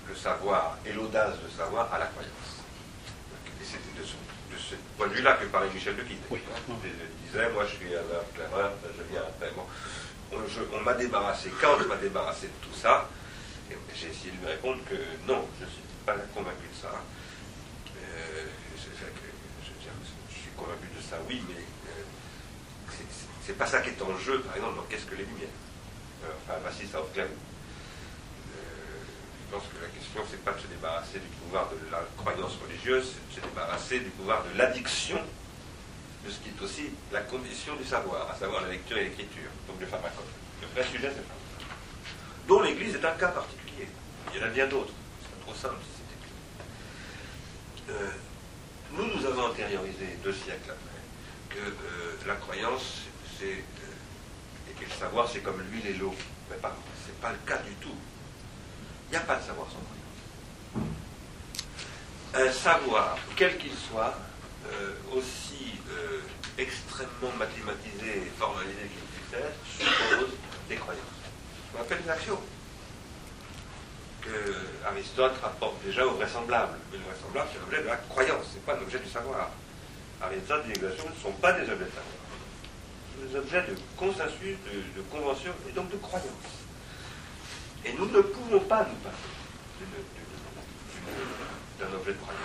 le 0.08 0.14
savoir 0.14 0.76
et 0.86 0.92
l'audace 0.92 1.34
de 1.42 1.48
savoir 1.56 1.92
à 1.92 1.98
la 1.98 2.06
croyance. 2.06 2.32
Et 3.60 3.64
c'est 3.64 3.78
de 3.98 4.04
ce, 4.06 4.14
ce 4.58 4.74
point 4.96 5.08
de 5.08 5.14
vue-là 5.14 5.34
que 5.34 5.46
parlait 5.46 5.70
Michel 5.72 5.96
de 5.96 6.02
Guide. 6.02 6.18
Oui. 6.30 6.40
Il 6.68 7.26
disait, 7.28 7.50
moi 7.50 7.64
je 7.66 7.74
suis 7.76 7.86
un 7.86 8.02
éclaireur, 8.32 8.72
je 8.96 9.02
viens 9.10 9.22
après. 9.22 9.50
Bon, 9.56 9.64
on, 10.32 10.46
je- 10.48 10.76
on 10.76 10.80
m'a 10.82 10.94
débarrassé, 10.94 11.50
quand 11.60 11.76
on 11.82 11.88
m'a 11.88 11.96
débarrassé 11.96 12.46
de 12.48 12.66
tout 12.68 12.74
ça, 12.78 13.08
et 13.70 13.76
j'ai 13.94 14.08
essayé 14.08 14.30
de 14.32 14.36
lui 14.38 14.46
répondre 14.46 14.78
que 14.88 14.94
non, 15.26 15.46
je 15.58 15.64
ne 15.64 15.70
suis 15.70 15.82
pas 16.06 16.14
convaincu 16.34 16.68
de 16.72 16.80
ça. 16.80 16.88
Euh, 16.92 18.46
je, 18.76 18.82
je- 18.82 19.66
je 19.66 19.72
je 20.28 20.34
suis 20.40 20.50
convaincu 20.56 20.86
de 20.96 21.02
ça, 21.02 21.16
oui, 21.28 21.42
mais 21.48 21.54
euh, 21.60 22.92
c'est- 23.46 23.52
pas 23.54 23.66
ça 23.66 23.80
qui 23.80 23.90
est 23.90 24.02
en 24.02 24.16
jeu, 24.18 24.40
par 24.40 24.56
exemple, 24.56 24.76
dans 24.76 24.82
Qu'est-ce 24.82 25.04
que 25.06 25.14
les 25.14 25.24
Lumières? 25.24 25.48
Enfin, 26.22 26.58
Massis 26.64 26.94
à 26.94 27.00
Clairvaux. 27.12 27.32
Euh, 27.32 29.02
je 29.46 29.54
pense 29.54 29.64
que 29.64 29.82
la 29.82 29.88
question, 29.88 30.22
c'est 30.30 30.42
pas 30.44 30.52
de 30.52 30.60
se 30.60 30.66
débarrasser 30.66 31.18
du 31.18 31.28
pouvoir 31.42 31.68
de 31.70 31.90
la 31.90 32.02
croyance 32.16 32.58
religieuse, 32.62 33.12
c'est 33.30 33.40
de 33.40 33.46
se 33.46 33.50
débarrasser 33.50 34.00
du 34.00 34.10
pouvoir 34.10 34.44
de 34.44 34.58
l'addiction 34.58 35.18
de 36.24 36.30
ce 36.30 36.38
qui 36.38 36.50
est 36.50 36.62
aussi 36.62 36.90
la 37.10 37.20
condition 37.22 37.74
du 37.76 37.84
savoir, 37.84 38.30
à 38.30 38.36
savoir 38.36 38.62
la 38.62 38.68
lecture 38.68 38.96
et 38.96 39.04
l'écriture, 39.04 39.50
donc 39.66 39.80
le 39.80 39.86
pharmacone. 39.86 40.24
Le 40.60 40.68
vrai 40.68 40.88
sujet, 40.88 41.10
c'est 41.10 41.18
le. 41.18 41.42
Dont 42.48 42.62
l'Église 42.62 42.94
est 42.94 43.04
un 43.04 43.12
cas 43.12 43.28
particulier. 43.28 43.88
Il 44.32 44.40
y 44.40 44.42
en 44.42 44.46
a 44.46 44.50
bien 44.50 44.66
d'autres. 44.66 44.92
C'est 45.22 45.44
trop 45.44 45.54
simple. 45.54 45.82
Euh, 47.90 48.10
nous, 48.92 49.06
nous 49.06 49.26
avons 49.26 49.48
intériorisé 49.48 50.18
deux 50.22 50.32
siècles 50.32 50.70
après 50.70 50.92
que 51.50 51.58
euh, 51.58 52.16
la 52.26 52.34
croyance, 52.36 53.02
c'est 53.38 53.58
euh, 53.58 53.81
et 54.82 54.84
le 54.84 54.98
savoir, 54.98 55.28
c'est 55.28 55.40
comme 55.40 55.62
l'huile 55.70 55.86
et 55.86 55.94
l'eau. 55.94 56.14
Mais 56.50 56.56
pas, 56.56 56.74
c'est 57.06 57.18
pas 57.20 57.30
le 57.30 57.38
cas 57.46 57.58
du 57.58 57.72
tout. 57.74 57.94
Il 59.08 59.10
n'y 59.12 59.16
a 59.16 59.20
pas 59.20 59.36
de 59.36 59.42
savoir 59.42 59.68
sans 59.68 59.78
croyance. 59.78 60.88
Un 62.34 62.52
savoir, 62.52 63.16
quel 63.36 63.58
qu'il 63.58 63.74
soit, 63.74 64.14
euh, 64.66 64.94
aussi 65.12 65.78
euh, 65.90 66.20
extrêmement 66.58 67.32
mathématisé 67.38 68.22
et 68.26 68.32
formalisé 68.38 68.80
qu'il 68.80 69.02
puisse 69.12 69.34
être, 69.34 69.56
suppose 69.78 70.30
des 70.68 70.76
croyances. 70.76 71.04
On 71.76 71.80
appelle 71.80 72.02
des 72.02 72.10
axiomes. 72.10 72.38
Que 74.22 74.86
Aristote 74.86 75.34
rapporte 75.42 75.82
déjà 75.84 76.06
au 76.06 76.12
vraisemblable. 76.12 76.78
Mais 76.90 76.98
le 76.98 77.04
vraisemblable, 77.04 77.48
c'est 77.52 77.60
l'objet 77.60 77.82
de 77.82 77.88
la 77.88 77.96
croyance, 77.96 78.46
c'est 78.52 78.64
pas 78.64 78.76
l'objet 78.76 78.98
du 78.98 79.10
savoir. 79.10 79.50
Aristote 80.22 80.64
dit 80.66 80.80
les 80.80 80.86
axiomes 80.88 81.10
ne 81.14 81.20
sont 81.20 81.32
pas 81.32 81.52
des 81.52 81.62
objets 81.62 81.84
de 81.84 81.90
savoir. 81.90 82.21
Objets 83.34 83.62
de 83.62 83.74
consensus, 83.96 84.56
de, 84.96 85.00
convention 85.10 85.52
et 85.68 85.72
donc 85.72 85.90
de 85.90 85.96
croyance. 85.96 86.26
Et 87.84 87.92
nous 87.94 88.06
ne 88.06 88.20
pouvons 88.20 88.60
pas 88.60 88.86
nous 88.88 88.96
passer 88.96 89.16
d'un 91.78 91.96
objet 91.96 92.12
de 92.12 92.18
croyance. 92.18 92.42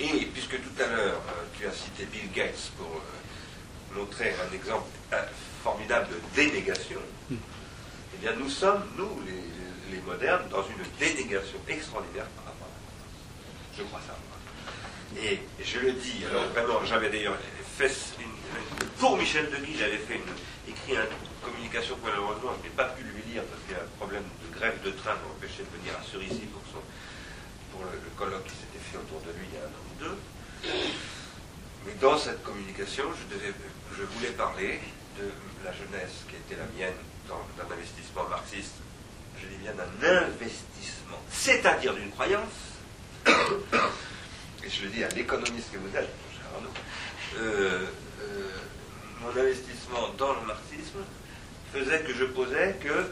Et 0.00 0.26
puisque 0.26 0.60
tout 0.60 0.82
à 0.82 0.86
l'heure 0.88 1.20
euh, 1.28 1.44
tu 1.56 1.66
as 1.66 1.72
cité 1.72 2.06
Bill 2.06 2.30
Gates 2.32 2.72
pour 2.76 2.86
euh, 2.86 3.98
montrer 3.98 4.34
un 4.48 4.52
exemple 4.54 4.88
euh, 5.12 5.22
formidable 5.62 6.08
de 6.08 6.20
dénégation, 6.34 6.98
eh 7.30 8.16
bien 8.20 8.32
nous 8.36 8.48
sommes, 8.48 8.82
nous 8.96 9.10
les, 9.90 10.00
modernes, 10.00 10.48
dans 10.50 10.62
une 10.62 10.82
dénégation 10.98 11.58
extraordinaire 11.68 12.26
par 12.36 12.46
rapport 12.46 12.66
à 12.66 12.72
la 12.74 12.80
croyance. 12.86 13.78
Je 13.78 13.82
crois 13.84 14.00
ça. 14.06 14.16
Et 15.22 15.40
je 15.62 15.78
le 15.80 15.92
dis, 15.92 16.24
alors 16.30 16.46
vraiment, 16.48 16.84
j'avais 16.84 17.10
d'ailleurs 17.10 17.36
fait 17.76 17.92
une- 18.18 18.29
pour 18.98 19.16
Michel 19.16 19.48
Deguy, 19.50 19.76
j'avais 19.78 19.98
fait 19.98 20.16
une, 20.16 20.72
écrit 20.72 20.92
une 20.92 21.08
communication 21.42 21.96
que 21.96 22.04
malheureusement 22.04 22.52
je 22.58 22.68
n'ai 22.68 22.74
pas 22.74 22.84
pu 22.92 23.02
lui 23.02 23.22
lire 23.32 23.42
parce 23.44 23.62
qu'il 23.64 23.72
y 23.72 23.80
a 23.80 23.82
un 23.82 23.96
problème 23.96 24.24
de 24.24 24.54
grève 24.54 24.76
de 24.82 24.90
train 24.90 25.14
m'a 25.14 25.32
empêché 25.32 25.64
de 25.64 25.72
venir 25.78 25.96
à 25.98 26.02
Cerisy 26.04 26.46
pour, 26.52 26.62
pour 27.72 27.84
le, 27.84 27.98
colloque 28.18 28.44
qui 28.44 28.56
s'était 28.56 28.84
fait 28.84 28.98
autour 28.98 29.20
de 29.20 29.32
lui 29.38 29.48
il 29.48 29.56
y 29.56 29.60
a 29.60 29.64
un 29.64 29.72
an 29.72 29.84
ou 29.88 29.94
deux. 30.04 30.18
Mais 31.86 31.94
dans 32.00 32.18
cette 32.18 32.42
communication, 32.42 33.04
je, 33.16 34.02
voulais 34.02 34.32
parler 34.36 34.80
de 35.18 35.30
la 35.64 35.72
jeunesse 35.72 36.28
qui 36.28 36.36
était 36.36 36.60
la 36.60 36.68
mienne 36.76 36.98
dans 37.26 37.40
d'un 37.56 37.72
investissement 37.72 38.28
marxiste. 38.28 38.74
Je 39.40 39.46
dis 39.46 39.56
bien 39.56 39.72
d'un 39.72 40.06
investissement, 40.06 41.16
c'est-à-dire 41.30 41.94
d'une 41.94 42.10
croyance. 42.10 42.76
Et 43.26 44.68
je 44.68 44.82
le 44.84 44.90
dis 44.90 45.02
à 45.02 45.08
l'économiste 45.08 45.72
que 45.72 45.78
vous 45.78 45.96
êtes, 45.96 46.12
cher 46.36 46.44
Arnaud. 46.54 46.68
euh, 47.38 47.86
mon 49.20 49.40
investissement 49.40 50.08
dans 50.18 50.32
le 50.34 50.46
marxisme 50.46 51.00
faisait 51.72 52.00
que 52.00 52.14
je 52.14 52.24
posais 52.24 52.76
que 52.82 53.10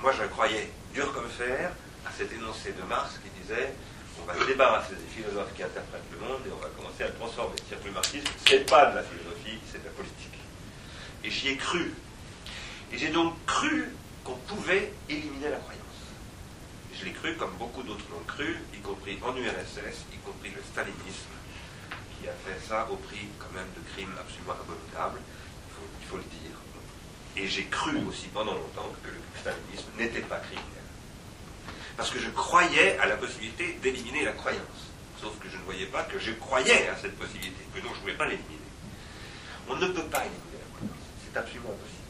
moi 0.00 0.12
je 0.12 0.26
croyais 0.28 0.70
dur 0.94 1.12
comme 1.12 1.28
fer 1.28 1.70
à 2.06 2.10
cet 2.16 2.32
énoncé 2.32 2.72
de 2.72 2.82
Marx 2.88 3.18
qui 3.22 3.30
disait 3.40 3.74
on 4.20 4.24
va 4.24 4.38
se 4.38 4.46
débarrasser 4.46 4.94
des 4.94 5.22
philosophes 5.22 5.52
qui 5.56 5.62
interprètent 5.62 6.10
le 6.12 6.18
monde 6.18 6.40
et 6.46 6.50
on 6.52 6.62
va 6.62 6.68
commencer 6.76 7.04
à 7.04 7.08
transformer. 7.08 7.56
C'est-à-dire 7.56 7.82
que 7.82 7.88
le 7.88 7.94
marxisme, 7.94 8.32
c'est 8.46 8.70
pas 8.70 8.90
de 8.90 8.96
la 8.96 9.02
philosophie, 9.02 9.58
c'est 9.70 9.80
de 9.80 9.86
la 9.86 9.90
politique. 9.90 10.38
Et 11.24 11.30
j'y 11.30 11.48
ai 11.48 11.56
cru. 11.56 11.92
Et 12.92 12.98
j'ai 12.98 13.08
donc 13.08 13.34
cru 13.46 13.88
qu'on 14.24 14.36
pouvait 14.46 14.92
éliminer 15.08 15.50
la 15.50 15.56
croyance. 15.56 15.82
Je 16.98 17.04
l'ai 17.04 17.12
cru 17.12 17.36
comme 17.36 17.52
beaucoup 17.58 17.82
d'autres 17.82 18.04
l'ont 18.10 18.24
cru, 18.26 18.58
y 18.74 18.78
compris 18.78 19.18
en 19.22 19.34
URSS, 19.34 20.04
y 20.12 20.18
compris 20.18 20.50
le 20.50 20.62
stalinisme, 20.62 21.31
qui 22.22 22.28
a 22.28 22.32
fait 22.32 22.68
ça 22.68 22.86
au 22.88 22.96
prix 22.96 23.26
quand 23.38 23.52
même 23.52 23.66
de 23.76 23.82
crimes 23.92 24.14
absolument 24.18 24.52
abominables, 24.52 25.20
il 26.00 26.06
faut, 26.06 26.16
le 26.16 26.22
dire. 26.22 26.56
Et 27.36 27.48
j'ai 27.48 27.64
cru 27.64 27.96
aussi 28.06 28.28
pendant 28.28 28.54
longtemps 28.54 28.92
que 29.02 29.08
le 29.08 29.20
stalinisme 29.40 29.88
n'était 29.98 30.20
pas 30.20 30.38
criminel. 30.38 30.86
Parce 31.96 32.10
que 32.10 32.20
je 32.20 32.30
croyais 32.30 32.98
à 32.98 33.06
la 33.06 33.16
possibilité 33.16 33.72
d'éliminer 33.82 34.24
la 34.24 34.32
croyance. 34.32 34.92
Sauf 35.20 35.38
que 35.40 35.48
je 35.48 35.56
ne 35.56 35.62
voyais 35.62 35.86
pas 35.86 36.04
que 36.04 36.18
je 36.18 36.32
croyais 36.32 36.88
à 36.88 36.96
cette 36.96 37.18
possibilité, 37.18 37.64
que 37.74 37.80
donc 37.80 37.92
je 37.92 37.96
ne 37.96 38.00
pouvais 38.00 38.16
pas 38.16 38.26
l'éliminer. 38.26 38.58
On 39.68 39.76
ne 39.76 39.86
peut 39.86 40.04
pas 40.04 40.20
éliminer 40.20 40.58
la 40.60 40.76
croyance. 40.76 41.04
C'est 41.24 41.38
absolument 41.38 41.70
impossible. 41.70 42.02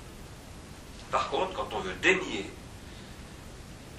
Par 1.11 1.31
contre, 1.31 1.53
quand 1.55 1.69
on 1.73 1.81
veut 1.81 1.95
dénier 2.03 2.51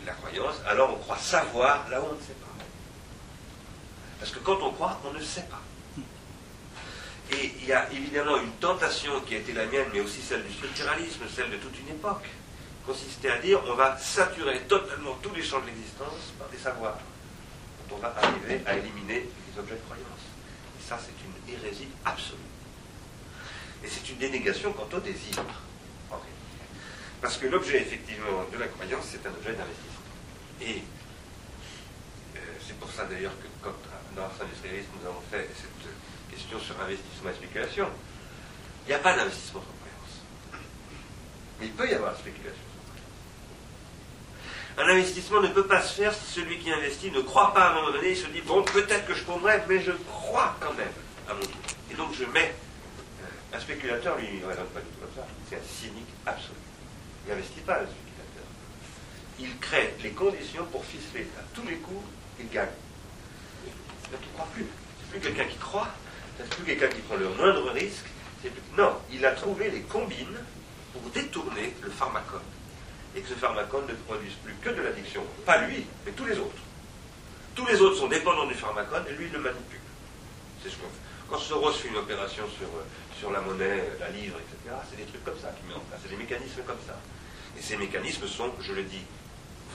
la 0.05 0.13
croyance, 0.13 0.55
alors 0.67 0.93
on 0.93 0.97
croit 0.97 1.17
savoir 1.17 1.87
là 1.89 2.01
où 2.01 2.05
on 2.05 2.15
ne 2.15 2.21
sait 2.21 2.33
pas. 2.33 2.47
Parce 4.19 4.31
que 4.31 4.39
quand 4.39 4.61
on 4.61 4.71
croit, 4.71 4.99
on 5.05 5.13
ne 5.13 5.23
sait 5.23 5.43
pas. 5.43 5.61
Et 7.33 7.51
il 7.61 7.65
y 7.65 7.73
a 7.73 7.91
évidemment 7.91 8.37
une 8.37 8.51
tentation 8.53 9.19
qui 9.21 9.35
a 9.35 9.39
été 9.39 9.53
la 9.53 9.65
mienne, 9.65 9.87
mais 9.93 10.01
aussi 10.01 10.21
celle 10.21 10.43
du 10.45 10.53
structuralisme, 10.53 11.23
celle 11.33 11.49
de 11.49 11.57
toute 11.57 11.77
une 11.79 11.89
époque, 11.89 12.25
consistait 12.85 13.31
à 13.31 13.39
dire 13.39 13.61
on 13.67 13.75
va 13.75 13.97
saturer 13.97 14.59
totalement 14.67 15.17
tous 15.21 15.33
les 15.33 15.41
champs 15.43 15.61
de 15.61 15.67
l'existence 15.67 16.33
par 16.37 16.47
des 16.49 16.57
savoirs. 16.57 16.97
dont 17.89 17.95
on 17.95 17.99
va 17.99 18.13
arriver 18.21 18.61
à 18.65 18.75
éliminer 18.75 19.25
les 19.25 19.59
objets 19.59 19.75
de 19.75 19.81
croyance. 19.81 20.23
Et 20.79 20.83
ça, 20.87 20.99
c'est 20.99 21.15
une 21.25 21.55
hérésie 21.55 21.87
absolue. 22.05 22.39
Et 23.83 23.87
c'est 23.87 24.07
une 24.09 24.17
dénégation 24.17 24.71
quant 24.73 24.87
au 24.95 24.99
désir. 24.99 25.43
Parce 27.21 27.37
que 27.37 27.47
l'objet, 27.47 27.81
effectivement, 27.81 28.43
de 28.51 28.57
la 28.57 28.67
croyance, 28.67 29.05
c'est 29.11 29.25
un 29.25 29.31
objet 29.31 29.53
d'investissement. 29.53 30.03
Et 30.61 30.83
euh, 32.35 32.39
c'est 32.65 32.77
pour 32.77 32.91
ça, 32.91 33.05
d'ailleurs, 33.05 33.31
que 33.39 33.47
quand, 33.61 33.73
dans 34.15 34.23
l'art 34.23 34.31
industrialiste, 34.41 34.89
nous 34.99 35.07
avons 35.07 35.21
fait 35.31 35.47
sur 36.49 36.79
investissement 36.81 37.29
et 37.29 37.33
spéculation, 37.33 37.87
il 38.85 38.89
n'y 38.89 38.93
a 38.93 38.99
pas 38.99 39.15
d'investissement 39.15 39.61
sans 39.61 39.75
croyance. 39.79 40.21
Mais 41.59 41.67
il 41.67 41.73
peut 41.73 41.89
y 41.89 41.93
avoir 41.93 42.15
spéculation 42.17 42.61
sans 42.61 42.83
croyance. 42.83 43.03
Un 44.77 44.87
investissement 44.95 45.41
ne 45.41 45.49
peut 45.49 45.67
pas 45.67 45.81
se 45.81 45.93
faire 45.93 46.13
si 46.13 46.33
celui 46.33 46.59
qui 46.59 46.71
investit 46.71 47.11
ne 47.11 47.21
croit 47.21 47.53
pas 47.53 47.67
à 47.67 47.71
un 47.71 47.75
moment 47.75 47.91
donné, 47.91 48.11
il 48.11 48.17
se 48.17 48.27
dit, 48.27 48.41
bon, 48.41 48.63
peut-être 48.63 49.05
que 49.05 49.13
je 49.13 49.23
tomberai, 49.23 49.61
mais 49.67 49.79
je 49.79 49.91
crois 49.91 50.55
quand 50.59 50.73
même 50.73 50.91
à 51.29 51.33
mon 51.33 51.41
tour. 51.41 51.61
Et 51.91 51.95
donc 51.95 52.13
je 52.13 52.25
mets... 52.25 52.55
euh, 53.21 53.57
un 53.57 53.59
spéculateur, 53.59 54.17
lui, 54.17 54.27
il 54.33 54.39
ne 54.41 54.45
raisonne 54.45 54.67
pas 54.67 54.81
du 54.81 54.87
tout 54.87 54.99
comme 54.99 55.15
ça. 55.15 55.27
C'est 55.49 55.57
un 55.57 55.67
cynique 55.67 56.09
absolu. 56.25 56.57
Il 57.25 57.29
n'investit 57.29 57.61
pas, 57.61 57.79
le 57.79 57.87
spéculateur. 57.87 58.43
Il 59.39 59.57
crée 59.59 59.93
les 60.01 60.11
conditions 60.11 60.65
pour 60.65 60.83
ficeler. 60.85 61.27
À 61.37 61.43
tous 61.55 61.65
les 61.67 61.77
coups, 61.77 62.05
il 62.39 62.49
gagne. 62.49 62.69
Il 63.65 64.11
ne 64.11 64.17
croit 64.33 64.47
plus. 64.53 64.65
C'est 64.99 65.09
plus 65.11 65.19
quelqu'un 65.19 65.45
qui 65.49 65.57
croit, 65.57 65.87
c'est 66.37 66.49
plus 66.55 66.65
quelqu'un 66.65 66.87
qui 66.87 67.01
prend 67.01 67.15
le 67.15 67.29
moindre 67.29 67.71
risque. 67.71 68.05
Non, 68.77 68.97
il 69.11 69.25
a 69.25 69.31
trouvé 69.31 69.69
les 69.69 69.81
combines 69.81 70.37
pour 70.91 71.01
détourner 71.11 71.73
le 71.81 71.89
pharmacone. 71.89 72.41
Et 73.15 73.21
que 73.21 73.29
ce 73.29 73.35
pharmacone 73.35 73.85
ne 73.87 73.93
produise 73.93 74.33
plus 74.43 74.55
que 74.55 74.69
de 74.69 74.81
l'addiction, 74.81 75.23
pas 75.45 75.65
lui, 75.65 75.85
mais 76.05 76.11
tous 76.11 76.25
les 76.25 76.37
autres. 76.37 76.61
Tous 77.55 77.65
les 77.67 77.79
autres 77.81 77.97
sont 77.97 78.07
dépendants 78.07 78.47
du 78.47 78.55
pharmacone 78.55 79.03
et 79.09 79.13
lui, 79.13 79.27
il 79.27 79.31
le 79.31 79.39
manipule. 79.39 79.79
C'est 80.63 80.69
ce 80.69 80.75
qu'on 80.75 80.87
fait. 80.87 81.03
Quand 81.29 81.37
Soros 81.37 81.71
fait 81.71 81.87
une 81.87 81.97
opération 81.97 82.43
sur, 82.57 82.67
euh, 82.67 82.83
sur 83.17 83.31
la 83.31 83.41
monnaie, 83.41 83.79
euh, 83.79 83.99
la 83.99 84.09
livre, 84.09 84.37
etc., 84.39 84.75
c'est 84.89 84.97
des 84.97 85.05
trucs 85.05 85.23
comme 85.23 85.39
ça 85.39 85.49
qu'il 85.51 85.67
met 85.67 85.75
en 85.75 85.79
place. 85.81 85.99
C'est 86.03 86.09
des 86.09 86.17
mécanismes 86.17 86.63
comme 86.65 86.81
ça. 86.85 86.99
Et 87.57 87.61
ces 87.61 87.77
mécanismes 87.77 88.27
sont, 88.27 88.51
je 88.59 88.73
le 88.73 88.83
dis, 88.83 89.03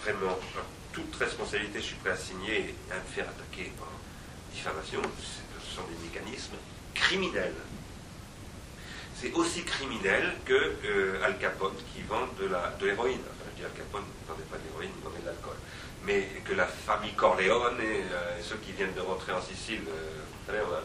vraiment, 0.02 0.32
en 0.32 0.92
toute 0.92 1.14
responsabilité, 1.16 1.80
je 1.80 1.86
suis 1.86 1.96
prêt 1.96 2.10
à 2.10 2.16
signer 2.16 2.74
et 2.90 2.92
à 2.92 2.96
me 2.96 3.08
faire 3.14 3.26
attaquer 3.28 3.72
en 3.80 4.54
diffamation. 4.54 5.00
Des 5.86 6.08
mécanismes 6.08 6.56
criminels. 6.94 7.54
C'est 9.20 9.32
aussi 9.32 9.62
criminel 9.62 10.34
que 10.44 10.76
euh, 10.84 11.24
Al 11.24 11.38
Capone 11.38 11.74
qui 11.92 12.02
vend 12.02 12.26
de 12.38 12.48
de 12.48 12.86
l'héroïne. 12.86 13.20
Enfin, 13.20 13.50
dis 13.56 13.64
Al 13.64 13.72
Capone 13.72 14.02
ne 14.02 14.28
vendait 14.28 14.44
pas 14.44 14.58
d'héroïne, 14.58 14.90
il 14.96 15.02
vendait 15.04 15.20
de 15.20 15.26
l'alcool. 15.26 15.56
Mais 16.04 16.28
que 16.44 16.54
la 16.54 16.66
famille 16.66 17.14
Corleone 17.14 17.80
et, 17.80 18.02
euh, 18.12 18.42
ceux 18.42 18.56
qui 18.56 18.72
viennent 18.72 18.94
de 18.94 19.00
rentrer 19.00 19.32
en 19.32 19.42
Sicile, 19.42 19.82
euh, 19.88 20.80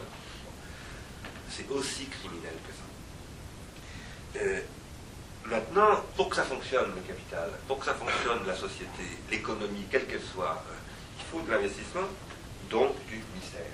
c'est 1.48 1.70
aussi 1.70 2.06
criminel 2.06 2.54
que 2.66 2.72
ça. 2.72 2.84
Maintenant, 5.46 6.02
pour 6.16 6.30
que 6.30 6.36
ça 6.36 6.42
fonctionne, 6.42 6.90
le 6.96 7.02
capital, 7.02 7.50
pour 7.68 7.78
que 7.78 7.84
ça 7.84 7.94
fonctionne, 7.94 8.46
la 8.46 8.56
société, 8.56 9.04
l'économie, 9.30 9.86
quelle 9.90 10.06
qu'elle 10.06 10.22
soit, 10.22 10.62
il 11.18 11.24
faut 11.30 11.44
de 11.44 11.50
l'investissement, 11.50 12.08
donc 12.70 12.92
du 13.06 13.22
mystère. 13.34 13.73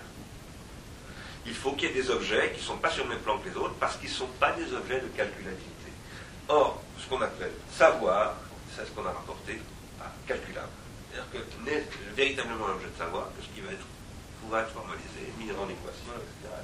Il 1.47 1.55
faut 1.55 1.73
qu'il 1.73 1.89
y 1.89 1.91
ait 1.91 1.95
des 1.95 2.11
objets 2.11 2.53
qui 2.53 2.61
ne 2.61 2.67
sont 2.67 2.77
pas 2.79 2.91
sur 2.91 3.05
le 3.05 3.11
même 3.11 3.21
plan 3.21 3.39
que 3.39 3.49
les 3.49 3.57
autres 3.57 3.75
parce 3.81 3.97
qu'ils 3.97 4.11
ne 4.11 4.15
sont 4.15 4.29
pas 4.39 4.53
des 4.53 4.73
objets 4.75 5.01
de 5.01 5.09
calculabilité. 5.09 5.91
Or, 6.49 6.83
ce 6.99 7.09
qu'on 7.09 7.21
appelle 7.21 7.53
savoir, 7.73 8.35
c'est 8.75 8.85
ce 8.85 8.91
qu'on 8.91 9.07
a 9.07 9.13
rapporté 9.13 9.61
à 10.01 10.13
calculable. 10.27 10.69
C'est-à-dire 11.11 11.31
que 11.33 11.71
n'est 11.71 11.85
véritablement 12.15 12.69
un 12.69 12.73
objet 12.73 12.89
de 12.89 12.99
savoir 12.99 13.29
que 13.37 13.43
ce 13.43 13.49
qui 13.55 13.61
va 13.61 13.73
être, 13.73 13.87
pouvoir 14.43 14.63
être 14.63 14.73
formalisé, 14.73 15.33
mis 15.39 15.51
en 15.51 15.65
équation, 15.65 16.13
etc. 16.17 16.55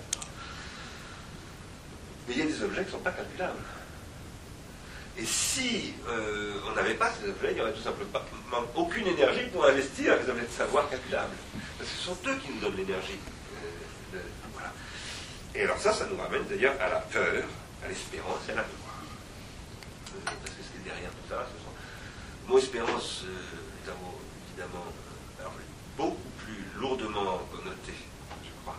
Mais 2.28 2.34
il 2.34 2.38
y 2.38 2.42
a 2.42 2.46
des 2.46 2.62
objets 2.62 2.80
qui 2.82 2.86
ne 2.86 2.92
sont 2.92 2.98
pas 2.98 3.12
calculables. 3.12 3.62
Et 5.18 5.24
si 5.24 5.94
euh, 6.08 6.60
on 6.68 6.74
n'avait 6.74 6.94
pas 6.94 7.10
ces 7.10 7.28
objets, 7.28 7.52
il 7.52 7.54
n'y 7.54 7.60
aurait 7.60 7.72
tout 7.72 7.82
simplement 7.82 8.20
aucune 8.74 9.06
énergie 9.06 9.46
pour 9.52 9.64
investir 9.64 10.14
dans 10.14 10.22
les 10.22 10.30
objets 10.30 10.46
de 10.46 10.52
savoir 10.52 10.90
calculables. 10.90 11.36
Parce 11.78 11.90
que 11.90 11.96
ce 11.96 12.02
sont 12.02 12.18
eux 12.26 12.36
qui 12.36 12.52
nous 12.52 12.60
donnent 12.60 12.76
l'énergie. 12.76 13.18
Euh. 15.56 15.58
Et 15.58 15.62
alors 15.64 15.78
ça, 15.78 15.92
ça 15.92 16.06
nous 16.06 16.16
ramène 16.16 16.44
d'ailleurs 16.44 16.74
à 16.80 16.88
la 16.88 17.00
peur, 17.00 17.44
à 17.84 17.88
l'espérance 17.88 18.40
et 18.48 18.52
à 18.52 18.56
la. 18.56 18.62
Euh, 18.62 18.64
parce 20.24 20.36
que 20.54 20.62
ce 20.62 20.68
qui 20.72 20.78
est 20.80 20.84
derrière 20.90 21.10
tout 21.10 21.28
ça, 21.28 21.46
ce 21.46 21.58
sont... 21.64 21.72
Le 22.46 22.52
mot 22.52 22.58
espérance 22.58 23.22
euh, 23.24 23.86
est 23.86 23.90
un 23.90 23.94
mot 24.04 24.18
évidemment 24.48 24.84
euh, 25.40 25.44
beaucoup 25.96 26.30
plus 26.44 26.64
lourdement 26.78 27.38
connoté, 27.50 27.92
je 28.44 28.50
crois, 28.62 28.76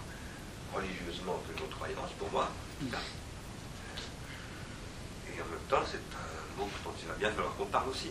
religieusement 0.73 1.41
que 1.47 1.53
le 1.53 1.59
mot 1.65 1.69
croyance 1.75 2.11
pour 2.19 2.31
moi. 2.31 2.49
Et 5.27 5.41
en 5.41 5.45
même 5.45 5.67
temps, 5.69 5.83
c'est 5.89 5.97
un 5.97 6.57
mot 6.57 6.69
dont 6.83 6.93
il 7.01 7.07
va 7.07 7.13
bien 7.15 7.31
falloir 7.31 7.55
qu'on 7.55 7.65
parle 7.65 7.89
aussi. 7.89 8.09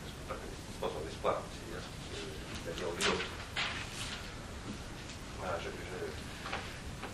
Parce 0.00 0.12
que 0.12 0.20
pas 0.28 0.36
l'investissement 0.40 0.88
sans 0.88 1.04
espoir, 1.08 1.42
c'est 1.52 1.68
bien 1.70 1.80
vie 2.76 2.84
en 2.84 2.88
autre. 3.12 3.26
Voilà, 5.38 5.58
je- 5.62 5.83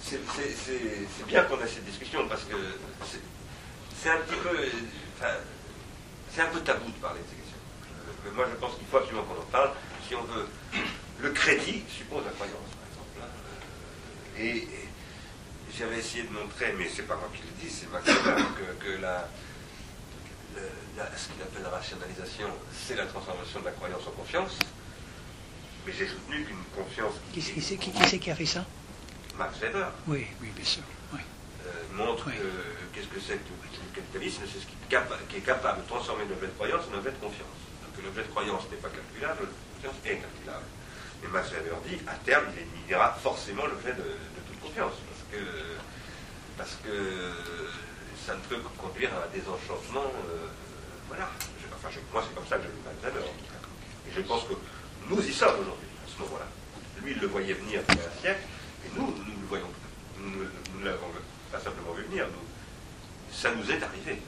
c'est- 0.02 1.24
bien 1.26 1.42
qu'on 1.44 1.60
ait 1.62 1.68
cette 1.68 1.84
discussion 1.84 2.26
parce 2.28 2.42
que 2.44 2.56
c'est- 3.06 4.08
un 4.10 4.16
petit 4.18 4.36
peu. 4.42 4.56
enfin, 5.18 5.34
c'est 6.34 6.40
un 6.42 6.46
peu 6.46 6.60
tabou 6.60 6.86
de 6.90 6.96
parler 7.00 7.20
de 7.20 7.26
ces 7.28 7.36
questions. 7.36 7.58
Je- 7.84 8.28
mais 8.30 8.34
moi, 8.34 8.46
je 8.50 8.56
pense 8.56 8.74
qu'il 8.76 8.86
faut 8.86 8.96
absolument 8.98 9.24
qu'on 9.24 9.40
en 9.40 9.50
parle 9.52 9.72
si 10.08 10.14
on 10.14 10.22
veut. 10.24 10.46
Le 11.20 11.30
crédit 11.30 11.82
suppose 11.88 12.24
la 12.24 12.30
croyance, 12.32 12.56
par 12.74 12.86
exemple. 12.88 13.20
hein. 13.20 13.28
Euh, 14.38 14.42
Et, 14.42 14.56
et 14.56 14.88
j'avais 15.76 15.98
essayé 15.98 16.22
de 16.24 16.32
montrer, 16.32 16.72
mais 16.78 16.88
c'est 16.88 17.02
pas 17.02 17.16
moi 17.16 17.28
qui 17.34 17.42
le 17.42 17.52
dis, 17.62 17.70
c'est 17.74 17.90
Max 17.92 18.06
que, 18.06 18.84
que 18.84 19.00
la, 19.02 19.28
le- 20.56 20.62
la- 20.96 21.16
ce 21.16 21.28
qu'il 21.28 21.42
appelle 21.42 21.62
la 21.62 21.68
rationalisation, 21.70 22.48
c'est 22.86 22.96
la 22.96 23.04
transformation 23.06 23.60
de 23.60 23.66
la 23.66 23.72
croyance 23.72 24.02
en 24.06 24.12
confiance. 24.12 24.58
Mais 25.86 25.92
j'ai 25.92 26.08
soutenu 26.08 26.44
qu'une 26.44 26.64
confiance 26.74 27.14
Qui, 27.34 27.40
qui 27.40 27.52
qui, 27.60 27.76
qui 27.90 28.04
c'est 28.08 28.18
qui 28.18 28.30
a 28.30 28.34
fait 28.34 28.46
ça? 28.46 28.64
Max 29.38 29.58
Weber 29.60 29.90
Oui, 30.06 30.26
oui, 30.40 30.48
bien 30.54 30.64
sûr. 30.64 30.82
Oui. 31.12 31.20
euh, 31.66 31.70
montre 31.94 32.24
Oui. 32.26 32.34
que 32.36 32.94
qu'est-ce 32.94 33.08
que 33.08 33.20
c'est 33.20 33.38
que 33.38 33.50
le 33.50 33.94
capitalisme, 33.94 34.42
c'est 34.46 34.60
ce 34.60 34.66
qui 34.66 34.74
est, 34.74 34.88
capa- 34.90 35.18
qui 35.28 35.36
est 35.36 35.40
capable 35.46 35.82
de 35.82 35.86
transformer 35.88 36.24
l'objet 36.28 36.46
de 36.48 36.52
croyance 36.52 36.84
en 36.92 36.98
objet 36.98 37.10
de 37.12 37.16
confiance. 37.22 37.58
Donc 37.84 37.96
que 37.96 38.02
l'objet 38.02 38.22
de 38.22 38.28
croyance 38.28 38.62
n'est 38.70 38.76
pas 38.82 38.88
calculable, 38.90 39.40
l'objet 39.40 39.56
de 39.56 39.88
confiance 39.88 39.96
est 40.04 40.18
calculable. 40.20 40.66
Et 41.22 41.28
Max 41.28 41.50
Weber 41.52 41.76
dit, 41.86 41.98
à 42.08 42.14
terme, 42.24 42.44
il 42.56 42.62
éliminera 42.64 43.12
forcément 43.22 43.66
l'objet 43.66 43.92
de, 43.92 44.02
de 44.08 44.40
toute 44.48 44.60
confiance, 44.60 44.94
parce 45.04 45.22
que, 45.30 45.42
parce 46.56 46.74
que 46.82 46.94
ça 48.26 48.34
ne 48.34 48.40
peut 48.48 48.56
que 48.56 48.72
conduire 48.80 49.10
à 49.14 49.24
un 49.24 49.30
désenchantement. 49.32 50.04
euh, 50.28 50.48
voilà. 51.08 51.28
Je- 51.60 51.68
enfin, 51.74 51.88
je- 51.92 52.00
moi, 52.12 52.24
c'est 52.26 52.34
comme 52.34 52.46
ça 52.46 52.56
que 52.56 52.64
je 52.64 52.68
le 52.68 52.80
Max 52.84 52.96
Weber. 53.04 53.22
en 53.24 53.34
tout 53.36 53.48
cas. 53.52 53.60
Et 54.08 54.12
je 54.16 54.20
pense 54.22 54.44
que 54.44 54.54
nous 55.08 55.20
y 55.20 55.32
sommes 55.32 55.60
aujourd'hui, 55.60 55.88
à 56.04 56.08
ce 56.08 56.18
moment-là. 56.22 56.46
Lui, 57.04 57.12
il 57.12 57.18
le 57.20 57.26
voyait 57.28 57.54
venir 57.54 57.80
il 57.88 57.94
y 57.96 57.98
a 58.00 58.02
un 58.04 58.20
siècle, 58.20 58.40
et 58.86 58.98
nous, 58.98 59.06
nous 59.06 59.24
le 59.40 59.46
voyons. 59.48 59.70
Ne 60.18 60.44
nous 60.74 60.80
ne 60.80 60.84
l'avons 60.84 61.06
pas 61.52 61.60
simplement 61.60 61.92
vu 61.92 62.04
venir, 62.04 62.26
nous, 62.28 63.34
ça 63.34 63.54
nous 63.54 63.70
est 63.70 63.82
arrivé. 63.82 64.20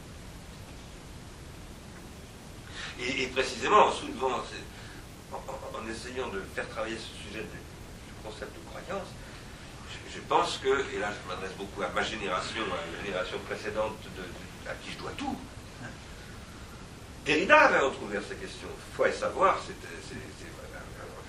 Et, 3.00 3.26
précisément, 3.28 3.86
en 3.86 3.92
soulevant, 3.92 4.42
en, 5.32 5.88
essayant 5.90 6.28
de 6.28 6.40
faire 6.54 6.68
travailler 6.68 6.96
ce 6.96 7.26
sujet 7.26 7.42
du, 7.42 7.58
concept 8.24 8.54
de 8.54 8.60
croyance, 8.70 9.08
je, 10.14 10.20
pense 10.20 10.58
que, 10.58 10.68
et 10.94 10.98
là 11.00 11.10
je 11.10 11.28
m'adresse 11.28 11.56
beaucoup 11.56 11.82
à 11.82 11.88
ma 11.88 12.02
génération, 12.02 12.62
à 12.62 12.96
la 12.96 13.04
génération 13.04 13.38
précédente 13.40 13.96
de- 14.16 14.22
de- 14.22 14.70
à 14.70 14.74
qui 14.74 14.92
je 14.92 14.98
dois 14.98 15.10
tout, 15.16 15.36
Derrida 17.24 17.60
avait 17.62 17.78
retrouvé 17.80 18.18
ces 18.28 18.36
questions. 18.36 18.68
Foi 18.94 19.08
et 19.08 19.12
savoir, 19.12 19.58
c'est- 19.66 19.74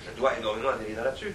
je 0.06 0.16
dois 0.16 0.38
énormément 0.38 0.68
à 0.70 0.76
Derrida 0.76 1.02
là-dessus. 1.04 1.34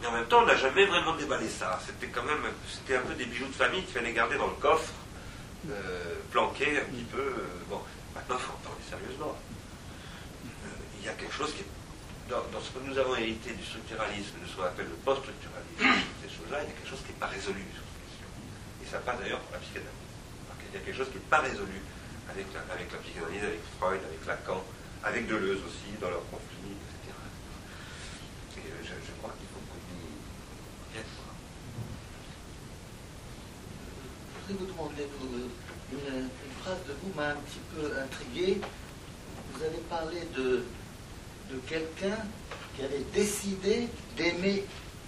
Mais 0.00 0.06
en 0.06 0.12
même 0.12 0.26
temps, 0.26 0.42
on 0.42 0.46
n'a 0.46 0.56
jamais 0.56 0.86
vraiment 0.86 1.14
déballé 1.16 1.48
ça. 1.48 1.78
C'était 1.86 2.08
quand 2.08 2.22
même, 2.22 2.42
c'était 2.70 2.96
un 2.96 3.02
peu 3.02 3.14
des 3.14 3.26
bijoux 3.26 3.46
de 3.46 3.52
famille 3.52 3.82
qu'il 3.84 3.94
fallait 3.94 4.12
garder 4.12 4.36
dans 4.38 4.46
le 4.46 4.54
coffre, 4.54 4.92
euh, 5.70 6.14
planqués 6.30 6.78
un 6.78 6.84
petit 6.84 7.04
peu. 7.04 7.20
euh, 7.20 7.46
bon, 7.68 7.80
maintenant, 8.14 8.36
il 8.38 8.42
faut 8.42 8.52
en 8.52 8.64
parler 8.68 8.84
sérieusement. 8.88 9.36
Euh, 9.36 10.68
il 11.00 11.06
y 11.06 11.08
a 11.08 11.12
quelque 11.12 11.34
chose 11.34 11.52
qui 11.52 11.60
est, 11.60 11.70
dans, 12.30 12.40
dans 12.52 12.60
ce 12.62 12.70
que 12.70 12.78
nous 12.84 12.96
avons 12.96 13.14
hérité 13.16 13.52
du 13.52 13.64
structuralisme, 13.64 14.40
de 14.42 14.46
ce 14.48 14.56
qu'on 14.56 14.62
appelle 14.64 14.88
le 14.88 14.96
post-structuralisme, 15.04 16.00
ces 16.24 16.30
choses-là, 16.32 16.62
il 16.64 16.68
y 16.68 16.72
a 16.72 16.76
quelque 16.80 16.88
chose 16.88 17.02
qui 17.04 17.12
n'est 17.12 17.20
pas 17.20 17.26
résolu 17.28 17.60
sur 17.74 17.84
ces 17.84 18.00
questions. 18.08 18.32
Et 18.82 18.86
ça 18.88 18.98
passe 19.04 19.18
d'ailleurs 19.20 19.40
par 19.50 19.60
la 19.60 19.62
psychanalyse. 19.64 20.08
Il 20.72 20.78
y 20.78 20.80
a 20.80 20.84
quelque 20.86 20.96
chose 20.96 21.10
qui 21.10 21.18
n'est 21.18 21.28
pas 21.28 21.40
résolu 21.44 21.82
avec 22.30 22.46
la, 22.54 22.62
avec 22.72 22.88
la 22.92 22.98
psychanalyse, 23.04 23.42
avec 23.42 23.60
Freud, 23.76 24.00
avec 24.06 24.22
Lacan, 24.24 24.62
avec 25.02 25.26
Deleuze 25.26 25.58
aussi, 25.66 25.90
dans 26.00 26.08
leurs 26.08 26.24
conflits, 26.30 26.78
etc. 26.78 27.10
Et 28.54 28.70
euh, 28.70 28.86
je, 28.86 28.94
je 28.94 29.12
crois 29.18 29.34
qu'il 29.34 29.50
faut 29.50 29.58
qu'on 29.66 29.82
y 29.82 29.98
vienne. 30.94 31.10
Vous 34.58 34.66
une, 35.92 36.28
phrase 36.62 36.78
de 36.88 36.94
vous 37.02 37.14
m'a 37.14 37.28
un 37.28 37.36
petit 37.36 37.60
peu 37.74 37.86
intrigué. 37.98 38.60
Vous 39.52 39.62
avez 39.62 39.78
parlé 39.88 40.20
de, 40.36 40.64
de 41.50 41.58
quelqu'un 41.68 42.18
qui 42.74 42.82
avait 42.82 43.04
décidé 43.14 43.88
d'aimer 44.16 44.64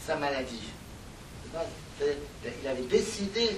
sa 0.06 0.16
maladie. 0.16 0.62
Il 1.52 2.68
avait 2.68 2.82
décidé 2.82 3.56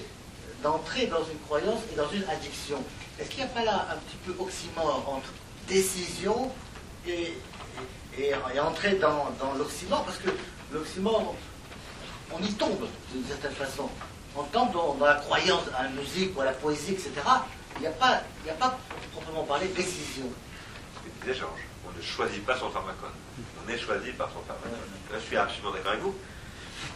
d'entrer 0.63 1.07
dans 1.07 1.25
une 1.25 1.39
croyance 1.47 1.81
et 1.93 1.97
dans 1.97 2.11
une 2.11 2.25
addiction. 2.25 2.83
Est-ce 3.19 3.29
qu'il 3.29 3.45
n'y 3.45 3.51
a 3.51 3.53
pas 3.53 3.65
là 3.65 3.89
un 3.93 3.97
petit 3.97 4.17
peu 4.25 4.35
oxymore 4.43 5.05
entre 5.07 5.31
décision 5.69 6.51
et, 7.07 7.35
et, 8.19 8.33
et 8.55 8.61
entrer 8.61 8.95
dans, 8.95 9.31
dans 9.39 9.53
l'oxymore? 9.55 10.05
Parce 10.05 10.19
que 10.19 10.31
l'oxymore, 10.73 11.35
on 12.33 12.43
y 12.43 12.53
tombe 12.55 12.89
d'une 13.13 13.25
certaine 13.27 13.55
façon. 13.55 13.89
On 14.37 14.43
tombe 14.45 14.73
dans, 14.73 14.95
dans 14.95 15.07
la 15.07 15.15
croyance 15.15 15.63
à 15.79 15.85
la 15.85 15.89
musique 15.91 16.37
ou 16.37 16.41
à 16.41 16.45
la 16.47 16.53
poésie, 16.53 16.93
etc. 16.93 17.11
Il 17.77 17.83
n'y 17.83 17.87
a, 17.87 17.91
pas- 17.93 18.23
il 18.45 18.51
a 18.51 18.55
pas 18.55 18.79
proprement 19.13 19.45
parlé 19.45 19.69
de 19.69 19.75
décision. 19.75 20.27
Ce 20.97 21.01
que 21.09 21.21
disait 21.27 21.39
Georges, 21.41 21.61
on 21.89 21.97
ne 21.97 22.03
choisit 22.03 22.45
pas 22.45 22.59
son 22.59 22.71
pharmacone. 22.71 23.15
On 23.65 23.69
est 23.69 23.79
choisi 23.79 24.11
par 24.13 24.29
son 24.31 24.41
pharmacone. 24.43 24.91
Là, 25.13 25.19
je 25.21 25.25
suis 25.27 25.37
absolument 25.37 25.71
d'accord 25.73 25.93
avec 25.93 26.03
vous. 26.03 26.15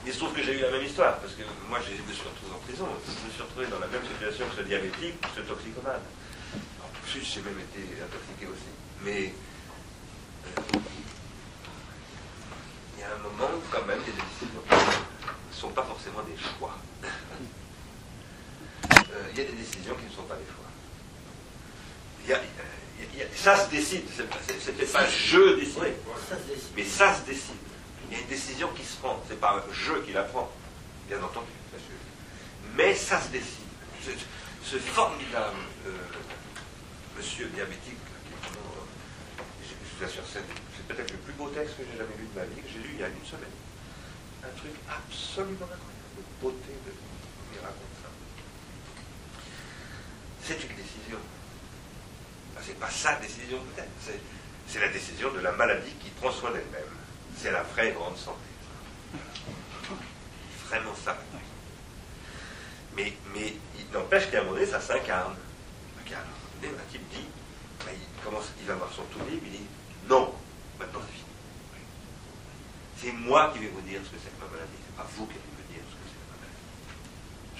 Il 0.06 0.12
se 0.12 0.18
trouve 0.18 0.32
que 0.32 0.42
j'ai 0.42 0.58
eu 0.58 0.62
la 0.62 0.70
même 0.70 0.84
histoire, 0.84 1.16
parce 1.18 1.32
que 1.34 1.42
moi, 1.68 1.78
je 1.80 1.90
me 1.92 2.12
suis 2.12 2.26
retrouvé 2.26 2.52
en 2.54 2.58
prison. 2.66 2.86
Je 3.06 3.26
me 3.26 3.32
suis 3.32 3.42
retrouvé 3.42 3.66
dans 3.66 3.78
la 3.78 3.86
même 3.86 4.02
situation 4.04 4.44
que 4.50 4.56
ce 4.56 4.62
diabétique, 4.66 5.14
ce 5.34 5.40
toxicomane. 5.42 6.02
En 6.82 6.88
plus, 7.06 7.22
j'ai 7.22 7.40
même 7.42 7.58
été 7.58 7.80
intoxiqué 8.02 8.46
aussi. 8.46 8.70
Mais 9.02 9.32
euh, 10.46 10.78
il 12.96 13.00
y 13.00 13.02
a 13.04 13.14
un 13.14 13.18
moment 13.22 13.50
où, 13.54 13.62
quand 13.70 13.84
même, 13.86 13.98
des 14.02 14.12
décisions 14.12 14.62
ne 14.70 15.54
sont 15.54 15.70
pas 15.70 15.84
forcément 15.84 16.22
des 16.22 16.36
choix. 16.36 16.76
Euh, 18.92 19.28
il 19.32 19.38
y 19.38 19.40
a 19.40 19.44
des 19.44 19.56
décisions 19.56 19.94
qui 19.94 20.04
ne 20.04 20.10
sont 20.10 20.22
pas 20.22 20.36
des 20.36 20.44
choix. 20.44 20.64
Il 22.24 22.30
y 22.30 22.32
a- 22.32 22.36
euh, 22.38 23.04
il 23.12 23.18
y 23.18 23.22
a- 23.22 23.26
ça 23.34 23.64
se 23.64 23.70
décide, 23.70 24.02
c'est 24.14 24.28
pas- 24.28 24.36
c'est- 24.46 24.60
c'était 24.60 24.86
pas 24.86 25.06
je 25.06 25.56
décide. 25.56 25.82
Mais 26.76 26.84
ça 26.84 27.14
se 27.14 27.22
décide. 27.22 27.54
Il 28.10 28.16
y 28.16 28.20
a 28.20 28.22
une 28.22 28.28
décision 28.28 28.68
qui 28.76 28.84
se 28.84 28.96
prend. 28.96 29.22
C'est 29.28 29.38
pas 29.40 29.64
je 29.72 29.94
qui 30.04 30.12
la 30.12 30.22
prend, 30.24 30.50
bien 31.08 31.22
entendu. 31.22 31.46
bien 31.70 31.78
sûr. 31.80 31.96
Mais 32.74 32.94
ça 32.94 33.20
se 33.20 33.28
décide. 33.28 33.66
Ce, 34.04 34.10
ce 34.64 34.76
formidable 34.78 35.56
euh, 35.86 35.90
monsieur 37.16 37.46
diabétique, 37.48 37.82
qui 37.84 38.48
euh, 38.56 38.82
je, 39.62 39.68
je 39.68 39.98
vous 39.98 40.04
assure, 40.04 40.22
c'est 40.32 40.86
peut-être 40.88 41.10
le 41.10 41.18
plus 41.18 41.32
beau 41.34 41.48
texte 41.48 41.76
que 41.76 41.82
j'ai 41.90 41.98
jamais 41.98 42.16
lu 42.18 42.26
de 42.32 42.38
ma 42.38 42.44
vie, 42.46 42.62
que 42.62 42.68
j'ai 42.68 42.78
lu 42.80 42.90
il 42.94 43.00
y 43.00 43.04
a 43.04 43.08
une 43.08 43.24
semaine. 43.26 43.52
Un 44.44 44.54
truc 44.56 44.72
absolument 44.88 45.66
incroyable, 45.66 45.97
beauté, 46.40 46.72
de 46.84 47.60
raconte 47.60 47.96
ça. 48.02 48.08
C'est 50.42 50.54
une 50.54 50.76
décision. 50.76 51.18
Enfin, 52.52 52.64
c'est 52.66 52.78
pas 52.78 52.90
sa 52.90 53.14
décision 53.16 53.58
peut-être, 53.74 53.90
c'est, 54.66 54.80
la 54.80 54.88
décision 54.88 55.32
de 55.32 55.40
la 55.40 55.52
maladie 55.52 55.92
qui 56.00 56.10
prend 56.10 56.30
soin 56.30 56.50
d'elle-même. 56.50 56.94
C'est 57.36 57.50
la 57.50 57.62
vraie 57.62 57.92
grande 57.92 58.16
santé. 58.16 58.38
Vraiment 60.68 60.94
ça. 61.04 61.16
Mais, 62.96 63.14
il 63.78 63.86
n'empêche 63.92 64.30
qu'à 64.30 64.40
un 64.40 64.42
moment 64.42 64.54
donné, 64.54 64.66
ça 64.66 64.80
s'incarne. 64.80 65.36
Un 66.10 66.92
type 66.92 67.06
dit, 67.10 67.26
ben, 67.84 67.92
il 68.60 68.66
va 68.66 68.74
voir 68.74 68.92
son 68.92 69.02
tout 69.04 69.20
libre, 69.30 69.42
il 69.46 69.52
dit, 69.52 69.66
non, 70.08 70.34
maintenant 70.78 71.00
c'est 71.06 71.14
fini. 71.14 71.28
C'est 72.96 73.12
moi 73.12 73.52
qui 73.52 73.60
vais 73.60 73.68
vous 73.68 73.80
dire 73.82 74.00
ce 74.04 74.10
que 74.10 74.16
c'est 74.22 74.34
que 74.36 74.44
ma 74.44 74.50
maladie, 74.50 74.74
c'est 74.84 74.96
pas 74.96 75.06
vous 75.16 75.26
qui 75.26 75.34
allez 75.34 75.52
me 75.54 75.72
dire 75.72 75.84
ce 75.86 75.94
que 75.94 76.02
c'est 76.08 76.18
que 76.18 76.28
ma 76.32 76.38
maladie. 76.42 76.66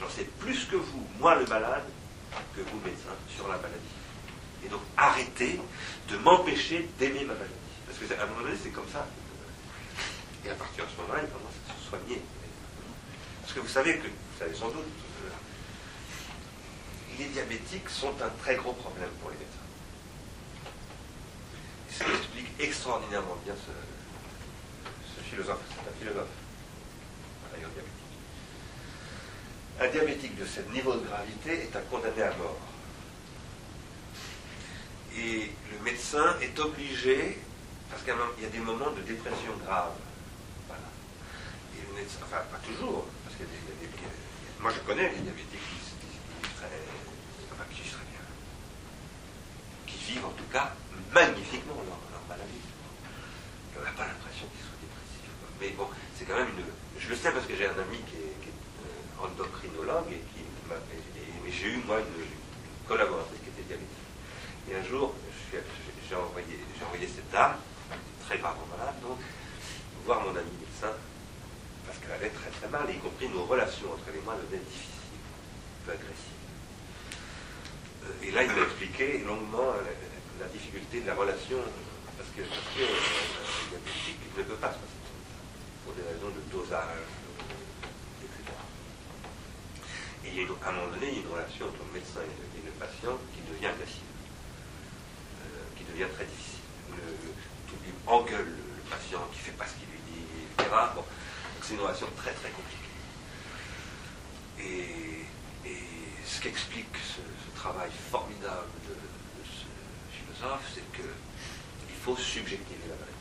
J'en 0.00 0.08
sais 0.08 0.24
plus 0.38 0.64
que 0.66 0.76
vous, 0.76 1.06
moi 1.18 1.34
le 1.34 1.46
malade, 1.46 1.84
que 2.54 2.60
vous 2.60 2.80
médecin, 2.84 3.14
sur 3.34 3.48
la 3.48 3.56
maladie. 3.56 3.74
Et 4.64 4.68
donc 4.68 4.80
arrêtez 4.96 5.60
de 6.08 6.16
m'empêcher 6.18 6.88
d'aimer 6.98 7.24
ma 7.24 7.34
maladie. 7.34 7.52
Parce 7.86 7.98
qu'à 7.98 8.22
un 8.22 8.26
moment 8.26 8.42
donné, 8.42 8.56
c'est 8.62 8.70
comme 8.70 8.88
ça. 8.92 9.06
Et 10.44 10.50
à 10.50 10.54
partir 10.54 10.84
de 10.84 10.90
ce 10.90 10.96
moment-là, 11.02 11.22
il 11.24 11.30
commence 11.30 11.54
à 11.68 11.82
se 11.82 11.88
soigner. 11.88 12.22
Parce 13.42 13.52
que 13.54 13.60
vous 13.60 13.68
savez 13.68 13.98
que, 13.98 14.06
vous 14.06 14.38
savez 14.38 14.54
sans 14.54 14.68
doute, 14.68 14.84
euh, 15.24 15.30
les 17.18 17.26
diabétiques 17.26 17.88
sont 17.88 18.14
un 18.22 18.30
très 18.42 18.56
gros 18.56 18.74
problème 18.74 19.10
pour 19.20 19.30
les 19.30 19.36
médecins. 19.36 19.58
Et 21.90 21.92
ça 21.92 22.04
explique 22.16 22.48
extraordinairement 22.60 23.36
bien 23.44 23.54
ce, 23.54 23.72
ce 25.16 25.28
philosophe. 25.28 25.58
C'est 25.70 25.90
un 25.90 25.94
philosophe, 25.98 26.28
d'ailleurs 27.52 27.70
diabétique. 27.70 27.94
Un 29.80 29.88
diabétique 29.88 30.36
de 30.36 30.44
ce 30.44 30.60
niveau 30.72 30.94
de 30.94 31.06
gravité 31.06 31.52
est 31.62 31.76
un 31.76 31.80
condamné 31.82 32.22
à 32.22 32.34
mort. 32.36 32.59
Et 35.16 35.50
le 35.72 35.78
médecin 35.84 36.36
est 36.40 36.59
obligé, 36.59 37.38
parce 37.90 38.02
qu'il 38.02 38.12
y 38.42 38.46
a 38.46 38.48
des 38.50 38.59
moments 38.59 38.90
de 38.90 39.00
dépression 39.02 39.55
grave. 39.64 39.92
Voilà. 40.66 40.82
Le 41.90 41.94
médecin, 41.94 42.18
enfin 42.24 42.42
pas 42.50 42.59
toujours, 42.66 43.06
parce 43.24 43.36
qu'il 43.36 43.46
y 43.46 43.48
a 43.48 43.52
des, 43.80 43.88
moi 44.60 44.72
je 44.74 44.80
connais 44.80 45.10
des 45.10 45.20
diabétiques 45.22 45.62
qui, 45.62 45.78
qui- 45.78 46.55
seraient, 46.59 46.82
enfin, 47.55 47.64
qui 47.70 47.82
bien, 47.82 48.26
qui 49.86 50.12
vivent 50.12 50.26
en 50.26 50.34
tout 50.34 50.48
cas 50.52 50.74
magnifiquement 51.14 51.78
leur, 51.86 51.98
maladie. 52.28 52.66
On 53.78 53.82
n'a 53.84 53.94
pas 53.94 54.06
l'impression 54.10 54.46
qu'ils 54.50 54.66
soient 54.66 54.82
dépressifs. 54.82 55.30
Mais 55.60 55.70
bon, 55.78 55.86
c'est 56.18 56.24
quand 56.26 56.34
même 56.36 56.50
une. 56.59 56.66
Je 56.98 57.09
le 57.09 57.14
sais 57.16 57.30
parce 57.30 57.46
que 57.46 57.55
j'ai 57.55 57.66
un 57.66 57.78
ami 57.78 57.98
qui 58.10 58.16
est, 58.18 58.34
endocrinologue 59.20 60.12
et 60.12 60.22
qui 60.32 60.44
m'a. 60.68 60.76
j'ai 61.48 61.68
eu 61.68 61.82
moi 61.86 61.98
une, 62.00 62.24
collaboratrice 62.88 63.40
qui 63.44 63.50
était 63.50 63.68
diabétique. 63.68 64.08
Et 64.70 64.74
un 64.74 64.84
jour, 64.84 65.14
j'ai 65.52 66.16
envoyé, 66.16 66.58
envoyé 66.84 67.06
cette 67.06 67.30
dame, 67.30 67.56
très 68.26 68.38
gravement 68.38 68.66
malade, 68.76 68.96
donc, 69.02 69.18
voir 70.06 70.22
mon 70.22 70.30
ami 70.30 70.52
médecin, 70.60 70.96
parce 71.84 71.98
qu'elle 71.98 72.12
allait 72.12 72.32
très 72.32 72.50
très 72.50 72.68
mal, 72.68 72.88
y 72.88 72.98
compris 72.98 73.28
nos 73.28 73.44
relations 73.44 73.92
entre 73.92 74.04
elle 74.08 74.16
et 74.16 74.24
moi 74.24 74.36
devenaient 74.40 74.64
difficiles, 74.64 75.20
un 75.20 75.84
peu 75.84 75.92
agressives. 75.92 76.40
Euh, 78.04 78.24
Et 78.26 78.30
là, 78.32 78.42
il 78.44 78.52
m'a 78.52 78.64
expliqué 78.64 79.18
longuement 79.18 79.72
la, 79.84 79.92
la 80.44 80.48
difficulté 80.48 81.00
de 81.00 81.06
la 81.06 81.14
relation, 81.14 81.60
parce 82.16 82.30
que, 82.32 82.42
parce 82.42 82.68
que 82.72 82.82
euh, 82.82 82.88
le 82.88 83.78
diabétique 83.78 84.20
ne 84.36 84.42
peut 84.42 84.60
pas 84.60 84.72
se 84.72 84.80
passer 84.80 84.98
pour 85.84 85.92
des 85.94 86.02
raisons 86.02 86.32
de 86.32 86.42
dosage, 86.50 87.04
euh, 87.04 88.24
etc. 88.24 88.52
Et 90.17 90.17
il 90.32 90.42
y 90.42 90.44
a 90.44 90.48
à 90.64 90.68
un 90.68 90.72
moment 90.72 90.92
donné, 90.92 91.18
une 91.18 91.30
relation 91.30 91.66
entre 91.66 91.82
le 91.88 91.92
médecin 91.98 92.20
et 92.20 92.64
le, 92.64 92.72
patient 92.78 93.18
qui 93.34 93.40
devient 93.50 93.74
agressive, 93.74 94.06
euh, 95.42 95.66
qui 95.76 95.84
devient 95.84 96.06
très 96.14 96.24
difficile. 96.24 96.62
Le, 96.94 97.32
tout 97.66 97.76
engueule 98.06 98.46
le, 98.46 98.82
patient 98.88 99.20
qui 99.32 99.38
ne 99.38 99.44
fait 99.44 99.59
pas 99.59 99.66
ce 99.66 99.74
qu'il 99.74 99.88
lui 99.90 100.00
dit, 100.09 100.24
etc. 100.55 100.70
Bon, 100.94 101.05
c'est 101.62 101.74
une 101.74 101.80
relation 101.80 102.06
très 102.16 102.32
très 102.32 102.50
compliquée. 102.50 102.94
Et, 104.60 105.24
ce 106.24 106.40
qu'explique 106.42 106.94
ce, 106.96 107.20
travail 107.59 107.90
formidable 108.10 108.70
de, 108.86 108.94
ce 109.42 109.66
philosophe, 110.14 110.62
c'est 110.72 110.84
qu'il 110.94 111.98
faut 112.05 112.16
subjectiver 112.16 112.86
la 112.86 112.94
maladie. 112.94 113.18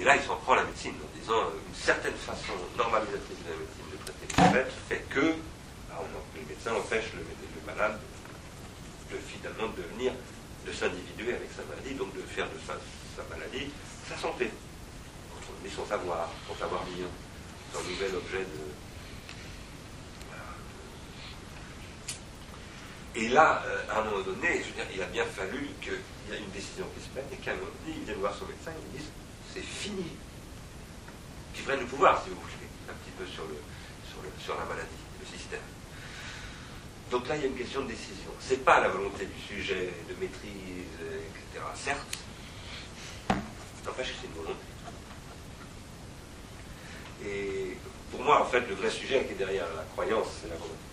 Et 0.00 0.04
là, 0.04 0.16
il 0.16 0.22
s'en 0.22 0.36
prend 0.36 0.54
à 0.54 0.56
la 0.56 0.64
médecine 0.64 0.94
en 0.94 1.18
disant 1.18 1.34
euh, 1.34 1.60
une 1.68 1.74
certaine 1.74 2.14
façon 2.14 2.54
normalisatrice 2.78 3.38
de 3.44 3.50
la 3.50 3.56
médecine 3.56 3.85
de 4.38 4.58
le 4.58 4.64
fait 4.88 5.04
que 5.08 5.34
on, 5.92 6.04
les 6.36 6.44
médecins 6.48 6.74
empêchent 6.74 7.12
le, 7.14 7.20
le 7.20 7.66
malade 7.66 7.98
de 9.10 9.16
finalement 9.16 9.72
devenir, 9.76 10.12
de 10.66 10.72
s'individuer 10.72 11.34
avec 11.34 11.48
sa 11.56 11.62
maladie, 11.64 11.94
donc 11.94 12.14
de 12.14 12.22
faire 12.22 12.46
de 12.46 12.58
sa, 12.66 12.74
sa 13.16 13.28
maladie 13.34 13.70
sa 14.08 14.16
santé, 14.16 14.50
mais 15.62 15.70
son 15.70 15.84
savoir, 15.84 16.30
son 16.46 16.54
savoir 16.54 16.84
vivre, 16.84 17.08
son 17.72 17.82
nouvel 17.82 18.14
objet 18.14 18.38
de. 18.38 18.60
Et 23.18 23.28
là, 23.28 23.62
euh, 23.66 23.82
à 23.90 24.00
un 24.00 24.04
moment 24.04 24.22
donné, 24.22 24.60
je 24.60 24.68
veux 24.68 24.74
dire, 24.74 24.86
il 24.94 25.02
a 25.02 25.06
bien 25.06 25.24
fallu 25.24 25.70
qu'il 25.80 25.92
y 26.30 26.34
ait 26.34 26.38
une 26.38 26.50
décision 26.50 26.84
qui 26.94 27.02
se 27.02 27.08
prenne 27.08 27.24
et 27.32 27.36
qu'à 27.36 27.52
un 27.52 27.54
moment 27.54 27.72
donné, 27.80 27.96
il 27.98 28.04
vienne 28.04 28.20
voir 28.20 28.34
son 28.36 28.44
médecin 28.44 28.72
et 28.72 28.82
il 28.92 28.98
dise 29.00 29.08
c'est 29.52 29.64
fini. 29.64 30.12
Qui 31.54 31.62
prenne 31.62 31.80
le 31.80 31.86
pouvoir, 31.86 32.22
si 32.22 32.28
vous 32.28 32.36
voulez, 32.36 32.68
un 32.90 32.92
petit 32.92 33.16
peu 33.16 33.24
sur, 33.26 33.44
le, 33.48 33.56
sur, 34.40 34.56
la 34.56 34.64
maladie, 34.64 34.88
le 35.20 35.26
système. 35.26 35.60
Donc 37.10 37.28
là, 37.28 37.36
il 37.36 37.42
y 37.42 37.44
a 37.44 37.48
une 37.48 37.56
question 37.56 37.82
de 37.82 37.88
décision. 37.88 38.30
Ce 38.40 38.54
n'est 38.54 38.60
pas 38.60 38.80
la 38.80 38.88
volonté 38.88 39.26
du 39.26 39.40
sujet 39.40 39.92
de 40.08 40.14
maîtrise, 40.20 40.96
etc. 41.00 41.64
Certes, 41.74 42.18
n'empêche 43.84 44.08
que 44.08 44.14
c'est 44.20 44.26
une 44.26 44.42
volonté. 44.42 44.66
Et 47.24 47.76
pour 48.10 48.22
moi, 48.22 48.42
en 48.42 48.46
fait, 48.46 48.60
le 48.68 48.74
vrai 48.74 48.90
sujet 48.90 49.24
qui 49.24 49.32
est 49.32 49.36
derrière 49.36 49.66
la 49.76 49.84
croyance, 49.84 50.28
c'est 50.42 50.48
la 50.48 50.56
volonté. 50.56 50.86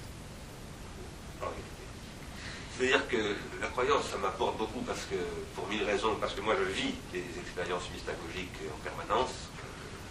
C'est-à-dire 2.77 3.07
que 3.07 3.35
la 3.61 3.67
croyance, 3.67 4.09
ça 4.09 4.17
m'apporte 4.17 4.57
beaucoup 4.57 4.81
parce 4.81 5.05
que, 5.05 5.15
pour 5.55 5.67
mille 5.67 5.83
raisons, 5.83 6.15
parce 6.19 6.33
que 6.33 6.41
moi 6.41 6.55
je 6.57 6.63
vis 6.71 6.95
des 7.11 7.23
expériences 7.39 7.83
mystagogiques 7.93 8.57
en 8.73 8.79
permanence. 8.83 9.29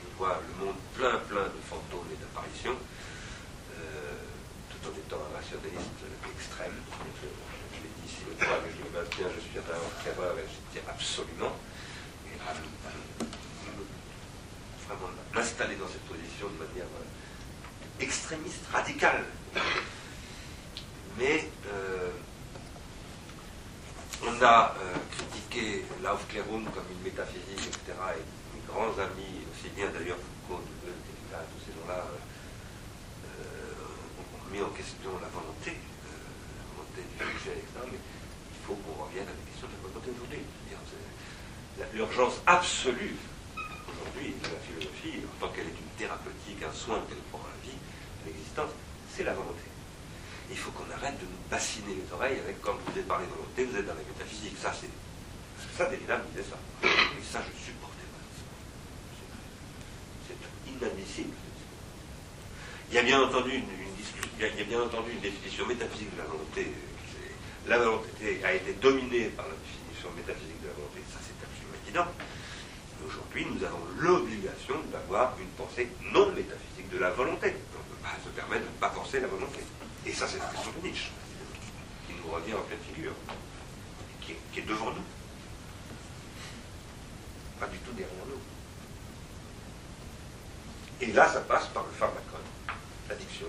Je 0.05 0.19
vois 0.19 0.40
le 0.47 0.66
monde 0.66 0.77
plein, 0.94 1.19
plein 1.28 1.43
de 1.43 1.61
fantômes 1.69 2.07
et 2.12 2.16
d'apparitions, 2.23 2.77
en 4.84 4.92
étant 4.98 5.20
un 5.22 5.32
rationaliste 5.36 6.02
extrême. 6.36 6.76
Je, 7.20 7.26
je 7.26 7.82
l'ai 7.82 7.92
dit 8.00 8.06
ici 8.06 8.20
l'autre 8.26 8.44
fois, 8.44 8.59
mais 8.64 8.70
je 8.72 8.82
le 8.82 8.90
maintiens, 8.90 9.28
je 9.34 9.40
suis 9.40 9.59
un 9.59 9.62
terreur 9.62 10.34
et 10.38 10.46
je 10.46 10.59
dis 10.72 10.82
absolument. 10.88 11.54
Et 12.26 12.36
à, 12.42 12.54
vraiment 14.86 15.10
m'installer 15.34 15.76
dans 15.76 15.88
cette 15.88 16.06
position 16.06 16.48
de 16.48 16.59
manière 16.59 16.90
euh, 16.90 18.02
extrémiste, 18.02 18.66
radicale. 18.72 19.24
Mais 21.18 21.48
euh, 21.68 22.10
on 24.24 24.42
a 24.42 24.74
euh, 24.78 24.94
critiqué 25.10 25.84
l'Aufklärung 26.02 26.64
comme 26.70 26.86
une 26.90 27.02
métaphysique, 27.02 27.66
etc. 27.66 27.92
Et 28.16 28.22
mes 28.56 28.62
grands 28.66 28.94
amis, 28.98 29.42
aussi 29.50 29.68
bien 29.74 29.90
d'ailleurs 29.90 30.18
Foucault, 30.18 30.62
De 30.62 30.92
tous 31.32 31.60
ces 31.66 31.72
gens-là, 31.72 31.98
euh, 31.98 32.14
euh, 32.14 32.31
mis 34.53 34.61
en 34.61 34.69
question 34.77 35.09
la 35.16 35.33
volonté, 35.33 35.73
euh, 35.73 36.12
la 36.61 36.65
volonté 36.77 37.01
du 37.09 37.24
sujet, 37.41 37.57
etc. 37.57 37.89
Mais 37.89 37.97
il 37.97 38.61
faut 38.69 38.77
qu'on 38.85 39.09
revienne 39.09 39.24
à 39.24 39.33
la 39.33 39.45
question 39.49 39.66
de 39.66 39.74
la 39.81 39.83
volonté 39.89 40.12
aujourd'hui. 40.12 40.45
L'urgence 41.97 42.37
absolue 42.47 43.16
aujourd'hui 43.57 44.37
de 44.37 44.49
la 44.53 44.61
philosophie, 44.61 45.24
en 45.24 45.35
tant 45.41 45.53
qu'elle 45.53 45.73
est 45.73 45.81
une 45.81 45.95
thérapeutique, 45.97 46.61
un 46.62 46.73
soin 46.73 47.01
qu'elle 47.09 47.24
prend 47.33 47.41
à 47.41 47.49
la 47.49 47.61
vie, 47.65 47.81
à 48.23 48.29
l'existence, 48.29 48.70
c'est 49.09 49.24
la 49.24 49.33
volonté. 49.33 49.65
Il 50.51 50.57
faut 50.57 50.70
qu'on 50.73 50.89
arrête 50.93 51.16
de 51.16 51.24
nous 51.24 51.43
bassiner 51.49 51.97
les 51.97 52.07
oreilles 52.12 52.39
avec 52.45 52.61
quand 52.61 52.77
vous 52.77 52.93
êtes 52.93 53.09
parlé 53.09 53.24
de 53.24 53.33
volonté, 53.33 53.65
vous 53.65 53.77
êtes 53.77 53.87
dans 53.89 53.97
la 53.97 54.05
métaphysique. 54.05 54.57
Ça, 54.61 54.73
c'est. 54.77 54.93
Ça, 55.77 55.89
Derrida 55.89 56.19
me 56.19 56.29
disait 56.29 56.45
ça. 56.45 56.61
Et 56.85 57.24
ça, 57.24 57.41
je 57.41 57.57
supportais 57.57 58.05
pas. 58.12 58.20
C'est 60.29 60.37
inadmissible. 60.70 61.33
Il 62.91 62.97
y 62.97 62.99
a 62.99 63.03
bien 63.03 63.23
entendu 63.23 63.53
une, 63.57 63.81
il 64.51 64.59
y 64.59 64.62
a 64.62 64.64
bien 64.64 64.82
entendu 64.82 65.12
une 65.12 65.20
définition 65.20 65.66
métaphysique 65.66 66.12
de 66.14 66.19
la 66.19 66.24
volonté. 66.24 66.73
La 67.69 67.78
volonté 67.78 68.44
a 68.44 68.52
été 68.55 68.73
dominée 68.74 69.27
par 69.36 69.47
la 69.47 69.55
définition 69.55 70.10
métaphysique 70.16 70.60
de 70.62 70.66
la 70.66 70.74
volonté. 70.74 70.98
Ça, 71.12 71.19
c'est 71.23 71.39
absolument 71.39 71.78
évident. 71.86 72.06
Aujourd'hui, 73.06 73.47
nous 73.47 73.62
avons 73.64 73.85
l'obligation 73.98 74.74
d'avoir 74.90 75.39
une 75.39 75.48
pensée 75.55 75.89
non 76.12 76.32
métaphysique 76.32 76.90
de 76.90 76.98
la 76.98 77.10
volonté. 77.10 77.55
On 77.74 77.78
ne 77.78 77.94
peut 77.94 78.02
pas 78.02 78.19
se 78.19 78.31
permettre 78.31 78.66
de 78.66 78.70
ne 78.70 78.81
pas 78.81 78.90
penser 78.90 79.20
la 79.20 79.28
volonté. 79.28 79.60
Et 80.06 80.12
ça, 80.12 80.27
c'est 80.27 80.39
la 80.39 80.47
question 80.47 80.73
de 80.73 80.89
Nietzsche, 80.89 81.10
qui 82.09 82.14
nous 82.19 82.32
revient 82.32 82.55
en 82.55 82.62
pleine 82.62 82.82
figure, 82.93 83.14
qui 84.20 84.32
est, 84.32 84.39
qui 84.52 84.60
est 84.60 84.66
devant 84.66 84.90
nous. 84.90 85.06
Pas 87.60 87.66
du 87.69 87.78
tout 87.78 87.93
derrière 87.93 88.27
nous. 88.27 88.43
Et 91.01 91.12
là, 91.12 91.28
ça 91.28 91.40
passe 91.43 91.66
par 91.69 91.85
le 91.85 91.93
pharmacone, 91.93 92.51
l'addiction, 93.09 93.47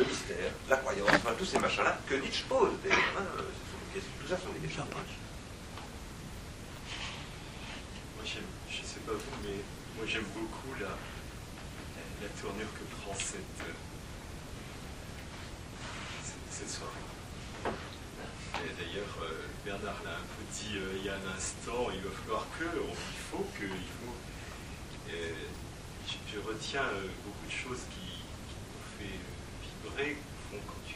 le 0.00 0.06
mystère, 0.06 0.52
la 0.68 0.76
croyance, 0.78 1.10
enfin 1.12 1.34
tous 1.38 1.44
ces 1.44 1.58
machins-là 1.58 1.98
que 2.08 2.14
Nietzsche 2.14 2.44
pose 2.48 2.72
d'ailleurs. 2.82 2.98
hein, 3.18 3.24
ce 3.36 3.42
sont 3.70 3.78
des 3.84 4.00
questions- 4.00 4.16
tout 4.20 4.28
ça 4.28 4.36
sont 4.38 4.52
des 4.52 4.60
questions. 4.66 4.86
Moi, 8.16 8.24
j'aime, 8.24 8.44
je 8.70 8.76
sais 8.86 9.00
pas 9.06 9.12
vous, 9.12 9.36
mais 9.44 9.56
moi 9.96 10.06
j'aime 10.06 10.24
beaucoup 10.34 10.72
la, 10.80 10.88
la 12.22 12.28
tournure 12.40 12.72
que 12.74 12.84
prend 12.96 13.14
cette, 13.14 13.60
euh, 13.60 13.72
cette, 16.24 16.48
cette 16.50 16.70
soirée. 16.70 17.04
D'ailleurs, 18.54 19.16
euh, 19.22 19.46
Bernard 19.64 20.00
l'a 20.04 20.10
un 20.16 20.28
peu 20.36 20.44
dit 20.52 20.76
euh, 20.76 20.96
il 20.98 21.04
y 21.04 21.08
a 21.08 21.14
un 21.14 21.36
instant, 21.36 21.88
il 21.92 22.00
va 22.00 22.10
falloir 22.22 22.46
que, 22.58 22.64
on- 22.64 22.92
il 22.92 23.22
faut 23.30 23.46
que, 23.58 23.64
il 23.64 23.90
faut. 24.00 24.16
euh, 25.10 25.32
je, 26.08 26.16
je 26.34 26.38
retiens 26.40 26.82
euh, 26.84 27.06
beaucoup 27.24 27.46
de 27.46 27.52
choses 27.52 27.84
qui, 27.94 28.06
qui 28.10 28.56
m'ont 28.60 28.84
fait 28.98 29.18
au 29.86 29.90
fond, 29.90 30.60
quand 30.66 30.82
tu, 30.86 30.94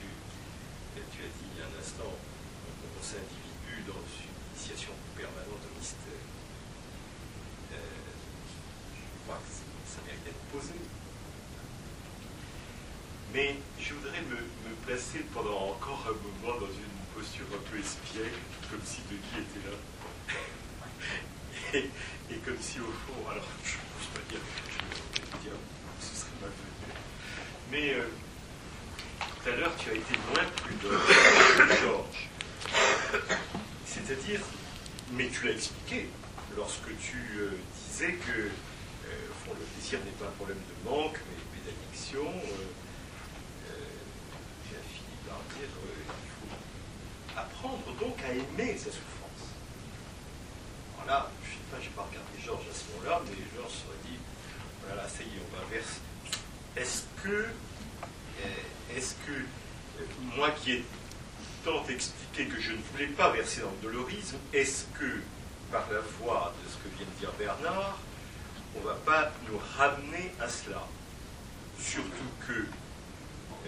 tu 0.94 1.00
as 1.22 1.26
dit 1.26 1.46
il 1.54 1.58
y 1.58 1.62
a 1.62 1.66
un 1.66 1.80
instant, 1.80 2.04
on, 2.10 3.02
s'individue 3.04 3.84
dans 3.86 4.00
une 4.00 4.32
initiation 4.56 4.92
permanente 5.16 5.60
au 5.60 5.78
mystère. 5.78 6.24
Euh, 7.72 7.76
je 8.96 9.24
crois 9.26 9.36
que 9.44 9.50
ça- 9.52 10.00
mérite 10.06 10.24
d'être 10.24 10.44
posé. 10.52 10.74
Mais 13.32 13.56
je 13.80 13.94
voudrais 13.94 14.22
me, 14.22 14.36
me 14.36 14.74
placer 14.86 15.20
pendant 15.34 15.68
encore 15.74 16.06
un 16.08 16.16
moment 16.46 16.60
dans 16.60 16.66
une 16.72 16.96
posture 17.14 17.46
un 17.52 17.70
peu 17.70 17.78
espiègle, 17.78 18.40
comme 18.70 18.80
si 18.84 19.00
Denis 19.10 19.44
était 19.44 19.68
là. 19.68 19.76
Et, 21.74 21.90
et 22.30 22.36
comme 22.44 22.58
si 22.60 22.78
au 22.78 22.84
fond, 22.84 23.28
alors 23.28 23.42
je 23.64 23.72
ne 23.74 23.82
pense 23.90 24.06
pas 24.14 24.20
dire 24.30 24.38
que 24.38 24.70
je 24.70 25.18
vais 25.18 25.42
dire, 25.42 25.58
ce 26.00 26.14
serait 26.14 26.30
malvenu. 26.40 26.94
Mais 27.72 27.94
euh, 27.94 28.08
tout 29.18 29.48
à 29.50 29.56
l'heure, 29.56 29.72
tu 29.76 29.90
as 29.90 29.94
été 29.94 30.14
moins 30.32 30.44
prudent 30.54 30.96
que 31.58 31.82
Georges. 31.82 32.28
C'est-à-dire, 33.86 34.40
mais 35.12 35.28
tu 35.30 35.46
l'as 35.46 35.54
expliqué 35.54 36.08
lorsque 36.56 36.96
tu 37.00 37.18
euh, 37.40 37.50
disais 37.90 38.12
que 38.12 38.30
euh, 38.30 39.30
au 39.30 39.34
fond, 39.44 39.56
le 39.58 39.64
plaisir 39.74 39.98
n'est 40.04 40.12
pas 40.12 40.26
un 40.26 40.36
problème 40.36 40.58
de 40.58 40.88
manque, 40.88 41.18
mais, 41.28 41.42
mais 41.54 41.72
d'addiction. 41.72 42.22
euh, 42.28 42.70
euh, 43.66 43.74
tu 44.68 44.76
as 44.76 44.84
fini 44.94 45.16
par 45.28 45.38
dire 45.58 45.66
euh, 45.74 46.04
il 46.06 46.30
faut 46.38 47.38
apprendre 47.40 47.82
donc 47.98 48.16
à 48.22 48.32
aimer 48.32 48.78
sa 48.78 48.86
souffrance. 48.92 49.10
Alors 51.06 51.06
là, 51.20 51.30
je 51.44 51.48
ne 51.50 51.52
sais 51.54 51.60
pas, 51.70 51.76
je 51.82 51.88
n'ai 51.88 51.94
pas 51.94 52.06
regardé 52.08 52.32
Georges 52.42 52.64
à 52.70 52.74
ce 52.74 52.84
moment-là, 52.96 53.20
mais 53.26 53.36
Georges 53.54 53.84
aurait 53.88 54.04
dit 54.08 54.18
voilà, 54.86 55.06
ça 55.08 55.22
y 55.22 55.26
est, 55.26 55.42
on 55.52 55.56
va 55.56 55.64
verser. 55.70 56.00
Est-ce 56.76 57.02
que, 57.22 57.44
euh, 57.44 58.96
est-ce 58.96 59.14
que 59.26 59.32
euh, 59.32 60.04
moi 60.36 60.50
qui 60.52 60.72
ai 60.72 60.84
tant 61.64 61.86
expliqué 61.88 62.46
que 62.46 62.60
je 62.60 62.72
ne 62.72 62.78
voulais 62.92 63.06
pas 63.08 63.30
verser 63.32 63.60
dans 63.62 63.70
le 63.70 63.90
dolorisme, 63.90 64.36
est-ce 64.52 64.84
que, 64.98 65.20
par 65.72 65.84
la 65.90 66.00
voix 66.20 66.54
de 66.64 66.70
ce 66.70 66.76
que 66.76 66.88
vient 66.96 67.06
de 67.06 67.18
dire 67.20 67.32
Bernard, 67.38 67.98
on 68.76 68.80
ne 68.80 68.84
va 68.86 68.94
pas 68.94 69.30
nous 69.50 69.58
ramener 69.76 70.32
à 70.40 70.48
cela 70.48 70.86
Surtout 71.78 72.30
que, 72.46 72.52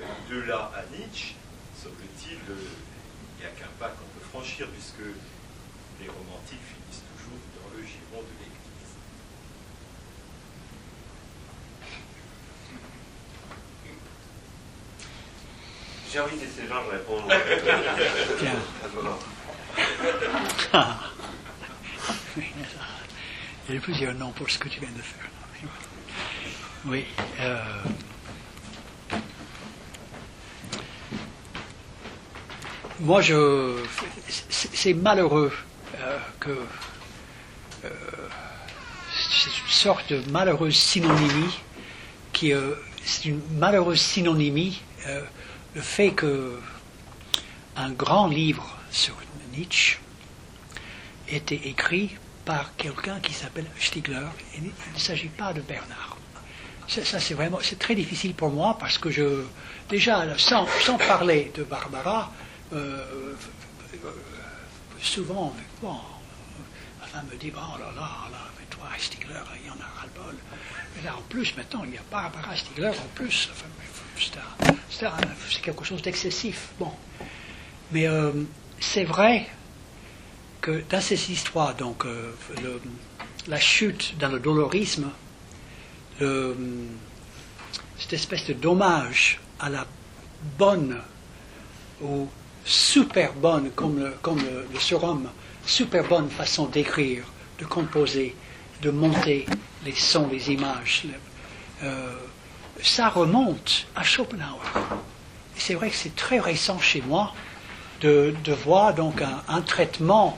euh, 0.00 0.04
de 0.30 0.40
là 0.40 0.70
à 0.74 0.82
Nietzsche, 0.96 1.34
semble-t-il, 1.82 2.36
euh, 2.50 2.68
il 3.38 3.40
n'y 3.40 3.46
a 3.46 3.50
qu'un 3.50 3.68
pas 3.78 3.88
qu'on 3.88 4.08
peut 4.18 4.26
franchir, 4.30 4.68
puisque 4.70 5.04
les 6.00 6.08
romantiques 6.08 6.60
finissent 6.68 7.04
toujours 7.16 7.38
dans 7.62 7.70
le 7.78 7.82
giron 7.82 8.20
de 8.22 8.32
l'Église. 8.40 8.52
J'ai 16.12 16.20
envie 16.20 16.36
de 16.36 16.40
laisser 16.42 16.66
Georges 16.68 16.88
répondre. 16.90 17.28
Tiens. 18.38 18.52
À 18.84 18.88
ce 18.88 18.96
moment. 18.96 19.18
Ah. 20.72 20.98
Oui, 22.36 22.44
ça. 22.72 22.84
Il 23.68 23.74
y 23.74 23.78
a 23.78 23.80
plusieurs 23.80 24.14
noms 24.14 24.30
pour 24.32 24.48
ce 24.48 24.58
que 24.58 24.68
tu 24.68 24.80
viens 24.80 24.90
de 24.90 25.02
faire. 25.02 25.28
Oui. 26.84 27.04
euh, 27.40 27.58
Moi, 33.06 33.20
je. 33.22 33.76
c'est- 34.50 34.94
malheureux 34.94 35.52
euh, 36.00 36.18
que. 36.40 36.50
euh, 37.84 37.88
c'est 39.30 39.50
une 39.64 39.70
sorte 39.70 40.12
de 40.12 40.20
malheureuse 40.32 40.74
synonymie 40.76 41.56
qui. 42.32 42.52
euh, 42.52 42.74
c'est 43.04 43.26
une 43.26 43.40
malheureuse 43.58 44.00
synonymie 44.00 44.82
le 45.76 45.80
fait 45.80 46.10
que 46.10 46.58
un 47.76 47.90
grand 47.92 48.26
livre 48.26 48.76
sur 48.90 49.14
Nietzsche 49.56 49.98
était 51.28 51.60
écrit 51.68 52.16
par 52.44 52.74
quelqu'un 52.76 53.20
qui 53.20 53.32
s'appelle 53.32 53.66
Stigler. 53.78 54.26
Et 54.56 54.58
il 54.58 54.64
ne 54.94 54.98
s'agit 54.98 55.28
pas 55.28 55.52
de 55.52 55.60
Bernard. 55.60 56.16
Ça, 56.88 57.20
c'est 57.20 57.34
vraiment, 57.34 57.58
c'est 57.62 57.78
très 57.78 57.94
difficile 57.94 58.34
pour 58.34 58.50
moi 58.50 58.76
parce 58.80 58.98
que 58.98 59.10
je, 59.10 59.44
déjà, 59.88 60.24
sans, 60.38 60.66
sans 60.80 60.98
parler 60.98 61.52
de 61.54 61.62
Barbara, 61.62 62.32
euh, 62.72 63.34
euh, 64.04 64.10
souvent, 65.00 65.54
bon, 65.80 65.96
femme 67.06 67.26
me 67.32 67.36
dit, 67.36 67.50
bon, 67.50 67.60
oh 67.74 67.78
là 67.78 67.92
là, 67.94 68.28
là, 68.30 68.38
mais 68.58 68.66
toi, 68.70 68.86
Stigler, 68.98 69.40
il 69.60 69.66
y 69.66 69.70
en 69.70 69.74
a 69.74 70.00
ras-le-bol. 70.00 70.34
Mais 70.96 71.02
là, 71.02 71.16
en 71.16 71.22
plus, 71.22 71.56
maintenant, 71.56 71.84
il 71.84 71.94
y 71.94 71.98
a 71.98 72.02
Barbara 72.10 72.56
Stigler 72.56 72.88
en 72.90 73.08
plus. 73.14 73.48
C'est 74.90 75.62
quelque 75.62 75.84
chose 75.84 76.02
d'excessif. 76.02 76.68
Bon. 76.78 76.90
Mais 77.92 78.08
euh, 78.08 78.32
c'est 78.80 79.04
vrai 79.04 79.46
que 80.60 80.82
dans 80.90 81.00
ces 81.00 81.30
histoires, 81.30 81.74
donc, 81.74 82.04
la 83.46 83.60
chute 83.60 84.16
dans 84.18 84.28
le 84.28 84.40
dolorisme, 84.40 85.10
cette 86.18 88.12
espèce 88.12 88.46
de 88.46 88.54
dommage 88.54 89.40
à 89.60 89.68
la 89.68 89.86
bonne 90.58 91.00
ou 92.02 92.28
super 92.66 93.32
bonne, 93.34 93.70
comme 93.70 93.98
le, 94.00 94.10
comme 94.20 94.38
le, 94.38 94.66
super 95.64 96.04
bonne 96.04 96.28
façon 96.28 96.66
d'écrire, 96.66 97.24
de 97.58 97.64
composer, 97.64 98.34
de 98.82 98.90
monter 98.90 99.46
les 99.84 99.92
sons, 99.94 100.28
les 100.30 100.50
images. 100.50 101.04
euh, 101.82 102.12
ça 102.82 103.08
remonte 103.08 103.86
à 103.94 104.02
Schopenhauer. 104.02 104.60
C'est 105.56 105.74
vrai 105.74 105.88
que 105.90 105.96
c'est 105.96 106.14
très 106.14 106.38
récent 106.40 106.78
chez 106.78 107.00
moi 107.00 107.32
de, 108.02 108.34
de 108.44 108.52
voir 108.52 108.92
donc 108.94 109.22
un, 109.22 109.60
traitement, 109.62 110.36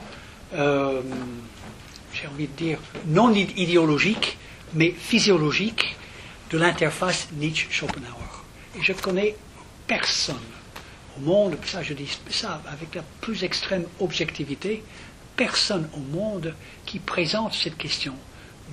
euh, 0.53 1.01
j'ai 2.13 2.27
envie 2.27 2.47
de 2.47 2.53
dire, 2.53 2.79
non 3.07 3.33
id- 3.33 3.57
idéologique, 3.57 4.37
mais 4.73 4.91
physiologique 4.91 5.97
de 6.51 6.57
l'interface 6.57 7.27
Nietzsche-Schopenhauer. 7.33 8.45
Et 8.77 8.81
je 8.83 8.93
connais 8.93 9.35
personne 9.87 10.37
monde, 11.19 11.57
ça 11.65 11.83
je 11.83 11.93
dis 11.93 12.09
ça 12.29 12.61
avec 12.71 12.95
la 12.95 13.03
plus 13.21 13.43
extrême 13.43 13.85
objectivité, 13.99 14.83
personne 15.35 15.87
au 15.93 15.99
monde 15.99 16.53
qui 16.85 16.99
présente 16.99 17.53
cette 17.53 17.77
question 17.77 18.13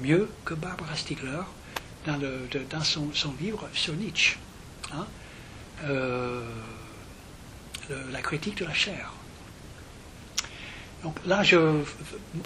mieux 0.03 0.29
que 0.45 0.55
Barbara 0.55 0.95
Stiegler 0.97 1.43
dans, 2.07 2.19
de- 2.19 2.47
son, 2.85 3.11
livre 3.41 3.69
sur 3.73 3.95
Nietzsche. 3.95 4.37
Hein. 4.93 5.07
Euh, 5.85 6.43
la 8.11 8.21
critique 8.21 8.59
de 8.59 8.65
la 8.65 8.75
chair. 8.75 9.13
Donc 11.03 11.17
là, 11.27 11.43
je, 11.43 11.57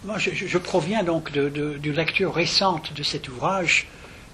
moi, 0.04 0.18
je, 0.18 0.58
proviens 0.58 1.02
donc 1.02 1.32
de- 1.32 1.48
de- 1.48 1.78
d'une 1.78 1.94
lecture 1.94 2.34
récente 2.34 2.92
de 2.92 3.02
cet 3.02 3.28
ouvrage 3.28 3.86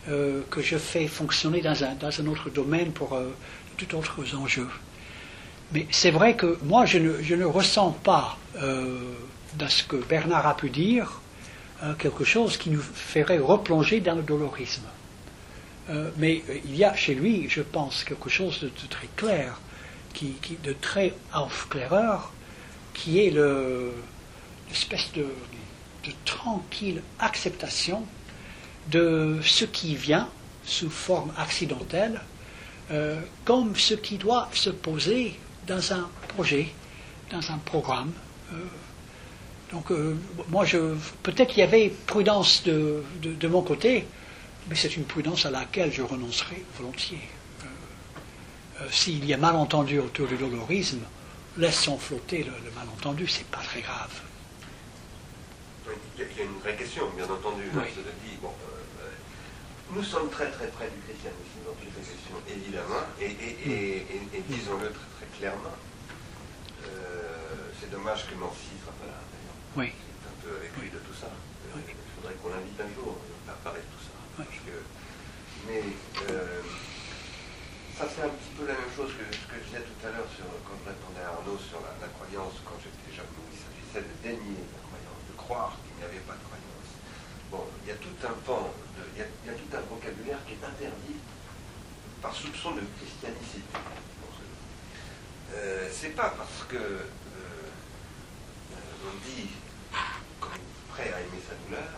euh, 0.08 0.40
que 0.50 0.62
je 0.62 0.76
fais 0.78 1.06
fonctionner 1.06 1.60
dans 1.60 1.84
un, 1.84 1.94
dans 1.94 2.20
un 2.20 2.26
autre 2.26 2.50
domaine 2.50 2.92
pour 2.92 3.14
euh, 3.14 3.32
tout 3.76 3.94
autres 3.94 4.34
enjeux. 4.34 4.68
Mais 5.72 5.86
c'est 5.90 6.10
vrai 6.10 6.36
que 6.36 6.58
moi, 6.62 6.86
je 6.86 6.98
ne, 6.98 7.22
je 7.22 7.34
ne 7.34 7.44
ressens 7.44 7.90
pas 8.04 8.38
euh, 8.56 9.00
dans 9.58 9.68
ce 9.68 9.82
que 9.82 9.96
Bernard 9.96 10.46
a 10.46 10.56
pu 10.56 10.70
dire 10.70 11.20
euh, 11.82 11.94
quelque 11.94 12.24
chose 12.24 12.56
qui 12.56 12.70
nous 12.70 12.80
ferait 12.80 13.38
replonger 13.38 14.00
dans 14.00 14.14
le 14.14 14.22
dolorisme. 14.22 14.84
Euh, 15.90 16.10
mais 16.18 16.42
il 16.64 16.76
y 16.76 16.84
a 16.84 16.94
chez 16.94 17.14
lui, 17.14 17.48
je 17.48 17.62
pense, 17.62 18.04
quelque 18.04 18.30
chose 18.30 18.60
de, 18.60 18.70
très 18.88 19.08
clair, 19.16 19.60
qui, 20.14 20.32
qui- 20.42 20.56
de 20.62 20.72
très 20.72 21.14
aufkläreur, 21.34 22.32
qui 22.94 23.20
est 23.24 23.30
le- 23.30 23.92
l'espèce 24.68 25.10
de, 25.14 25.22
de 25.22 26.12
tranquille 26.24 27.02
acceptation 27.18 28.04
de 28.90 29.38
ce 29.44 29.64
qui 29.64 29.94
vient 29.96 30.28
sous 30.64 30.90
forme 30.90 31.32
accidentelle, 31.36 32.20
comme 33.44 33.74
ce 33.76 33.94
qui 33.94 34.16
doit 34.16 34.48
se 34.52 34.70
poser 34.70 35.36
dans 35.66 35.92
un 35.92 36.08
projet, 36.28 36.68
dans 37.30 37.50
un 37.50 37.58
programme. 37.58 38.12
Euh, 38.52 38.56
donc, 39.72 39.90
euh, 39.90 40.16
moi, 40.48 40.64
je, 40.64 40.94
peut-être 41.22 41.48
qu'il 41.48 41.58
y 41.58 41.62
avait 41.62 41.88
prudence 42.06 42.62
de, 42.64 43.02
de- 43.22 43.34
de 43.34 43.48
mon 43.48 43.62
côté, 43.62 44.06
mais 44.68 44.76
c'est 44.76 44.96
une 44.96 45.04
prudence 45.04 45.44
à 45.46 45.50
laquelle 45.50 45.92
je 45.92 46.02
renoncerai 46.02 46.64
volontiers. 46.78 47.28
Euh, 48.80 48.86
s'il 48.90 49.24
y 49.24 49.34
a 49.34 49.36
malentendu 49.38 49.98
autour 49.98 50.28
du 50.28 50.36
dolorisme, 50.36 51.00
laissons 51.56 51.98
flotter 51.98 52.44
le, 52.44 52.52
le 52.64 52.70
malentendu, 52.74 53.26
c'est 53.26 53.46
pas 53.46 53.58
très 53.62 53.80
grave. 53.80 54.12
Oui, 55.88 55.94
Il 56.18 56.22
y, 56.38 56.40
a, 56.40 56.44
une 56.44 56.58
vraie 56.60 56.76
question, 56.76 57.04
bien 57.16 57.24
entendu. 57.24 57.62
Oui. 57.74 57.82
Cela 57.94 58.12
dit, 58.24 58.36
bon, 58.42 58.50
nous 59.92 60.02
sommes 60.02 60.28
très 60.30 60.50
très 60.50 60.66
près 60.68 60.90
du 60.90 61.00
christianisme 61.06 61.62
dans 61.64 61.72
toutes 61.72 61.86
les 61.94 62.02
questions, 62.02 62.36
évidemment, 62.50 63.06
et, 63.20 63.24
et- 63.24 63.70
et- 63.70 63.96
et- 63.98 64.38
et 64.38 64.42
disons-le 64.48 64.90
très 64.90 65.15
clairement. 65.38 65.76
Euh, 66.86 67.70
c'est 67.80 67.90
dommage 67.90 68.26
que 68.26 68.34
Nancy 68.36 68.72
ne 68.78 68.82
soit 68.84 68.96
pas 69.00 69.06
là, 69.06 69.18
d'ailleurs. 69.20 69.58
Oui. 69.76 69.92
C'est 69.92 70.28
un 70.28 70.36
peu 70.42 70.56
avec 70.56 70.72
lui 70.80 70.90
de 70.90 70.98
tout 70.98 71.14
ça. 71.14 71.26
Euh, 71.28 71.76
Oui. 71.76 71.82
Il 71.86 72.10
faudrait 72.16 72.34
qu'on 72.40 72.48
l'invite 72.50 72.80
un 72.80 72.92
jour 72.94 73.16
à 73.48 73.52
parler 73.64 73.80
de 73.80 73.90
tout 73.92 74.04
ça. 74.04 74.14
Oui. 74.38 74.44
Parce 74.48 74.60
que, 74.64 74.76
mais 75.68 75.82
euh, 76.32 76.62
ça 77.98 78.04
c'est 78.08 78.22
un 78.24 78.32
petit 78.32 78.52
peu 78.56 78.64
la 78.66 78.74
même 78.76 78.92
chose 78.96 79.12
que 79.12 79.24
ce 79.34 79.44
que 79.48 79.56
je 79.60 79.64
disais 79.68 79.84
tout 79.84 80.00
à 80.06 80.10
l'heure 80.14 80.28
sur, 80.36 80.46
quand 80.64 80.76
je 80.80 80.88
répondais 80.88 81.24
à 81.24 81.32
Arnaud 81.36 81.58
sur 81.60 81.80
la, 81.84 81.92
la 82.00 82.08
croyance 82.16 82.56
quand 82.64 82.76
j'étais 82.80 83.12
jeune. 83.16 83.28
Il 83.52 83.58
s'agissait 83.60 84.04
de 84.08 84.14
dénier 84.22 84.62
la 84.72 84.80
croyance, 84.88 85.20
de 85.28 85.34
croire 85.36 85.72
qu'il 85.84 85.96
n'y 86.00 86.04
avait 86.08 86.24
pas 86.24 86.36
de 86.38 86.44
croyance. 86.48 86.88
Bon, 87.52 87.62
il 87.84 87.88
y 87.88 87.92
a 87.92 87.98
tout 88.00 88.16
un 88.24 88.36
pan, 88.44 88.68
de- 88.96 89.08
il, 89.16 89.18
y 89.20 89.24
a, 89.24 89.28
il 89.28 89.46
y 89.48 89.52
a 89.52 89.56
tout 89.58 89.70
un 89.76 89.84
vocabulaire 89.92 90.40
qui 90.48 90.54
est 90.56 90.64
interdit 90.64 91.18
par 92.20 92.32
soupçon 92.34 92.72
de 92.76 92.82
christianicité. 93.00 93.76
Euh, 95.56 95.88
c'est 95.90 96.14
pas 96.14 96.34
parce 96.36 96.68
que 96.68 96.76
euh, 96.76 97.00
euh, 98.72 99.08
on 99.08 99.16
dit 99.24 99.48
qu'on 100.38 100.52
est 100.52 100.92
prêt 100.92 101.10
à 101.14 101.20
aimer 101.20 101.40
sa 101.48 101.56
douleur 101.64 101.88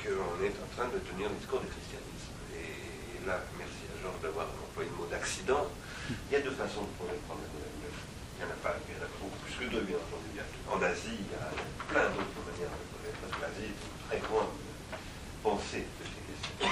qu'on 0.00 0.40
est 0.40 0.56
en 0.56 0.68
train 0.72 0.88
de 0.88 0.96
tenir 1.04 1.28
le 1.28 1.36
discours 1.36 1.60
du 1.60 1.68
christianisme. 1.68 2.32
Et 2.56 3.20
là, 3.28 3.44
merci 3.60 3.84
à 3.84 4.00
Georges 4.00 4.22
d'avoir 4.22 4.48
employé 4.48 4.88
le 4.88 4.96
mot 4.96 5.04
d'accident. 5.12 5.68
Il 6.08 6.32
y 6.32 6.36
a 6.36 6.40
deux 6.40 6.56
façons 6.56 6.88
de 6.88 6.92
prendre 6.96 7.44
la 7.44 7.52
douleur. 7.52 7.68
Il 7.84 8.40
n'y 8.40 8.48
en 8.48 8.54
a 8.56 8.58
pas, 8.64 8.80
il 8.88 8.96
y 8.96 8.96
en 8.96 9.04
a 9.04 9.12
beaucoup 9.20 9.36
plus 9.44 9.52
que 9.60 9.68
deux, 9.68 9.84
bien 9.84 10.00
entendu. 10.00 10.40
En 10.72 10.80
Asie, 10.80 11.20
il 11.20 11.28
y 11.28 11.36
a 11.36 11.52
plein 11.84 12.08
d'autres 12.16 12.40
manières 12.48 12.72
de 12.72 12.86
connaître, 12.96 13.20
parce 13.20 13.36
que 13.36 13.40
l'Asie 13.44 13.68
est 13.68 13.76
une 13.76 14.00
très 14.08 14.20
grande 14.24 14.56
pensée 15.44 15.84
de 15.84 16.04
ces 16.08 16.22
questions. 16.24 16.64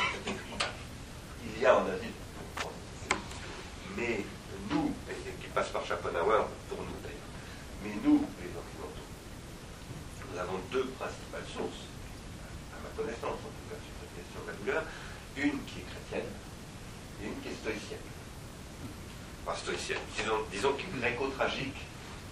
Il 1.44 1.60
y 1.60 1.66
a 1.66 1.76
en 1.76 1.84
Asie 1.84 2.16
mais 3.98 4.24
nous, 4.70 4.94
et 5.10 5.14
qui 5.42 5.47
par 5.66 5.84
Schopenhauer, 5.84 6.46
pour 6.68 6.78
nous 6.78 6.98
d'ailleurs, 7.02 7.18
mais 7.82 7.90
nous, 8.04 8.22
les 8.38 8.52
Occidentaux, 8.54 9.08
nous 10.30 10.38
avons 10.38 10.58
deux 10.70 10.86
principales 10.94 11.46
sources, 11.50 11.82
à 12.70 12.78
ma 12.78 12.90
connaissance 12.94 13.42
en 13.42 13.50
tout 13.50 13.66
cas, 13.66 13.78
sur 13.82 13.94
cette 13.98 14.14
question 14.14 14.38
de 14.46 14.50
la 14.52 14.56
douleur, 14.62 14.82
une 15.34 15.58
qui 15.66 15.82
est 15.82 15.88
chrétienne 15.90 16.30
et 17.20 17.26
une 17.26 17.40
qui 17.42 17.48
est 17.48 17.58
stoïcienne. 17.58 18.06
Pas 19.44 19.56
stoïcienne, 19.56 19.98
disons, 20.16 20.46
disons 20.52 20.74
gréco-tragique, 21.00 21.82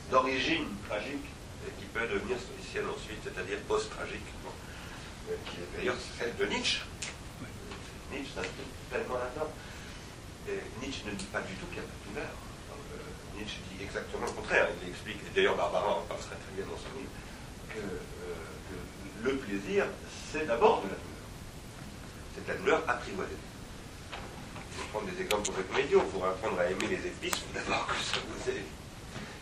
d'origine 0.08 0.70
tragique, 0.86 1.26
et 1.66 1.70
qui 1.80 1.86
peut 1.86 2.06
devenir 2.06 2.38
stoïcienne 2.38 2.86
ensuite, 2.86 3.18
c'est-à-dire 3.24 3.58
post-tragique, 3.66 4.30
bon, 4.44 4.54
euh, 5.30 5.36
qui 5.50 5.58
est 5.58 5.68
d'ailleurs 5.74 5.98
celle 6.16 6.36
de 6.36 6.46
Nietzsche. 6.46 6.86
Nietzsche 8.12 8.30
s'inscrit 8.34 8.70
pleinement 8.88 9.18
là-dedans. 9.18 9.50
Et 10.46 10.62
Nietzsche 10.78 11.02
ne 11.06 11.10
dit 11.10 11.24
pas 11.24 11.40
du 11.40 11.54
tout 11.54 11.66
qu'il 11.66 11.82
n'y 11.82 11.86
a 11.86 11.90
pas 11.90 11.98
de 12.06 12.14
douleur. 12.14 12.45
Nietzsche 13.36 13.58
dit 13.70 13.82
exactement 13.84 14.26
le 14.26 14.32
contraire. 14.32 14.68
Il 14.82 14.88
explique, 14.90 15.18
et 15.20 15.34
d'ailleurs 15.34 15.56
Barbara 15.56 15.98
en 15.98 16.02
parle 16.02 16.20
très 16.20 16.54
bien 16.56 16.64
dans 16.66 16.76
son 16.78 16.92
livre, 16.98 17.10
que, 17.70 17.78
euh, 17.78 18.34
que 18.70 19.28
le 19.28 19.36
plaisir, 19.36 19.86
c'est 20.32 20.46
d'abord 20.46 20.82
de 20.82 20.88
la 20.88 20.94
douleur. 20.96 21.28
C'est 22.34 22.48
la 22.48 22.54
douleur 22.58 22.82
apprivoisée. 22.88 23.36
Je 24.72 24.82
vais 24.82 24.88
prendre 24.88 25.06
des 25.10 25.22
exemples 25.22 25.46
complètement 25.48 25.78
idiots. 25.78 26.02
Pour 26.12 26.24
apprendre 26.26 26.60
à 26.60 26.66
aimer 26.70 26.86
les 26.88 27.06
épices, 27.06 27.32
il 27.34 27.40
faut 27.40 27.54
d'abord 27.54 27.86
que 27.86 27.96
ça 27.96 28.18
vous 28.26 28.50
ait. 28.50 28.64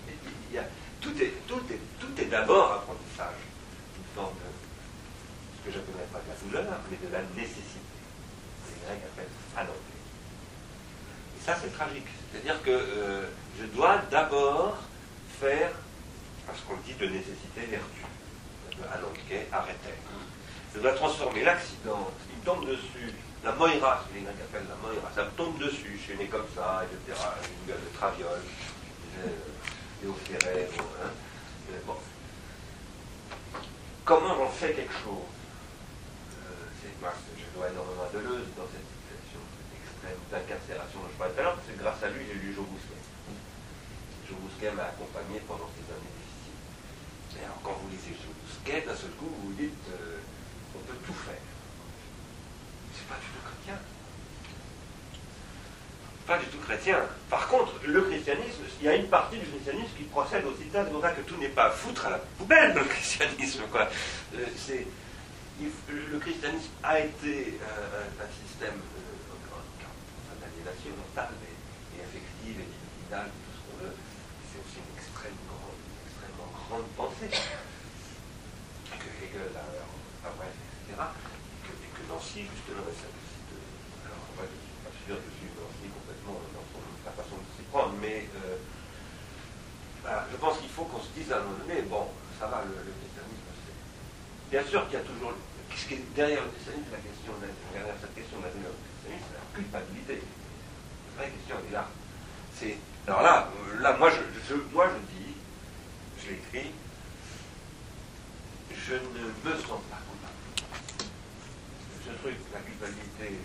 Et 0.08 0.14
il 0.50 0.54
y 0.54 0.58
a- 0.58 0.68
tout 1.00 1.12
est, 1.20 2.24
d'abord 2.26 2.72
apprentissage. 2.72 3.36
Une 3.98 4.04
forme 4.14 4.34
de 4.36 4.48
ce 5.58 5.66
que 5.66 5.72
j'appellerais 5.74 6.08
pas 6.12 6.20
de 6.20 6.28
la 6.30 6.36
douleur, 6.62 6.78
mais 6.90 6.96
de 6.96 7.12
la 7.12 7.20
nécessité. 7.36 7.80
Les 8.70 8.86
Grecs 8.86 9.04
appellent 9.12 9.36
ananté. 9.56 9.92
Et 11.36 11.44
ça, 11.44 11.58
c'est 11.60 11.72
tragique. 11.76 12.06
C'est-à-dire 12.32 12.62
que 12.62 12.70
euh, 12.70 13.26
je 13.58 13.66
dois 13.66 13.98
d'abord 14.10 14.76
faire, 15.40 15.70
parce 16.46 16.60
qu'on 16.62 16.76
dit 16.86 16.94
de 16.94 17.06
nécessité, 17.06 17.60
vertu. 17.70 18.02
Ananké, 18.92 19.46
arrêter. 19.52 19.94
Je 20.74 20.80
dois 20.80 20.92
transformer 20.94 21.44
l'accident, 21.44 22.10
il 22.30 22.38
me 22.38 22.44
tombe 22.44 22.66
dessus, 22.66 23.14
la 23.44 23.52
moira, 23.52 24.02
ce 24.02 24.10
que 24.10 24.18
les 24.18 24.24
Grecs 24.24 24.34
appellent 24.42 24.66
la 24.68 24.76
moira, 24.76 25.10
ça 25.14 25.24
me 25.24 25.30
tombe 25.30 25.58
dessus, 25.58 25.96
je 25.96 26.02
suis 26.02 26.16
né 26.16 26.26
comme 26.26 26.46
ça, 26.54 26.82
etc. 26.82 27.20
Une 27.62 27.68
gueule 27.68 27.80
de 27.84 27.96
traviole, 27.96 28.42
j'ai 28.42 29.30
euh, 29.30 30.02
Léo 30.02 30.16
Ferrer, 30.24 30.68
hein. 30.76 31.10
Euh, 31.70 31.78
bon. 31.86 31.96
Comment 34.04 34.40
on 34.40 34.48
fait 34.48 34.72
quelque 34.72 34.92
chose 34.92 35.30
Euh, 36.34 36.66
c'est 36.82 36.90
je 36.90 37.58
dois 37.58 37.70
énormément 37.70 38.02
à 38.02 38.12
Deleuze 38.12 38.50
dans 38.58 38.66
cette 38.66 38.88
situation 38.90 39.40
extrême 39.78 40.18
d'incarcération 40.32 40.98
dont 40.98 41.08
je 41.12 41.18
parlais 41.18 41.32
tout 41.34 41.40
à 41.40 41.42
l'heure, 41.44 41.54
parce 41.54 41.68
que 41.68 41.78
grâce 41.80 42.02
à 42.02 42.08
lui, 42.10 42.26
j'ai 42.26 42.34
lu 42.34 42.54
Joe. 42.54 42.66
Joe 44.28 44.36
Bousquet 44.40 44.72
m'a 44.72 44.84
accompagné 44.84 45.40
pendant 45.46 45.68
ces 45.76 45.84
années 45.92 46.14
difficiles. 46.18 47.40
Et 47.40 47.44
alors, 47.44 47.60
quand 47.62 47.76
vous 47.82 47.88
lisez 47.90 48.16
Joe 48.16 48.34
d'un 48.64 48.96
seul 48.96 49.10
coup, 49.20 49.28
vous 49.28 49.48
vous 49.48 49.54
dites, 49.54 49.84
euh, 49.92 50.18
on 50.74 50.78
peut 50.86 50.96
tout 51.06 51.12
faire. 51.12 51.40
C'est 52.96 53.06
pas 53.06 53.20
du 53.20 53.26
tout 53.26 53.44
chrétien. 53.44 53.78
Pas 56.26 56.38
du 56.38 56.46
tout 56.46 56.58
chrétien. 56.58 56.98
Par 57.28 57.48
contre, 57.48 57.74
le 57.84 58.00
christianisme, 58.02 58.62
il 58.80 58.86
y 58.86 58.88
a 58.88 58.96
une 58.96 59.08
partie 59.08 59.36
du 59.36 59.46
christianisme 59.46 59.92
qui 59.96 60.04
procède 60.04 60.44
aussi 60.46 60.64
de 60.64 60.90
pour 60.90 61.02
que 61.02 61.20
tout 61.20 61.36
n'est 61.36 61.48
pas 61.48 61.66
à 61.66 61.70
foutre 61.70 62.06
à 62.06 62.10
la 62.10 62.18
poubelle, 62.18 62.74
le 62.74 62.84
christianisme. 62.84 63.64
Quoi. 63.70 63.88
Euh, 64.34 64.46
le 65.60 66.18
christianisme 66.18 66.70
a 66.82 67.00
été 67.00 67.58
euh, 67.62 68.24
un, 68.24 68.48
système 68.48 68.80
euh, 68.80 69.14
mentale 70.96 71.34
et, 71.42 72.00
et 72.00 72.04
affective 72.04 72.60
et 72.60 72.64
tout 72.64 73.52
ce 73.52 73.60
qu'on 73.70 73.84
veut. 73.84 73.94
C'est 74.72 74.80
une 74.80 75.44
grande, 75.48 75.80
extrêmement 76.06 76.50
grande 76.68 76.88
pensée 76.96 77.30
que 77.30 79.08
Hegel 79.22 79.52
a, 79.56 79.64
etc. 79.68 80.94
Et 80.94 80.96
que, 81.64 81.72
et 81.72 82.06
Nancy, 82.08 82.40
justement, 82.48 82.84
aussi 82.88 83.08
de. 83.08 83.56
Alors, 84.08 84.24
moi, 84.36 84.44
je 84.48 84.54
ne 84.54 84.62
suis 84.64 84.80
pas 84.84 84.94
sûr 85.04 85.16
de 85.20 85.30
suivre 85.38 85.56
Nancy 85.60 85.86
complètement 85.92 86.36
dans 86.54 86.66
son, 86.72 86.80
sa 87.04 87.12
façon 87.16 87.36
de 87.40 87.46
s'y 87.56 87.64
prendre, 87.70 87.94
mais 88.00 88.28
euh, 88.44 88.56
voilà, 90.02 90.26
je 90.30 90.36
pense 90.36 90.58
qu'il 90.60 90.70
faut 90.72 90.84
qu'on 90.88 91.00
se 91.00 91.12
dise 91.16 91.30
à 91.32 91.40
un 91.40 91.44
moment 91.44 91.58
donné, 91.64 91.82
bon, 91.88 92.08
ça 92.40 92.46
va, 92.48 92.64
le, 92.64 92.74
le 92.74 92.92
c'est. 93.04 93.24
Bien 94.50 94.62
sûr 94.68 94.84
qu'il 94.88 94.98
y 94.98 95.02
a 95.02 95.06
toujours. 95.06 95.32
Qu'est-ce 95.70 95.86
qui 95.88 95.94
est 95.94 96.06
derrière 96.14 96.44
le 96.44 96.50
christianisme, 96.54 96.92
la 96.92 97.02
question, 97.02 97.32
de 97.40 97.46
la- 97.48 97.56
derrière 97.74 97.96
cette 97.98 98.14
question 98.14 98.38
de 98.38 98.44
la 98.46 98.52
christianisme, 98.54 98.78
c'est 99.02 99.34
la 99.34 99.46
culpabilité. 99.56 100.14
La 100.22 101.12
vraie 101.18 101.30
question, 101.34 101.56
est 101.58 101.72
là. 101.72 101.88
C'est. 102.54 102.76
Alors 103.06 103.20
là, 103.20 103.48
euh, 103.52 103.82
là, 103.82 103.96
moi, 103.98 104.08
je, 104.10 104.16
je, 104.48 104.54
moi, 104.72 104.88
je 104.88 104.96
dis, 105.12 105.34
je 106.24 106.30
l'écris, 106.30 106.72
je 108.72 108.94
ne 108.94 109.28
me 109.44 109.56
sens 109.60 109.80
pas 109.92 110.00
coupable. 110.08 110.40
Ce 112.00 112.10
truc, 112.22 112.36
la 112.52 112.60
culpabilité, 112.60 113.36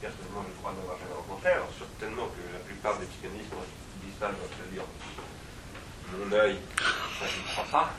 personnellement, 0.00 0.44
je 0.44 0.60
crois 0.60 0.72
n'avoir 0.76 0.98
jamais 0.98 1.16
rencontré. 1.16 1.56
Alors, 1.56 1.72
certainement 1.72 2.28
que 2.28 2.44
la 2.52 2.60
plupart 2.68 2.98
des 2.98 3.06
psychanalystes 3.06 3.48
disent 4.04 4.20
ça 4.20 4.28
doivent 4.28 4.56
se 4.60 4.68
dire 4.68 4.84
mon 6.12 6.30
œil, 6.36 6.58
ça, 6.76 7.26
je 7.26 7.40
ne 7.40 7.46
crois 7.56 7.68
pas. 7.72 7.90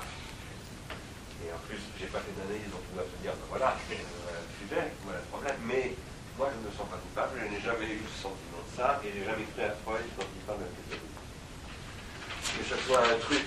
Et 1.44 1.52
en 1.52 1.60
plus, 1.68 1.82
j'ai 1.99 2.08
pas 2.08 2.20
fait 2.20 2.32
d'analyse, 2.38 2.70
donc 2.70 2.82
on 2.94 2.95
doit 2.95 3.10
se 3.10 3.18
dire, 3.22 3.34
ben 3.34 3.49
voilà, 3.49 3.76
voilà 3.90 4.40
le 4.40 4.54
sujet, 4.62 4.94
voilà 5.04 5.20
le 5.20 5.26
problème. 5.26 5.58
Mais 5.66 5.94
moi, 6.38 6.54
je 6.54 6.58
ne 6.62 6.70
me 6.70 6.72
sens 6.78 6.88
pas 6.88 7.02
coupable, 7.02 7.41
je 7.41 7.49
n'ai 7.49 7.62
jamais 7.62 7.98
eu 7.98 7.99
le 7.99 8.14
sentiment 8.14 8.56
et 8.78 9.10
j'ai 9.10 9.26
jamais 9.26 9.45
cru 9.58 9.66
à 9.66 9.74
Freud 9.82 10.06
quand 10.14 10.30
il 10.38 10.41
parle 10.45 10.60
de. 10.62 10.98
Que 10.98 12.64
ce 12.64 12.78
soit 12.86 13.02
un 13.02 13.18
truc 13.18 13.45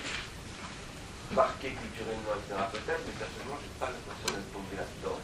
marqué 1.31 1.71
culturellement, 1.71 2.35
etc. 2.35 2.59
Peut-être, 2.67 3.03
mais 3.07 3.15
personnellement, 3.15 3.55
je 3.63 3.67
n'ai 3.71 3.79
pas 3.79 3.87
l'impression 3.95 4.27
d'être 4.27 4.51
tombé 4.51 4.75
là-dedans. 4.75 5.19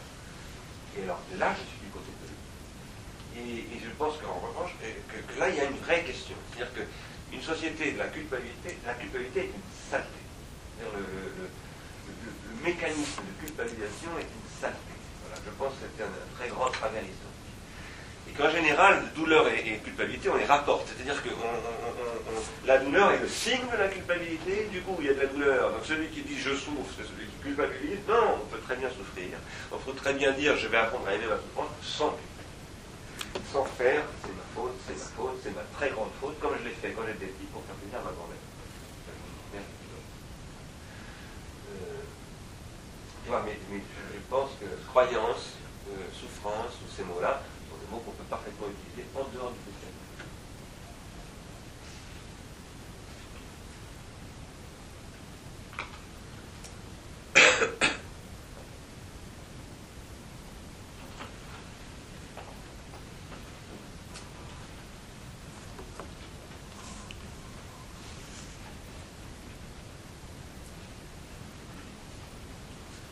Et 0.96 1.02
alors 1.04 1.20
là, 1.36 1.52
je 1.52 1.64
suis 1.68 1.80
du 1.84 1.92
côté 1.92 2.08
de 2.08 2.24
lui. 2.24 3.68
Et, 3.68 3.80
je 3.84 3.90
pense 4.00 4.16
qu'en 4.16 4.40
revanche, 4.40 4.72
que, 4.80 5.38
là, 5.38 5.50
il 5.50 5.56
y 5.56 5.60
a 5.60 5.68
une 5.68 5.76
vraie 5.84 6.02
question. 6.02 6.36
C'est-à-dire 6.50 6.72
qu'une 6.72 7.42
société 7.42 7.92
de 7.92 7.98
la 7.98 8.08
culpabilité, 8.08 8.78
la 8.86 8.94
culpabilité 8.94 9.52
est 9.52 9.52
une 9.52 9.68
saleté. 9.90 10.24
Le, 10.80 11.52
mécanisme 12.64 13.22
de 13.22 13.46
culpabilisation 13.46 14.10
est 14.18 14.24
une 14.24 14.48
saleté. 14.56 14.96
Voilà, 15.22 15.36
je 15.44 15.52
pense 15.52 15.74
que 15.76 16.02
un, 16.02 16.06
un 16.08 16.28
très 16.40 16.48
grand 16.48 16.70
travers 16.72 17.04
historique. 17.04 17.37
Qu'en 18.38 18.50
général, 18.50 19.02
douleur 19.16 19.48
et, 19.48 19.78
culpabilité, 19.82 20.28
on 20.28 20.36
les 20.36 20.44
rapporte. 20.44 20.86
C'est-à-dire 20.86 21.20
que 21.24 21.28
la 22.66 22.78
douleur 22.78 23.10
est 23.10 23.18
le 23.18 23.26
signe 23.26 23.66
de 23.72 23.76
la 23.76 23.88
culpabilité, 23.88 24.68
du 24.70 24.80
coup, 24.82 24.94
il 25.00 25.06
y 25.06 25.10
a 25.10 25.14
de 25.14 25.20
la 25.22 25.26
douleur. 25.26 25.72
Donc 25.72 25.80
celui 25.84 26.06
qui 26.06 26.22
dit 26.22 26.38
je 26.38 26.54
souffre, 26.54 26.86
c'est 26.96 27.02
celui 27.02 27.26
qui 27.26 27.42
culpabilise. 27.42 27.98
Non, 28.08 28.38
on 28.40 28.46
peut 28.46 28.60
très 28.60 28.76
bien 28.76 28.90
souffrir. 28.90 29.36
On 29.72 29.78
peut 29.78 29.92
très 29.92 30.14
bien 30.14 30.30
dire 30.30 30.56
je 30.56 30.68
vais 30.68 30.76
apprendre 30.76 31.08
à 31.08 31.14
aimer 31.14 31.26
ma 31.26 31.36
souffrance 31.36 31.74
sans 31.82 32.10
culpabilité. 32.14 33.50
sans 33.52 33.64
faire, 33.64 34.04
c'est 34.22 34.30
ma 34.30 34.46
faute, 34.54 34.76
c'est 34.86 34.96
ma 34.96 35.04
faute, 35.16 35.40
c'est 35.42 35.56
ma 35.56 35.64
très 35.76 35.90
grande 35.90 36.10
faute, 36.20 36.38
comme 36.38 36.54
je 36.60 36.68
l'ai 36.68 36.76
fait 36.76 36.92
quand 36.92 37.02
j'étais 37.08 37.26
petit 37.26 37.46
pour 37.52 37.64
faire 37.64 37.74
plaisir 37.74 37.98
à 37.98 38.04
ma 38.04 38.12
grand-mère. 38.14 38.38
Euh, 43.34 43.42
mais, 43.44 43.58
je 44.14 44.30
pense 44.30 44.50
que 44.60 44.66
croyance, 44.88 45.58
euh, 45.90 46.06
souffrance, 46.14 46.78
tous 46.78 46.96
ces 46.96 47.02
mots-là 47.02 47.42
mots 47.90 47.98
qu'on 47.98 48.12
peut 48.12 48.24
parfaitement 48.28 48.66
utiliser 48.68 49.08
en 49.14 49.24
dehors 49.34 49.52
du 49.52 49.58
christianisme. 49.60 49.94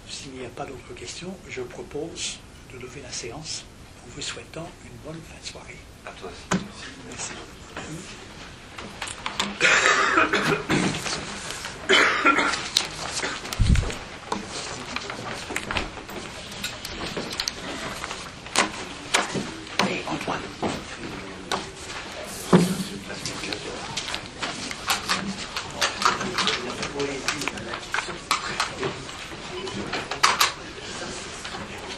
S'il 0.08 0.32
n'y 0.32 0.46
a 0.46 0.48
pas 0.48 0.64
d'autres 0.64 0.94
questions, 0.94 1.36
je 1.48 1.62
propose 1.62 2.38
de 2.72 2.78
lever 2.78 3.00
la 3.02 3.12
séance 3.12 3.64
en 4.06 4.14
vous 4.14 4.22
souhaitant 4.22 4.70
une 4.84 4.96
bonne 5.04 5.20
fin 5.22 5.40
de 5.40 5.46
soirée. 5.46 5.78
À 6.06 6.10
toi 6.10 6.30
aussi. 6.30 6.60
Merci. 7.08 7.32
Hey, 19.86 20.02
Antoine. 20.08 20.40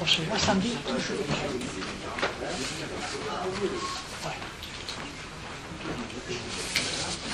On 0.00 0.06
se 0.06 0.22
voit 0.22 0.38
samedi 0.38 0.76
Ouais. 4.24 4.32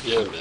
Bien, 0.05 0.23
bien. 0.23 0.41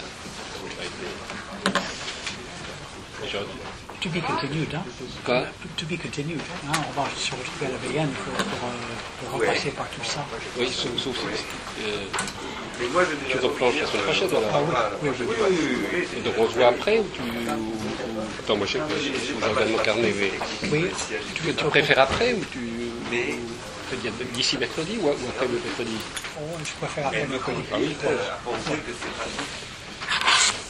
Aujourd'hui. 3.24 3.60
To 4.02 4.10
be 4.10 4.22
continued, 4.22 4.74
hein? 4.76 4.84
Quoi 5.24 5.46
To 5.84 5.90
be 5.90 5.98
continued. 5.98 6.40
Hein? 6.40 6.72
On 6.88 7.02
va 7.02 7.10
se 7.14 7.32
retrouver 7.32 7.66
à 7.66 7.72
la 7.72 7.78
BN 7.78 8.10
pour, 8.14 8.34
pour, 8.34 8.70
euh, 8.70 9.20
pour 9.20 9.32
repasser 9.38 9.72
par 9.72 9.90
tout 9.90 10.04
ça. 10.06 10.26
Oui, 10.58 10.72
sauf, 10.72 10.98
sauf 10.98 11.18
euh, 11.18 12.06
Mais 12.80 12.88
moi, 12.88 13.04
je 13.04 13.16
tu 13.30 13.38
replanches 13.38 13.76
la 13.82 13.88
semaine 13.88 14.04
prochaine 14.04 14.30
alors. 14.30 14.44
Ah 14.54 14.92
oui, 15.02 15.10
oui, 15.20 15.26
oui. 15.94 16.08
Et 16.18 16.22
donc 16.22 16.36
on 16.40 16.48
se 16.48 16.54
voit 16.54 16.68
après 16.68 17.00
ou 17.00 17.06
tu. 17.14 17.22
Attends, 18.40 18.56
moi 18.56 18.66
je 18.66 18.72
sais 18.72 18.80
pas, 18.80 18.86
je 18.96 19.12
je 19.12 19.46
regarde 19.46 19.72
mon 19.72 19.78
carnet, 19.80 20.14
mais. 20.18 20.32
Oui, 20.72 20.86
Tu, 21.36 21.54
tu 21.54 21.66
préfères 21.66 22.00
après 22.00 22.32
ou 22.32 22.46
tu. 22.50 22.60
Mais- 23.12 23.36
tu 23.90 24.26
d'ici 24.34 24.58
mercredi 24.58 24.98
ou, 25.02 25.08
ou 25.08 25.10
après 25.10 25.48
le 25.48 25.60
mercredi? 25.66 25.98
Oh, 26.40 26.44
je 26.64 26.72
préfère 26.80 27.08
après 27.08 27.28
mercredi. 27.28 27.62
Ah 27.74 27.78
oui, 27.78 27.94
que 27.94 28.94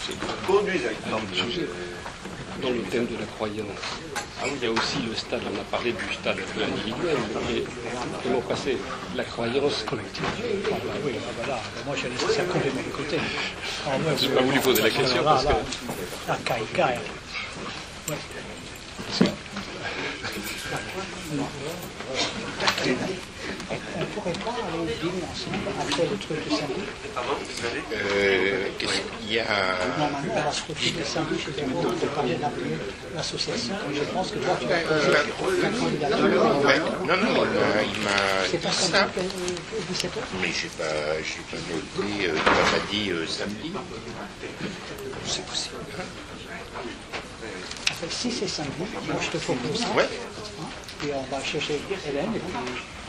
c'est 0.01 0.09
de... 1.61 1.69
dans 2.61 2.69
le 2.71 2.81
thème 2.89 3.05
de 3.05 3.17
la 3.19 3.25
croyance. 3.25 3.67
Il 4.45 4.63
y 4.63 4.65
a 4.67 4.71
aussi 4.71 4.97
le 5.07 5.15
stade, 5.15 5.41
on 5.53 5.59
a 5.59 5.63
parlé 5.63 5.91
du 5.93 6.13
stade 6.13 6.37
individuel, 6.55 7.17
mais 7.49 7.63
comment 8.23 8.41
passer 8.41 8.77
la 9.15 9.23
croyance 9.23 9.83
collective 9.83 10.23
Ah 10.71 10.75
bah 10.85 10.93
oui, 11.05 11.13
ah 11.17 11.31
bah 11.41 11.47
là, 11.47 11.59
moi 11.85 11.95
j'ai 12.01 12.09
laissé 12.09 12.39
ça 12.39 12.43
complètement 12.43 12.81
de 12.81 12.89
côté. 12.95 13.17
Ah 13.85 13.91
ouais, 13.91 14.15
J'ai 14.19 14.27
ouais, 14.27 14.33
pas 14.35 14.41
voulu 14.41 14.59
poser 14.59 14.81
la 14.83 14.89
question 14.89 15.17
là, 15.17 15.23
parce 15.23 15.45
là, 15.45 15.51
que- 15.53 16.27
Là, 16.27 16.37
caille, 16.45 16.65
caille. 16.73 16.99
Ouais. 18.09 18.15
On 23.71 24.05
pourrait 24.05 24.31
pas 24.33 24.51
aller 24.51 24.93
dîner 25.01 25.23
ensemble 25.31 25.57
après 25.79 26.03
le 26.09 26.17
truc 26.17 26.37
de 26.45 26.55
samedi? 26.55 26.81
Euh, 27.93 28.62
y 29.33 29.39
a 29.39 29.45
Normalement, 29.97 30.33
on 30.35 30.41
va 30.41 30.51
se 30.51 30.61
retrouver 30.61 31.03
l'association. 33.15 33.75
Je 33.93 34.03
pense 34.13 34.31
que 34.31 34.39
toi, 34.39 34.57
tu 34.59 34.67
candidature. 34.67 36.17
Ouais, 36.65 36.79
Non, 37.07 37.17
non, 37.17 37.45
il 37.83 38.01
m'a- 38.03 38.11
C'est 38.49 38.57
pas 38.61 38.71
ça, 38.71 39.07
euh, 39.17 39.21
17h 39.91 40.09
mais 40.41 40.51
j'ai 40.51 40.67
pas, 40.69 40.83
j'ai 41.21 41.43
pas 41.49 41.61
noté. 41.69 42.29
euh, 42.29 42.35
il 42.35 42.51
m'a 42.51 42.91
dit 42.91 43.09
euh, 43.11 43.27
samedi. 43.27 43.71
C'est 45.25 45.45
possible. 45.45 45.75
Enfin, 47.91 48.07
si 48.09 48.31
c'est 48.31 48.47
samedi, 48.47 48.71
moi 49.07 49.15
je 49.21 49.29
te 49.29 49.37
propose 49.37 49.79
ça. 49.79 49.89
Ouais. 49.95 50.09
Puis 50.99 51.09
on 51.13 51.35
va 51.35 51.43
chercher 51.43 51.79
Hélène 52.09 52.29
et 52.35 52.39
puis 52.39 52.53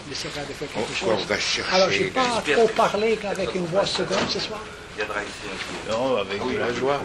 on 0.08 0.12
essaiera 0.12 0.40
de 0.48 0.52
faire 0.52 0.68
quelque 0.72 0.94
chose. 0.94 1.26
va 1.26 1.38
chercher. 1.38 1.72
Alors, 1.74 1.90
j'ai 1.90 2.04
pas 2.06 2.42
trop 2.52 2.68
parlé 2.68 3.18
avec 3.24 3.54
une 3.54 3.66
voix 3.66 3.86
seconde 3.86 4.28
ce 4.28 4.40
soir. 4.40 4.60
Il 4.96 4.98
viendra 4.98 5.22
ici 5.22 5.32
un 5.52 5.92
jour. 5.92 5.98
Non, 5.98 6.16
avec 6.18 6.40
de 6.40 6.58
la 6.58 6.72
joie. 6.72 7.02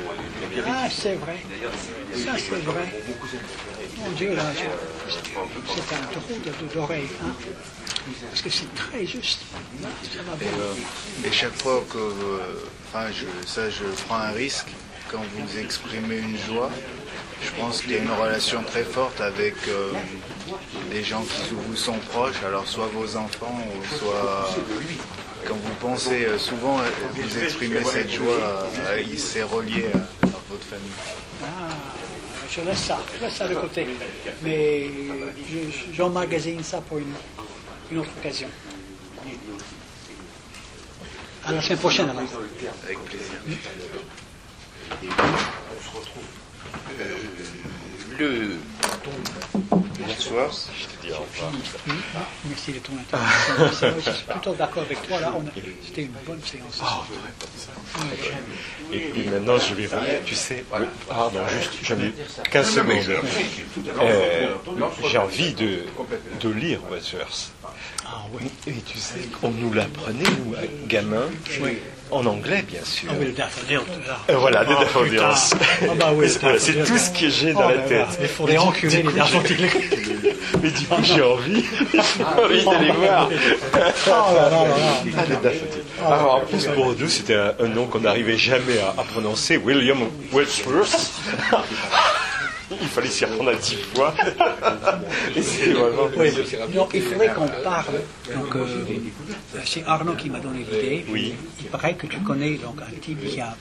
Ah, 0.67 0.87
c'est 0.89 1.15
vrai. 1.15 1.37
Ça, 2.13 2.31
c'est 2.37 2.63
vrai. 2.63 3.01
Mon 3.97 4.11
Dieu, 4.11 4.35
là, 4.35 4.43
c'est 4.55 5.95
un 5.95 6.19
trou 6.19 6.65
d'oreille. 6.73 7.09
Hein? 7.23 7.33
Parce 8.29 8.41
que 8.41 8.49
c'est 8.49 8.73
très 8.75 9.05
juste. 9.05 9.41
Là, 9.81 9.87
ça 10.03 10.21
va 10.23 10.35
bien. 10.35 10.49
Et 11.25 11.31
chaque 11.31 11.59
fois 11.61 11.83
que, 11.91 11.97
euh, 11.97 12.39
enfin, 12.87 13.07
je, 13.11 13.25
ça, 13.47 13.69
je 13.69 13.85
prends 14.07 14.17
un 14.17 14.31
risque 14.31 14.67
quand 15.11 15.23
vous 15.35 15.59
exprimez 15.59 16.17
une 16.17 16.37
joie. 16.37 16.69
Je 17.41 17.61
pense 17.61 17.81
qu'il 17.81 17.91
y 17.91 17.95
a 17.95 17.99
une 17.99 18.11
relation 18.11 18.61
très 18.63 18.83
forte 18.83 19.19
avec 19.21 19.55
euh, 19.67 19.93
des 20.91 21.03
gens 21.03 21.23
qui 21.23 21.53
vous 21.53 21.75
sont 21.75 21.97
proches, 22.11 22.43
alors 22.45 22.67
soit 22.67 22.87
vos 22.93 23.15
enfants 23.15 23.57
ou 23.75 23.97
soit 23.97 24.49
quand 25.47 25.55
vous 25.55 25.73
pensez 25.79 26.25
euh, 26.25 26.37
souvent, 26.37 26.79
euh, 26.79 26.83
vous 27.15 27.37
exprimez 27.43 27.83
cette 27.83 28.09
joie, 28.11 28.67
euh, 28.87 29.01
il 29.01 29.19
s'est 29.19 29.43
relié 29.43 29.85
à, 29.93 29.97
à 30.27 30.29
votre 30.49 30.63
famille. 30.63 30.91
Ah, 31.43 31.69
je 32.49 32.61
laisse 32.61 32.79
ça, 32.79 32.99
je 33.17 33.25
laisse 33.25 33.35
ça 33.35 33.47
de 33.47 33.55
côté. 33.55 33.87
Mais 34.41 34.87
je- 35.49 35.93
j'emmagasine 35.93 36.63
ça 36.63 36.81
pour 36.81 36.97
une, 36.99 37.13
une 37.91 37.99
autre 37.99 38.09
occasion. 38.19 38.47
À 41.45 41.51
la 41.53 41.61
semaine 41.61 41.79
prochaine, 41.79 42.09
alors. 42.09 42.21
Avec 42.83 42.99
plaisir. 43.05 43.33
Le 48.19 48.57
hier 50.09 50.21
soir, 50.21 50.49
Mm, 51.87 51.91
ah, 52.15 52.19
Merci 52.45 52.73
de 52.73 52.79
ton 52.79 52.93
intervention. 52.93 53.93
Je 54.05 54.11
suis 54.11 54.23
plutôt 54.25 54.53
d'accord 54.53 54.83
avec 54.83 55.01
toi. 55.07 55.19
Là, 55.19 55.33
c'était 55.85 56.03
une 56.03 56.13
bonne 56.25 56.41
séance. 56.43 56.81
Et 58.93 58.99
puis 58.99 59.27
maintenant, 59.29 59.57
je 59.57 59.73
vais 59.73 59.85
vous. 59.87 59.95
Tu 60.25 60.35
sais, 60.35 60.63
oui, 60.73 60.85
pardon, 61.07 61.39
juste, 61.47 61.71
j'en 61.83 61.95
ai 61.99 62.13
15 62.51 62.69
secondes. 62.69 62.89
Euh, 64.01 64.47
J'ai 65.09 65.17
envie 65.17 65.53
de, 65.53 65.85
de 66.41 66.49
lire 66.49 66.79
Wordsworth. 66.89 67.51
Ah 68.05 68.23
oui. 68.33 68.49
Et 68.67 68.73
tu 68.81 68.97
sais, 68.97 69.19
on 69.43 69.49
nous 69.51 69.73
l'apprenait, 69.73 70.23
nous, 70.45 70.53
à 70.55 70.61
gamin, 70.87 71.27
en 72.11 72.25
anglais, 72.25 72.63
bien 72.67 72.83
sûr. 72.83 73.09
Ah 73.11 73.15
oui, 73.19 73.25
le 73.27 73.31
daffodil. 73.31 73.79
Euh, 74.29 74.37
voilà, 74.37 74.61
Ah, 74.61 74.65
daffodils. 74.65 75.11
putain. 75.11 75.29
Ah 75.83 75.93
bah 75.97 76.11
C'est- 76.57 76.83
tout 76.83 76.97
ce 76.97 77.09
que 77.11 77.29
j'ai 77.29 77.53
dans 77.53 77.67
Oh, 77.67 77.69
la 77.75 77.77
tête. 77.83 78.07
Il 78.21 78.27
faudrait 78.27 78.57
enculer 78.57 79.03
les 79.03 79.13
daffodils. 79.13 79.67
Mais 80.63 80.71
du 80.71 80.85
coup, 80.85 80.95
j'ai 81.03 81.21
envie, 81.21 81.63
envie 82.43 82.65
d'aller 82.65 82.91
voir. 82.91 83.29
Oh 83.31 83.77
là 84.35 84.49
là. 84.49 84.65
Ah, 85.17 85.21
les 85.29 85.35
daffodils. 85.35 85.83
Alors, 86.05 86.35
en 86.35 86.39
plus, 86.41 86.65
pour 86.67 86.95
nous, 86.95 87.09
c'était 87.09 87.35
un, 87.35 87.67
nom 87.67 87.85
qu'on 87.85 87.99
n'arrivait 87.99 88.37
jamais 88.37 88.79
à, 88.79 88.99
à 88.99 89.03
prononcer, 89.03 89.57
William 89.57 89.99
Wordsworth. 90.31 91.11
Il 92.71 92.87
fallait 92.87 93.07
s'y 93.09 93.25
reprendre 93.25 93.49
à 93.51 93.55
dix 93.55 93.77
fois. 93.95 94.13
Et 95.35 95.41
c'est 95.41 95.71
vraiment... 95.71 96.07
Oui, 96.17 96.31
donc 96.73 96.91
il 96.93 97.01
faudrait 97.01 97.33
qu'on 97.33 97.47
parle. 97.63 97.95
Donc, 98.33 98.55
euh, 98.55 98.67
c'est 99.65 99.83
Arnaud 99.85 100.13
qui 100.13 100.29
m'a 100.29 100.39
donné 100.39 100.59
l'idée. 100.59 101.05
Oui. 101.09 101.33
Il 101.59 101.65
paraît 101.67 101.95
que 101.95 102.07
tu 102.07 102.19
connais 102.19 102.55
donc 102.55 102.79
un 102.81 102.99
type 102.99 103.25
qui 103.25 103.39
a 103.41 103.55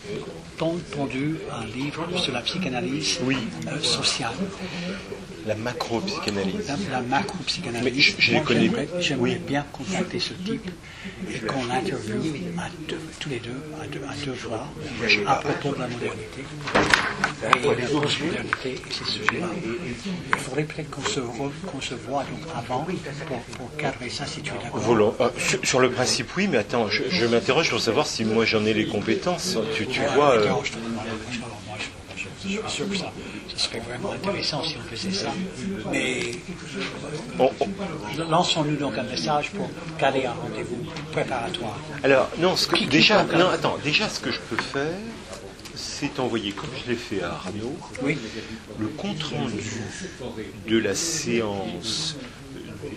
pondu 0.58 1.36
un 1.52 1.64
livre 1.66 2.06
sur 2.18 2.32
la 2.32 2.40
psychanalyse 2.40 3.18
Oui. 3.24 3.38
euh, 3.66 3.80
sociale. 3.80 4.32
La 5.46 5.54
macro-psychanalyse. 5.54 6.66
La, 6.90 6.96
la 6.98 7.02
macro-psychanalyse. 7.02 7.84
Mais 7.94 8.00
je- 8.00 8.12
je 8.18 8.32
Moi, 8.32 8.42
connais. 8.42 8.60
j'aimerais- 8.62 8.88
J'aimerais 9.00 9.34
bien 9.36 9.64
contacter 9.72 10.18
ce 10.20 10.32
type 10.34 10.70
et 11.30 11.38
qu'on 11.46 11.64
l'interviewe 11.66 12.34
à 12.58 12.68
deux- 12.88 13.00
tous 13.18 13.28
les 13.30 13.38
deux, 13.38 13.60
à 13.82 13.86
deux, 13.86 14.00
à 14.08 14.14
deux 14.24 14.32
voix, 14.32 14.66
à 15.26 15.34
propos 15.36 15.74
de 15.74 15.80
la 15.80 15.88
modernité. 15.88 16.44
Et 17.56 17.60
de 17.62 17.68
la 17.82 17.88
postmodernité 18.00 18.70
et 18.74 18.92
ces 18.92 19.04
sujets-là. 19.04 19.46
Il 20.32 20.38
faudrait 20.38 20.64
peut-être 20.64 20.90
qu'on 20.90 21.02
se, 21.04 21.20
re- 21.20 21.50
qu'on 21.70 21.80
se 21.80 21.94
voit 21.94 22.24
donc 22.24 22.40
avant 22.56 22.86
pour, 23.26 23.38
pour 23.56 23.76
cadrer 23.76 24.10
ça, 24.10 24.26
si 24.26 24.42
tu 24.42 24.50
es 24.50 24.62
d'accord. 24.62 24.80
Volant- 24.80 25.14
ah, 25.20 25.30
sur, 25.38 25.58
sur 25.64 25.80
le 25.80 25.90
principe, 25.90 26.28
oui, 26.36 26.48
mais 26.48 26.58
attends, 26.58 26.88
je, 26.88 27.04
je 27.10 27.26
m'interroge 27.26 27.70
pour 27.70 27.80
savoir 27.80 28.06
si 28.06 28.24
moi 28.24 28.44
j'en 28.44 28.64
ai 28.66 28.74
les 28.74 28.86
compétences. 28.86 29.56
Tu, 29.74 29.86
tu 29.86 30.00
vois. 30.14 30.32
euh, 30.32 30.48
je 30.64 30.72
te 30.72 30.76
demande, 30.76 31.04
je- 31.32 31.38
moi, 31.38 31.76
je- 31.78 31.84
je- 31.84 32.07
je 32.42 32.48
suis 32.48 32.58
sûr 32.68 32.88
que 32.88 32.96
ça, 32.96 33.12
ça 33.52 33.58
serait 33.58 33.80
vraiment 33.80 34.12
intéressant 34.12 34.62
si 34.62 34.76
on 34.78 34.88
faisait 34.88 35.12
ça. 35.12 35.32
Mais 35.90 36.32
on- 37.38 37.50
on- 37.60 38.30
lançons-nous 38.30 38.76
donc 38.76 38.96
un 38.98 39.02
message 39.04 39.50
pour 39.50 39.68
caler 39.98 40.26
un 40.26 40.32
rendez-vous 40.32 40.78
préparatoire. 41.12 41.78
alors, 42.02 42.28
non, 42.38 42.56
ce 42.56 42.66
que, 42.68 42.76
Qui- 42.76 42.86
déjà, 42.86 43.24
non, 43.24 43.48
attends, 43.48 43.78
déjà, 43.82 44.08
ce 44.08 44.20
que 44.20 44.30
je 44.30 44.40
peux 44.40 44.56
faire, 44.62 44.92
c'est 45.74 46.18
envoyer, 46.20 46.52
comme 46.52 46.70
je 46.84 46.90
l'ai 46.90 46.96
fait 46.96 47.22
à 47.22 47.32
Arnaud, 47.32 47.76
Oui. 48.02 48.18
le 48.78 48.86
compte-rendu 48.88 49.82
de 50.68 50.78
la 50.78 50.94
séance 50.94 52.16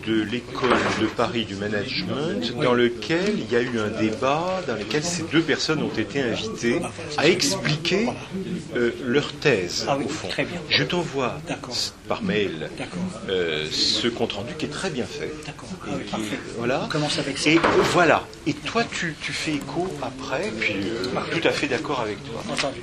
de 0.06 0.22
l'école 0.24 0.70
de 1.02 1.08
Paris 1.08 1.46
du 1.46 1.56
management 1.56 2.54
dans 2.62 2.74
lequel 2.74 3.34
il 3.40 3.52
y 3.52 3.56
a 3.56 3.62
eu 3.62 3.80
un 3.80 3.88
débat 3.90 4.62
dans 4.68 4.76
lequel 4.76 5.04
ces 5.04 5.24
deux 5.24 5.42
personnes 5.42 5.82
ont 5.82 5.94
été 5.98 6.22
invitées 6.22 6.82
à 7.18 7.28
expliquer 7.28 8.08
euh, 8.76 8.92
leur 9.06 9.32
thèse 9.34 9.86
Ah 9.90 9.96
oui, 9.98 10.06
au 10.06 10.10
fond. 10.10 10.28
très 10.28 10.46
bien. 10.46 10.60
Je 10.70 10.84
t'envoie 10.84 11.38
par 12.08 12.22
mail 12.24 12.70
euh, 13.30 13.66
ce 13.72 14.08
compte-rendu 14.08 14.54
qui 14.58 14.66
est 14.66 14.70
très 14.70 14.90
bien 14.90 15.06
fait. 15.06 15.32
D'accord. 15.46 15.70
Ah 15.84 15.92
parfait. 16.12 16.40
Voilà. 16.58 16.84
On 16.86 16.90
commence 16.90 17.18
avec 17.18 17.38
ça. 17.38 17.50
Et 17.50 17.58
euh, 17.58 17.62
voilà. 17.94 18.24
Et 18.48 18.54
toi, 18.54 18.84
tu, 18.84 19.16
tu 19.22 19.32
fais 19.34 19.54
écho 19.54 19.88
après, 20.02 20.52
puis 20.60 20.76
euh, 20.76 21.20
tout 21.32 21.48
à 21.48 21.52
fait 21.52 21.68
d'accord 21.68 22.02
avec 22.02 22.18
toi. 22.24 22.44
Entendu. 22.52 22.82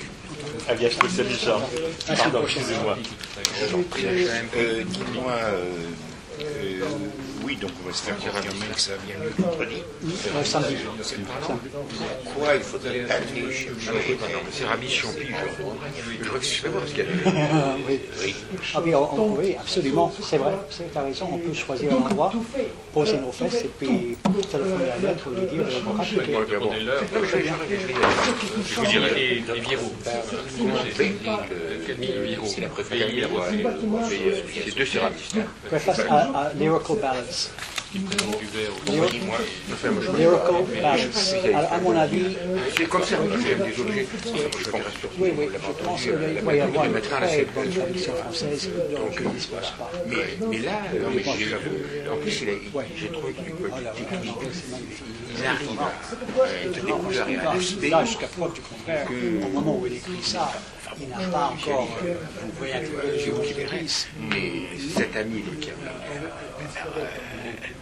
À 0.69 0.75
bientôt, 0.75 1.09
salut 1.09 1.35
Charles. 1.41 1.63
Pardon, 2.07 2.41
excusez-moi. 2.45 2.97
Euh, 4.57 4.83
Dis-moi, 6.39 6.61
euh, 6.63 7.11
euh, 7.11 7.18
oui, 7.49 7.57
donc 7.57 7.71
on 7.83 7.89
va 7.89 7.95
se 7.95 8.03
faire 8.03 8.17
confirmer 8.17 8.67
que 8.75 8.81
ça 8.81 8.93
vient 9.07 9.17
le 9.25 9.43
vendredi. 9.43 9.77
Euh, 10.05 10.45
samedi. 10.45 10.77
Pourquoi 12.25 12.55
il 12.57 12.61
faudrait 12.61 13.01
aller 13.11 13.45
c'est 14.53 14.65
Rami 14.67 14.89
Champi, 14.89 15.23
je, 15.27 16.25
je 16.25 16.31
réfléchis 16.31 16.63
pas 16.63 16.69
parce 16.69 16.91
qu'il 16.93 16.99
y 16.99 17.03
a 17.03 17.05
oui. 17.89 18.01
Ah 18.75 18.81
oui, 18.85 18.95
on- 18.95 19.15
on- 19.21 19.37
oui, 19.39 19.57
absolument, 19.59 20.13
c'est 20.23 20.37
vrai, 20.39 20.53
tu 20.71 20.99
as 20.99 21.03
raison, 21.03 21.29
on 21.33 21.39
peut 21.39 21.55
choisir 21.55 21.93
un 21.93 21.97
endroit, 21.97 22.33
poser 22.93 23.17
nos 23.19 23.33
fesses 23.33 23.65
et 23.65 23.71
puis 23.79 24.17
téléphoner 24.51 24.91
à 24.91 24.99
l'autre, 25.01 25.31
lui 25.31 25.47
dire, 25.57 25.67
on 25.87 25.91
va 25.93 26.03
rappeler. 26.03 26.35
Bon, 26.35 26.59
bon. 26.61 26.69
Prenez 26.69 26.81
l'heure. 26.85 27.03
Je 28.69 28.75
vous 28.75 28.87
dirais, 28.87 29.13
Et 29.21 29.43
les 29.55 29.61
Viro. 29.61 29.93
Camille 31.87 32.13
Viro. 32.27 32.47
c'est 32.47 32.61
la 32.61 32.69
préférée 32.69 33.01
Camille 33.07 33.25
Roy. 33.25 33.45
C'est 34.65 34.77
deux 34.77 34.85
céramistes. 34.87 35.37
Préface 35.69 36.01
à, 36.01 36.15
à 36.17 36.53
Lyrical 36.55 36.97
Balance. 37.01 37.38
Qui 37.93 37.99
présente 38.01 38.39
du 38.39 38.47
verre 38.47 38.71
au 38.71 38.91
Lyrical 38.91 39.27
Moi, 39.27 39.39
enfin, 39.73 39.91
moi, 39.91 40.03
je 40.05 40.81
Balance. 40.83 41.35
À, 41.55 41.75
à 41.75 41.81
mon 41.81 41.97
avis, 41.97 42.37
C'est 42.77 42.89
comme 42.89 43.03
ça, 43.03 43.17
moi, 43.19 43.37
j'aime 43.47 43.67
des 43.67 43.81
objets. 43.81 44.07
Je 44.25 44.69
oui, 45.19 45.33
oui, 45.37 45.49
je 45.53 45.85
pense 45.85 46.03
qu'il 46.03 46.13
va 46.13 46.55
y 46.55 46.61
avoir 46.61 46.85
une 46.85 47.01
très 47.01 47.47
bonne 47.55 47.71
tradition 47.71 48.15
française 48.15 48.71
je 49.19 49.25
ne 49.25 49.31
dispose 49.31 49.73
pas. 49.79 49.91
Mais, 50.07 50.59
là, 50.59 50.83
euh, 50.95 52.13
en 52.13 52.17
plus, 52.19 52.45
j'ai 52.97 53.09
trouvé 53.09 53.33
qu'il 53.33 53.45
Oh 53.61 53.67
là, 53.83 53.93
vraiment, 53.93 54.41
c'est 54.53 54.71
magnifique. 54.71 55.05
il 55.39 55.47
arrive 55.47 55.69
à 55.79 55.93
euh, 56.43 56.67
de 56.67 56.81
découvrir 56.81 57.29
et 57.29 57.37
à 57.37 57.51
aspect. 57.53 57.89
Là, 57.89 58.05
jusqu'à 58.05 58.27
preuve 58.27 58.53
du 58.53 58.61
contraire, 58.61 59.07
au 59.11 59.49
moment 59.49 59.79
où 59.79 59.87
il 59.87 59.95
écrit 59.95 60.23
ça, 60.23 60.53
il 61.01 61.09
n'a 61.09 61.29
pas 61.29 61.53
encore 61.55 61.89
bien 62.03 62.77
intégré 62.77 63.13
le 63.13 63.19
géométrie. 63.19 64.07
Mais 64.31 64.53
cet 64.95 65.17
ami, 65.17 65.43
le 65.43 65.57
qui 65.57 65.71
a 66.77 66.99
euh, 66.99 67.13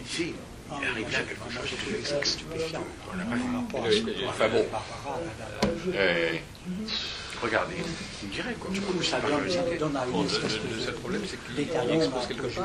sais, 0.07 0.33
il 0.69 0.87
arrive 0.87 1.11
là 1.11 1.19
quelque 1.19 1.49
chose 1.51 1.71
de 2.19 2.25
stupéfiant. 2.25 2.83
Enfin 4.27 4.49
bon, 4.49 4.65
euh, 5.93 6.33
regardez, 7.41 7.75
il 8.23 8.29
dirait 8.29 8.53
quoi. 8.59 8.71
du 8.71 8.81
coup, 8.81 9.01
ça 9.03 9.17
à 9.17 9.19
une 9.19 10.23
Le, 10.23 10.79
seul 10.79 10.93
problème, 10.95 11.21
c'est 11.25 11.37
qu'il 11.45 11.59
expose 11.61 12.27
quelque 12.27 12.49
chose. 12.49 12.63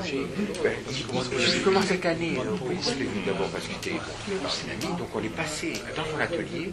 cette 1.87 2.07
année, 2.07 2.39
on 2.39 2.57
peut 2.57 2.73
essayer 2.75 3.09
d'abord 3.27 3.49
parce 3.49 3.65
qu'il 3.67 3.77
était 3.77 3.99
un 3.99 4.73
ami, 4.73 4.99
donc 4.99 5.09
on 5.15 5.23
est 5.23 5.29
passé 5.29 5.73
dans 5.97 6.05
son 6.05 6.21
atelier. 6.21 6.73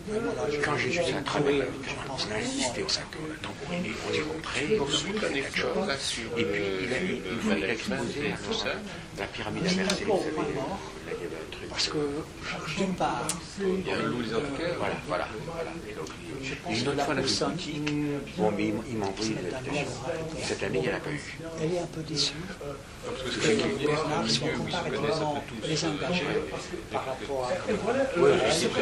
Quand 0.63 0.77
j'ai 0.77 0.91
ça, 0.93 1.01
très 1.25 1.39
bien, 1.41 1.65
on 2.07 2.33
a 2.33 2.37
insisté, 2.37 2.83
on 2.83 2.87
a 2.87 3.37
tambouriné, 3.41 3.91
on 4.07 4.13
est 4.13 4.21
rentré, 4.21 4.79
on 4.79 4.83
a 4.83 5.19
fait 5.21 5.41
quelque 5.41 5.57
chose. 5.57 5.89
Et 6.37 6.43
puis 6.43 6.61
il 6.83 6.93
a, 6.93 7.31
une 7.33 7.39
fois, 7.39 7.53
il 7.57 7.63
a 7.65 7.73
exposé 7.73 8.33
tout 8.45 8.53
ça, 8.53 8.69
la 9.17 9.25
pyramide 9.25 9.67
à 9.67 9.73
Mercedes, 9.73 10.05
vous 10.05 10.17
savez, 10.19 10.35
là 10.35 11.11
il 11.17 11.23
y 11.23 11.27
avait 11.27 11.35
un 11.35 11.51
truc. 11.51 11.69
Parce 11.69 11.87
que, 11.87 11.97
d'une 12.77 12.95
part, 12.95 13.27
Il 13.59 13.87
y 13.87 13.91
a 13.91 13.97
un 13.97 14.01
loup 14.03 14.21
des 14.21 14.35
antiquaires. 14.35 14.75
Voilà, 14.77 14.95
voilà, 15.07 15.27
voilà. 15.45 15.71
Et 15.89 15.93
donc, 15.93 16.07
je 16.43 16.53
et 16.53 16.55
pense 16.55 16.79
une 16.79 16.87
autre 16.87 17.03
fois, 17.05 17.13
la 17.13 17.21
boutique, 17.21 17.88
bon, 18.37 18.51
mais 18.55 18.67
il 18.67 18.73
m'a- 18.73 18.83
il 18.89 18.97
m'a 18.97 19.05
envoyé 19.07 19.31
une 19.31 19.37
invitation. 19.39 19.73
Et 20.39 20.43
cette 20.43 20.63
année, 20.63 20.79
il 20.79 20.87
n'y 20.87 20.93
en 20.93 20.97
a 20.97 20.99
pas 20.99 21.11
eu. 21.11 21.21
elle 21.61 21.73
est 21.73 21.79
un 21.79 21.85
peu 21.87 22.01
déçue 22.01 22.33
Parce 23.05 23.23
que 23.23 23.29
qu'il 23.39 23.87
Bernard 23.87 24.25
connaissent 24.89 25.67
désengagé 25.67 26.23
par 26.91 27.05
rapport 27.05 27.49
à... 27.49 27.71
Oui, 28.19 28.29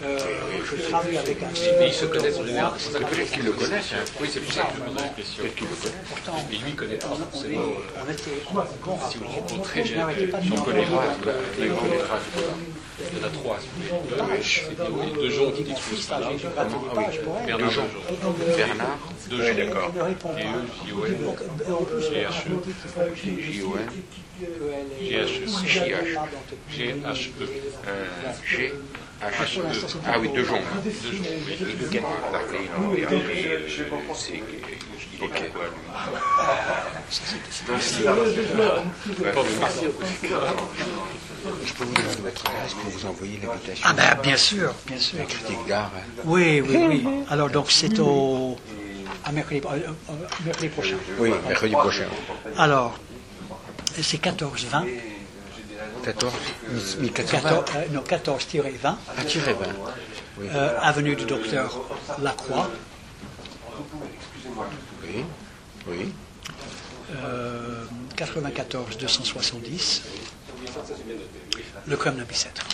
euh, 0.00 0.16
je 0.64 0.82
travaille 0.88 1.18
avec 1.18 1.42
un 1.42 1.46
Mais 1.80 1.88
ils 1.88 1.92
se 1.92 2.04
connaissent 2.06 2.38
en 2.38 2.46
général. 2.46 2.72
Peut-être 2.92 3.30
qu'ils 3.32 3.44
le 3.44 3.52
connaissent, 3.52 3.92
hein. 3.94 4.04
Oui, 4.20 4.28
c'est 4.32 4.40
pour 4.40 4.52
ça 4.52 4.62
que 4.62 4.68
je 4.76 4.80
me 4.80 4.86
pose 4.86 5.02
la 5.02 5.08
question. 5.08 5.42
Peut-être 5.42 5.54
qu'ils 5.56 5.66
le 5.66 5.74
connaissent. 5.74 6.08
Pourtant, 6.08 6.46
lui, 6.48 6.60
il 6.68 6.74
connaît 6.76 6.94
pas 6.96 7.06
on, 7.10 7.14
on, 7.14 7.16
est, 7.16 7.30
forcément. 7.32 7.60
on 8.06 8.12
était 8.12 8.30
bon 8.84 8.98
Si 9.10 9.18
vous 9.18 9.26
rencontrez, 9.26 9.82
On 10.52 10.60
connaîtra, 10.62 11.04
euh, 11.04 11.14
pas. 11.24 11.32
Il 13.00 13.18
y 13.18 13.22
en 13.22 13.26
a 13.26 13.30
trois. 13.30 13.58
si 13.60 14.60
vous 14.60 14.96
voulez. 14.96 15.12
Deux 15.12 15.30
gens 15.30 15.50
qui 15.52 15.62
discutent 15.62 16.08
pas 16.08 16.20
là. 16.20 16.30
Bernard. 17.46 17.70
Bernard, 18.56 18.98
Deux 19.30 19.42
gens. 19.42 19.52
répond 20.00 20.30
Et 20.36 20.44
eux, 20.44 20.66
J-O-N. 20.86 21.16
En 21.72 21.84
plus, 21.84 22.10
GHE. 28.44 28.72
On 29.20 29.26
dit 29.26 29.34
qu'il 29.36 29.48
faut 29.48 29.68
que 29.68 29.74
je 29.74 29.80
J-O-N, 31.90 31.90
qu'elle 31.90 31.90
est- 31.90 31.90
GHE. 31.90 32.04
J-H. 32.98 33.16
G-H-E. 33.68 33.68
G, 33.68 35.20
H, 35.20 35.24
E. 37.68 38.06
Ah 38.06 38.14
oui, 38.20 38.28
de 38.34 38.40
lui 38.40 38.48
Je 41.64 41.72
peux 41.72 41.84
vous 41.84 41.94
donner 41.94 42.08
votre 42.22 42.46
adresse 42.50 42.74
pour 42.74 42.90
vous 42.90 43.06
envoyer 43.06 43.40
l'invitation. 43.42 43.86
Ah 43.88 43.92
ben, 43.94 44.22
bien 44.22 44.36
sûr, 44.36 44.74
bien 44.86 44.98
sûr. 44.98 45.18
La 45.18 45.24
critique 45.24 45.66
d'art. 45.66 45.90
hein. 45.96 46.00
Oui, 46.24 46.60
oui, 46.60 46.76
oui. 46.88 47.06
Alors, 47.30 47.50
donc, 47.50 47.70
c'est 47.70 47.98
au... 47.98 48.56
à 49.24 49.32
mercredi, 49.32 49.60
euh, 49.66 49.70
euh, 50.10 50.12
mercredi 50.44 50.68
prochain. 50.68 50.96
Oui, 51.18 51.32
mercredi 51.46 51.72
prochain. 51.74 52.06
Alors, 52.56 52.98
c'est 54.00 54.20
14-20. 54.22 54.84
14, 56.12 56.32
1420. 57.00 57.62
14, 57.64 57.64
euh, 57.76 57.88
non, 57.92 58.00
14-20. 58.02 58.94
Ah, 59.16 59.24
tiré 59.26 59.52
20. 59.52 59.66
Oui. 60.38 60.46
euh, 60.50 60.78
avenue 60.80 61.14
du 61.16 61.24
docteur 61.26 61.80
Lacroix, 62.22 62.70
Oui. 65.02 65.24
Oui. 65.86 66.12
euh, 67.24 67.84
94 68.16 68.96
270, 68.96 70.02
le 71.86 71.96
Crème 71.96 72.16
de 72.16 72.24
Bicêtre. 72.24 72.66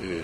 Euh, 0.00 0.22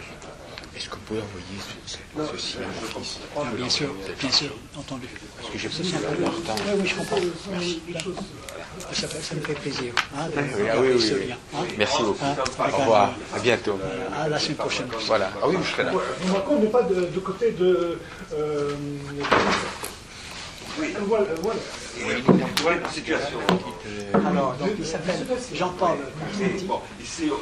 Est-ce 0.84 0.90
que 0.90 0.96
vous 0.96 1.02
pouvez 1.06 1.20
envoyer 1.22 1.46
ce- 1.86 1.96
ce- 1.96 2.36
ceci 2.36 2.56
à 2.58 2.66
mon 2.66 3.00
fils 3.02 3.18
Bien 3.56 3.70
sûr, 3.70 3.88
bien 4.20 4.30
sûr, 4.30 4.50
entendu. 4.76 5.08
Parce 5.38 5.50
que 5.50 5.56
j'ai 5.58 5.70
sympa. 5.70 6.12
eu 6.18 6.20
leur 6.20 6.42
temps. 6.42 6.54
Oui, 6.58 6.72
oui, 6.82 6.86
je 6.86 6.94
comprends. 6.94 7.16
Merci. 7.50 7.80
Ça, 8.92 9.08
ça 9.08 9.34
me 9.34 9.40
fait 9.40 9.54
plaisir. 9.54 9.94
hein, 10.14 10.26
de- 10.28 10.40
Oui, 10.62 10.68
ah 10.70 10.76
oui, 10.80 10.88
oui, 10.94 11.00
ce 11.00 11.14
oui. 11.14 11.26
lien, 11.28 11.36
hein. 11.54 11.64
Merci 11.78 12.02
beaucoup. 12.02 12.22
Hein, 12.22 12.36
Au 12.58 12.62
un- 12.62 12.66
revoir. 12.66 13.14
À 13.34 13.38
bientôt. 13.38 13.78
À 14.14 14.28
la 14.28 14.38
semaine 14.38 14.56
prochaine. 14.58 14.88
Voilà. 15.06 15.30
Ah 15.42 15.48
oui, 15.48 15.56
je 15.64 15.70
serai 15.70 15.84
là. 15.84 15.92
Contre, 15.92 16.50
on 16.50 16.58
n'est 16.58 16.66
pas 16.68 16.82
de, 16.82 17.06
de 17.06 17.20
côté 17.20 17.52
de. 17.52 17.98
euh, 18.34 18.74
Oui. 20.78 20.88
Voilà, 21.06 21.24
voilà. 21.40 21.60
Et 21.98 22.22
voilà 22.62 22.78
une 22.78 22.90
situation. 22.92 23.38
Alors, 24.12 24.52
donc 24.56 24.70
il 24.78 24.84
s'appelle 24.86 25.24
Jean-Paul 25.54 25.96
Mais 26.38 26.44
Constanti. 26.48 26.64
bon, 26.66 26.80
ici, 27.02 27.30
au- 27.30 27.40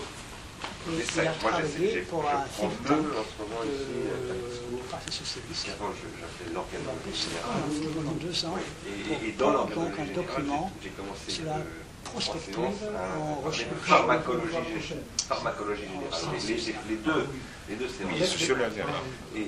Et 0.83 1.03
c'est 1.03 1.13
ça 1.13 1.23
il 1.23 1.29
a 1.29 1.33
que 1.33 1.43
moi 1.43 1.51
j'essaie. 1.57 1.69
travaillé 1.73 1.93
j'ai- 1.93 2.01
pour 2.11 2.23
je 2.23 2.27
un 2.27 2.31
prends 2.31 2.69
think 2.69 2.83
deux 2.83 2.89
tank 2.89 3.07
en 3.23 3.25
ce 3.31 3.35
moment 3.43 3.63
ici. 3.65 3.87
de 3.87 4.11
euh, 4.11 4.91
Parti 4.91 5.13
socialiste 5.13 5.67
Avant, 5.73 5.91
je- 5.95 6.11
j'appelais 6.21 6.51
l'organologie 6.53 7.17
générale. 7.17 7.95
pendant 7.97 8.17
deux 8.19 8.37
ans 8.45 8.57
Et, 8.61 9.33
dans 9.33 9.51
l'organologie 9.53 10.01
un 10.03 10.15
document 10.21 10.73
j'ai 10.83 10.89
j'ai 10.89 10.95
commencé 10.95 11.31
sur 11.31 11.45
la 11.47 11.59
prospective 12.05 12.57
en 12.59 13.35
recherche. 13.47 13.69
pharmacologie, 13.85 14.57
gé- 14.83 15.27
pharmacologie 15.29 15.83
générale. 15.83 16.85
Les, 16.91 16.97
deux, 16.97 17.27
les 17.71 17.77
deux 17.77 17.89
séances. 17.89 18.13
Il 18.17 18.23
est 18.23 18.27
sociologue 18.27 18.75
alors. 18.79 19.03
Et, 19.37 19.41
et 19.41 19.47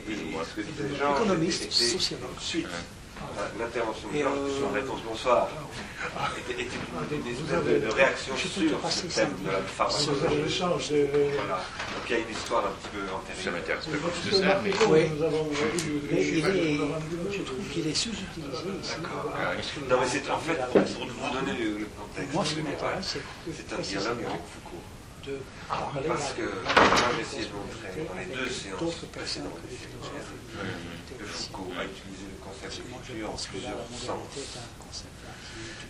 ce 0.48 0.54
que 0.54 0.60
disaient 0.62 0.88
les 0.88 0.96
gens, 0.96 1.14
Économiste, 1.16 1.70
sociologue. 1.72 2.30
suite 2.38 2.66
l'intervention 3.58 4.08
de 4.08 4.18
Georges, 4.18 4.38
euh, 4.38 4.60
son 4.60 4.70
réponse 4.72 5.00
bonsoir, 5.06 5.48
était, 6.38 6.62
était 6.62 6.76
une, 6.76 7.18
une 7.18 7.26
espèce 7.32 7.64
de, 7.64 7.86
de 7.86 7.90
réaction 7.92 8.36
sur 8.36 8.50
ce 8.50 8.60
thème 9.08 9.32
de 9.44 9.50
la 9.50 9.58
avez 9.58 9.66
pharmacologie. 9.66 10.54
de. 10.90 11.08
Voilà. 11.36 11.58
Donc 11.58 12.04
il 12.08 12.12
y 12.12 12.14
a 12.14 12.18
une 12.20 12.30
histoire 12.34 12.62
un 12.66 12.74
petit 12.76 12.90
peu 12.92 13.02
Ça 13.08 13.16
antérieure. 13.16 13.52
m'intéresse 13.54 13.86
pas 13.86 14.10
plus 14.12 14.30
que 14.30 14.36
ça, 14.36 14.60
mais 14.62 14.70
Oui. 14.92 15.00
nous 15.16 15.22
avons 15.24 15.44
eu- 15.50 16.02
Mais 16.12 16.22
il 16.22 16.44
est, 16.44 16.76
je 17.32 17.42
trouve 17.42 17.64
qu'il 17.72 17.86
est 17.88 17.94
sous-utilisé 17.94 18.68
ici. 18.82 18.96
Non 19.88 19.96
mais 20.00 20.06
c'est 20.08 20.30
en 20.30 20.38
fait, 20.38 20.60
pour 20.70 20.82
vous 21.08 21.30
donner 21.34 21.54
le, 21.58 21.78
le 21.78 21.88
contexte 21.96 22.34
c'est 23.56 23.72
un 23.72 23.80
dialogue 23.80 24.18
avec 24.28 24.44
Foucault. 24.52 24.83
De 25.26 25.38
parler 25.68 26.08
Parce 26.08 26.32
que 26.32 26.42
moi 26.42 27.10
j'ai 27.16 27.22
essayé 27.22 27.44
de 27.48 27.54
montrer 27.56 28.04
dans 28.04 28.18
les 28.18 28.28
deux 28.36 28.50
séances 28.50 29.04
précédentes 29.12 29.60
que 31.18 31.24
Foucault 31.24 31.72
a 31.78 31.84
utilisé 31.84 32.26
le 32.28 32.38
concept 32.44 32.76
de 32.76 32.82
je 32.84 33.14
culture 33.14 33.30
en 33.30 33.36
plusieurs 33.36 33.84
sens. 33.90 34.28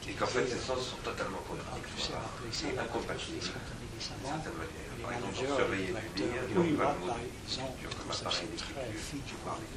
est 0.02 0.11
est 0.11 0.11
Et 0.11 0.15
qu'en 0.15 0.27
fait, 0.27 0.47
ces 0.47 0.59
sens 0.59 0.81
sont 0.94 1.02
totalement 1.02 1.39
en 1.39 1.48
contradictoires 1.48 2.31
et 2.44 2.78
incompatibles 2.78 3.40
d'une 3.40 4.01
certaine 4.01 4.55
manière. 4.55 4.94
Par 5.02 5.12
exemple, 5.12 5.35
pour 5.35 5.56
surveiller 5.56 5.93
ils 6.16 6.55
n'ont 6.55 6.77
pas 6.77 6.94
le 6.94 7.01
mot 7.01 7.12
de 7.12 7.20
culture 7.20 7.93
comme 7.98 8.11
appareil 8.11 8.48
d'écriture. 8.48 9.39
parler, 9.44 9.69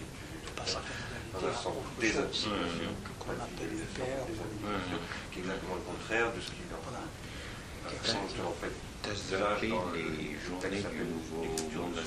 pas 0.56 0.66
certaines 0.66 1.34
Dans 1.34 1.44
un 1.48 1.56
sens 1.56 1.76
désabusé, 2.00 2.50
qu'on 3.20 3.36
appelle 3.36 3.74
le 3.76 3.88
père, 3.98 4.24
qui 5.32 5.40
est 5.40 5.42
exactement 5.42 5.76
le 5.76 5.86
contraire 5.88 6.32
de 6.32 6.40
ce 6.42 6.52
qu'il 6.52 6.68
chose. 8.04 8.46
en 8.46 8.56
fait, 8.60 8.74
dans 9.08 9.62
les 9.62 9.68
le 9.68 10.40
journées 10.44 10.84
du 10.84 11.04
nouveau 11.06 11.44
monde. 11.76 12.00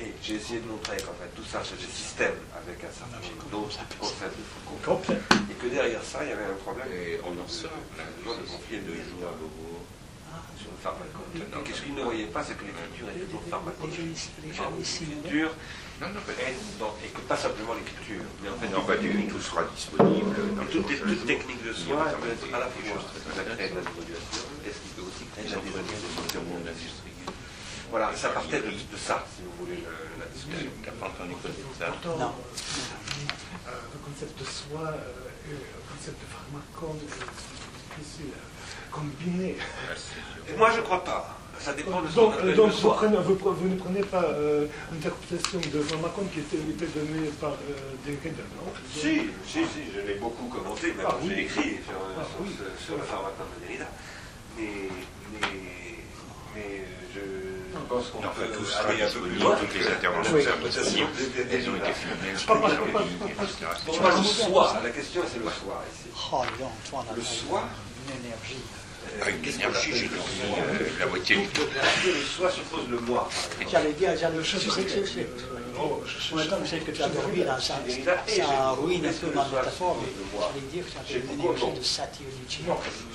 Et 0.00 0.12
j'ai 0.22 0.34
essayé 0.34 0.60
de 0.60 0.66
montrer 0.66 0.96
qu'en 0.96 1.14
fait 1.14 1.30
tout 1.36 1.44
ça 1.44 1.60
c'est 1.62 1.78
des 1.78 1.92
systèmes 1.92 2.38
avec 2.56 2.82
un 2.82 2.90
certain 2.90 3.18
nombre 3.18 3.44
d'autres 3.50 3.78
concepts 4.00 4.38
de 4.38 4.44
Foucault. 4.44 5.00
Et 5.50 5.54
que 5.54 5.66
derrière 5.68 6.02
ça, 6.02 6.24
il 6.24 6.30
y 6.30 6.32
avait 6.32 6.46
un 6.46 6.58
problème. 6.64 6.88
Et 6.90 7.20
on 7.22 7.34
en 7.38 7.48
sort, 7.48 7.70
de 8.26 8.46
conflit 8.50 8.80
de 8.80 8.94
jour 8.94 9.28
à 9.28 9.34
Beauvau. 9.36 9.84
sur 10.58 10.70
le 10.70 10.80
pharmacologie. 10.80 11.44
Et 11.44 11.62
qu'est-ce 11.64 11.82
qu'il 11.82 11.94
ne 11.94 12.02
voyait 12.02 12.26
pas, 12.26 12.42
c'est 12.42 12.56
que 12.56 12.64
l'écriture 12.64 13.08
est 13.10 13.26
toujours 13.26 13.42
Les 13.44 13.50
pharmacologique. 13.50 14.30
L'écriture 14.42 15.54
Non, 16.00 16.08
non, 16.08 16.94
et 17.04 17.08
que 17.08 17.20
pas 17.20 17.36
simplement 17.36 17.74
l'écriture, 17.74 18.22
mais 18.42 18.48
en 18.48 18.56
fait 18.58 18.68
Non, 18.68 18.82
pas 18.82 18.96
du 18.96 19.10
tout, 19.10 19.36
tout 19.36 19.40
sera 19.42 19.62
disponible 19.74 20.34
dans 20.56 20.64
toute, 20.66 20.90
les 20.90 20.98
toute 20.98 21.26
technique 21.26 21.62
de 21.62 21.70
Il 21.72 21.78
y 21.78 21.84
soi 21.90 22.08
a 22.08 22.12
peut 22.14 22.28
être 22.32 22.54
à 22.54 22.58
la 22.58 22.66
fois 22.66 22.82
la 22.88 23.52
est-ce 23.54 24.78
qu'il 24.82 24.92
peut 24.98 25.02
aussi 25.06 25.24
créer 25.30 25.48
la. 25.48 25.56
Voilà, 27.90 28.16
ça 28.16 28.30
partait 28.30 28.60
de, 28.60 28.70
de 28.70 28.96
ça, 28.96 29.24
si 29.36 29.42
vous 29.44 29.52
voulez, 29.66 29.76
le- 29.76 30.18
la 30.18 30.26
discussion. 30.32 30.70
T'as 30.82 30.92
pas 30.92 31.06
entendu 31.08 31.34
parler 31.34 31.58
de 31.58 31.78
ça 31.78 31.92
Non. 32.18 32.32
Euh, 32.32 33.70
le 33.92 33.98
concept 34.00 34.40
de 34.40 34.44
soi 34.44 34.88
euh, 34.88 35.46
et 35.46 35.52
le 35.52 35.82
concept 35.92 36.16
de 36.18 36.26
pharmacone, 36.32 36.98
euh, 37.04 37.24
c'est 37.36 38.00
difficile 38.00 38.32
à 38.32 38.90
combiner. 38.94 39.58
Et 40.48 40.56
moi, 40.56 40.70
je 40.72 40.78
ne 40.78 40.82
crois 40.82 41.04
pas. 41.04 41.38
Ça 41.64 41.72
dépend 41.74 42.02
de 42.02 42.08
ce 42.08 42.14
Donc, 42.16 42.34
donc 42.34 42.44
le 42.44 42.52
vous, 42.72 42.90
prenez- 42.90 43.16
vous, 43.18 43.36
vous 43.36 43.68
ne 43.68 43.76
prenez 43.76 44.00
pas 44.02 44.24
euh, 44.24 44.66
l'interprétation 44.92 45.60
de 45.60 45.80
pharmacone 45.82 46.28
qui 46.34 46.40
était, 46.40 46.56
était 46.56 46.90
donnée 46.98 47.28
par 47.40 47.50
euh, 47.52 47.94
Derrida, 48.04 48.42
non? 48.58 48.72
Si, 48.92 49.30
si, 49.46 49.60
si, 49.70 49.92
je 49.94 50.00
l'ai 50.06 50.14
beaucoup 50.18 50.46
commenté, 50.48 50.88
même 50.94 51.06
Ah, 51.08 51.16
oui. 51.22 51.30
j'ai 51.36 51.42
écrit 51.42 51.70
sur, 51.86 51.94
Ah, 52.18 52.24
sur, 52.24 52.40
oui. 52.44 52.50
sur 52.84 52.96
le 52.96 53.02
pharmacon 53.02 53.44
de 53.54 53.66
Derrida. 53.66 53.86
Mais, 54.58 54.68
mais, 55.32 55.48
mais 56.54 56.84
je 57.14 57.20
pense 57.88 58.08
qu'on 58.08 58.18
peut 58.22 58.48
tout 58.52 58.64
sera 58.64 58.88
aller 58.88 59.02
un 59.02 59.08
peu 59.08 59.20
plus 59.20 59.38
loin. 59.38 59.56
toutes 59.56 59.74
les 59.74 59.86
interventions 59.86 60.34
Oui. 60.34 60.42
de 60.44 61.54
Elles 61.54 61.70
ont 61.70 61.76
été 61.76 61.92
filmées 61.92 62.32
etc. 62.32 62.44
Pour 62.46 64.00
moi, 64.00 64.10
le 64.18 64.24
soi, 64.24 64.80
la 64.82 64.90
question 64.90 65.22
c'est 65.30 65.38
le 65.38 65.44
soi 65.44 65.84
ici. 65.94 66.08
Oh, 66.32 66.42
Le 67.16 67.22
soi. 67.22 67.62
une 68.08 68.24
énergie. 68.26 68.58
Avec 69.20 69.44
l'énergie, 69.44 69.92
j'ai 69.94 70.08
dormi 70.08 70.40
euh, 70.58 70.88
la 70.98 71.06
moitié 71.06 71.36
du 71.36 71.46
temps. 71.48 71.62
Dire. 75.04 75.26
Oh, 75.84 76.02
je- 76.06 76.36
je- 76.36 76.42
je 76.64 76.66
sais 76.70 76.78
que 76.78 76.90
tu 76.92 77.02
as 77.02 77.08
dormi 77.08 77.42
là, 77.44 77.58
ça, 77.60 77.74
ça 78.26 78.70
ruine 78.72 79.04
un 79.06 79.12
peu 79.12 79.26
ma 79.34 79.44
métaphore, 79.44 79.98
mais 80.00 80.08
j'allais 80.38 80.66
dire 80.72 80.84
que 80.86 80.90
tu 80.90 80.98
avais 81.16 81.24
une 81.26 81.40
énergie 81.40 81.72
de 81.78 81.82
satyrichi. 81.84 82.62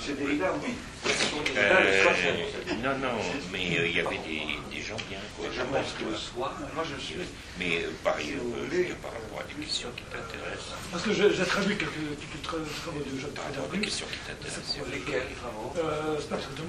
Chez 0.04 0.12
Derrida, 0.14 0.52
oui. 0.62 0.74
Chez 1.06 1.52
Derrida, 1.54 1.80
le 1.80 2.02
soi, 2.02 2.12
c'est 2.20 2.72
Euh, 2.72 2.74
non, 2.84 2.98
non, 2.98 3.14
mais 3.52 3.78
euh, 3.78 3.86
il 3.88 3.96
y 3.96 4.00
avait 4.00 4.18
des, 4.28 4.42
des 4.74 4.82
gens 4.82 4.96
bien. 5.08 5.18
quoi. 5.36 5.46
Je 5.50 5.62
pense 5.62 5.90
que 5.98 6.04
le 6.10 6.16
soi, 6.16 6.52
moi 6.74 6.84
je 6.84 6.96
suis. 7.02 7.16
Mais 7.58 7.84
euh, 7.84 7.90
par 8.04 8.16
ailleurs, 8.16 8.40
euh, 8.44 8.94
par 9.02 9.12
rapport 9.12 9.40
à 9.40 9.44
des 9.48 9.64
questions 9.64 9.88
qui 9.96 10.02
t'intéressent, 10.12 10.76
Parce 10.92 11.02
que 11.04 11.12
j'ai 11.14 11.44
traduit 11.46 11.76
quelques, 11.76 11.92
quelques 12.20 12.42
tra- 12.44 12.68
travaux 12.82 13.00
de 13.00 13.18
Jacques 13.18 13.30
par 13.34 13.44
rapport 13.46 13.64
à 13.64 13.76
des 13.76 13.80
questions 13.80 14.06
qui 14.12 14.18
t'intéressent, 14.28 14.74
Sur 14.76 14.86
lesquels, 14.92 15.26
vraiment 15.40 15.72
Euh, 15.78 16.20
spectre 16.20 16.50
de 16.58 16.62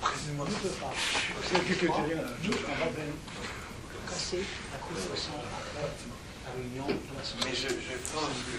Précisément. 0.00 0.44
C'est. 4.16 4.38
Casser 4.38 4.44
la 4.72 4.78
la 6.44 6.50
réunion 6.56 6.86
Mais 7.44 7.54
je, 7.54 7.68
je 7.68 7.96
pense 8.12 8.36
que 8.44 8.58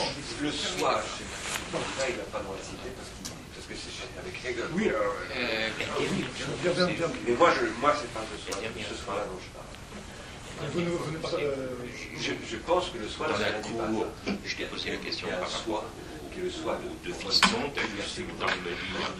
euh, 0.00 0.42
le 0.42 0.50
soi, 0.50 1.02
chez 1.16 1.24
Derrida, 1.70 2.04
il 2.10 2.16
n'a 2.16 2.24
pas 2.24 2.40
droit 2.40 2.56
de 2.56 2.64
citer 2.64 2.90
parce, 2.96 3.08
qu'il- 3.12 3.34
parce 3.54 3.66
que 3.68 3.74
c'est 3.76 3.92
chez- 3.92 4.10
avec 4.18 4.34
Hegel. 4.44 4.66
Oui, 4.74 4.88
alors, 4.88 5.14
Euh, 5.36 5.68
bien, 5.78 6.72
bien, 6.72 6.86
bien. 6.86 7.08
Mais 7.26 7.34
moi, 7.34 7.50
je, 7.54 7.66
moi 7.80 7.94
c'est 8.00 8.12
pas 8.12 8.24
ce 8.26 8.36
soi, 8.52 8.60
ce 8.62 8.94
soi-là 9.04 9.24
dont 9.26 9.38
je 9.38 9.50
parle. 9.54 9.70
Vous 10.72 10.80
ne, 10.80 10.90
vous 10.90 11.10
ne 11.12 11.18
pas, 11.18 11.28
euh, 11.34 11.66
Je, 12.16 12.32
je 12.50 12.56
pense 12.58 12.90
que 12.90 12.98
le 12.98 13.08
soi, 13.08 13.28
Dans 13.28 13.36
c'est 13.36 13.50
la 13.52 13.58
cour, 13.60 14.06
je 14.44 14.56
t'ai 14.56 14.64
posé 14.66 14.90
la 14.90 14.96
question 14.96 15.28
par 15.28 15.50
rapport 15.50 15.84
le 16.42 16.50
de, 16.80 17.08
de 17.08 17.12
fiston, 17.14 17.58
le 17.60 18.70
livre, 18.70 19.12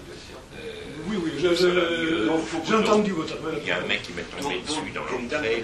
oui, 1.07 1.17
oui, 1.23 1.43
Donc, 2.27 2.45
faut- 2.47 2.63
j'ai 2.67 2.75
entendu 2.75 3.13
votre. 3.13 3.35
il 3.61 3.67
y 3.67 3.71
a 3.71 3.79
un 3.79 3.87
mec 3.87 4.03
qui 4.03 4.13
m'est 4.13 4.23
tombé 4.23 4.55
Donc, 4.57 4.67
dessus 4.67 4.91
dans 4.95 5.01
donc, 5.03 5.11
l'entrée, 5.33 5.63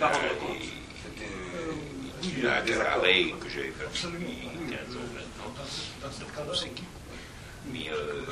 il 2.23 2.47
a 2.47 2.60
déclaré 2.62 3.35
que 3.40 3.48
j'avais 3.48 3.69
depuis 3.69 4.02
15 4.02 4.97
ans 4.97 5.09
maintenant, 5.15 5.55
Dans 5.56 5.65
ce, 5.65 5.81
dans 6.05 6.12
ce 6.12 6.23
on 6.24 6.36
cas-là, 6.44 6.55
sait 6.59 6.69
qui. 6.70 6.85
Mais 7.73 7.90
euh, 7.93 8.23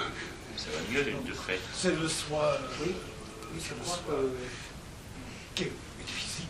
ça 0.56 0.66
va 0.74 0.80
mieux 0.92 1.04
de 1.04 1.32
fait. 1.34 1.60
c'est 1.74 1.94
le 1.98 2.08
soi. 2.08 2.58
Oui, 2.82 2.92
c'est 3.60 3.78
le 3.78 3.84
soi 3.84 3.98
euh, 4.10 4.28
qui 5.54 5.64
est 5.64 5.72
physique. 6.06 6.46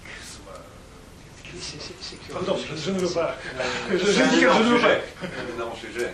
Oui, 1.54 1.60
c'est- 1.60 1.80
c'est- 1.80 1.94
c'est. 2.00 2.32
Pardon, 2.32 2.56
je, 2.58 2.76
je 2.80 2.90
ne 2.90 2.98
veux 2.98 3.08
pas. 3.08 3.36
Je, 3.90 3.98
C'est 3.98 4.28
dis 4.30 4.40
que 4.40 4.52
je 4.52 4.58
ne 4.58 4.64
veux 4.64 4.76
sujet. 4.78 5.02
pas. 5.20 5.26
Un 5.26 5.54
énorme 5.54 5.76
sujet. 5.78 6.12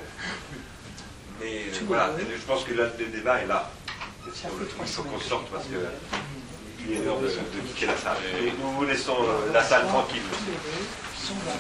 Mais 1.41 1.63
euh, 1.69 1.79
voilà, 1.87 2.15
je 2.19 2.47
pense 2.47 2.65
que 2.65 2.75
là, 2.75 2.85
le 2.99 3.07
débat 3.07 3.41
est 3.43 3.47
là. 3.47 3.71
Ça 4.35 4.49
Il 4.81 4.87
faut 4.89 5.03
qu'on 5.03 5.21
sorte 5.21 5.47
parce 5.51 5.65
que 5.65 5.77
il 6.89 6.97
est 6.97 7.05
l'heure 7.05 7.19
de, 7.21 7.27
de 7.29 7.33
quitter 7.69 7.87
la 7.87 7.97
salle. 7.97 8.17
Nous 8.61 8.71
vous 8.73 8.85
laissons 8.85 9.15
euh, 9.21 9.53
la 9.53 9.63
salle 9.63 9.87
tranquille. 9.87 10.23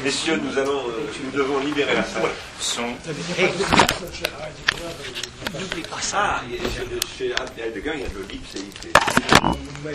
Messieurs, 0.03 0.41
nous 0.43 0.59
allons, 0.59 0.89
euh, 0.89 1.07
nous 1.25 1.31
devons 1.31 1.61
libérer 1.61 1.95
la 1.95 2.03
salle. 2.05 2.29
Son 2.59 2.83
N'oublie 5.55 5.83
pas 5.83 6.01
ça. 6.01 6.19
Ah, 6.39 6.43
il 6.49 6.55
y 6.55 6.59
a- 6.59 6.61
chez 7.19 7.35
Heidegger, 7.63 7.93
il 7.95 8.01
y 8.01 8.05
a 8.05 8.09
de 8.09 8.23
l'ipséité. 8.31 8.89
Mais. 9.85 9.95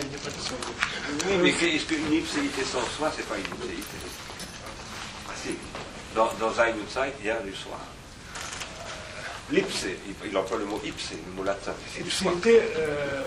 Oui, 1.42 1.54
est-ce 1.62 1.84
qu'une 1.84 2.12
ipséité 2.12 2.62
sans 2.64 2.80
soi, 2.96 3.12
c'est 3.14 3.26
pas 3.28 3.36
une 3.36 3.44
ipséité 3.44 3.98
Ah 5.28 5.32
si. 5.42 5.50
Dans, 6.14 6.30
dans 6.40 6.52
Sein 6.54 6.68
und 6.70 6.88
Zeit, 6.90 7.12
il 7.20 7.26
y 7.26 7.30
a 7.30 7.38
du 7.40 7.54
soi. 7.54 7.78
L'ipsé, 9.50 9.96
il, 10.06 10.30
il 10.30 10.36
emploie 10.36 10.58
le 10.58 10.66
mot 10.66 10.80
ipsé, 10.84 11.16
le 11.26 11.32
mot 11.34 11.42
latin. 11.44 11.72
Ipséité, 11.98 12.60
euh, 12.76 13.22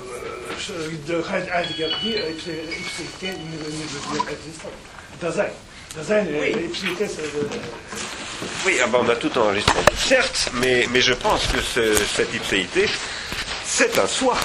euh, 0.69 0.89
de 1.07 1.15
Heidegger 1.15 1.89
dit, 2.03 2.11
ipsé- 2.13 2.61
ipséité 2.79 3.27
ne 3.31 3.57
veut 3.57 3.71
dire 4.13 4.25
existence. 4.29 4.71
Dasein. 5.19 5.47
Dasein, 5.95 6.25
euh, 6.27 6.65
ipséité, 6.67 7.07
c'est. 7.07 7.21
euh, 7.23 7.47
Oui, 8.65 8.77
ah 8.83 8.87
ben, 8.87 8.99
on 9.01 9.09
a 9.09 9.15
tout 9.15 9.35
enregistré. 9.37 9.79
Certes, 9.97 10.49
mais, 10.53 10.87
mais 10.91 11.01
je 11.01 11.13
pense 11.13 11.47
que 11.47 11.59
ce- 11.59 11.95
cette 12.15 12.33
ipséité, 12.33 12.87
c'est 13.65 13.97
un 13.97 14.07
soi. 14.07 14.37